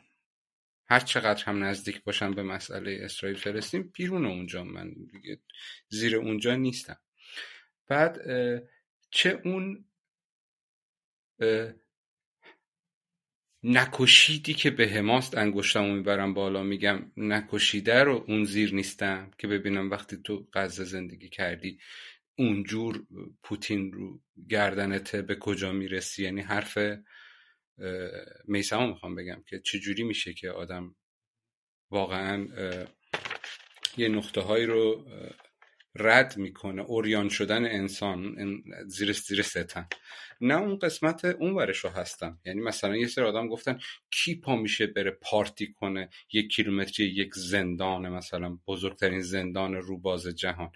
هر 0.89 1.01
چقدر 1.01 1.45
هم 1.45 1.65
نزدیک 1.65 2.03
باشم 2.03 2.35
به 2.35 2.43
مسئله 2.43 2.99
اسرائیل 3.03 3.39
فلسطین 3.39 3.83
بیرون 3.83 4.27
اونجا 4.27 4.65
من 4.65 4.95
دیگه 5.13 5.41
زیر 5.89 6.17
اونجا 6.17 6.57
نیستم. 6.57 6.99
بعد 7.89 8.19
چه 9.11 9.41
اون 9.45 9.85
نکشیدی 13.63 14.55
که 14.55 14.71
به 14.71 14.89
حماست 14.89 15.39
انگشتمو 15.39 15.95
می‌برم 15.95 16.35
بالا 16.35 16.63
میگم 16.63 17.13
نکشیده 17.17 18.03
رو 18.03 18.25
اون 18.29 18.45
زیر 18.45 18.75
نیستم 18.75 19.31
که 19.39 19.49
ببینم 19.49 19.91
وقتی 19.91 20.17
تو 20.17 20.49
غزه 20.53 20.85
زندگی 20.85 21.29
کردی 21.29 21.79
اونجور 22.39 23.07
پوتین 23.43 23.93
رو 23.93 24.21
گردنته 24.49 25.23
به 25.23 25.37
کجا 25.37 25.73
می‌رسی؟ 25.73 26.25
یعنی 26.25 26.41
حرف 26.41 26.79
میسما 28.45 28.87
می‌خوام 28.87 29.15
بگم 29.15 29.43
که 29.47 29.61
چجوری 29.61 30.03
میشه 30.03 30.35
که 30.35 30.51
آدم 30.51 30.97
واقعا 31.91 32.49
یه 33.97 34.09
نقطه 34.09 34.41
هایی 34.41 34.67
رو 34.67 35.07
رد 35.95 36.37
می‌کنه 36.37 36.83
اوریان 36.83 37.29
شدن 37.29 37.65
انسان 37.65 38.37
زیر 38.87 39.13
زیر 39.13 39.43
ستن 39.43 39.89
نه 40.41 40.55
اون 40.55 40.79
قسمت 40.79 41.25
اون 41.25 41.53
ورش 41.53 41.79
رو 41.79 41.91
هستم. 41.91 42.41
یعنی 42.45 42.61
مثلا 42.61 42.97
یه 42.97 43.07
سری 43.07 43.25
آدم 43.25 43.49
گفتن 43.49 43.79
کی 44.11 44.41
پا 44.41 44.57
میشه 44.57 44.87
بره 44.87 45.11
پارتی 45.11 45.73
کنه 45.73 46.11
یک 46.33 46.49
کیلومتری 46.51 47.07
یک 47.07 47.35
زندان 47.35 48.09
مثلا 48.09 48.59
بزرگترین 48.67 49.21
زندان 49.21 49.75
روباز 49.75 50.27
جهان. 50.27 50.73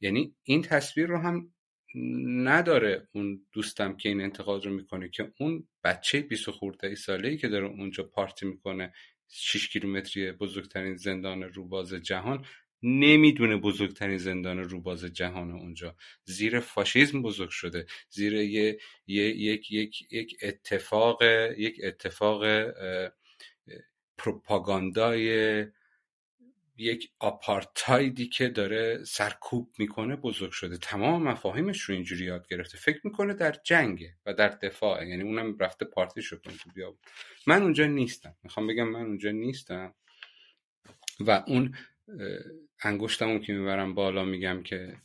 یعنی 0.00 0.34
این 0.42 0.62
تصویر 0.62 1.06
رو 1.06 1.18
هم 1.18 1.52
نداره 1.94 3.08
اون 3.12 3.46
دوستم 3.52 3.96
که 3.96 4.08
این 4.08 4.20
انتقاد 4.20 4.66
رو 4.66 4.72
می‌کنه 4.72 5.08
که 5.08 5.32
اون 5.40 5.68
بچه 5.84 6.20
20 6.20 6.50
خورده 6.50 6.88
ای 6.88 6.96
ساله 6.96 7.28
ای 7.28 7.36
که 7.36 7.48
داره 7.48 7.66
اونجا 7.66 8.02
پارتی 8.04 8.46
می‌کنه 8.46 8.92
6 9.28 9.68
کیلومتری 9.68 10.32
بزرگترین 10.32 10.96
زندان 10.96 11.42
روباز 11.42 11.94
جهان 11.94 12.44
نمی‌دونه 12.82 13.56
بزرگترین 13.56 14.18
زندان 14.18 14.58
روباز 14.58 15.04
جهان 15.04 15.50
اونجا. 15.50 15.96
زیر 16.24 16.60
فاشیزم 16.60 17.22
بزرگ 17.22 17.50
شده. 17.50 17.86
زیر 18.10 18.32
یه, 18.32 18.78
یک, 19.06 19.70
یک, 19.72 20.12
یک 20.12 20.36
اتفاق 20.42 21.22
یک 21.58 21.80
اتفاق 21.84 22.44
پروپاگاندای 24.18 25.66
یک 26.82 27.10
آپارتایدی 27.18 28.28
که 28.28 28.48
داره 28.48 29.04
سرکوب 29.04 29.74
می‌کنه 29.78 30.16
بزرگ 30.16 30.50
شده. 30.50 30.76
تمام 30.76 31.22
مفاهیمش 31.22 31.80
رو 31.80 31.94
اینجوری 31.94 32.24
یاد 32.24 32.48
گرفته. 32.48 32.78
فکر 32.78 33.00
می‌کنه 33.04 33.34
در 33.34 33.56
جنگه 33.64 34.14
و 34.26 34.34
در 34.34 34.48
دفاع 34.48 35.06
یعنی 35.06 35.22
اونم 35.22 35.58
رفته 35.58 35.84
پارتی 35.84 36.22
شد 36.22 36.40
تو 36.40 36.70
بیا 36.74 36.98
من 37.46 37.62
اونجا 37.62 37.86
نیستم. 37.86 38.36
می‌خوام 38.42 38.66
بگم 38.66 38.88
من 38.88 39.00
اونجا 39.00 39.30
نیستم. 39.30 39.94
و 41.20 41.44
اون 41.46 41.74
انگشتمون 42.82 43.40
که 43.40 43.52
می‌برم 43.52 43.94
بالا 43.94 44.24
میگم 44.24 44.62
که 44.62 44.96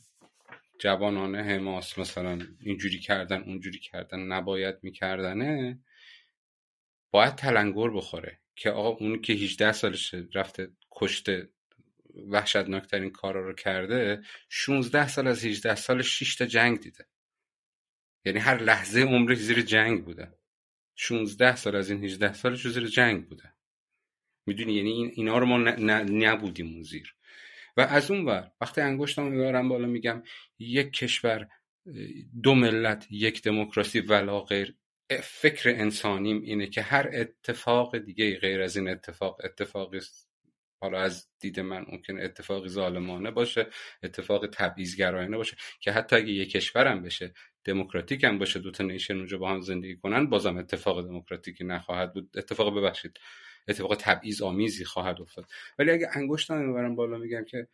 جوانانه 0.80 1.42
حماس 1.42 1.98
مثلا 1.98 2.38
اینجوری 2.60 2.98
کردن 2.98 3.42
اونجوری 3.42 3.78
کردن 3.78 4.20
نباید 4.20 4.76
میکردنه. 4.82 5.80
باید 7.10 7.34
تلنگر 7.34 7.90
بخوره. 7.90 8.40
که 8.56 8.70
آقا 8.70 8.88
اون 8.88 9.22
که 9.22 9.32
18 9.32 9.72
سالش 9.72 10.14
رفته 10.34 10.68
کشته 10.92 11.48
وحشتناکترین 12.30 13.10
کارا 13.10 13.46
رو 13.46 13.54
کرده 13.54 14.22
16 14.48 15.08
سال 15.08 15.26
از 15.26 15.44
18 15.44 15.74
سال 15.74 16.02
6 16.02 16.36
تا 16.36 16.46
جنگ 16.46 16.80
دیده. 16.80 17.06
یعنی 18.24 18.38
هر 18.38 18.62
لحظه 18.62 19.00
عمرش 19.00 19.38
زیر 19.38 19.62
جنگ 19.62 20.04
بوده. 20.04 20.38
16 20.96 21.56
سال 21.56 21.76
از 21.76 21.90
این 21.90 22.04
18 22.04 22.32
سالش 22.32 22.68
زیر 22.68 22.86
جنگ 22.86 23.28
بوده. 23.28 23.54
می‌دونی؟ 24.46 24.72
یعنی 24.72 24.90
این 24.90 25.10
اینا 25.14 25.38
رو 25.38 25.46
ما 25.46 25.58
نبودیم 25.58 26.66
اون 26.66 26.82
زیر. 26.82 27.14
و 27.76 27.80
از 27.80 28.10
اون 28.10 28.24
ور 28.24 28.52
وقتی 28.60 28.80
انگشتم 28.80 29.22
می‌برم 29.22 29.68
بالا 29.68 29.86
میگم 29.86 30.22
یک 30.58 30.92
کشور 30.92 31.48
دو 32.42 32.54
ملت 32.54 33.06
یک 33.10 33.42
دموکراسی 33.42 34.00
ولا 34.00 34.40
غیر. 34.40 34.74
فکر 35.22 35.68
انسانیم 35.68 36.42
اینه 36.42 36.66
که 36.66 36.82
هر 36.82 37.10
اتفاق 37.12 37.98
دیگه 37.98 38.38
غیر 38.38 38.62
از 38.62 38.76
این 38.76 38.88
اتفاق 38.88 39.40
اتفاقی 39.44 40.00
حالا 40.80 41.00
از 41.00 41.28
دید 41.40 41.60
من 41.60 41.84
ممکن 41.88 42.20
اتفاقی 42.20 42.68
ظالمانه 42.68 43.30
باشه 43.30 43.66
اتفاق 44.02 44.46
تبعیضگرایانه 44.46 45.36
باشه 45.36 45.56
که 45.80 45.92
حتی 45.92 46.16
اگه 46.16 46.30
یک 46.30 46.50
کشورم 46.50 47.02
بشه 47.02 47.32
دموکراتیک 47.64 48.24
هم 48.24 48.38
باشه 48.38 48.60
دو 48.60 48.70
تا 48.70 48.84
نیشن 48.84 49.16
اونجا 49.16 49.38
با 49.38 49.50
هم 49.50 49.60
زندگی 49.60 49.96
کنن 49.96 50.26
بازم 50.26 50.56
اتفاق 50.56 51.06
دموکراتیکی 51.06 51.64
نخواهد 51.64 52.12
بود. 52.14 52.30
اتفاق 52.36 52.78
ببخشید 52.78 53.20
اتفاق 53.68 53.94
تبعیض 53.94 54.42
آمیزی 54.42 54.84
خواهد 54.84 55.20
افتاد. 55.20 55.46
ولی 55.78 55.90
اگه 55.90 56.08
انگشتم 56.14 56.58
می‌برم 56.58 56.96
بالا 56.96 57.18
میگم 57.18 57.44
که 57.44 57.68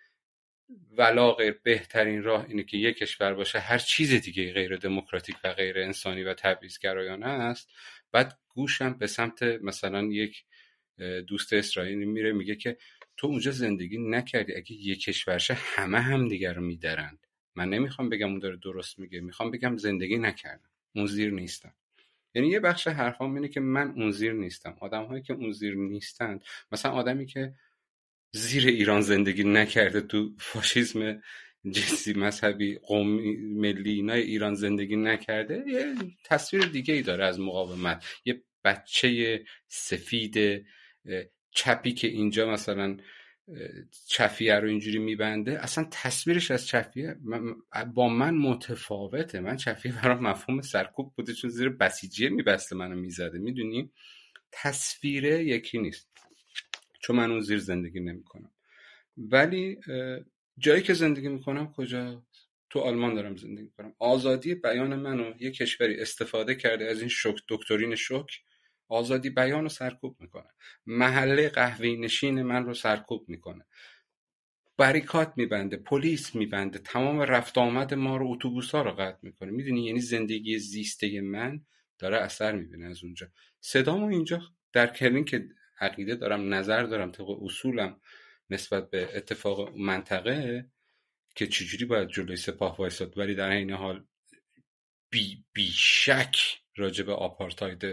ولا 0.91 1.33
غیر 1.33 1.61
بهترین 1.63 2.23
راه 2.23 2.47
اینه 2.49 2.65
که 2.65 2.77
یک 2.77 2.97
کشور 2.97 3.35
باشه 3.35 3.59
هر 3.59 3.79
چیز 3.79 4.13
دیگه 4.13 4.53
غیر 4.53 4.77
دموکراتیک 4.77 5.37
و 5.45 5.53
غیر 5.53 5.79
انسانی 5.79 6.23
و 6.23 6.35
تبعیضگرایانه 6.35 7.27
است. 7.27 7.71
بعد 8.13 8.39
گوشم 8.49 8.99
به 8.99 9.07
سمت 9.07 9.43
مثلا 9.43 10.03
یک 10.03 10.45
دوست 11.29 11.53
اسرائیلی 11.53 12.05
میره 12.05 12.33
میگه 12.33 12.55
که 12.55 12.77
تو 13.17 13.27
اونجا 13.27 13.51
زندگی 13.51 13.99
نکردی 13.99 14.55
اگه 14.55 14.73
یک 14.73 15.03
کشورشه 15.03 15.55
همه 15.59 16.01
هم 16.01 16.29
دیگر 16.29 16.53
رو 16.53 16.63
میدرند. 16.63 17.27
من 17.57 17.69
نمی‌خوام 17.69 18.09
بگم 18.09 18.31
اون 18.31 18.39
داره 18.39 18.57
درست 18.57 18.99
میگه 18.99 19.21
می‌خوام 19.21 19.51
بگم 19.51 19.77
زندگی 19.77 20.19
نکردم. 20.19 20.71
اون 20.95 21.07
زیر 21.07 21.31
نیستم. 21.31 21.75
یعنی 22.35 22.49
یه 22.49 22.61
بخش 22.61 22.87
حرفام 22.89 23.35
اینه 23.35 23.49
که 23.49 23.61
من 23.61 23.91
اون 23.91 24.11
زیر 24.11 24.33
نیستم. 24.33 24.77
آدم 24.81 25.05
هایی 25.05 25.23
که 25.23 25.33
اون 25.33 25.53
زیر 25.53 25.75
نیستند 25.75 26.45
مثلا 26.73 26.93
آدمی 26.93 27.27
که 27.27 27.55
زیر 28.33 28.67
ایران 28.67 29.01
زندگی 29.01 29.45
نکرده 29.45 30.01
تو 30.01 30.35
فاشیسم 30.39 31.23
جنسی 31.71 32.13
مذهبی 32.13 32.79
قومی 32.79 33.37
ملی 33.37 33.93
اینای 33.93 34.23
ایران 34.23 34.55
زندگی 34.55 34.97
نکرده 34.97 35.65
یه 35.67 35.95
تصویر 36.25 36.65
دیگه 36.65 36.95
ای 36.95 37.03
داره 37.03 37.25
از 37.25 37.41
مقاومت. 37.41 38.05
یه 38.25 38.43
بچه 38.65 39.45
سفید 39.69 40.67
چپی 41.51 41.93
که 41.93 42.09
اینجا 42.09 42.51
مثلا 42.51 42.97
چفیه 44.09 44.55
رو 44.55 44.69
اینجوری 44.69 44.99
میبنده 44.99 45.63
اصلا 45.63 45.89
تصویرش 45.91 46.51
از 46.51 46.67
چفیه 46.67 47.17
با 47.95 48.09
من 48.09 48.35
متفاوته. 48.35 49.41
من 49.41 49.57
چفیه 49.57 49.93
برام 49.93 50.27
مفهوم 50.27 50.61
سرکوب 50.61 51.13
بوده 51.17 51.33
چون 51.33 51.51
زیر 51.51 51.69
بسیجیه 51.69 52.29
میبسته 52.29 52.77
منو 52.77 52.97
می‌زده. 52.97 53.39
می‌دونی؟ 53.39 53.91
تصویره 54.53 55.45
یکی 55.45 55.79
نیست. 55.79 56.09
چون 57.01 57.17
من 57.17 57.31
اون 57.31 57.41
زیر 57.41 57.59
زندگی 57.59 58.01
نمی‌کنم. 58.01 58.51
ولی 59.17 59.79
جایی 60.59 60.83
که 60.83 60.95
زندگی 60.95 61.29
می‌کنم 61.29 61.73
کجا؟ 61.73 62.27
تو 62.71 62.81
آلمان 62.81 63.15
دارم 63.15 63.37
زندگی 63.37 63.63
می‌کنم. 63.63 63.95
آزادی 63.99 64.55
بیان 64.55 64.97
منو 64.97 65.35
یه 65.41 65.51
کشوری 65.51 66.01
استفاده 66.01 66.55
کرده 66.55 66.85
از 66.85 67.01
این 67.01 67.09
شک 67.09 67.35
دکترین 67.49 67.95
شک 67.95 68.27
آزادی 68.89 69.31
بیان 69.31 69.63
رو 69.63 69.69
سرکوب 69.69 70.17
می‌کنه. 70.21 70.51
محله 70.87 71.49
قهوه 71.49 71.87
نشین 71.87 72.43
من 72.43 72.65
رو 72.65 72.75
سرکوب 72.75 73.29
می‌کنه. 73.29 73.67
بریکات 74.77 75.33
میبنده 75.37 75.77
پلیس 75.77 76.35
میبنده 76.35 76.79
تمام 76.79 77.21
رفت 77.21 77.59
آمد 77.59 77.95
ما 77.95 78.17
رو 78.17 78.33
اتوبوس 78.33 78.71
ها 78.71 78.83
رو 78.83 78.91
قطع 78.91 79.19
می‌کنه. 79.23 79.51
می‌دونی 79.51 79.85
یعنی 79.85 80.01
زندگی 80.01 80.59
زیسته 80.59 81.21
من 81.21 81.61
داره 81.99 82.17
اثر 82.17 82.53
می‌بینه 82.53 82.87
از 82.87 83.05
اونجا. 83.05 83.29
صدامو 83.61 84.07
اینجا 84.07 84.43
در 84.73 84.87
کلین 84.87 85.25
که 85.25 85.49
عقیده 85.81 86.15
دارم 86.15 86.55
نظر 86.55 86.83
دارم 86.83 87.11
طبق 87.11 87.43
اصولم 87.43 88.01
نسبت 88.51 88.91
به 88.91 89.17
اتفاق 89.17 89.77
منطقه 89.77 90.71
که 91.35 91.47
چجوری 91.47 91.85
باید 91.85 92.09
جلوی 92.09 92.37
سپاه 92.37 92.77
وایساد. 92.77 93.19
ولی 93.19 93.35
در 93.35 93.51
این 93.51 93.71
حال 93.71 94.07
بی, 95.11 95.45
بی 95.53 95.71
شک 95.75 96.37
راجع 96.77 97.11
آپارتاید 97.11 97.85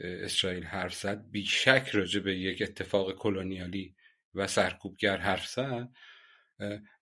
اسرائیل 0.00 0.64
حرف 0.64 0.94
زد. 0.94 1.30
بیشک 1.30 1.88
راجع 1.92 2.20
به 2.20 2.38
یک 2.38 2.62
اتفاق 2.62 3.12
کلونیالی 3.12 3.94
و 4.34 4.46
سرکوبگر 4.46 5.16
حرف 5.16 5.46
زد. 5.46 5.88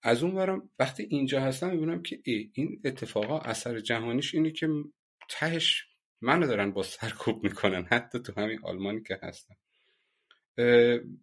از 0.02 0.22
اون 0.22 0.34
برم 0.34 0.70
وقتی 0.78 1.02
اینجا 1.02 1.40
هستم 1.40 1.70
می‌بینم 1.70 2.02
که 2.02 2.20
ای 2.24 2.50
این 2.54 2.80
اتفاقا 2.84 3.38
اثر 3.38 3.80
جهانیش 3.80 4.34
اینه 4.34 4.50
که 4.50 4.68
تهش 5.28 5.86
منو 6.20 6.46
دارن 6.46 6.72
با 6.72 6.82
سرکوب 6.82 7.44
می‌کنن. 7.44 7.86
حتی 7.90 8.18
تو 8.18 8.40
همین 8.40 8.58
آلمانی 8.62 9.02
که 9.02 9.18
هستم. 9.22 9.56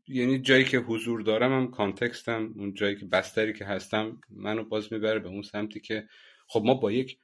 یعنی 0.08 0.40
جایی 0.42 0.66
که 0.66 0.78
حضور 0.78 1.22
دارم 1.22 1.54
هم 1.54 1.72
کانتکستم 1.72 2.54
اون 2.56 2.74
جایی 2.74 2.96
که 2.96 3.06
بستری 3.06 3.54
که 3.54 3.66
هستم 3.66 4.22
منو 4.30 4.64
باز 4.64 4.94
می‌بره 4.94 5.20
به 5.20 5.28
اون 5.28 5.42
سمتی 5.42 5.80
که 5.80 6.08
خب 6.48 6.64
ما 6.66 6.74
با 6.74 6.92
یک 6.92 7.20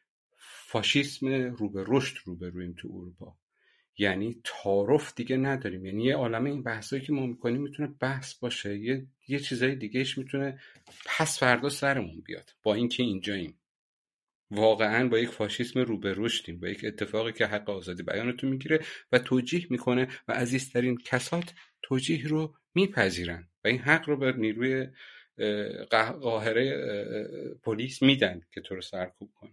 فاشیسم 0.67 1.27
رو 1.27 1.69
به 1.69 1.83
رشد 1.87 2.17
رو 2.25 2.35
رویم 2.35 2.75
تو 2.77 2.87
اروپا. 2.87 3.37
یعنی 3.97 4.41
تعارف 4.43 5.13
دیگه 5.15 5.37
نداریم. 5.37 5.85
یعنی 5.85 6.03
یه 6.03 6.15
عالم 6.15 6.45
این 6.45 6.63
بحثایی 6.63 7.01
که 7.01 7.13
ما 7.13 7.25
می‌کنیم 7.25 7.61
می‌تونه 7.61 7.93
بحث 7.99 8.33
باشه. 8.33 8.77
یه, 8.77 9.07
یه 9.27 9.39
چیزای 9.39 9.75
دیگهش 9.75 10.17
می‌تونه 10.17 10.59
پس 11.05 11.39
فردا 11.39 11.69
سرمون 11.69 12.21
بیاد. 12.21 12.53
با 12.63 12.73
اینکه 12.73 13.03
اینجاییم. 13.03 13.59
واقعا 14.51 15.07
با 15.07 15.19
یک 15.19 15.29
فاشیسم 15.29 15.79
رو 15.79 15.99
به 15.99 16.13
رشدیم 16.17 16.59
با 16.59 16.67
یک 16.67 16.85
اتفاقی 16.85 17.33
که 17.33 17.45
حق 17.45 17.69
آزادی 17.69 18.03
بیانتون 18.03 18.49
می‌گیره 18.49 18.79
و 19.11 19.19
توجیه 19.19 19.67
می‌کنه 19.69 20.07
و 20.27 20.31
عزیزترین 20.31 20.97
کسات 20.97 21.53
توجیه 21.81 22.27
رو 22.27 22.55
میپذیرن 22.75 23.47
و 23.63 23.67
این 23.67 23.79
حق 23.79 24.09
رو 24.09 24.17
به 24.17 24.31
نیروی 24.31 24.87
قاهره 26.21 26.93
پلیس 27.63 28.01
میدن 28.01 28.41
که 28.51 28.61
تو 28.61 28.75
رو 28.75 28.81
سرکوب 28.81 29.31
کنه. 29.33 29.51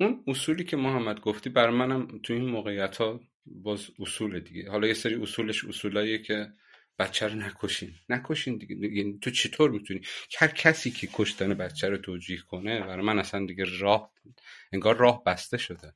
اون 0.00 0.24
اصولی 0.26 0.64
که 0.64 0.76
محمد 0.76 1.20
گفتی 1.20 1.50
برای 1.50 1.74
منم 1.74 2.20
تو 2.22 2.32
این 2.32 2.44
موقعیت 2.44 2.96
ها 2.96 3.20
باز 3.46 3.90
اصول 3.98 4.40
دیگه. 4.40 4.70
حالا 4.70 4.86
یه 4.86 4.94
سری 4.94 5.14
اصولش 5.14 5.64
اصولاییه 5.64 6.18
که 6.18 6.52
بچه 6.98 7.28
رو 7.28 7.34
نکشین. 7.34 7.94
نکشین 8.08 8.56
دیگه. 8.56 8.76
یعنی 8.76 9.18
تو 9.22 9.30
چطور 9.30 9.70
می‌تونی؟ 9.70 10.00
هر 10.38 10.48
کسی 10.48 10.90
که 10.90 11.08
کشتن 11.12 11.54
بچه 11.54 11.88
رو 11.88 11.96
توجیه 11.98 12.38
کنه 12.38 12.80
برای 12.80 13.04
من 13.04 13.18
اصلا 13.18 13.46
دیگه 13.46 13.64
راه 13.78 14.12
انگار 14.72 14.96
راه 14.96 15.24
بسته 15.24 15.58
شده. 15.58 15.94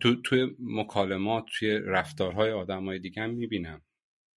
تو 0.00 0.22
توی 0.22 0.56
مکالمات 0.58 1.44
توی 1.58 1.78
رفتارهای 1.84 2.52
آدمای 2.52 2.98
دیگه 2.98 3.22
هم 3.22 3.30
می‌بینم 3.30 3.82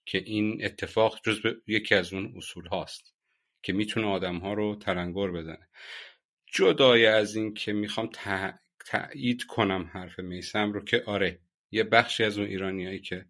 که 0.06 0.18
این 0.18 0.65
اتفاق 0.65 1.19
جز 1.23 1.40
یکی 1.68 1.95
از 1.95 2.14
اون 2.14 2.34
اصول 2.38 2.68
هاست 2.68 3.14
که 3.64 3.73
می‌تونه 3.73 4.07
آدم 4.07 4.38
ها 4.38 4.53
رو 4.53 4.76
تلنگر 4.76 5.32
بزنه. 5.32 5.69
جدای 6.53 7.06
از 7.06 7.36
این 7.36 7.53
که 7.53 7.73
می‌خوام 7.73 8.07
تایید 8.91 9.43
کنم 9.43 9.89
حرف 9.93 10.19
میسم 10.19 10.72
رو 10.73 10.84
که 10.84 11.03
آره 11.05 11.39
یه 11.72 11.84
بخشی 11.84 12.23
از 12.23 12.38
اون 12.38 12.47
ایرانیایی 12.47 12.99
که 12.99 13.26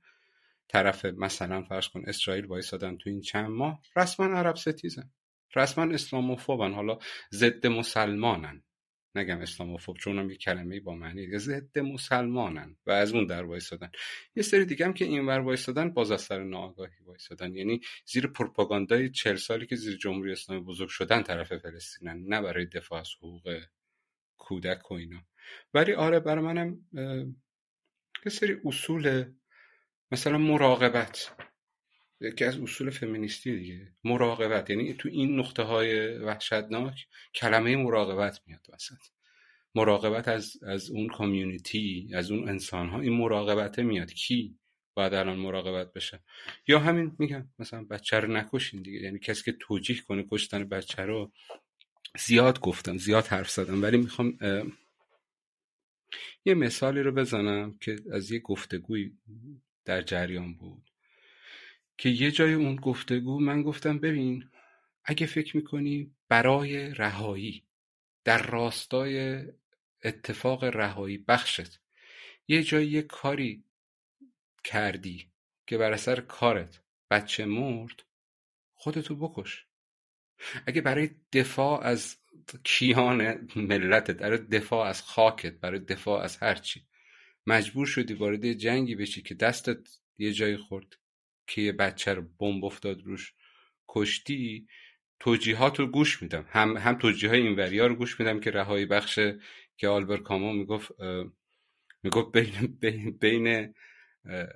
طرف 0.68 1.06
مثلا 1.06 1.64
فرض 1.64 1.88
کن 1.88 2.04
اسرائیل 2.08 2.46
وایسادن 2.46 2.98
تو 2.98 3.10
این 3.10 3.22
چند 3.22 3.50
ماه 3.50 3.82
رسما 3.96 4.26
عرب 4.26 4.56
ستیزن. 4.56 5.12
رسما 5.56 5.94
اسلاموفوبن. 5.94 6.74
حالا 6.74 6.98
ضد 7.34 7.68
مسلمانن. 7.68 8.64
نگم 9.16 9.40
اسلاموفوب 9.40 9.98
چون 9.98 10.20
هم 10.20 10.30
یه 10.30 10.38
کلمه 10.38 10.80
با 10.80 10.96
معنی 10.96 11.38
ضد 11.38 11.80
مسلمانن 11.80 12.78
و 12.86 12.92
از 12.92 13.14
اون 13.14 13.26
در 13.26 13.44
وایسادن. 13.44 13.92
یه 14.36 14.44
سری 14.44 14.66
دیگه 14.66 14.86
هم 14.86 14.94
که 14.94 15.06
این 15.06 15.26
ور 15.26 15.40
وایسادن 15.40 15.90
باز 15.90 16.12
از 16.12 16.22
سر 16.22 16.44
ناآگاهی 16.44 17.04
وایسادن. 17.06 17.56
یعنی 17.56 17.82
زیر 18.06 18.28
پروپاگاندای 18.28 19.10
چهل 19.10 19.36
سالی 19.36 19.68
که 19.68 19.76
زیر 19.76 19.98
جمهوری 19.98 20.32
اسلامی 20.32 20.64
بزرگ 20.64 20.90
شدن 20.90 21.24
طرف 21.24 21.58
فلسطینن 21.58 22.24
نه 22.28 22.42
برای 22.42 22.66
دفاع 22.66 23.00
از 23.00 23.10
حقوق 23.18 23.62
کودک 24.38 24.92
و 24.92 24.94
اینا. 24.94 25.31
ولی 25.74 25.94
آره 25.94 26.20
برای 26.20 26.46
منم 26.46 26.80
یه 28.26 28.32
سری 28.32 28.58
اصول 28.66 29.26
مثلا 30.12 30.38
مراقبت. 30.38 31.36
یکی 32.22 32.46
از 32.46 32.58
اصول 32.58 32.90
فمینیستی 32.90 33.56
دیگه. 33.60 33.94
مراقبت. 34.04 34.70
یعنی 34.70 34.94
تو 34.94 35.10
این 35.10 35.40
نقطه 35.40 35.64
های 35.64 36.18
وحشتناک 36.18 37.08
کلمه 37.36 37.76
مراقبت 37.76 38.40
میاد 38.48 38.68
وسط. 38.74 38.98
مراقبت 39.76 40.28
از, 40.28 40.64
از 40.64 40.90
اون 40.90 41.08
کامیونیتی 41.08 42.10
از 42.14 42.32
اون 42.32 42.50
انسان 42.50 42.90
ها 42.90 43.02
این 43.02 43.14
مراقبته 43.14 43.84
میاد. 43.84 44.14
کی 44.14 44.58
باید 44.94 45.14
الان 45.14 45.38
مراقبت 45.40 45.94
بشه؟ 45.94 46.20
یا 46.68 46.80
همین 46.80 47.16
میگم 47.20 47.50
مثلا 47.60 47.84
بچه 47.84 48.20
رو 48.20 48.32
نکشین 48.32 48.82
دیگه. 48.82 49.00
یعنی 49.00 49.20
کسی 49.20 49.44
که 49.44 49.52
توجیه 49.52 50.02
کنه 50.02 50.26
کشتن 50.32 50.70
بچه 50.70 51.02
رو 51.02 51.32
زیاد 52.18 52.60
گفتم 52.60 52.98
زیاد 52.98 53.28
حرف 53.28 53.50
زدم 53.50 53.82
ولی 53.82 53.98
می‌خوام 53.98 54.38
یه 56.46 56.54
مثالی 56.54 57.02
رو 57.02 57.12
بزنم 57.12 57.78
که 57.78 57.96
از 58.14 58.32
یه 58.32 58.40
گفتگوی 58.40 59.12
در 59.86 60.02
جریان 60.02 60.54
بود. 60.54 60.92
که 61.98 62.10
یه 62.10 62.32
جای 62.32 62.54
اون 62.54 62.76
گفتگو 62.76 63.40
من 63.40 63.64
گفتم 63.64 64.00
ببین 64.00 64.50
اگه 65.04 65.26
فکر 65.26 65.58
می‌کنی 65.58 66.12
برای 66.28 66.94
رهایی 66.94 67.64
در 68.24 68.48
راستای 68.48 69.46
اتفاق 70.04 70.64
رهایی 70.64 71.18
بخشت. 71.18 71.80
یه 72.48 72.64
جایی 72.64 72.90
یه 72.90 73.02
کاری 73.02 73.64
کردی 74.64 75.32
که 75.68 75.78
بر 75.78 75.92
اثر 75.92 76.22
کارت. 76.22 76.82
بچه 77.12 77.46
مرد 77.46 78.04
خودتو 78.74 79.16
بکش. 79.16 79.66
اگه 80.66 80.82
برای 80.82 81.10
دفاع 81.34 81.82
از 81.82 82.18
کیان 82.64 83.48
ملتت 83.56 84.18
برای 84.18 84.38
دفاع 84.38 84.88
از 84.88 85.02
خاکت 85.02 85.54
برای 85.54 85.80
دفاع 85.80 86.22
از 86.24 86.38
هرچی 86.38 86.86
مجبور 87.48 87.86
شدی 87.86 88.14
وارد 88.14 88.54
جنگی 88.54 88.96
بشی 88.96 89.22
که 89.22 89.36
دستت 89.36 90.00
یه 90.18 90.34
جایی 90.34 90.58
خورد 90.58 90.98
که 91.48 91.62
یه 91.62 91.72
بچه 91.72 92.14
رو 92.14 92.22
بمب 92.40 92.66
افتاد 92.66 93.02
روش 93.04 93.34
کشتی 93.88 94.68
توجیهات 95.20 95.80
رو 95.80 95.88
گوش 95.88 96.22
میدم. 96.22 96.46
هم 96.50 96.78
هم 96.78 96.96
توجیه 96.96 97.30
های 97.30 97.42
این 97.42 97.80
رو 97.80 97.96
گوش 97.96 98.20
میدم 98.20 98.40
که 98.40 98.52
رهایی 98.52 98.86
بخش 98.86 99.20
که 99.78 99.88
آلبر 99.88 100.18
کامو 100.18 100.54
می‌گفت 100.54 100.92
می‌گفت 102.04 102.32
بین 102.32 102.78
بین, 102.82 103.12
بین 103.18 103.74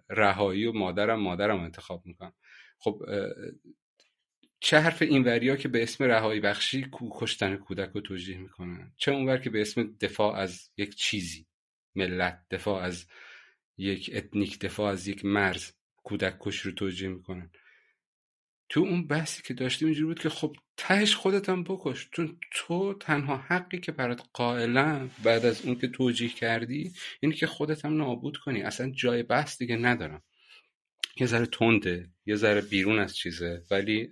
رهایی 0.09 0.65
و 0.65 0.71
مادرم 0.71 1.19
مادرم 1.19 1.59
انتخاب 1.59 2.05
می‌کنم. 2.05 2.33
خب 2.79 3.01
چه 4.65 4.79
حرف 4.79 5.01
ها 5.01 5.55
که 5.55 5.67
به 5.67 5.83
اسم 5.83 6.03
رهایی 6.03 6.39
بخشی 6.39 6.87
کشتن 7.11 7.55
کودک 7.55 7.89
رو 7.93 8.01
توجیه 8.01 8.37
می‌کنن 8.37 8.91
چه 8.97 9.11
اونور 9.11 9.37
که 9.37 9.49
به 9.49 9.61
اسم 9.61 9.95
دفاع 10.01 10.35
از 10.35 10.69
یک 10.77 10.95
چیزی 10.95 11.47
ملت 11.95 12.45
دفاع 12.51 12.83
از 12.83 13.05
یک 13.77 14.11
اتنیک 14.13 14.59
دفاع 14.59 14.91
از 14.91 15.07
یک 15.07 15.25
مرز 15.25 15.71
کودک 16.03 16.37
کش 16.39 16.59
رو 16.59 16.71
توجیه 16.71 17.09
می‌کنن. 17.09 17.51
تو 18.69 18.79
اون 18.79 19.07
بحثی 19.07 19.43
که 19.43 19.53
داشتیم 19.53 19.87
اینجوری 19.87 20.07
بود 20.07 20.19
که 20.19 20.29
خب 20.29 20.55
تهش 20.77 21.15
خودت 21.15 21.49
هم 21.49 21.63
بکش 21.63 22.09
چون 22.11 22.39
تو 22.51 22.93
تنها 22.93 23.37
حقی 23.37 23.79
که 23.79 23.91
برات 23.91 24.21
قائلا 24.33 25.09
بعد 25.23 25.45
از 25.45 25.65
اون 25.65 25.75
که 25.75 25.87
توجیه 25.87 26.29
کردی 26.29 26.93
اینه 27.19 27.35
که 27.35 27.47
خودت 27.47 27.85
هم 27.85 27.97
نابود 27.97 28.37
کنی. 28.37 28.61
اصلا 28.61 28.91
جای 28.91 29.23
بحث 29.23 29.57
دیگه 29.57 29.75
ندارم. 29.75 30.23
یه 31.19 31.27
ذره 31.27 31.45
تنده 31.45 32.09
یه 32.25 32.35
ذره 32.35 32.61
بیرون 32.61 32.99
از 32.99 33.15
چیزه 33.15 33.63
ولی 33.71 34.09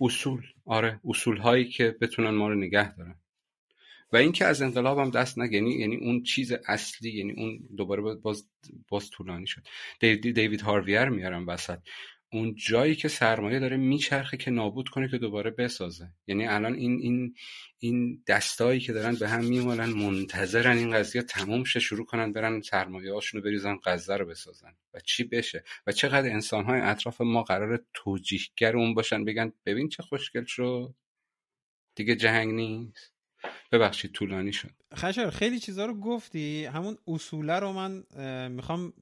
اصول. 0.00 0.42
آره 0.64 1.00
اصول 1.04 1.36
هایی 1.36 1.68
که 1.68 1.96
بتونن 2.00 2.30
ما 2.30 2.48
رو 2.48 2.54
نگه 2.54 2.96
دارن. 2.96 3.14
و 4.12 4.16
اینکه 4.16 4.44
از 4.44 4.62
انقلاب 4.62 4.98
هم 4.98 5.10
دست 5.10 5.38
نگنی 5.38 5.70
یعنی 5.70 5.96
اون 5.96 6.22
چیز 6.22 6.52
اصلی 6.66 7.10
یعنی 7.10 7.32
اون 7.32 7.68
دوباره 7.76 8.02
باز 8.14 8.48
باز 8.88 9.10
طولانی 9.10 9.46
شد. 9.46 9.62
دیوید, 10.00 10.34
دیوید 10.34 10.60
هارویر 10.60 11.04
میارم 11.04 11.46
وسط. 11.46 11.78
اون 12.32 12.54
جایی 12.54 12.94
که 12.94 13.08
سرمایه 13.08 13.58
داره 13.58 13.76
میچرخه 13.76 14.36
که 14.36 14.50
نابود 14.50 14.88
کنه 14.88 15.08
که 15.08 15.18
دوباره 15.18 15.50
بسازه. 15.50 16.08
یعنی 16.26 16.46
الان 16.46 16.74
این 16.74 17.00
این 17.00 17.34
این 17.78 18.22
دستایی 18.26 18.80
که 18.80 18.92
دارن 18.92 19.14
به 19.14 19.28
هم 19.28 19.44
میمالن 19.44 19.90
منتظرن 19.90 20.76
این 20.76 20.90
قضیه 20.90 21.22
تموم 21.22 21.64
شه 21.64 21.80
شروع 21.80 22.06
کنن 22.06 22.32
برن 22.32 22.60
سرمایه 22.60 23.14
هاشونو 23.14 23.42
بریزن 23.42 23.76
غزه 23.84 24.16
رو 24.16 24.26
بسازن. 24.26 24.76
و 24.94 25.00
چی 25.00 25.24
بشه؟ 25.24 25.64
و 25.86 25.92
چقدر 25.92 26.30
انسان 26.30 26.64
های 26.64 26.80
اطراف 26.80 27.20
ما 27.20 27.42
قرار 27.42 27.84
توجیهگر 27.94 28.76
اون 28.76 28.94
باشن 28.94 29.24
بگن 29.24 29.52
ببین 29.66 29.88
چه 29.88 30.02
خوشگل 30.02 30.44
شد. 30.44 30.94
دیگه 31.94 32.16
جنگ 32.16 32.54
نیست. 32.54 33.12
ببخشید 33.72 34.12
طولانی 34.12 34.52
شد. 34.52 34.70
خشر 34.94 35.30
خیلی 35.30 35.58
چیزا 35.58 35.86
رو 35.86 36.00
گفتی. 36.00 36.64
همون 36.64 36.98
اصوله 37.06 37.58
رو 37.58 37.72
من 37.72 38.04
می‌خوام 38.48 38.92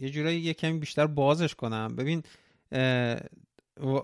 یه 0.00 0.10
جورایی 0.10 0.40
یه 0.40 0.54
کمی 0.54 0.78
بیشتر 0.78 1.06
بازش 1.06 1.54
کنم. 1.54 1.96
ببین 1.96 2.22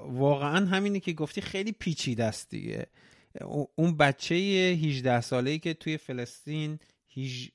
واقعا 0.07 0.67
همینی 0.67 1.01
که 1.01 1.13
گفتی 1.13 1.41
خیلی 1.41 1.73
پیچیده 1.73 2.25
است 2.25 2.51
دیگه. 2.51 2.87
اون 3.77 3.97
بچه 3.97 4.35
18 4.35 5.21
ساله 5.21 5.51
ای 5.51 5.59
که 5.59 5.75
توی 5.75 5.97
فلسطین 5.97 6.79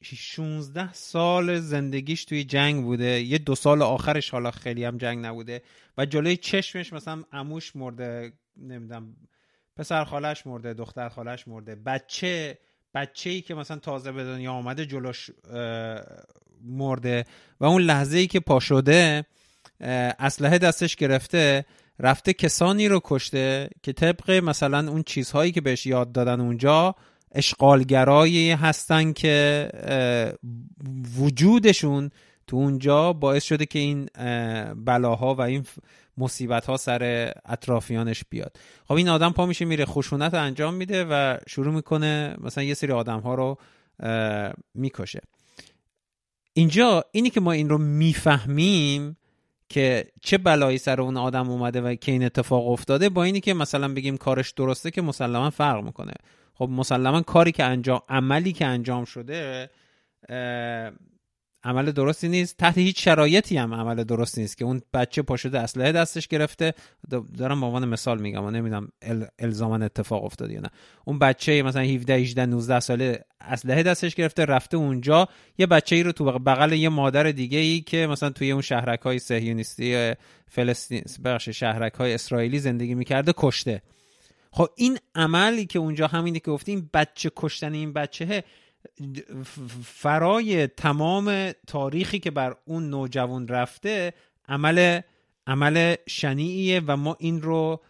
16 0.03 0.93
سال 0.93 1.59
زندگیش 1.59 2.25
توی 2.25 2.43
جنگ 2.43 2.83
بوده. 2.83 3.21
یه 3.21 3.37
دو 3.37 3.55
سال 3.55 3.81
آخرش 3.81 4.29
حالا 4.29 4.51
خیلی 4.51 4.83
هم 4.83 4.97
جنگ 4.97 5.25
نبوده. 5.25 5.61
و 5.97 6.05
جلوی 6.05 6.37
چشمش 6.37 6.93
مثلا 6.93 7.23
اموش 7.31 7.75
مرده 7.75 8.33
نمی‌دونم 8.57 9.15
پسر 9.75 10.03
خالش 10.03 10.47
مرده 10.47 10.73
دختر 10.73 11.09
خالش 11.09 11.47
مرده. 11.47 11.75
بچه 11.75 12.57
بچه 12.97 13.29
ای 13.29 13.41
که 13.41 13.53
مثلا 13.55 13.77
تازه 13.77 14.11
به 14.11 14.23
دنیا 14.23 14.51
آمده 14.51 14.85
جلوش 14.85 15.29
مرده 16.65 17.25
و 17.59 17.65
اون 17.65 17.81
لحظه 17.81 18.17
ای 18.17 18.27
که 18.27 18.39
پا 18.39 18.59
شده 18.59 19.25
اسلحه 20.19 20.57
دستش 20.57 20.95
گرفته 20.95 21.65
رفته 21.99 22.33
کسانی 22.33 22.87
رو 22.87 23.01
کشته 23.03 23.69
که 23.83 23.93
طبق 23.93 24.31
مثلا 24.31 24.91
اون 24.91 25.03
چیزهایی 25.03 25.51
که 25.51 25.61
بهش 25.61 25.85
یاد 25.85 26.11
دادن 26.11 26.41
اونجا 26.41 26.95
اشغالگرایی 27.31 28.51
هستن 28.51 29.13
که 29.13 29.69
وجودشون 31.17 32.11
تو 32.47 32.55
اونجا 32.57 33.13
باعث 33.13 33.43
شده 33.43 33.65
که 33.65 33.79
این 33.79 34.09
بلاها 34.85 35.35
و 35.35 35.41
این 35.41 35.65
مصیبت 36.17 36.65
ها 36.65 36.77
سر 36.77 37.33
اطرافیانش 37.45 38.23
بیاد. 38.29 38.57
خب 38.87 38.93
این 38.93 39.09
آدم 39.09 39.31
پا 39.31 39.45
میشه 39.45 39.65
میره 39.65 39.85
خشونت 39.85 40.33
انجام 40.33 40.73
میده 40.73 41.05
و 41.05 41.37
شروع 41.47 41.73
می‌کنه 41.73 42.35
مثلا 42.41 42.63
یه 42.63 42.73
سری 42.73 42.91
آدم 42.91 43.19
ها 43.19 43.35
رو 43.35 43.57
می‌کشه. 44.73 45.21
اینجا 46.53 47.03
اینی 47.11 47.29
که 47.29 47.39
ما 47.41 47.51
این 47.51 47.69
رو 47.69 47.77
می‌فهمیم 47.77 49.17
که 49.69 50.11
چه 50.21 50.37
بلایی 50.37 50.77
سر 50.77 51.01
اون 51.01 51.17
آدم 51.17 51.49
اومده 51.49 51.81
و 51.81 51.95
که 51.95 52.11
این 52.11 52.23
اتفاق 52.23 52.67
افتاده 52.67 53.09
با 53.09 53.23
اینی 53.23 53.39
که 53.39 53.53
مثلا 53.53 53.93
بگیم 53.93 54.17
کارش 54.17 54.51
درسته 54.51 54.91
که 54.91 55.01
مسلما 55.01 55.49
فرق 55.49 55.83
می‌کنه. 55.83 56.13
خب 56.53 56.69
مسلما 56.71 57.21
کاری 57.21 57.51
که 57.51 57.63
انجام 57.63 58.01
عملی 58.09 58.53
که 58.53 58.65
انجام 58.65 59.05
شده 59.05 59.69
عمل 61.67 61.91
درستی 61.91 62.29
نیست. 62.29 62.57
تحت 62.57 62.77
هیچ 62.77 63.03
شرایطی 63.03 63.57
هم 63.57 63.73
عمل 63.73 64.03
درستی 64.03 64.41
نیست 64.41 64.57
که 64.57 64.65
اون 64.65 64.81
بچه 64.93 65.21
پاشده 65.21 65.59
اسلحه 65.59 65.91
دستش 65.91 66.27
گرفته. 66.27 66.73
دارم 67.37 67.59
به 67.59 67.65
عنوان 67.65 67.85
مثال 67.85 68.21
میگم 68.21 68.45
و 68.45 68.51
نمی‌دونم 68.51 68.89
الزاما 69.39 69.75
اتفاق 69.85 70.23
افتاد 70.23 70.51
یا 70.51 70.59
نه. 70.59 70.69
اون 71.05 71.19
بچه 71.19 71.63
مثلا 71.63 71.81
17 71.81 72.13
18 72.13 72.45
19 72.45 72.79
ساله 72.79 73.19
اسلحه 73.41 73.83
دستش 73.83 74.15
گرفته 74.15 74.45
رفته 74.45 74.77
اونجا. 74.77 75.27
یه 75.57 75.65
بچه 75.65 75.95
ای 75.95 76.03
رو 76.03 76.11
تو 76.11 76.39
بغل 76.39 76.73
یه 76.73 76.89
مادر 76.89 77.31
دیگه 77.31 77.59
ای 77.59 77.81
که 77.81 78.07
مثلا 78.07 78.29
توی 78.29 78.51
اون 78.51 78.61
شهرک 78.61 79.01
های 79.01 79.19
صهیونیستی 79.19 80.13
فلسطین 80.47 81.03
بخش 81.25 81.49
شهرک 81.49 81.93
های 81.93 82.13
اسرائیلی 82.13 82.59
زندگی 82.59 82.95
می‌کرده 82.95 83.33
کشته. 83.37 83.81
خب 84.51 84.69
این 84.75 84.97
عملی 85.15 85.65
که 85.65 85.79
اونجا 85.79 86.07
همینی 86.07 86.39
که 86.39 86.51
گفتیم 86.51 86.89
بچه 86.93 87.31
کشتن 87.35 87.73
این 87.73 87.93
بچه 87.93 88.43
فرای 89.83 90.67
تمام 90.67 91.51
تاریخی 91.67 92.19
که 92.19 92.31
بر 92.31 92.55
اون 92.65 92.89
نوجوان 92.89 93.47
رفته 93.47 94.13
عمل 94.47 95.01
عمل 95.47 95.95
شنیعیه 96.07 96.81
و 96.87 96.97
ما 96.97 97.15
این 97.19 97.41
رو 97.41 97.81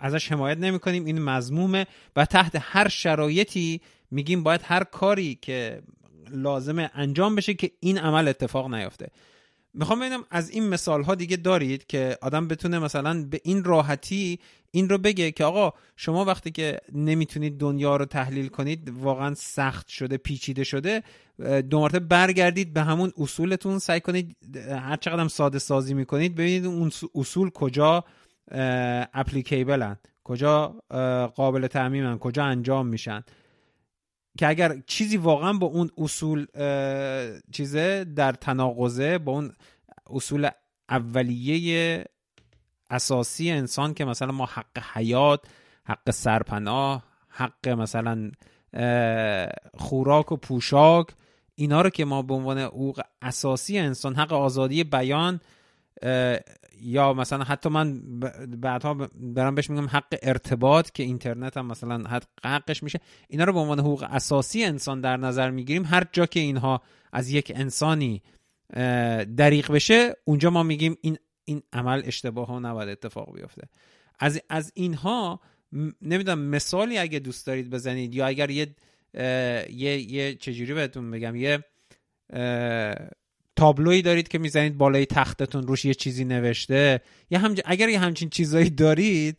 ازش 0.00 0.32
حمایت 0.32 0.58
نمی 0.58 0.78
کنیم 0.78 1.04
این 1.04 1.22
مضمومه 1.22 1.86
و 2.16 2.24
تحت 2.24 2.56
هر 2.60 2.88
شرایطی 2.88 3.80
میگیم 4.10 4.42
باید 4.42 4.60
هر 4.64 4.84
کاری 4.84 5.38
که 5.42 5.82
لازمه 6.30 6.90
انجام 6.94 7.34
بشه 7.34 7.54
که 7.54 7.70
این 7.80 7.98
عمل 7.98 8.28
اتفاق 8.28 8.74
نیفته 8.74 9.08
می‌خوام 9.74 10.00
ببینم 10.00 10.24
از 10.30 10.50
این 10.50 10.68
مثال 10.68 11.02
ها 11.02 11.14
دیگه 11.14 11.36
دارید 11.36 11.86
که 11.86 12.18
آدم 12.22 12.48
بتونه 12.48 12.78
مثلا 12.78 13.24
به 13.24 13.40
این 13.44 13.64
راحتی 13.64 14.38
این 14.74 14.88
رو 14.88 14.98
بگه 14.98 15.32
که 15.32 15.44
آقا 15.44 15.72
شما 15.96 16.24
وقتی 16.24 16.50
که 16.50 16.80
نمی‌تونید 16.92 17.58
دنیا 17.58 17.96
رو 17.96 18.04
تحلیل 18.04 18.48
کنید 18.48 18.90
واقعا 18.90 19.34
سخت 19.34 19.88
شده 19.88 20.16
پیچیده 20.16 20.64
شده 20.64 21.02
دو 21.70 21.80
مرتبه 21.80 22.00
برگردید 22.00 22.72
به 22.72 22.82
همون 22.82 23.12
اصولتون 23.18 23.78
سعی 23.78 24.00
کنید 24.00 24.36
هر 24.56 24.96
چقدر 24.96 25.28
ساده 25.28 25.58
سازی 25.58 25.94
می‌کنید 25.94 26.34
ببینید 26.34 26.66
اون 26.66 26.92
اصول 27.14 27.50
کجا 27.50 28.04
اپلیکیبلن 29.14 29.96
کجا 30.24 30.66
قابل 31.34 31.66
تعمیمن 31.66 32.18
کجا 32.18 32.44
انجام 32.44 32.86
میشن. 32.86 33.24
که 34.38 34.48
اگر 34.48 34.82
چیزی 34.86 35.16
واقعا 35.16 35.52
با 35.52 35.66
اون 35.66 35.90
اصول 35.98 36.46
چیزه 37.52 38.04
در 38.04 38.32
تناقضه 38.32 39.18
با 39.18 39.32
اون 39.32 39.52
اصول 40.10 40.48
اولیه 40.88 42.04
اساسی 42.90 43.50
انسان 43.50 43.94
که 43.94 44.04
مثلا 44.04 44.32
ما 44.32 44.46
حق 44.46 44.78
حیات 44.92 45.40
حق 45.84 46.10
سرپناه 46.10 47.04
حق 47.28 47.68
مثلا 47.68 48.30
خوراک 49.74 50.32
و 50.32 50.36
پوشاک 50.36 51.06
اینا 51.54 51.82
رو 51.82 51.90
که 51.90 52.04
ما 52.04 52.22
به 52.22 52.34
عنوان 52.34 52.58
حقوق 52.58 53.00
اساسی 53.22 53.78
انسان 53.78 54.14
حق 54.14 54.32
آزادی 54.32 54.84
بیان 54.84 55.40
یا 56.80 57.12
مثلا 57.12 57.44
حتی 57.44 57.68
من 57.68 58.00
بعدها 58.60 58.94
برام 59.14 59.54
بهش 59.54 59.70
میگم 59.70 59.86
حق 59.86 60.14
ارتباط 60.22 60.90
که 60.90 61.02
اینترنت 61.02 61.56
هم 61.56 61.66
مثلا 61.66 62.08
حق 62.08 62.24
حقش 62.44 62.82
میشه. 62.82 63.00
اینا 63.28 63.44
رو 63.44 63.52
به 63.52 63.58
عنوان 63.58 63.80
حقوق 63.80 64.06
اساسی 64.10 64.64
انسان 64.64 65.00
در 65.00 65.16
نظر 65.16 65.50
می‌گیریم. 65.50 65.84
هر 65.84 66.06
جا 66.12 66.26
که 66.26 66.40
اینها 66.40 66.82
از 67.12 67.30
یک 67.30 67.52
انسانی 67.54 68.22
دریق 69.36 69.72
بشه 69.72 70.16
اونجا 70.24 70.50
ما 70.50 70.62
میگیم 70.62 70.96
این 71.00 71.18
این 71.44 71.62
عمل 71.72 72.02
اشتباه 72.04 72.46
ها 72.46 72.58
نباید 72.58 72.88
اتفاق 72.88 73.34
بیفته. 73.34 73.62
از 74.18 74.40
از 74.48 74.72
اینها 74.74 75.40
نمی‌دونم 76.02 76.38
مثالی 76.38 76.98
اگه 76.98 77.18
دوست 77.18 77.46
دارید 77.46 77.70
بزنید 77.70 78.14
یا 78.14 78.26
اگر 78.26 78.50
یه 78.50 78.74
یه 79.70 80.12
یه 80.12 80.34
چجوری 80.34 80.74
بهتون 80.74 81.10
بگم 81.10 81.36
یه 81.36 81.64
تابلوی 83.56 84.02
دارید 84.02 84.28
که 84.28 84.38
می‌زنید 84.38 84.78
بالای 84.78 85.06
تختتون 85.06 85.66
روش 85.66 85.84
یه 85.84 85.94
چیزی 85.94 86.24
نوشته 86.24 87.00
یا 87.30 87.38
هم 87.38 87.54
اگر 87.64 87.88
یه 87.88 87.98
همچین 87.98 88.30
چیزایی 88.30 88.70
دارید 88.70 89.38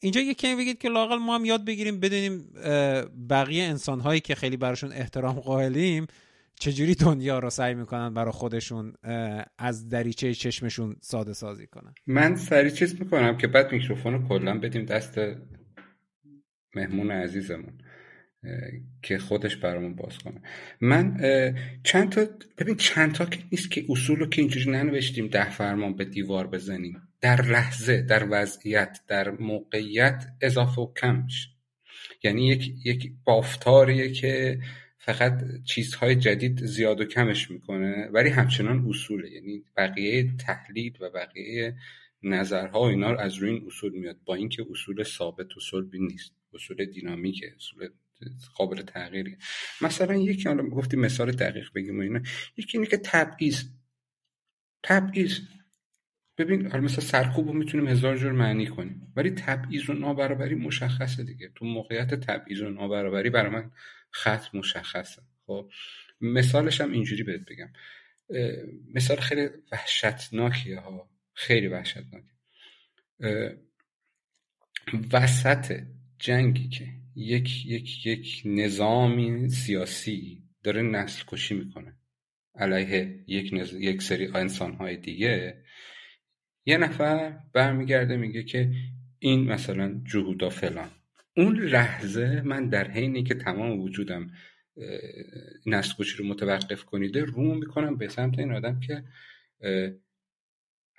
اینجا 0.00 0.20
یه 0.20 0.34
کمی 0.34 0.54
بگید 0.54 0.78
که 0.78 0.88
لاقل 0.88 1.16
ما 1.16 1.34
هم 1.34 1.44
یاد 1.44 1.64
بگیریم 1.64 2.00
بدونیم 2.00 2.52
بقیه 3.30 3.64
انسان 3.64 4.00
هایی 4.00 4.20
که 4.20 4.34
خیلی 4.34 4.56
براشون 4.56 4.92
احترام 4.92 5.40
قائلیم 5.40 6.06
چجوری 6.62 6.94
دنیا 6.94 7.38
رو 7.38 7.50
سعی 7.50 7.74
می‌کنن 7.74 8.14
برای 8.14 8.32
خودشون 8.32 8.94
از 9.58 9.88
دریچه 9.88 10.34
چشمشون 10.34 10.96
ساده 11.00 11.32
سازی 11.32 11.66
کنن؟ 11.66 11.94
من 12.06 12.36
سری 12.36 12.70
چیز 12.70 13.00
می‌کنم 13.00 13.36
که 13.36 13.46
بعد 13.46 13.72
میکروفون 13.72 14.12
رو 14.12 14.28
کلا 14.28 14.58
بدیم 14.58 14.84
دست 14.84 15.20
مهمون 16.74 17.10
عزیزمون 17.10 17.78
که 19.02 19.18
خودش 19.18 19.56
برامون 19.56 19.94
باز 19.94 20.18
کنه. 20.18 20.42
من 20.80 21.16
چند 21.84 22.12
تا 22.12 22.26
ببین 22.58 22.76
چند 22.76 23.12
تا 23.12 23.24
که 23.24 23.38
نیست 23.52 23.70
که 23.70 23.84
اصول 23.88 24.18
رو 24.18 24.26
که 24.26 24.42
اینجوری 24.42 24.70
ننوشتیم 24.70 25.28
ده 25.28 25.50
فرمان 25.50 25.96
به 25.96 26.04
دیوار 26.04 26.46
بزنیم. 26.46 27.02
در 27.20 27.42
لحظه 27.42 28.02
در 28.02 28.26
وضعیت 28.30 29.00
در 29.08 29.30
موقعیت 29.30 30.26
اضافه 30.40 30.80
و 30.80 30.92
کمش. 30.94 31.48
یعنی 32.22 32.46
یک 32.46 32.72
یک 32.84 33.12
بافتاریه 33.24 34.12
که 34.12 34.60
فقط 35.04 35.62
چیزهای 35.64 36.14
جدید 36.14 36.66
زیاد 36.66 37.00
و 37.00 37.04
کمش 37.04 37.50
می‌کنه 37.50 38.08
ولی 38.12 38.30
همچنان 38.30 38.86
اصوله. 38.88 39.30
یعنی 39.30 39.64
بقیه 39.76 40.36
تحلیل 40.36 40.98
و 41.00 41.10
بقیه 41.10 41.76
نظرها 42.22 42.80
و 42.80 42.84
اینا 42.84 43.16
از 43.16 43.34
روی 43.34 43.50
این 43.50 43.66
اصول 43.66 43.92
میاد 43.92 44.16
با 44.24 44.34
اینکه 44.34 44.66
اصول 44.70 45.02
ثابت 45.02 45.56
و 45.56 45.60
صلبی 45.60 45.98
نیست. 45.98 46.32
اصول 46.54 46.84
دینامیکه 46.84 47.52
اصول 47.56 47.88
قابل 48.54 48.82
تغییری 48.82 49.36
مثلا 49.80 50.14
یکی 50.14 50.48
حالا 50.48 50.68
گفتیم 50.68 51.00
مثال 51.00 51.30
دقیق 51.30 51.72
بگیم 51.74 51.98
و 51.98 52.02
اینا. 52.02 52.20
یکی 52.56 52.78
اینه 52.78 52.90
که 52.90 52.96
تبعیض. 52.96 53.64
تبعیض. 54.82 55.38
ببین 56.38 56.66
حالا 56.66 56.84
مثلا 56.84 57.04
سرکوب 57.04 57.46
رو 57.46 57.52
می‌تونیم 57.52 57.88
هزار 57.88 58.16
جور 58.16 58.32
معنی 58.32 58.66
کنیم 58.66 59.12
ولی 59.16 59.30
تبعیض 59.30 59.90
و 59.90 59.92
نابرابری 59.92 60.54
مشخصه 60.54 61.24
دیگه. 61.24 61.50
تو 61.54 61.64
موقعیت 61.64 62.14
تبعیض 62.14 62.60
و 62.60 62.68
نابرابری 62.68 63.30
برای 63.30 63.50
من 63.50 63.70
خط 64.12 64.54
مشخصه. 64.54 65.22
خب 65.46 65.70
مثالش 66.20 66.80
هم 66.80 66.92
اینجوری 66.92 67.22
بهت 67.22 67.40
بگم. 67.40 67.72
مثال 68.94 69.16
خیلی 69.16 69.48
وحشتناکیه 69.72 70.80
ها. 70.80 71.10
خیلی 71.34 71.66
وحشتناکه 71.66 72.32
وسط 75.12 75.82
جنگی 76.18 76.68
که 76.68 76.88
یک 77.16 77.66
یک 77.66 78.06
یک 78.06 78.42
نظامی 78.44 79.48
سیاسی 79.48 80.42
داره 80.62 80.82
نسل 80.82 81.24
کشی 81.26 81.54
می‌کنه. 81.54 81.98
علیه 82.54 83.24
یک, 83.26 83.50
نز... 83.52 83.72
یک 83.72 84.02
سری 84.02 84.26
انسان 84.26 84.74
های 84.74 84.96
دیگه. 84.96 85.64
یه 86.66 86.76
نفر 86.76 87.38
برمیگرده 87.52 88.16
میگه 88.16 88.42
که 88.42 88.72
این 89.18 89.44
مثلا 89.44 90.00
جهودا 90.04 90.50
فلان. 90.50 90.90
اون 91.36 91.58
لحظه 91.58 92.42
من 92.44 92.68
در 92.68 92.90
حینی 92.90 93.22
که 93.22 93.34
تمام 93.34 93.80
وجودم 93.80 94.30
نسل 95.66 95.94
کشی 95.98 96.16
رو 96.16 96.24
متوقف 96.24 96.84
کنیده 96.84 97.24
رو 97.24 97.54
می‌کنم 97.54 97.96
به 97.96 98.08
سمت 98.08 98.38
این 98.38 98.52
آدم 98.52 98.80
که 98.80 99.04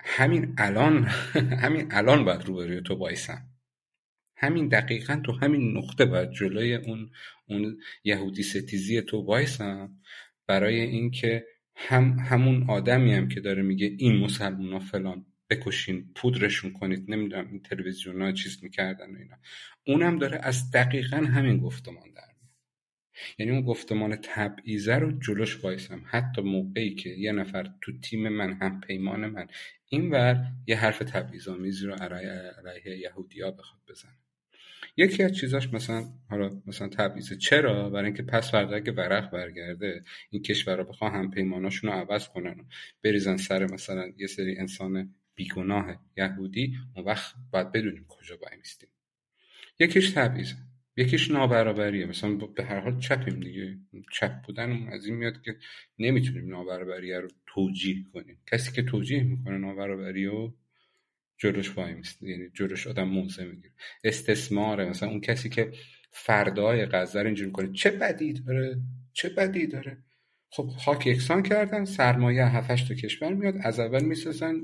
همین 0.00 0.54
الان 0.58 1.04
همین 1.64 1.88
الان 1.90 2.24
باید 2.24 2.44
روبروی 2.44 2.80
تو 2.80 2.96
بایسم 2.96 3.48
همین 4.36 4.68
دقیقا 4.68 5.20
تو 5.24 5.32
همین 5.32 5.76
نقطه 5.76 6.04
باید 6.04 6.30
جلوی 6.30 6.74
اون 6.74 7.10
اون 7.46 7.78
یهودی 8.04 8.42
ستیزی 8.42 9.02
تو 9.02 9.20
وایسم 9.20 9.90
برای 10.46 10.80
اینکه 10.80 11.46
هم 11.76 12.18
همون 12.18 12.70
آدمی 12.70 13.14
هم 13.14 13.28
که 13.28 13.40
داره 13.40 13.62
میگه 13.62 13.86
این 13.98 14.16
مسلمان 14.16 14.78
فلان 14.78 15.26
بکشین 15.50 16.12
پودرشون 16.14 16.72
کنید 16.72 17.10
نمی‌دونم 17.10 17.48
این 17.48 17.62
تلویزیون 17.62 18.22
ها 18.22 18.32
چیز 18.32 18.64
می‌کردن 18.64 19.10
و 19.10 19.18
اینا. 19.18 19.36
اونم 19.86 20.18
داره 20.18 20.38
از 20.42 20.70
دقیقا 20.70 21.16
همین 21.16 21.58
گفتمان 21.58 22.12
در 22.16 22.34
یعنی 23.38 23.52
اون 23.52 23.62
گفتمان 23.62 24.16
تبعیضه 24.16 24.94
رو 24.94 25.18
جلوش 25.18 25.64
وایسم. 25.64 26.02
حتی 26.06 26.42
موقعی 26.42 26.94
که 26.94 27.10
یه 27.10 27.32
نفر 27.32 27.70
تو 27.80 28.00
تیم 28.00 28.28
من 28.28 28.52
هم 28.52 28.80
پیمان 28.80 29.26
من 29.26 29.46
اینور 29.88 30.46
یه 30.66 30.76
حرف 30.76 30.98
تبعیض‌آمیزی 30.98 31.86
رو 31.86 31.94
علیه 31.94 32.98
یهودیا 32.98 33.50
بخواد 33.50 33.80
بزنه. 33.88 34.18
یکی 34.96 35.22
از 35.22 35.32
چیزاش 35.32 35.72
مثلا 35.72 36.04
حالا 36.30 36.62
مثلا 36.66 36.88
تبعیض 36.88 37.38
چرا؟ 37.38 37.90
برای 37.90 38.04
اینکه 38.04 38.22
پس 38.22 38.50
فردا 38.50 38.80
که 38.80 38.92
ورق 38.92 39.30
برگرده 39.30 40.04
این 40.30 40.42
کشورها 40.42 40.84
بخوان 40.84 41.12
هم 41.12 41.30
پیماناشون 41.30 41.90
رو 41.90 41.96
عوض 41.96 42.28
کنن 42.28 42.60
و 42.60 42.64
بریزن 43.04 43.36
سر 43.36 43.64
مثلا 43.64 44.12
یه 44.16 44.26
سری 44.26 44.58
انسان 44.58 45.14
بیگناه 45.34 46.00
یهودی 46.16 46.74
اون 46.96 47.04
وقت 47.04 47.34
باید 47.50 47.72
بدونیم 47.72 48.06
کجا 48.08 48.36
باید 48.36 48.58
میستیم 48.58 48.88
یکیش 49.78 50.10
تبعیضه 50.10 50.54
یکیش 50.96 51.30
نابرابریه 51.30 52.06
مثلا 52.06 52.34
به 52.34 52.64
هر 52.64 52.80
حال 52.80 52.98
چپیم 52.98 53.40
دیگه. 53.40 53.78
چپ 54.12 54.42
بودن 54.46 54.88
از 54.88 55.06
این 55.06 55.14
میاد 55.14 55.42
که 55.42 55.56
نمی‌تونیم 55.98 56.48
نابرابری 56.50 57.14
رو 57.14 57.28
توجیه 57.46 58.04
کنیم. 58.12 58.38
کسی 58.52 58.72
که 58.72 58.82
توجیه 58.82 59.22
می‌کنه 59.22 59.58
نابرابری 59.58 60.26
رو 60.26 60.54
جلوش 61.38 61.78
وای 61.78 62.02
یعنی 62.20 62.50
جلوش 62.54 62.86
آدم 62.86 63.08
موزه 63.08 63.44
می‌گیره. 63.44 63.72
استثماره. 64.04 64.88
مثلا 64.88 65.08
اون 65.08 65.20
کسی 65.20 65.48
که 65.48 65.72
فردای 66.10 66.86
غزه 66.86 67.20
رو 67.20 67.26
اینجوری 67.26 67.50
کنه 67.50 67.72
چه 67.72 67.90
بدی 67.90 68.32
داره؟ 68.32 68.80
چه 69.12 69.28
بدی 69.28 69.66
داره؟ 69.66 69.98
خب 70.50 70.68
خاک 70.78 71.06
یکسان 71.06 71.42
کردن. 71.42 71.84
سرمایه 71.84 72.44
هفتش 72.44 72.82
تا 72.82 72.94
کشور 72.94 73.34
میاد. 73.34 73.54
از 73.60 73.80
اول 73.80 74.04
می‌سازن. 74.04 74.54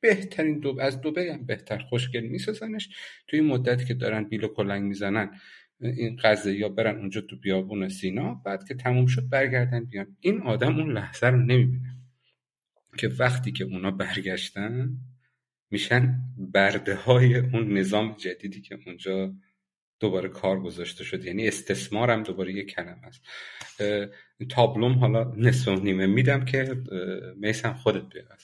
بهترین 0.00 0.58
دو 0.58 0.80
از 0.80 1.00
دوبه 1.00 1.34
هم 1.34 1.46
بهتر. 1.46 1.78
خوشگل 1.78 2.20
میسازنش. 2.20 2.88
توی 3.28 3.40
مدتی 3.40 3.84
که 3.84 3.94
دارن 3.94 4.24
بیل 4.24 4.44
و 4.44 4.48
کلنگ 4.48 4.82
می‌زنن 4.82 5.30
این 5.80 6.16
قضیه 6.16 6.54
یا 6.54 6.68
برن 6.68 6.98
اونجا 6.98 7.20
تو 7.20 7.36
بیابون 7.36 7.88
سینا 7.88 8.34
بعد 8.34 8.68
که 8.68 8.74
تموم 8.74 9.06
شد 9.06 9.28
برگردن 9.28 9.84
بیان. 9.84 10.16
این 10.20 10.42
آدم 10.42 10.78
اون 10.78 10.92
لحظه 10.92 11.26
رو 11.26 11.36
نمی‌بینه 11.36 11.96
که 12.98 13.08
وقتی 13.08 13.52
که 13.52 13.64
اونا 13.64 13.90
برگشتن 13.90 14.90
میشن 15.70 16.18
برده 16.36 16.94
های 16.94 17.36
اون 17.36 17.78
نظام 17.78 18.16
جدیدی 18.18 18.60
که 18.60 18.78
اونجا 18.86 19.34
دوباره 20.00 20.28
کار 20.28 20.60
گذاشته 20.60 21.04
شد. 21.04 21.24
یعنی 21.24 21.48
استثمار 21.48 22.10
هم 22.10 22.22
دوباره 22.22 22.52
یک 22.52 22.66
کلمه 22.66 23.06
است. 23.06 23.22
تابلوم 24.48 24.92
حالا 24.92 25.34
نصف 25.36 25.68
نیمه. 25.68 26.06
میدم 26.06 26.44
که 26.44 26.76
میسم 27.36 27.72
خودت 27.72 28.14
بیاد 28.14 28.40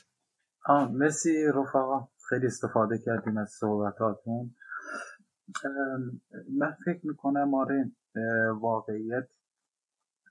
آه 0.64 0.92
مرسی 0.92 1.46
رفقا. 1.46 2.08
خیلی 2.28 2.46
استفاده 2.46 2.98
کردیم 2.98 3.36
از 3.36 3.50
صحبتاتون. 3.50 4.54
من 6.58 6.76
فکر 6.84 7.06
می‌کنم 7.06 7.54
آره 7.54 7.90
واقعیت 8.60 9.28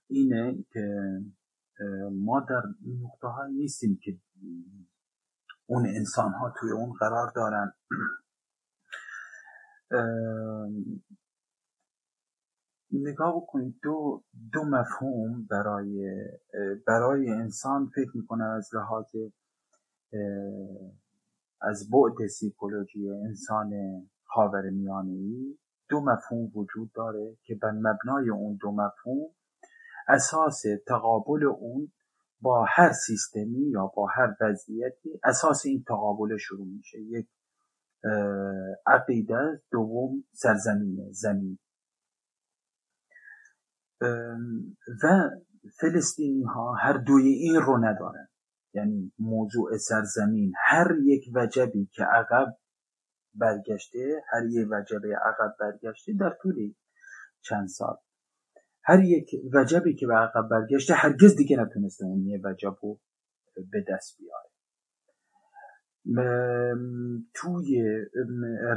اینه 0.07 0.65
که 0.73 1.05
ما 2.11 2.39
در 2.39 2.61
نقطه 3.03 3.27
های 3.27 3.53
نیستیم 3.53 3.99
که 4.03 4.17
اون 5.65 5.85
انسان 5.85 6.31
ها 6.31 6.53
توی 6.59 6.71
اون 6.71 6.93
قرار 6.93 7.31
دارن. 7.35 7.73
نگاه 12.91 13.35
بکنید 13.35 13.79
دو, 13.83 14.23
دو 14.53 14.63
مفهوم 14.63 15.45
برای 15.45 16.15
برای 16.87 17.29
انسان 17.29 17.91
فکر 17.95 18.17
می‌کنه 18.17 18.43
از 18.43 18.69
لحاظ 18.75 19.05
از 21.61 21.89
بعد 21.91 22.27
سیکولوژی 22.27 23.09
انسان 23.09 23.71
خاور 24.23 24.69
میانه 24.69 25.55
دو 25.89 26.01
مفهوم 26.01 26.51
وجود 26.55 26.91
داره 26.95 27.37
که 27.43 27.55
بر 27.55 27.71
مبنای 27.71 28.29
اون 28.29 28.57
دو 28.61 28.71
مفهوم 28.71 29.29
اساس 30.07 30.61
تقابل 30.87 31.43
اون 31.43 31.91
با 32.41 32.65
هر 32.69 32.91
سیستمی 32.91 33.69
یا 33.69 33.91
با 33.95 34.07
هر 34.15 34.35
وضعیتی 34.41 35.19
اساس 35.23 35.65
این 35.65 35.83
تقابل 35.87 36.37
شروع 36.37 36.67
میشه. 36.67 37.01
یک 37.01 37.27
عقیده 38.87 39.61
دوم 39.71 40.23
سرزمین 40.31 41.11
زمین. 41.11 41.59
و 45.03 45.29
فلسطینی 45.79 46.43
ها 46.43 46.73
هر 46.73 46.97
دوی 46.97 47.27
این 47.27 47.55
رو 47.55 47.77
ندارن. 47.77 48.27
یعنی 48.73 49.13
موضوع 49.19 49.77
سرزمین. 49.77 50.53
هر 50.65 50.87
یک 51.03 51.23
وجبی 51.35 51.89
که 51.91 52.03
عقب 52.03 52.57
برگشته 53.33 54.23
هر 54.33 54.45
یک 54.45 54.67
وجبه 54.71 55.15
عقب 55.15 55.55
برگشته 55.59 56.13
در 56.19 56.37
طول 56.41 56.73
چند 57.41 57.67
سال. 57.67 57.97
هر 58.83 59.03
یک 59.03 59.29
وجبی 59.53 59.95
که 59.95 60.07
به 60.07 60.13
عقب 60.13 60.49
برگشته 60.49 60.93
هرگز 60.93 61.35
دیگه 61.35 61.57
نتونسته 61.57 62.05
اون 62.05 62.25
یه 62.25 62.41
وجب 62.43 62.75
رو 62.81 62.99
به 63.71 63.85
دست 63.89 64.17
بیاره. 64.17 64.51
توی 67.33 67.83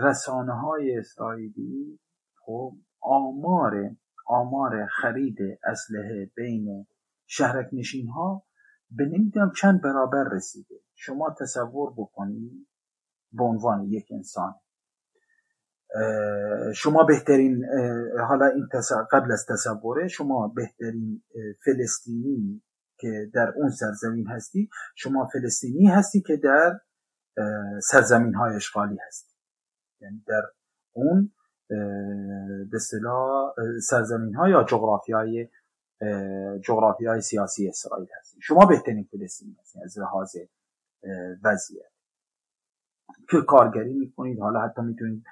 رسانه 0.00 0.52
های 0.52 0.98
اسرائیلی 0.98 2.00
خب 2.36 2.76
آمار 3.00 3.96
آمار 4.26 4.86
خرید 4.86 5.36
اسلحه 5.64 6.30
بین 6.36 6.86
شهرک 7.26 7.68
نشین 7.72 8.08
ها 8.08 8.44
به 8.96 9.04
نمی‌دونم 9.04 9.52
چند 9.56 9.82
برابر 9.82 10.24
رسیده. 10.32 10.74
شما 10.94 11.36
تصور 11.40 11.92
بکنید 11.96 12.68
به 13.32 13.44
عنوان 13.44 13.82
یک 13.82 14.06
انسان. 14.10 14.54
شما 16.74 17.04
بهترین 17.04 17.64
حالا 18.28 18.46
این 18.46 18.68
قبل 19.12 19.32
از 19.32 19.46
تصوره 19.48 20.08
شما 20.08 20.48
بهترین 20.48 21.22
فلسطینی 21.64 22.62
که 22.98 23.30
در 23.34 23.52
اون 23.56 23.70
سرزمین 23.70 24.28
هستی 24.28 24.68
شما 24.96 25.28
فلسطینی 25.32 25.86
هستی 25.86 26.20
که 26.20 26.36
در 26.36 26.80
سرزمین 27.82 28.34
های 28.34 28.56
اشغالی 28.56 28.98
هستی. 29.06 29.34
یعنی 30.00 30.24
در 30.26 30.42
اون 30.92 31.32
به 32.70 32.78
سرزمین 33.88 34.34
ها 34.34 34.48
یا 34.48 34.64
جغرافی 34.64 35.12
های 35.12 35.48
جغرافی 36.64 37.06
های 37.06 37.20
سیاسی 37.20 37.68
اسرائیل 37.68 38.08
هستی 38.20 38.40
شما 38.40 38.66
بهترین 38.66 39.04
فلسطینی 39.04 39.56
هستی 39.60 39.80
از 39.84 39.98
لحاظ 39.98 40.36
وضعیت. 41.44 41.90
که 43.30 43.36
کارگری 43.46 43.92
می‌کنید 43.92 44.40
حالا 44.40 44.60
حتی 44.60 44.82
می‌تونید 44.82 45.24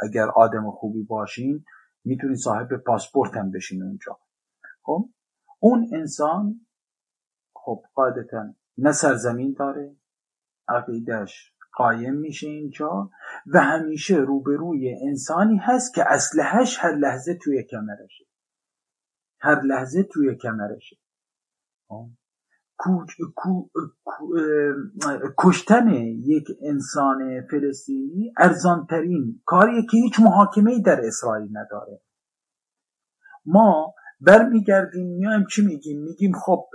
اگر 0.00 0.28
آدم 0.28 0.70
خوبی 0.70 1.02
باشین 1.02 1.64
می‌تونید 2.04 2.36
صاحب 2.36 2.76
پاسپورت 2.76 3.36
هم 3.36 3.50
بشین 3.50 3.82
اونجا. 3.82 4.18
خب؟ 4.82 5.08
اون 5.60 5.90
انسان 5.92 6.66
خب 7.54 7.82
قاعدتا 7.94 8.54
نه 8.78 8.92
سرزمین 8.92 9.56
داره 9.58 9.96
عقیدش 10.68 11.52
قایم 11.72 12.14
میشه 12.14 12.46
اینجا 12.46 13.10
و 13.46 13.60
همیشه 13.60 14.14
روبروی 14.16 14.94
انسانی 15.08 15.56
هست 15.56 15.94
که 15.94 16.04
اسلحهش 16.08 16.78
هر 16.80 16.94
لحظه 16.94 17.34
توی 17.34 17.62
کمرشه. 17.62 18.25
هر 19.46 19.60
لحظه 19.60 20.02
توی 20.02 20.34
کمرشه؟ 20.34 20.96
کشتن 25.38 25.88
یک 26.24 26.48
انسان 26.62 27.46
فلسطینی 27.50 28.32
ارزانترین 28.36 29.42
کاریه 29.44 29.82
که 29.90 29.96
هیچ 29.96 30.20
محاکمه 30.20 30.82
در 30.82 31.00
اسرائیل 31.06 31.48
نداره. 31.52 32.00
ما 33.44 33.94
برمیگردیم 34.20 35.06
میایم 35.06 35.44
چی 35.50 35.66
میگیم؟ 35.66 36.02
میگیم 36.02 36.32
خب 36.32 36.66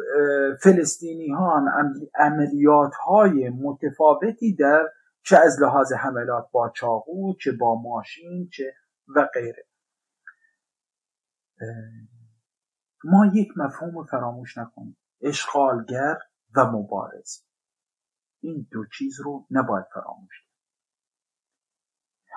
فلسطینی 0.63 1.29
ها 1.29 1.59
هم 1.59 1.93
عملیات 2.15 2.95
های 2.95 3.49
متفاوتی 3.49 4.55
در 4.55 4.83
چه 5.23 5.37
از 5.37 5.61
لحاظ 5.61 5.93
حملات 5.93 6.47
با 6.51 6.71
چاقو 6.75 7.33
چه 7.33 7.51
با 7.51 7.81
ماشین 7.81 8.49
چه 8.53 8.73
و 9.15 9.29
غیره. 9.33 9.65
ما 13.03 13.25
یک 13.33 13.47
مفهوم 13.57 14.05
فراموش 14.05 14.57
نکنیم. 14.57 14.97
اشغالگر 15.21 16.17
و 16.55 16.65
مبارز. 16.65 17.43
این 18.41 18.67
دو 18.71 18.85
چیز 18.97 19.19
رو 19.19 19.45
نباید 19.51 19.85
فراموش 19.93 20.41
کرد. 20.41 20.51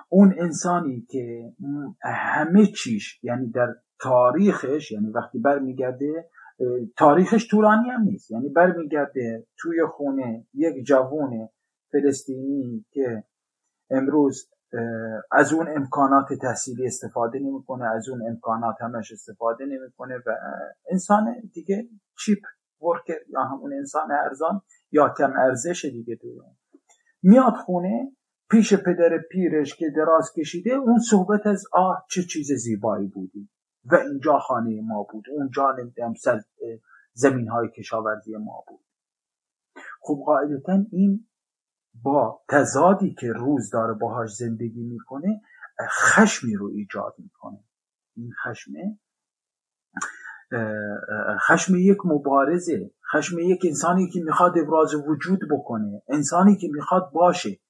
اون 0.09 0.35
انسانی 0.39 1.07
که 1.11 1.53
همه 2.03 2.67
چیش 2.67 3.25
یعنی 3.25 3.51
در 3.51 3.75
تاریخش 4.01 4.93
یعنی 4.93 5.11
وقتی 5.11 5.39
برمیگرده 5.39 6.31
تاریخش 6.97 7.51
طولانی 7.51 7.91
هم 7.91 8.03
نیست. 8.03 8.31
یعنی 8.31 8.49
برمیگرده 8.49 9.47
توی 9.59 9.87
خونه 9.87 10.47
یک 10.55 10.87
جوون 10.87 11.49
فلسطینی 11.93 12.85
که 12.91 13.25
امروز 13.91 14.54
از 15.31 15.53
اون 15.53 15.69
امکانات 15.77 16.33
تحصیلی 16.43 16.87
استفاده 16.87 17.39
نمی‌کنه 17.39 17.85
از 17.85 18.09
اون 18.09 18.29
امکانات 18.29 18.77
همش 18.81 19.13
استفاده 19.13 19.65
نمی‌کنه 19.65 20.17
و 20.17 20.31
انسان 20.91 21.35
دیگه 21.53 21.89
چیپ 22.25 22.39
ورکر 22.83 23.19
یا 23.29 23.41
همون 23.41 23.73
انسان 23.73 24.13
ارزان 24.13 24.61
یا 24.93 25.15
کم 25.19 25.33
ارزش 25.37 25.85
دیگه 25.85 26.17
تو 26.17 26.29
میاد 27.23 27.55
خونه 27.55 28.13
پیش 28.51 28.75
پدر 28.75 29.19
پیرش 29.31 29.77
که 29.77 29.91
دراز 29.97 30.33
کشیده 30.37 30.71
اون 30.71 30.99
صحبت 30.99 31.47
از 31.47 31.65
آه 31.73 32.07
چه 32.11 32.23
چیز 32.23 32.53
زیبایی 32.53 33.09
بودی 33.09 33.49
و 33.85 33.95
اینجا 33.95 34.39
خانه 34.39 34.81
ما 34.81 35.07
بود 35.13 35.25
اونجا 35.31 35.77
نمی‌دونم 35.79 36.15
زمین 37.13 37.49
های 37.49 37.69
کشاورزی 37.69 38.37
ما 38.37 38.65
بود. 38.69 38.81
خب 40.01 40.23
قاعدتا 40.27 40.85
این 40.93 41.27
با 42.03 42.41
تضادی 42.49 43.15
که 43.15 43.33
روز 43.33 43.71
داره 43.71 43.95
باهاش 43.95 44.31
زندگی 44.31 44.83
می‌کنه 44.83 45.41
خشمی 45.91 46.55
رو 46.55 46.67
ایجاد 46.67 47.15
می‌کنه. 47.19 47.65
این 48.17 48.31
خشمه 48.45 48.99
خشم 51.49 51.75
یک 51.75 51.99
مبارزه. 52.05 52.91
خشم 53.13 53.39
یک 53.39 53.63
انسانی 53.65 54.11
که 54.11 54.21
می‌خواد 54.25 54.59
ابراز 54.59 54.95
وجود 54.95 55.41
بکنه. 55.51 56.03
انسانی 56.09 56.57
که 56.57 56.69
می‌خواد 56.73 57.11
باشه. 57.13 57.61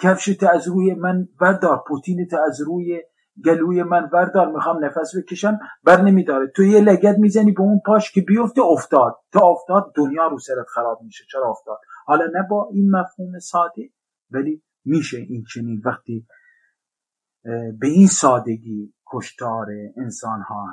کفش 0.00 0.42
از 0.50 0.68
روی 0.68 0.94
من 0.94 1.28
بردار 1.40 1.84
پوتین 1.88 2.28
از 2.48 2.60
روی 2.60 3.02
گلوی 3.44 3.82
من 3.82 4.10
وردار. 4.12 4.52
می‌خوام 4.52 4.84
نفس 4.84 5.16
بکشم 5.16 5.58
بر 5.84 6.00
نمیداره. 6.00 6.46
تو 6.56 6.62
یه 6.62 6.80
لگت 6.80 7.18
می‌زنی 7.18 7.52
به 7.52 7.60
اون 7.60 7.80
پاش 7.86 8.12
که 8.12 8.20
بیفته 8.20 8.62
افتاد. 8.62 9.16
تا 9.32 9.40
افتاد 9.40 9.92
دنیا 9.96 10.28
رو 10.28 10.38
سرت 10.38 10.66
خراب 10.74 11.02
میشه. 11.02 11.24
چرا 11.32 11.50
افتاد؟ 11.50 11.78
حالا 12.04 12.24
نه 12.24 12.48
با 12.50 12.68
این 12.72 12.90
مفهوم 12.90 13.38
ساده 13.38 13.90
ولی 14.30 14.62
میشه 14.84 15.18
این 15.18 15.44
چنین 15.54 15.82
وقتی 15.84 16.26
به 17.78 17.86
این 17.86 18.06
سادگی 18.06 18.94
کشتار 19.06 19.66
انسان 19.96 20.40
ها 20.40 20.66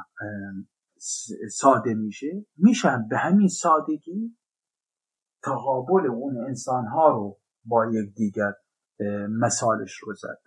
ساده 1.49 1.93
میشه. 1.93 2.45
میشن 2.57 3.07
به 3.09 3.17
همین 3.17 3.47
سادگی 3.47 4.37
تقابل 5.43 6.07
اون 6.07 6.37
انسان 6.47 6.85
ها 6.85 7.09
رو 7.09 7.39
با 7.65 7.85
یک 7.85 8.15
دیگر 8.15 8.53
مثالش 9.29 9.97
رو 9.97 10.13
زد 10.13 10.41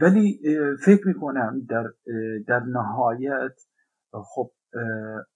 ولی 0.00 0.40
فکر 0.84 1.08
می‌کنم 1.08 1.66
در, 1.68 1.84
در 2.48 2.60
نهایت 2.60 3.54
خب 4.12 4.52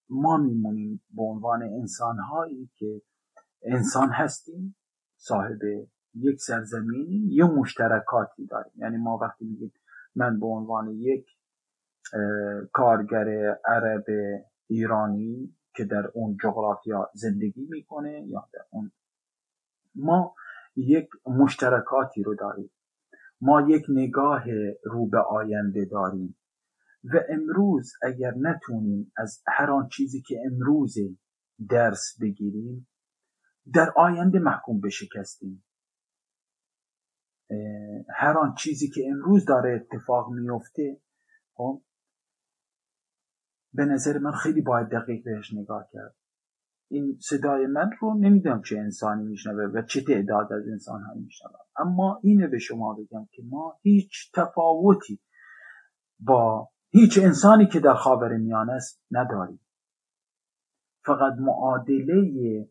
ما 0.08 0.36
میمونیم 0.36 1.02
به 1.10 1.22
عنوان 1.22 1.62
انسان 1.62 2.18
هایی 2.18 2.70
که 2.76 3.02
انسان 3.62 4.08
هستیم 4.12 4.76
صاحب 5.16 5.58
یک 6.14 6.40
سرزمینی 6.40 7.28
یه 7.30 7.44
مشترکاتی 7.44 8.46
داریم. 8.46 8.72
یعنی 8.76 8.96
ما 8.96 9.18
وقتی 9.22 9.44
میگیم 9.44 9.72
من 10.14 10.40
به 10.40 10.46
عنوان 10.46 10.88
یک 10.88 11.26
کارگر 12.72 13.58
عرب 13.64 14.04
ایرانی 14.66 15.56
که 15.74 15.84
در 15.84 16.10
اون 16.14 16.36
جغرافیا 16.42 17.10
زندگی 17.14 17.66
می‌کنه 17.70 18.26
یا 18.26 18.48
در 18.52 18.64
اون 18.70 18.92
ما 19.94 20.34
یک 20.76 21.08
مشترکاتی 21.26 22.22
رو 22.22 22.34
داریم. 22.34 22.70
ما 23.40 23.60
یک 23.60 23.82
نگاه 23.88 24.44
رو 24.84 25.06
به 25.06 25.18
آینده 25.18 25.84
داریم. 25.84 26.36
و 27.14 27.20
امروز 27.28 27.92
اگر 28.02 28.32
نتونیم 28.36 29.12
از 29.16 29.42
هر 29.46 29.70
آن 29.70 29.88
چیزی 29.88 30.22
که 30.22 30.36
امروز 30.50 30.94
درس 31.70 32.18
بگیریم 32.20 32.88
در 33.74 33.92
آینده 33.96 34.38
محکوم 34.38 34.80
به 34.80 34.88
شکستیم 34.88 35.64
هر 38.08 38.38
آن 38.38 38.54
چیزی 38.54 38.90
که 38.90 39.02
امروز 39.10 39.44
داره 39.44 39.74
اتفاق 39.74 40.30
میفته 40.30 41.00
خب 41.52 41.82
به 43.72 43.84
نظر 43.84 44.18
من 44.18 44.32
خیلی 44.32 44.60
باید 44.60 44.88
دقیق 44.88 45.24
بهش 45.24 45.54
نگاه 45.54 45.88
کرد. 45.92 46.14
این 46.90 47.18
صدای 47.20 47.66
من 47.66 47.90
رو 48.00 48.18
نمی‌دونم 48.20 48.62
چه 48.62 48.78
انسانی 48.78 49.24
میشنوه 49.24 49.64
و 49.74 49.82
چه 49.82 50.00
تعداد 50.04 50.52
از 50.52 50.68
انسان 50.68 51.02
هایی 51.02 51.22
میشنوه. 51.22 51.58
اما 51.76 52.20
اینه 52.22 52.46
به 52.46 52.58
شما 52.58 52.94
بگم 52.94 53.28
که 53.32 53.42
ما 53.48 53.78
هیچ 53.82 54.32
تفاوتی 54.34 55.20
با 56.20 56.68
هیچ 56.90 57.18
انسانی 57.18 57.66
که 57.66 57.80
در 57.80 57.94
خاور 57.94 58.36
میانه 58.36 58.72
است 58.72 59.02
نداریم 59.10 59.60
فقط 61.04 61.32
معادله 61.38 62.68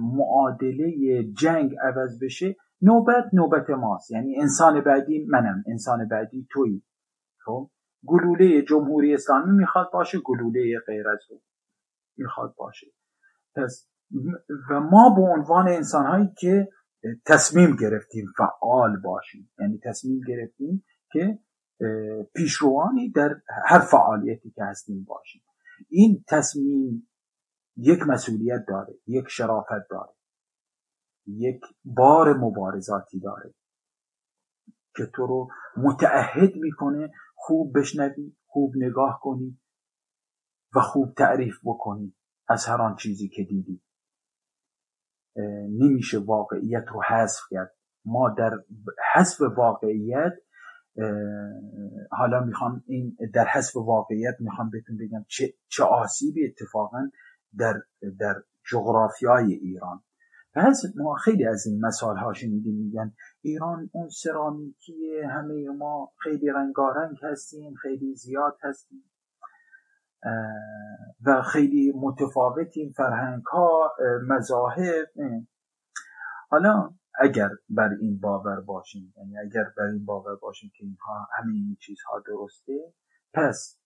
معادله 0.00 1.24
جنگ 1.38 1.74
عوض 1.82 2.18
بشه 2.22 2.56
نوبت 2.82 3.24
نوبت 3.32 3.70
ماست. 3.70 4.10
یعنی 4.10 4.40
انسان 4.40 4.80
بعدی 4.80 5.26
منم 5.28 5.64
انسان 5.66 6.08
بعدی 6.08 6.46
تویی. 6.50 6.82
خب؟ 7.44 7.70
گلوله 8.06 8.62
جمهوری 8.62 9.14
اسلامی 9.14 9.56
می‌خواد 9.56 9.90
باشه 9.92 10.18
گلوله 10.18 10.78
غیر 10.86 11.08
از 11.08 11.18
می‌خواد 12.16 12.54
باشه. 12.58 12.86
پس 13.54 13.88
و 14.70 14.80
ما 14.80 15.14
به 15.16 15.22
عنوان 15.22 15.68
انسان 15.68 16.06
هایی 16.06 16.28
که 16.38 16.68
تصمیم 17.26 17.76
گرفتیم 17.76 18.26
فعال 18.36 18.96
باشیم. 19.04 19.50
یعنی 19.58 19.80
تصمیم 19.84 20.20
گرفتیم 20.28 20.84
که 21.12 21.38
پیشروانی 22.34 23.10
در 23.10 23.40
هر 23.66 23.78
فعالیتی 23.78 24.50
که 24.50 24.64
هستیم 24.64 25.04
باشیم. 25.04 25.42
این 25.88 26.24
تصمیم 26.28 27.08
یک 27.76 27.98
مسئولیت 28.08 28.64
داره 28.68 28.94
یک 29.06 29.28
شرافت 29.28 29.88
داره 29.90 30.12
یک 31.26 31.60
بار 31.84 32.36
مبارزاتی 32.36 33.20
داره 33.20 33.54
که 34.96 35.06
تو 35.14 35.26
رو 35.26 35.48
متعهد 35.76 36.56
می‌کنه 36.56 37.12
خوب 37.34 37.78
بشنوی 37.78 38.36
خوب 38.46 38.72
نگاه 38.76 39.20
کنی 39.22 39.60
و 40.76 40.80
خوب 40.80 41.14
تعریف 41.14 41.54
بکنی 41.64 42.16
از 42.48 42.66
هر 42.66 42.82
آن 42.82 42.96
چیزی 42.96 43.28
که 43.28 43.42
دیدی. 43.42 43.82
نمیشه 45.68 46.18
واقعیت 46.18 46.84
رو 46.88 47.02
حذف 47.02 47.40
کرد. 47.50 47.76
ما 48.04 48.34
در 48.38 48.50
حذف 49.14 49.40
واقعیت 49.56 50.32
حالا 52.10 52.44
می‌خوام 52.44 52.84
این 52.86 53.16
در 53.34 53.44
حذف 53.44 53.76
واقعیت 53.76 54.34
می‌خوام 54.40 54.70
بهتون 54.70 54.96
بگم 54.96 55.24
چه, 55.28 55.54
چه 55.68 55.84
آسیبی 55.84 56.46
اتفاقا 56.46 57.10
در, 57.58 57.74
در 58.20 58.34
جغرافیای 58.70 59.52
ایران. 59.52 60.02
پس 60.54 60.82
ما 60.96 61.14
خیلی 61.14 61.46
از 61.46 61.66
این 61.66 61.86
مثال 61.86 62.16
ها 62.16 62.32
شنیدیم 62.32 62.74
میگن 62.74 63.12
ایران 63.42 63.90
اون 63.92 64.08
سرامیکی 64.08 65.20
همه 65.30 65.68
ما 65.78 66.12
خیلی 66.18 66.48
رنگارنگ 66.48 67.16
هستیم 67.22 67.74
خیلی 67.74 68.14
زیاد 68.14 68.56
هستیم 68.62 69.04
و 71.26 71.42
خیلی 71.42 71.92
متفاوتیم 71.96 72.92
فرهنگ 72.96 73.42
ها 73.52 73.92
مذاهب 74.28 75.06
حالا 76.50 76.90
اگر 77.20 77.48
بر 77.68 77.90
این 78.00 78.20
باور 78.20 78.60
باشیم 78.60 79.14
یعنی 79.16 79.38
اگر 79.38 79.64
بر 79.76 79.84
این 79.84 80.04
باور 80.04 80.36
باشیم 80.36 80.70
که 80.76 80.84
اینها 80.84 81.28
همه 81.38 81.52
این 81.52 81.76
چیزها 81.80 82.22
درسته 82.26 82.94
پس 83.34 83.78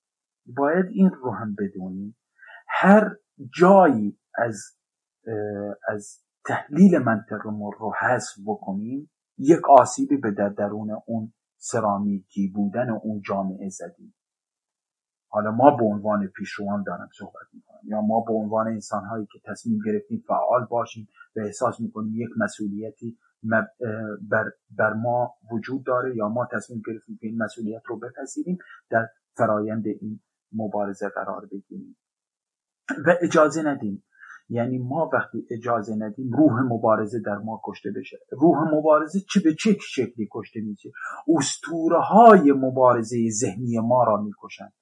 باید 0.46 0.86
این 0.92 1.10
رو 1.10 1.30
هم 1.30 1.54
بدونیم. 1.58 2.16
هر 2.68 3.16
جایی 3.54 4.18
از 4.34 4.56
از 5.88 6.24
تحلیل 6.46 6.98
منطقمون 6.98 7.72
رو 7.78 7.92
حذف 8.00 8.32
بکنیم 8.46 9.10
یک 9.38 9.70
آسیبی 9.70 10.16
به 10.16 10.30
در 10.30 10.48
درون 10.48 10.90
اون 11.06 11.32
سرامیکی 11.56 12.48
بودن 12.48 12.90
اون 12.90 13.20
جامعه 13.20 13.68
زدیم. 13.68 14.14
حالا 15.28 15.50
ما 15.50 15.76
به 15.76 15.84
عنوان 15.84 16.26
پیشروان 16.26 16.82
دارم 16.82 17.08
صحبت 17.18 17.46
می‌کنم. 17.52 17.69
یا 17.84 18.00
ما 18.00 18.20
به 18.20 18.32
عنوان 18.32 18.68
انسان 18.68 19.04
هایی 19.04 19.26
که 19.32 19.38
تصمیم 19.44 19.78
گرفتیم 19.86 20.24
فعال 20.28 20.66
باشیم 20.70 21.08
و 21.36 21.40
احساس 21.40 21.80
می‌کنیم 21.80 22.12
یک 22.14 22.28
مسئولیتی 22.36 23.18
بر, 23.42 24.44
بر 24.78 24.92
ما 24.92 25.34
وجود 25.52 25.84
داره 25.84 26.16
یا 26.16 26.28
ما 26.28 26.48
تصمیم 26.52 26.82
گرفتیم 26.86 27.18
که 27.20 27.26
این 27.26 27.42
مسئولیت 27.42 27.82
رو 27.86 27.98
بپذیریم 27.98 28.58
در 28.90 29.08
فرایند 29.36 29.86
این 29.86 30.20
مبارزه 30.52 31.08
قرار 31.08 31.46
بگیریم. 31.46 31.96
و 33.06 33.16
اجازه 33.22 33.62
ندیم. 33.62 34.04
یعنی 34.48 34.78
ما 34.78 35.10
وقتی 35.12 35.46
اجازه 35.50 35.94
ندیم 35.94 36.32
روح 36.32 36.62
مبارزه 36.62 37.20
در 37.20 37.38
ما 37.38 37.60
کشته 37.64 37.90
بشه. 37.96 38.18
روح 38.32 38.74
مبارزه 38.74 39.20
چه 39.20 39.40
به 39.44 39.54
چه 39.54 39.76
شکلی 39.80 40.28
کشته 40.32 40.60
میشه؟ 40.60 40.90
استوره 41.36 42.00
های 42.00 42.52
مبارزه 42.52 43.16
ذهنی 43.30 43.78
ما 43.78 44.04
را 44.04 44.22
می‌کشند. 44.22 44.72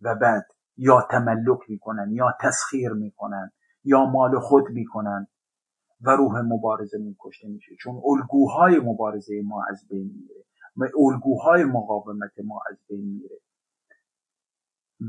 و 0.00 0.14
بعد 0.14 0.46
یا 0.76 1.06
تملک 1.10 1.58
می‌کنن 1.68 2.12
یا 2.12 2.34
تسخیر 2.40 2.92
می‌کنن 2.92 3.50
یا 3.84 4.04
مال 4.04 4.38
خود 4.38 4.64
می‌کنن 4.70 5.26
و 6.00 6.10
روح 6.10 6.40
مبارزه 6.40 6.98
کشته 7.18 7.48
میشه. 7.48 7.76
چون 7.80 8.02
الگوهای 8.04 8.80
مبارزه 8.80 9.42
ما 9.44 9.64
از 9.70 9.86
بین 9.88 10.12
میره. 10.14 10.44
الگوهای 11.10 11.64
مقاومت 11.64 12.32
ما 12.44 12.60
از 12.70 12.78
بین 12.88 13.04
میره. 13.04 13.40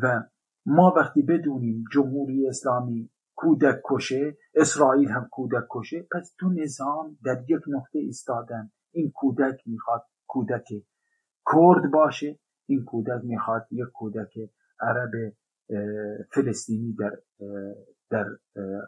و 0.01 0.23
ما 0.65 0.93
وقتی 0.97 1.21
بدونیم 1.21 1.83
جمهوری 1.91 2.47
اسلامی 2.47 3.09
کودک 3.35 3.81
کشه 3.89 4.37
اسرائیل 4.55 5.09
هم 5.09 5.27
کودک 5.31 5.63
کشه 5.69 6.07
پس 6.11 6.35
تو 6.39 6.49
نظام 6.49 7.17
در 7.25 7.43
یک 7.47 7.61
نقطه 7.67 7.99
ایستادن. 7.99 8.71
این 8.91 9.11
کودک 9.15 9.61
می‌خواد 9.65 10.05
کودک 10.27 10.65
کرد 11.53 11.91
باشه 11.93 12.39
این 12.65 12.85
کودک 12.85 13.21
می‌خواد 13.23 13.67
یک 13.71 13.87
کودک 13.93 14.33
عرب 14.79 15.11
فلسطینی 16.31 16.93
در 16.93 17.11
در 18.09 18.25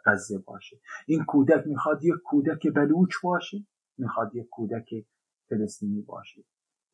غزه 0.05 0.37
باشه. 0.37 0.77
این 1.07 1.25
کودک 1.25 1.67
می‌خواد 1.67 2.03
یک 2.03 2.15
کودک 2.25 2.67
بلوچ 2.75 3.13
باشه 3.23 3.57
می‌خواد 3.97 4.35
یک 4.35 4.47
کودک 4.49 4.89
فلسطینی 5.49 6.01
باشه. 6.01 6.43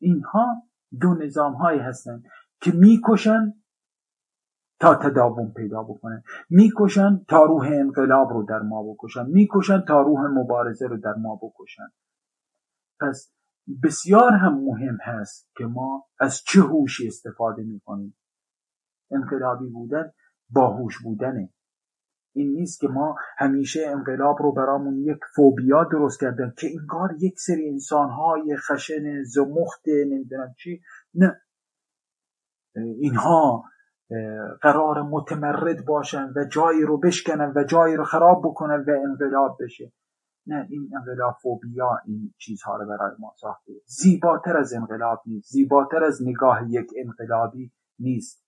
اینها 0.00 0.62
دو 1.00 1.14
نظام 1.14 1.52
هایی 1.52 1.80
هستن 1.80 2.22
که 2.60 2.72
می‌کشن 2.72 3.54
تا 4.80 4.94
تداوم 4.94 5.52
پیدا 5.52 5.82
بکنن. 5.82 6.22
می‌کشن 6.50 7.24
تا 7.28 7.44
روح 7.44 7.66
انقلاب 7.66 8.28
رو 8.32 8.42
در 8.42 8.58
ما 8.58 8.82
بکشن. 8.92 9.26
می‌کشن 9.26 9.80
تا 9.80 10.00
روح 10.00 10.20
مبارزه 10.20 10.86
رو 10.86 10.96
در 10.96 11.14
ما 11.14 11.36
بکشن. 11.42 11.88
پس 13.00 13.32
بسیار 13.82 14.32
هم 14.32 14.64
مهم 14.64 14.98
هست 15.02 15.50
که 15.56 15.64
ما 15.64 16.06
از 16.20 16.42
چه 16.46 16.60
هوشی 16.60 17.06
استفاده 17.06 17.62
می‌کنیم. 17.62 18.16
انقلابی 19.14 19.68
بودن 19.68 20.12
باهوش 20.50 21.02
بودنه. 21.02 21.52
این 22.36 22.52
نیست 22.52 22.80
که 22.80 22.88
ما 22.88 23.16
همیشه 23.38 23.86
انقلاب 23.86 24.42
رو 24.42 24.52
برامون 24.52 24.98
یک 24.98 25.18
فوبیا 25.36 25.84
درست 25.84 26.20
کردن 26.20 26.52
که 26.58 26.68
انگار 26.80 27.16
یک 27.20 27.40
سری 27.40 27.70
انسان 27.70 28.10
های 28.10 28.56
خشن 28.56 29.22
زمخت 29.22 29.82
نمی‌دونم 30.10 30.54
چی. 30.58 30.80
نه. 31.14 31.40
اینها 32.74 33.64
قرار 34.62 35.02
متمرد 35.02 35.84
باشن 35.84 36.32
و 36.36 36.44
جایی 36.44 36.82
رو 36.82 36.98
بشکنن 36.98 37.52
و 37.56 37.64
جایی 37.64 37.96
رو 37.96 38.04
خراب 38.04 38.42
بکنن 38.44 38.84
و 38.88 38.90
انقلاب 38.90 39.58
بشه. 39.60 39.92
نه 40.46 40.66
این 40.70 40.90
انقلاب 40.96 41.36
فوبیا 41.42 41.98
این 42.06 42.34
چیزها 42.38 42.76
رو 42.76 42.86
برای 42.86 43.16
ما 43.18 43.34
ساخته. 43.36 43.72
زیباتر 43.86 44.56
از 44.56 44.72
انقلاب 44.72 45.22
نیست. 45.26 45.52
زیباتر 45.52 46.04
از 46.04 46.22
نگاه 46.22 46.60
یک 46.68 46.90
انقلابی 46.96 47.72
نیست. 47.98 48.43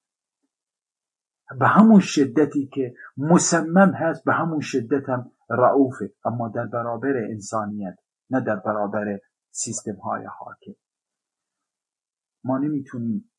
به 1.61 1.67
همون 1.67 2.01
شدتی 2.01 2.67
که 2.73 2.95
مصمم 3.17 3.93
هست 3.95 4.25
به 4.25 4.33
همون 4.33 4.61
شدت 4.61 5.09
هم 5.09 5.31
رعوفه. 5.51 6.13
اما 6.25 6.49
در 6.49 6.67
برابر 6.67 7.17
انسانیت 7.17 7.97
نه 8.31 8.41
در 8.41 8.57
برابر 8.57 9.19
سیستم 9.51 9.97
های 9.97 10.25
حاکم. 10.39 10.73
ما 12.45 12.59
نمی‌تونیم 12.59 13.31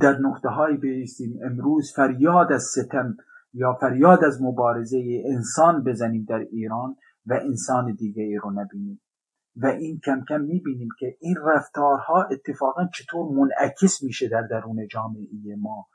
در 0.00 0.18
نقطه 0.18 0.48
های 0.48 0.76
بیستیم. 0.76 1.38
امروز 1.44 1.92
فریاد 1.96 2.52
از 2.52 2.62
ستم 2.62 3.16
یا 3.52 3.74
فریاد 3.80 4.24
از 4.24 4.42
مبارزه 4.42 5.22
انسان 5.26 5.84
بزنیم 5.84 6.26
در 6.28 6.38
ایران 6.38 6.96
و 7.26 7.34
انسان 7.42 7.94
دیگه 7.94 8.38
رو 8.42 8.50
نبینیم. 8.50 9.00
و 9.56 9.66
این 9.66 10.00
کم 10.04 10.24
کم 10.28 10.40
می‌بینیم 10.40 10.88
که 10.98 11.16
این 11.20 11.36
رفتارها 11.44 12.22
اتفاقا 12.22 12.86
چطور 12.94 13.32
منعکس 13.36 14.02
میشه 14.02 14.28
در 14.28 14.42
درون 14.42 14.88
جامعه 14.88 15.56
ما. 15.58 15.86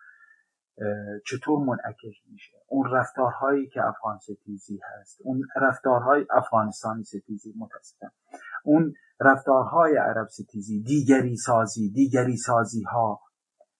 چطور 1.26 1.60
منعکس 1.60 2.16
میشه؟ 2.32 2.58
اون 2.68 2.92
رفتارهایی 2.92 3.68
که 3.68 3.82
افغان 3.88 4.20
ستیزی 4.20 4.80
هست 4.84 5.18
اون 5.24 5.42
رفتارهای 5.56 6.26
افغانستانی 6.32 7.04
ستیزی 7.04 7.54
متاسفم 7.58 8.12
اون 8.64 8.94
رفتارهای 9.20 9.98
عرب 9.98 10.28
ستیزی 10.28 10.82
دیگری 10.82 11.36
سازی 11.36 11.90
دیگری 11.92 12.38
سازی 12.38 12.84
ها 12.84 13.22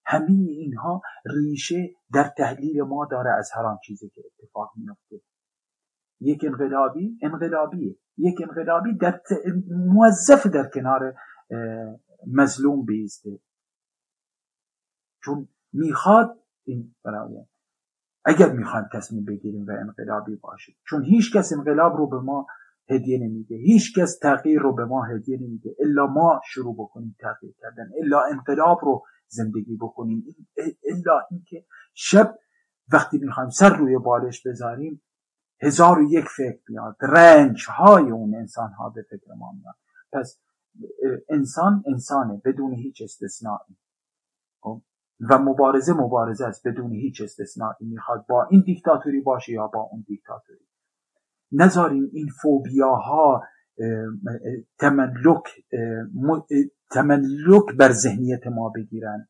همه 0.06 0.32
اینها 0.32 1.02
ریشه 1.26 1.90
در 2.14 2.32
تحلیل 2.38 2.82
ما 2.82 3.08
داره 3.12 3.32
از 3.32 3.50
هر 3.56 3.78
چیزی 3.86 4.10
که 4.10 4.22
اتفاق 4.26 4.72
میفته 4.76 5.22
یک 6.22 6.46
انقلابی 6.46 7.18
انقلابیه. 7.22 7.96
یک 8.18 8.42
انقلابی 8.42 8.98
در 8.98 9.22
موظف 9.70 10.48
در 10.48 10.70
کنار 10.74 11.16
مظلوم 12.28 12.86
بیسته. 12.86 13.40
چون 15.24 15.48
می‌خواد 15.74 16.39
این 16.70 16.96
اگر 18.26 18.52
می‌خوایم 18.52 18.86
تصمیم 18.94 19.26
بگیریم 19.26 19.66
و 19.68 19.72
انقلابی 19.72 20.36
باشیم 20.36 20.76
چون 20.90 21.04
هیچ 21.04 21.36
کس 21.36 21.54
انقلاب 21.54 21.98
رو 21.98 22.08
به 22.08 22.20
ما 22.20 22.48
هدیه 22.90 23.18
نمیده. 23.18 23.56
هیچ 23.56 24.00
کس 24.00 24.18
تغییر 24.18 24.60
رو 24.60 24.74
به 24.74 24.86
ما 24.86 25.04
هدیه 25.04 25.38
نمیده. 25.38 25.76
الا 25.80 26.08
ما 26.08 26.42
شروع 26.46 26.76
بکنیم 26.76 27.16
تغییر 27.20 27.54
کردن. 27.62 27.90
الا 28.04 28.22
انقلاب 28.32 28.80
رو 28.82 29.04
زندگی 29.28 29.78
بکنیم. 29.82 30.36
الا 30.84 31.22
اینکه 31.32 31.66
شب 31.94 32.36
وقتی 32.94 33.18
می‌خوایم 33.18 33.50
سر 33.50 33.78
روی 33.78 33.98
بالش 33.98 34.48
بذاریم 34.48 35.02
هزار 35.62 36.00
و 36.00 36.12
یک 36.12 36.26
فکر 36.26 36.60
بیاد 36.68 36.98
رنج 37.02 37.66
های 37.70 38.12
اون 38.12 38.36
انسان 38.36 38.72
ها 38.72 38.90
به 38.90 39.02
فکر 39.02 39.34
ما 39.34 39.52
میاد. 39.52 39.76
پس 40.12 40.40
انسان 41.30 41.84
انسانه 41.88 42.42
بدون 42.46 42.74
هیچ 42.74 43.02
استثنایی؟ 43.02 43.78
و 45.30 45.38
مبارزه 45.38 45.94
مبارزه 45.94 46.46
است 46.46 46.68
بدون 46.68 46.92
هیچ 46.92 47.22
استثنایی. 47.22 47.76
می‌خواد 47.82 48.26
با 48.30 48.48
این 48.52 48.62
دیکتاتوری 48.66 49.22
باشه 49.22 49.52
یا 49.52 49.68
با 49.68 49.82
اون 49.82 50.04
دیکتاتوری. 50.08 50.68
نذاریم 51.52 52.10
این 52.14 52.28
فوبیاها 52.42 53.44
تملک 54.78 55.44
تملک 56.92 57.78
بر 57.80 57.92
ذهنیت 57.92 58.48
ما 58.48 58.70
بگیرن. 58.70 59.28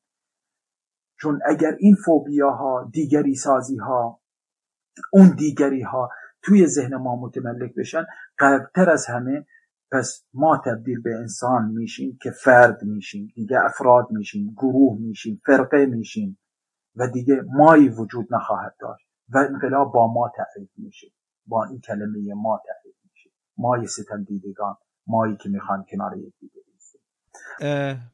چون 1.21 1.39
اگر 1.45 1.75
این 1.79 1.95
فوبیاها 2.05 2.89
دیگری 2.93 3.35
سازی 3.35 3.77
ها 3.77 4.21
اون 5.11 5.35
دیگری 5.37 5.81
ها 5.81 6.09
توی 6.41 6.67
ذهن 6.67 6.95
ما 6.95 7.15
متملک 7.15 7.75
بشن 7.75 8.05
قربتر 8.37 8.89
از 8.89 9.05
همه 9.05 9.45
پس 9.91 10.23
ما 10.33 10.61
تبدیل 10.65 11.01
به 11.01 11.15
انسان 11.15 11.71
میشیم 11.71 12.17
که 12.21 12.31
فرد 12.31 12.83
میشیم 12.83 13.31
دیگه 13.35 13.57
افراد 13.65 14.07
میشیم 14.11 14.53
گروه 14.57 14.97
میشیم 15.01 15.41
فرقه 15.45 15.85
میشیم 15.85 16.39
و 16.95 17.07
دیگه 17.07 17.41
مایی 17.47 17.89
وجود 17.89 18.27
نخواهد 18.31 18.75
داشت 18.79 19.07
و 19.29 19.37
انقلاب 19.37 19.93
با 19.93 20.13
ما 20.13 20.31
تعریف 20.35 20.69
میشه 20.77 21.07
با 21.45 21.65
این 21.65 21.79
کلمه 21.79 22.33
ما 22.33 22.61
تعریف 22.65 22.95
میشه. 23.11 23.29
مای 23.57 23.87
ستم 23.87 24.23
دیدگان 24.23 24.75
مایی 25.07 25.37
که 25.37 25.49
می‌خوان 25.49 25.85
کنار 25.91 26.17
یکی 26.17 26.51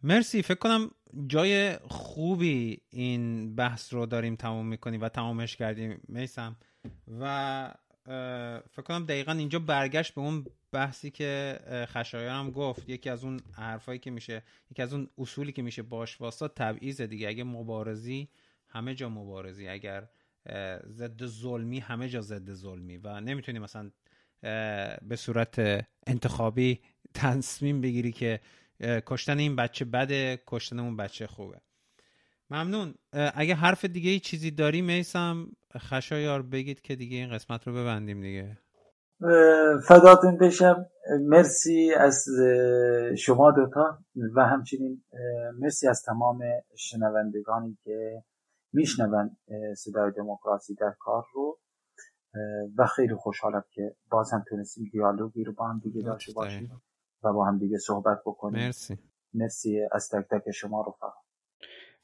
مرسی. 0.03 0.41
فکر 0.41 0.59
کنم 0.59 0.91
جای 1.27 1.75
خوبی 1.75 2.81
این 2.89 3.55
بحث 3.55 3.93
رو 3.93 4.05
داریم 4.05 4.35
تموم 4.35 4.67
می‌کنیم 4.67 5.01
و 5.01 5.09
تمامش 5.09 5.57
کردیم. 5.57 6.01
میسم. 6.07 6.55
و 7.19 7.73
فکر 8.71 8.81
کنم 8.85 9.05
دقیقا 9.05 9.31
اینجا 9.31 9.59
برگشت 9.59 10.13
به 10.13 10.21
اون 10.21 10.45
بحثی 10.71 11.11
که 11.11 11.59
خشایار 11.89 12.29
هم 12.29 12.51
گفت. 12.51 12.89
یکی 12.89 13.09
از 13.09 13.23
اون 13.23 13.39
حرفایی 13.53 13.99
که 13.99 14.11
میشه 14.11 14.43
یکی 14.71 14.81
از 14.81 14.93
اون 14.93 15.09
اصولی 15.17 15.51
که 15.51 15.61
میشه 15.61 15.81
باش 15.81 16.21
واسطا 16.21 16.47
تبعیض 16.47 17.01
دیگه. 17.01 17.27
اگه 17.27 17.43
مبارزی 17.43 18.29
همه 18.67 18.95
جا 18.95 19.09
مبارزی. 19.09 19.67
اگر 19.67 20.07
ضد 20.87 21.25
ظلمی 21.25 21.79
همه 21.79 22.09
جا 22.09 22.21
ضد 22.21 22.53
ظلمی. 22.53 22.97
و 22.97 23.21
نمی‌تونی 23.21 23.59
مثلا 23.59 23.91
به 25.01 25.15
صورت 25.15 25.85
انتخابی 26.07 26.79
تصمیم 27.13 27.81
بگیری 27.81 28.11
که 28.11 28.39
کشتن 28.81 29.39
این 29.39 29.55
بچه 29.55 29.85
بده 29.85 30.43
کشتن 30.47 30.79
اون 30.79 30.97
بچه 30.97 31.27
خوبه. 31.27 31.61
ممنون. 32.49 32.95
اگه 33.11 33.55
حرف 33.55 33.85
دیگه 33.85 34.09
ای 34.09 34.19
چیزی 34.19 34.51
داری 34.51 34.81
میسم 34.81 35.51
خشایار 35.77 36.41
بگید 36.41 36.81
که 36.81 36.95
دیگه 36.95 37.17
این 37.17 37.29
قسمت 37.29 37.67
رو 37.67 37.73
ببندیم 37.73 38.21
دیگه. 38.21 38.57
فداتون 39.87 40.37
بشم. 40.37 40.85
مرسی 41.21 41.93
از 41.97 42.25
شما 43.17 43.51
دوتا 43.51 43.99
و 44.35 44.45
همچنین 44.45 45.03
مرسی 45.59 45.87
از 45.87 46.03
تمام 46.05 46.39
شنوندگانی 46.77 47.77
که 47.83 48.23
میشنون 48.73 49.37
صدای 49.77 50.11
دموکراسی 50.11 50.75
در 50.75 50.93
کار 50.99 51.25
رو. 51.33 51.59
و 52.77 52.85
خیلی 52.85 53.15
خوشحالم 53.15 53.63
که 53.71 53.95
باز 54.11 54.31
هم 54.31 54.43
تونستیم 54.49 54.89
دیالوگی 54.91 55.43
رو 55.43 55.53
با 55.53 55.67
هم 55.67 55.79
دیگه 55.83 56.01
داشته 56.01 56.33
باشیم 56.33 56.81
و 57.23 57.33
با 57.33 57.45
هم 57.45 57.57
دیگه 57.57 57.77
صحبت 57.77 58.17
بکنیم. 58.25 58.65
مرسی. 58.65 58.97
مرسی 59.33 59.79
از 59.91 60.09
تک 60.09 60.27
تک 60.31 60.51
شما 60.51 60.81
رو 60.81 60.95
فقط 60.99 61.24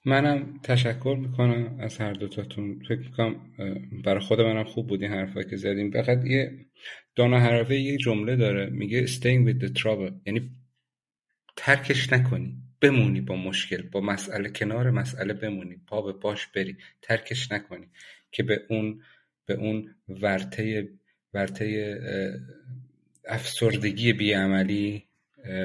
منم 0.05 0.59
تشکر 0.63 1.17
می‌کنم 1.21 1.77
از 1.79 1.97
هر 1.97 2.13
دوتاتون 2.13 2.79
فکر 2.87 2.99
می‌کنم 2.99 3.35
برای 4.05 4.19
خود 4.19 4.41
منم 4.41 4.63
خوب 4.63 4.87
بود 4.87 5.01
این 5.01 5.11
حرفا 5.11 5.43
که 5.43 5.55
زدیم. 5.57 5.91
فقط 5.91 6.25
یه 6.25 6.65
دانا 7.15 7.39
حرفه 7.39 7.75
یه 7.75 7.97
جمله 7.97 8.35
داره 8.35 8.69
میگه 8.69 9.07
staying 9.07 9.47
with 9.47 9.63
the 9.63 9.81
trouble. 9.81 10.13
یعنی 10.25 10.51
ترکش 11.55 12.13
نکنی. 12.13 12.57
بمونی 12.81 13.21
با 13.21 13.35
مشکل 13.35 13.81
با 13.81 14.01
مسئله 14.01 14.49
کنار 14.49 14.91
مسئله 14.91 15.33
بمونی. 15.33 15.77
پا 15.87 16.01
به 16.01 16.13
باش 16.13 16.47
بری. 16.47 16.77
ترکش 17.01 17.51
نکنی 17.51 17.87
که 18.31 18.43
به 18.43 18.61
اون 18.69 19.01
به 19.45 19.53
اون 19.53 19.95
ورته 20.09 20.89
ورته 21.33 21.97
افسردگی 23.27 24.13
بیعملی 24.13 25.03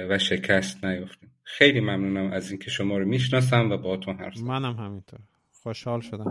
و 0.09 0.19
شکست 0.19 0.85
نیفتیم. 0.85 1.31
خیلی 1.49 1.81
ممنونم 1.81 2.33
از 2.33 2.51
اینکه 2.51 2.71
شما 2.71 2.99
رو 2.99 3.05
می‌شناسم 3.05 3.71
و 3.71 3.77
با 3.77 3.99
حرف 4.19 4.35
زدم. 4.35 4.47
منم 4.47 4.77
همینطور. 4.77 5.21
خوشحال 5.63 6.01
شدم. 6.01 6.25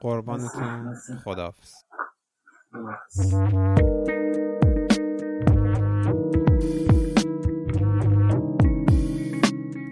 قربانتون. 0.00 0.94
خداحافظ. 1.24 1.72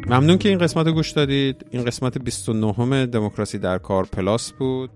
ممنون 0.07 0.39
که 0.39 0.49
این 0.49 0.59
قسمت 0.59 0.87
رو 0.87 0.93
گوش 0.93 1.11
دادید. 1.11 1.67
این 1.71 1.85
قسمت 1.85 2.19
29 2.19 3.07
دموکراسی 3.07 3.59
در 3.59 3.79
کار 3.79 4.05
پلاس 4.05 4.53
بود. 4.53 4.91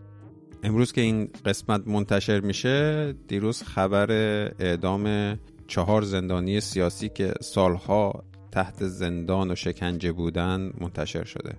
امروز 0.63 0.93
که 0.93 1.01
این 1.01 1.31
قسمت 1.45 1.89
منتشر 1.89 2.41
میشه 2.41 3.13
دیروز 3.13 3.63
خبر 3.63 4.11
اعدام 4.59 5.37
چهار 5.67 6.03
زندانی 6.03 6.61
سیاسی 6.61 7.09
که 7.09 7.35
سالها 7.41 8.25
تحت 8.55 8.87
زندان 8.87 9.51
و 9.51 9.55
شکنجه 9.55 10.13
بودن 10.13 10.73
منتشر 10.81 11.25
شده. 11.25 11.55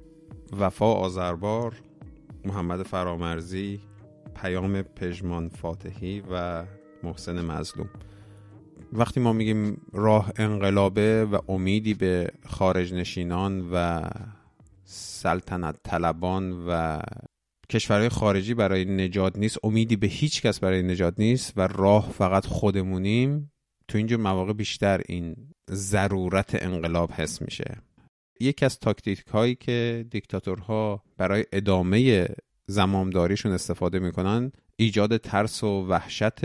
وفا 0.60 0.94
آذربار 0.94 1.76
محمد 2.46 2.84
فرامرزی 2.84 3.80
پیام 4.36 4.82
پژمان 4.82 5.50
فاتحی 5.50 6.24
و 6.32 6.64
محسن 7.04 7.42
مظلوم. 7.42 7.90
وقتی 8.94 9.20
ما 9.20 9.34
میگیم 9.34 9.82
راه 9.94 10.32
انقلابه 10.38 11.26
و 11.26 11.40
امیدی 11.48 11.94
به 11.94 12.32
خارج 12.46 12.94
نشینان 12.94 13.70
و 13.72 14.02
سلطنت 14.84 15.76
طلبان 15.84 16.66
و 16.68 17.02
کشورهای 17.70 18.10
خارجی 18.10 18.54
برای 18.54 18.86
نجات 18.86 19.38
نیست 19.38 19.58
امیدی 19.64 19.96
به 19.96 20.08
هیچ 20.08 20.42
کس 20.42 20.60
برای 20.60 20.84
نجات 20.84 21.14
نیست 21.18 21.54
و 21.58 21.68
راه 21.68 22.12
فقط 22.12 22.46
خودمونیم 22.46 23.52
تو 23.88 23.98
اینجور 23.98 24.20
مواقع 24.20 24.54
بیشتر 24.54 25.02
این 25.06 25.36
ضرورت 25.72 26.64
انقلاب 26.64 27.12
حس 27.12 27.42
میشه. 27.42 27.78
یکی 28.40 28.66
از 28.66 28.80
تاکتیک 28.80 29.28
هایی 29.28 29.56
که 29.56 30.06
دیکتاتورها 30.10 31.04
برای 31.18 31.46
ادامه 31.52 32.28
زمامداریشون 32.68 33.52
استفاده 33.52 34.00
می‌کنن 34.00 34.52
ایجاد 34.76 35.18
ترس 35.18 35.64
و 35.64 35.88
وحشت 35.88 36.40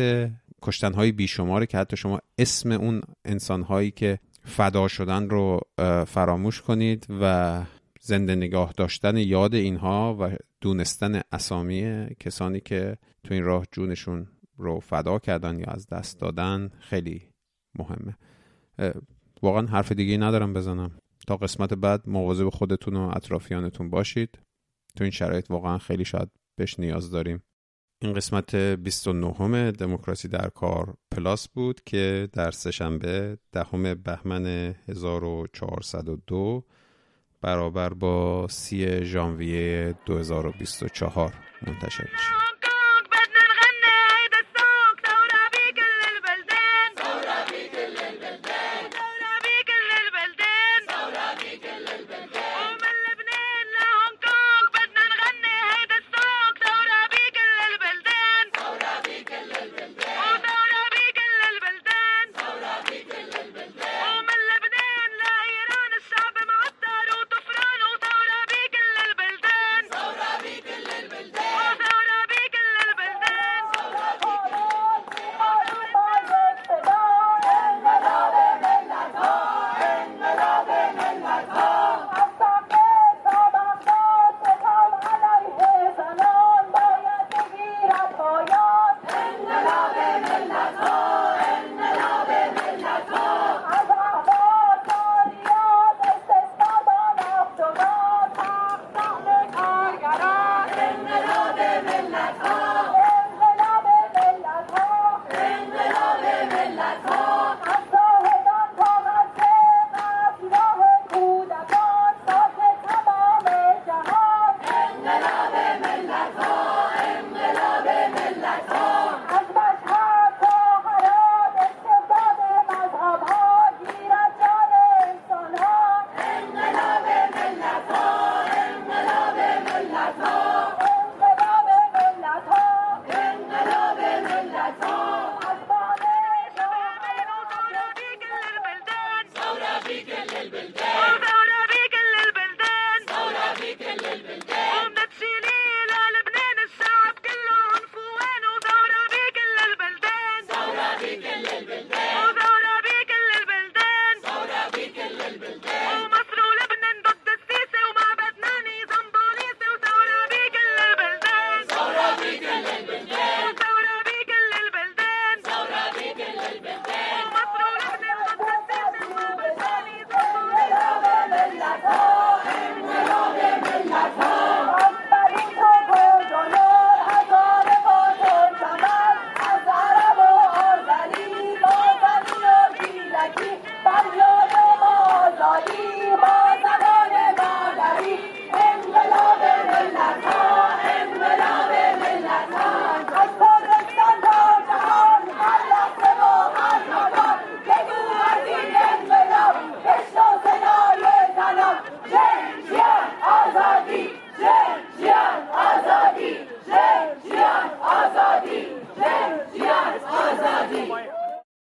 کشتنهای 0.62 1.12
بیشماره 1.12 1.66
که 1.66 1.78
حتی 1.78 1.96
شما 1.96 2.18
اسم 2.38 2.72
اون 2.72 3.00
انسانهایی 3.24 3.90
که 3.90 4.18
فدا 4.44 4.88
شدن 4.88 5.28
رو 5.28 5.60
فراموش 6.06 6.62
کنید 6.62 7.06
و 7.20 7.64
زنده 8.00 8.34
نگاه 8.34 8.72
داشتن 8.76 9.16
یاد 9.16 9.54
اینها 9.54 10.16
و 10.20 10.36
دونستن 10.60 11.20
اسامی 11.32 12.06
کسانی 12.20 12.60
که 12.60 12.96
تو 13.24 13.34
این 13.34 13.44
راه 13.44 13.66
جونشون 13.72 14.26
رو 14.56 14.80
فدا 14.80 15.18
کردن 15.18 15.58
یا 15.58 15.66
از 15.66 15.86
دست 15.86 16.20
دادن 16.20 16.70
خیلی 16.80 17.29
مهمه. 17.74 18.16
واقعا 19.42 19.66
حرف 19.66 19.92
دیگه 19.92 20.16
ندارم 20.16 20.52
بزنم. 20.52 20.98
تا 21.26 21.36
قسمت 21.36 21.74
بعد 21.74 22.08
مواظب 22.08 22.48
خودتون 22.48 22.96
و 22.96 23.12
اطرافیانتون 23.16 23.90
باشید. 23.90 24.38
تو 24.96 25.04
این 25.04 25.10
شرایط 25.10 25.50
واقعا 25.50 25.78
خیلی 25.78 26.04
شاید 26.04 26.28
بهش 26.56 26.80
نیاز 26.80 27.10
داریم. 27.10 27.42
این 28.02 28.12
قسمت 28.12 28.54
29 28.56 29.72
دموکراسی 29.72 30.28
در 30.28 30.48
کار 30.48 30.94
پلاس 31.10 31.48
بود 31.48 31.80
که 31.86 32.28
در 32.32 32.50
سهشنبه 32.50 33.38
دهم 33.52 33.94
بهمن 33.94 34.46
1402 34.88 36.64
برابر 37.40 37.88
با 37.88 38.46
سی 38.48 39.04
ژانویه 39.04 39.94
2024 40.06 41.34
منتشر 41.66 42.02
میشه 42.02 42.49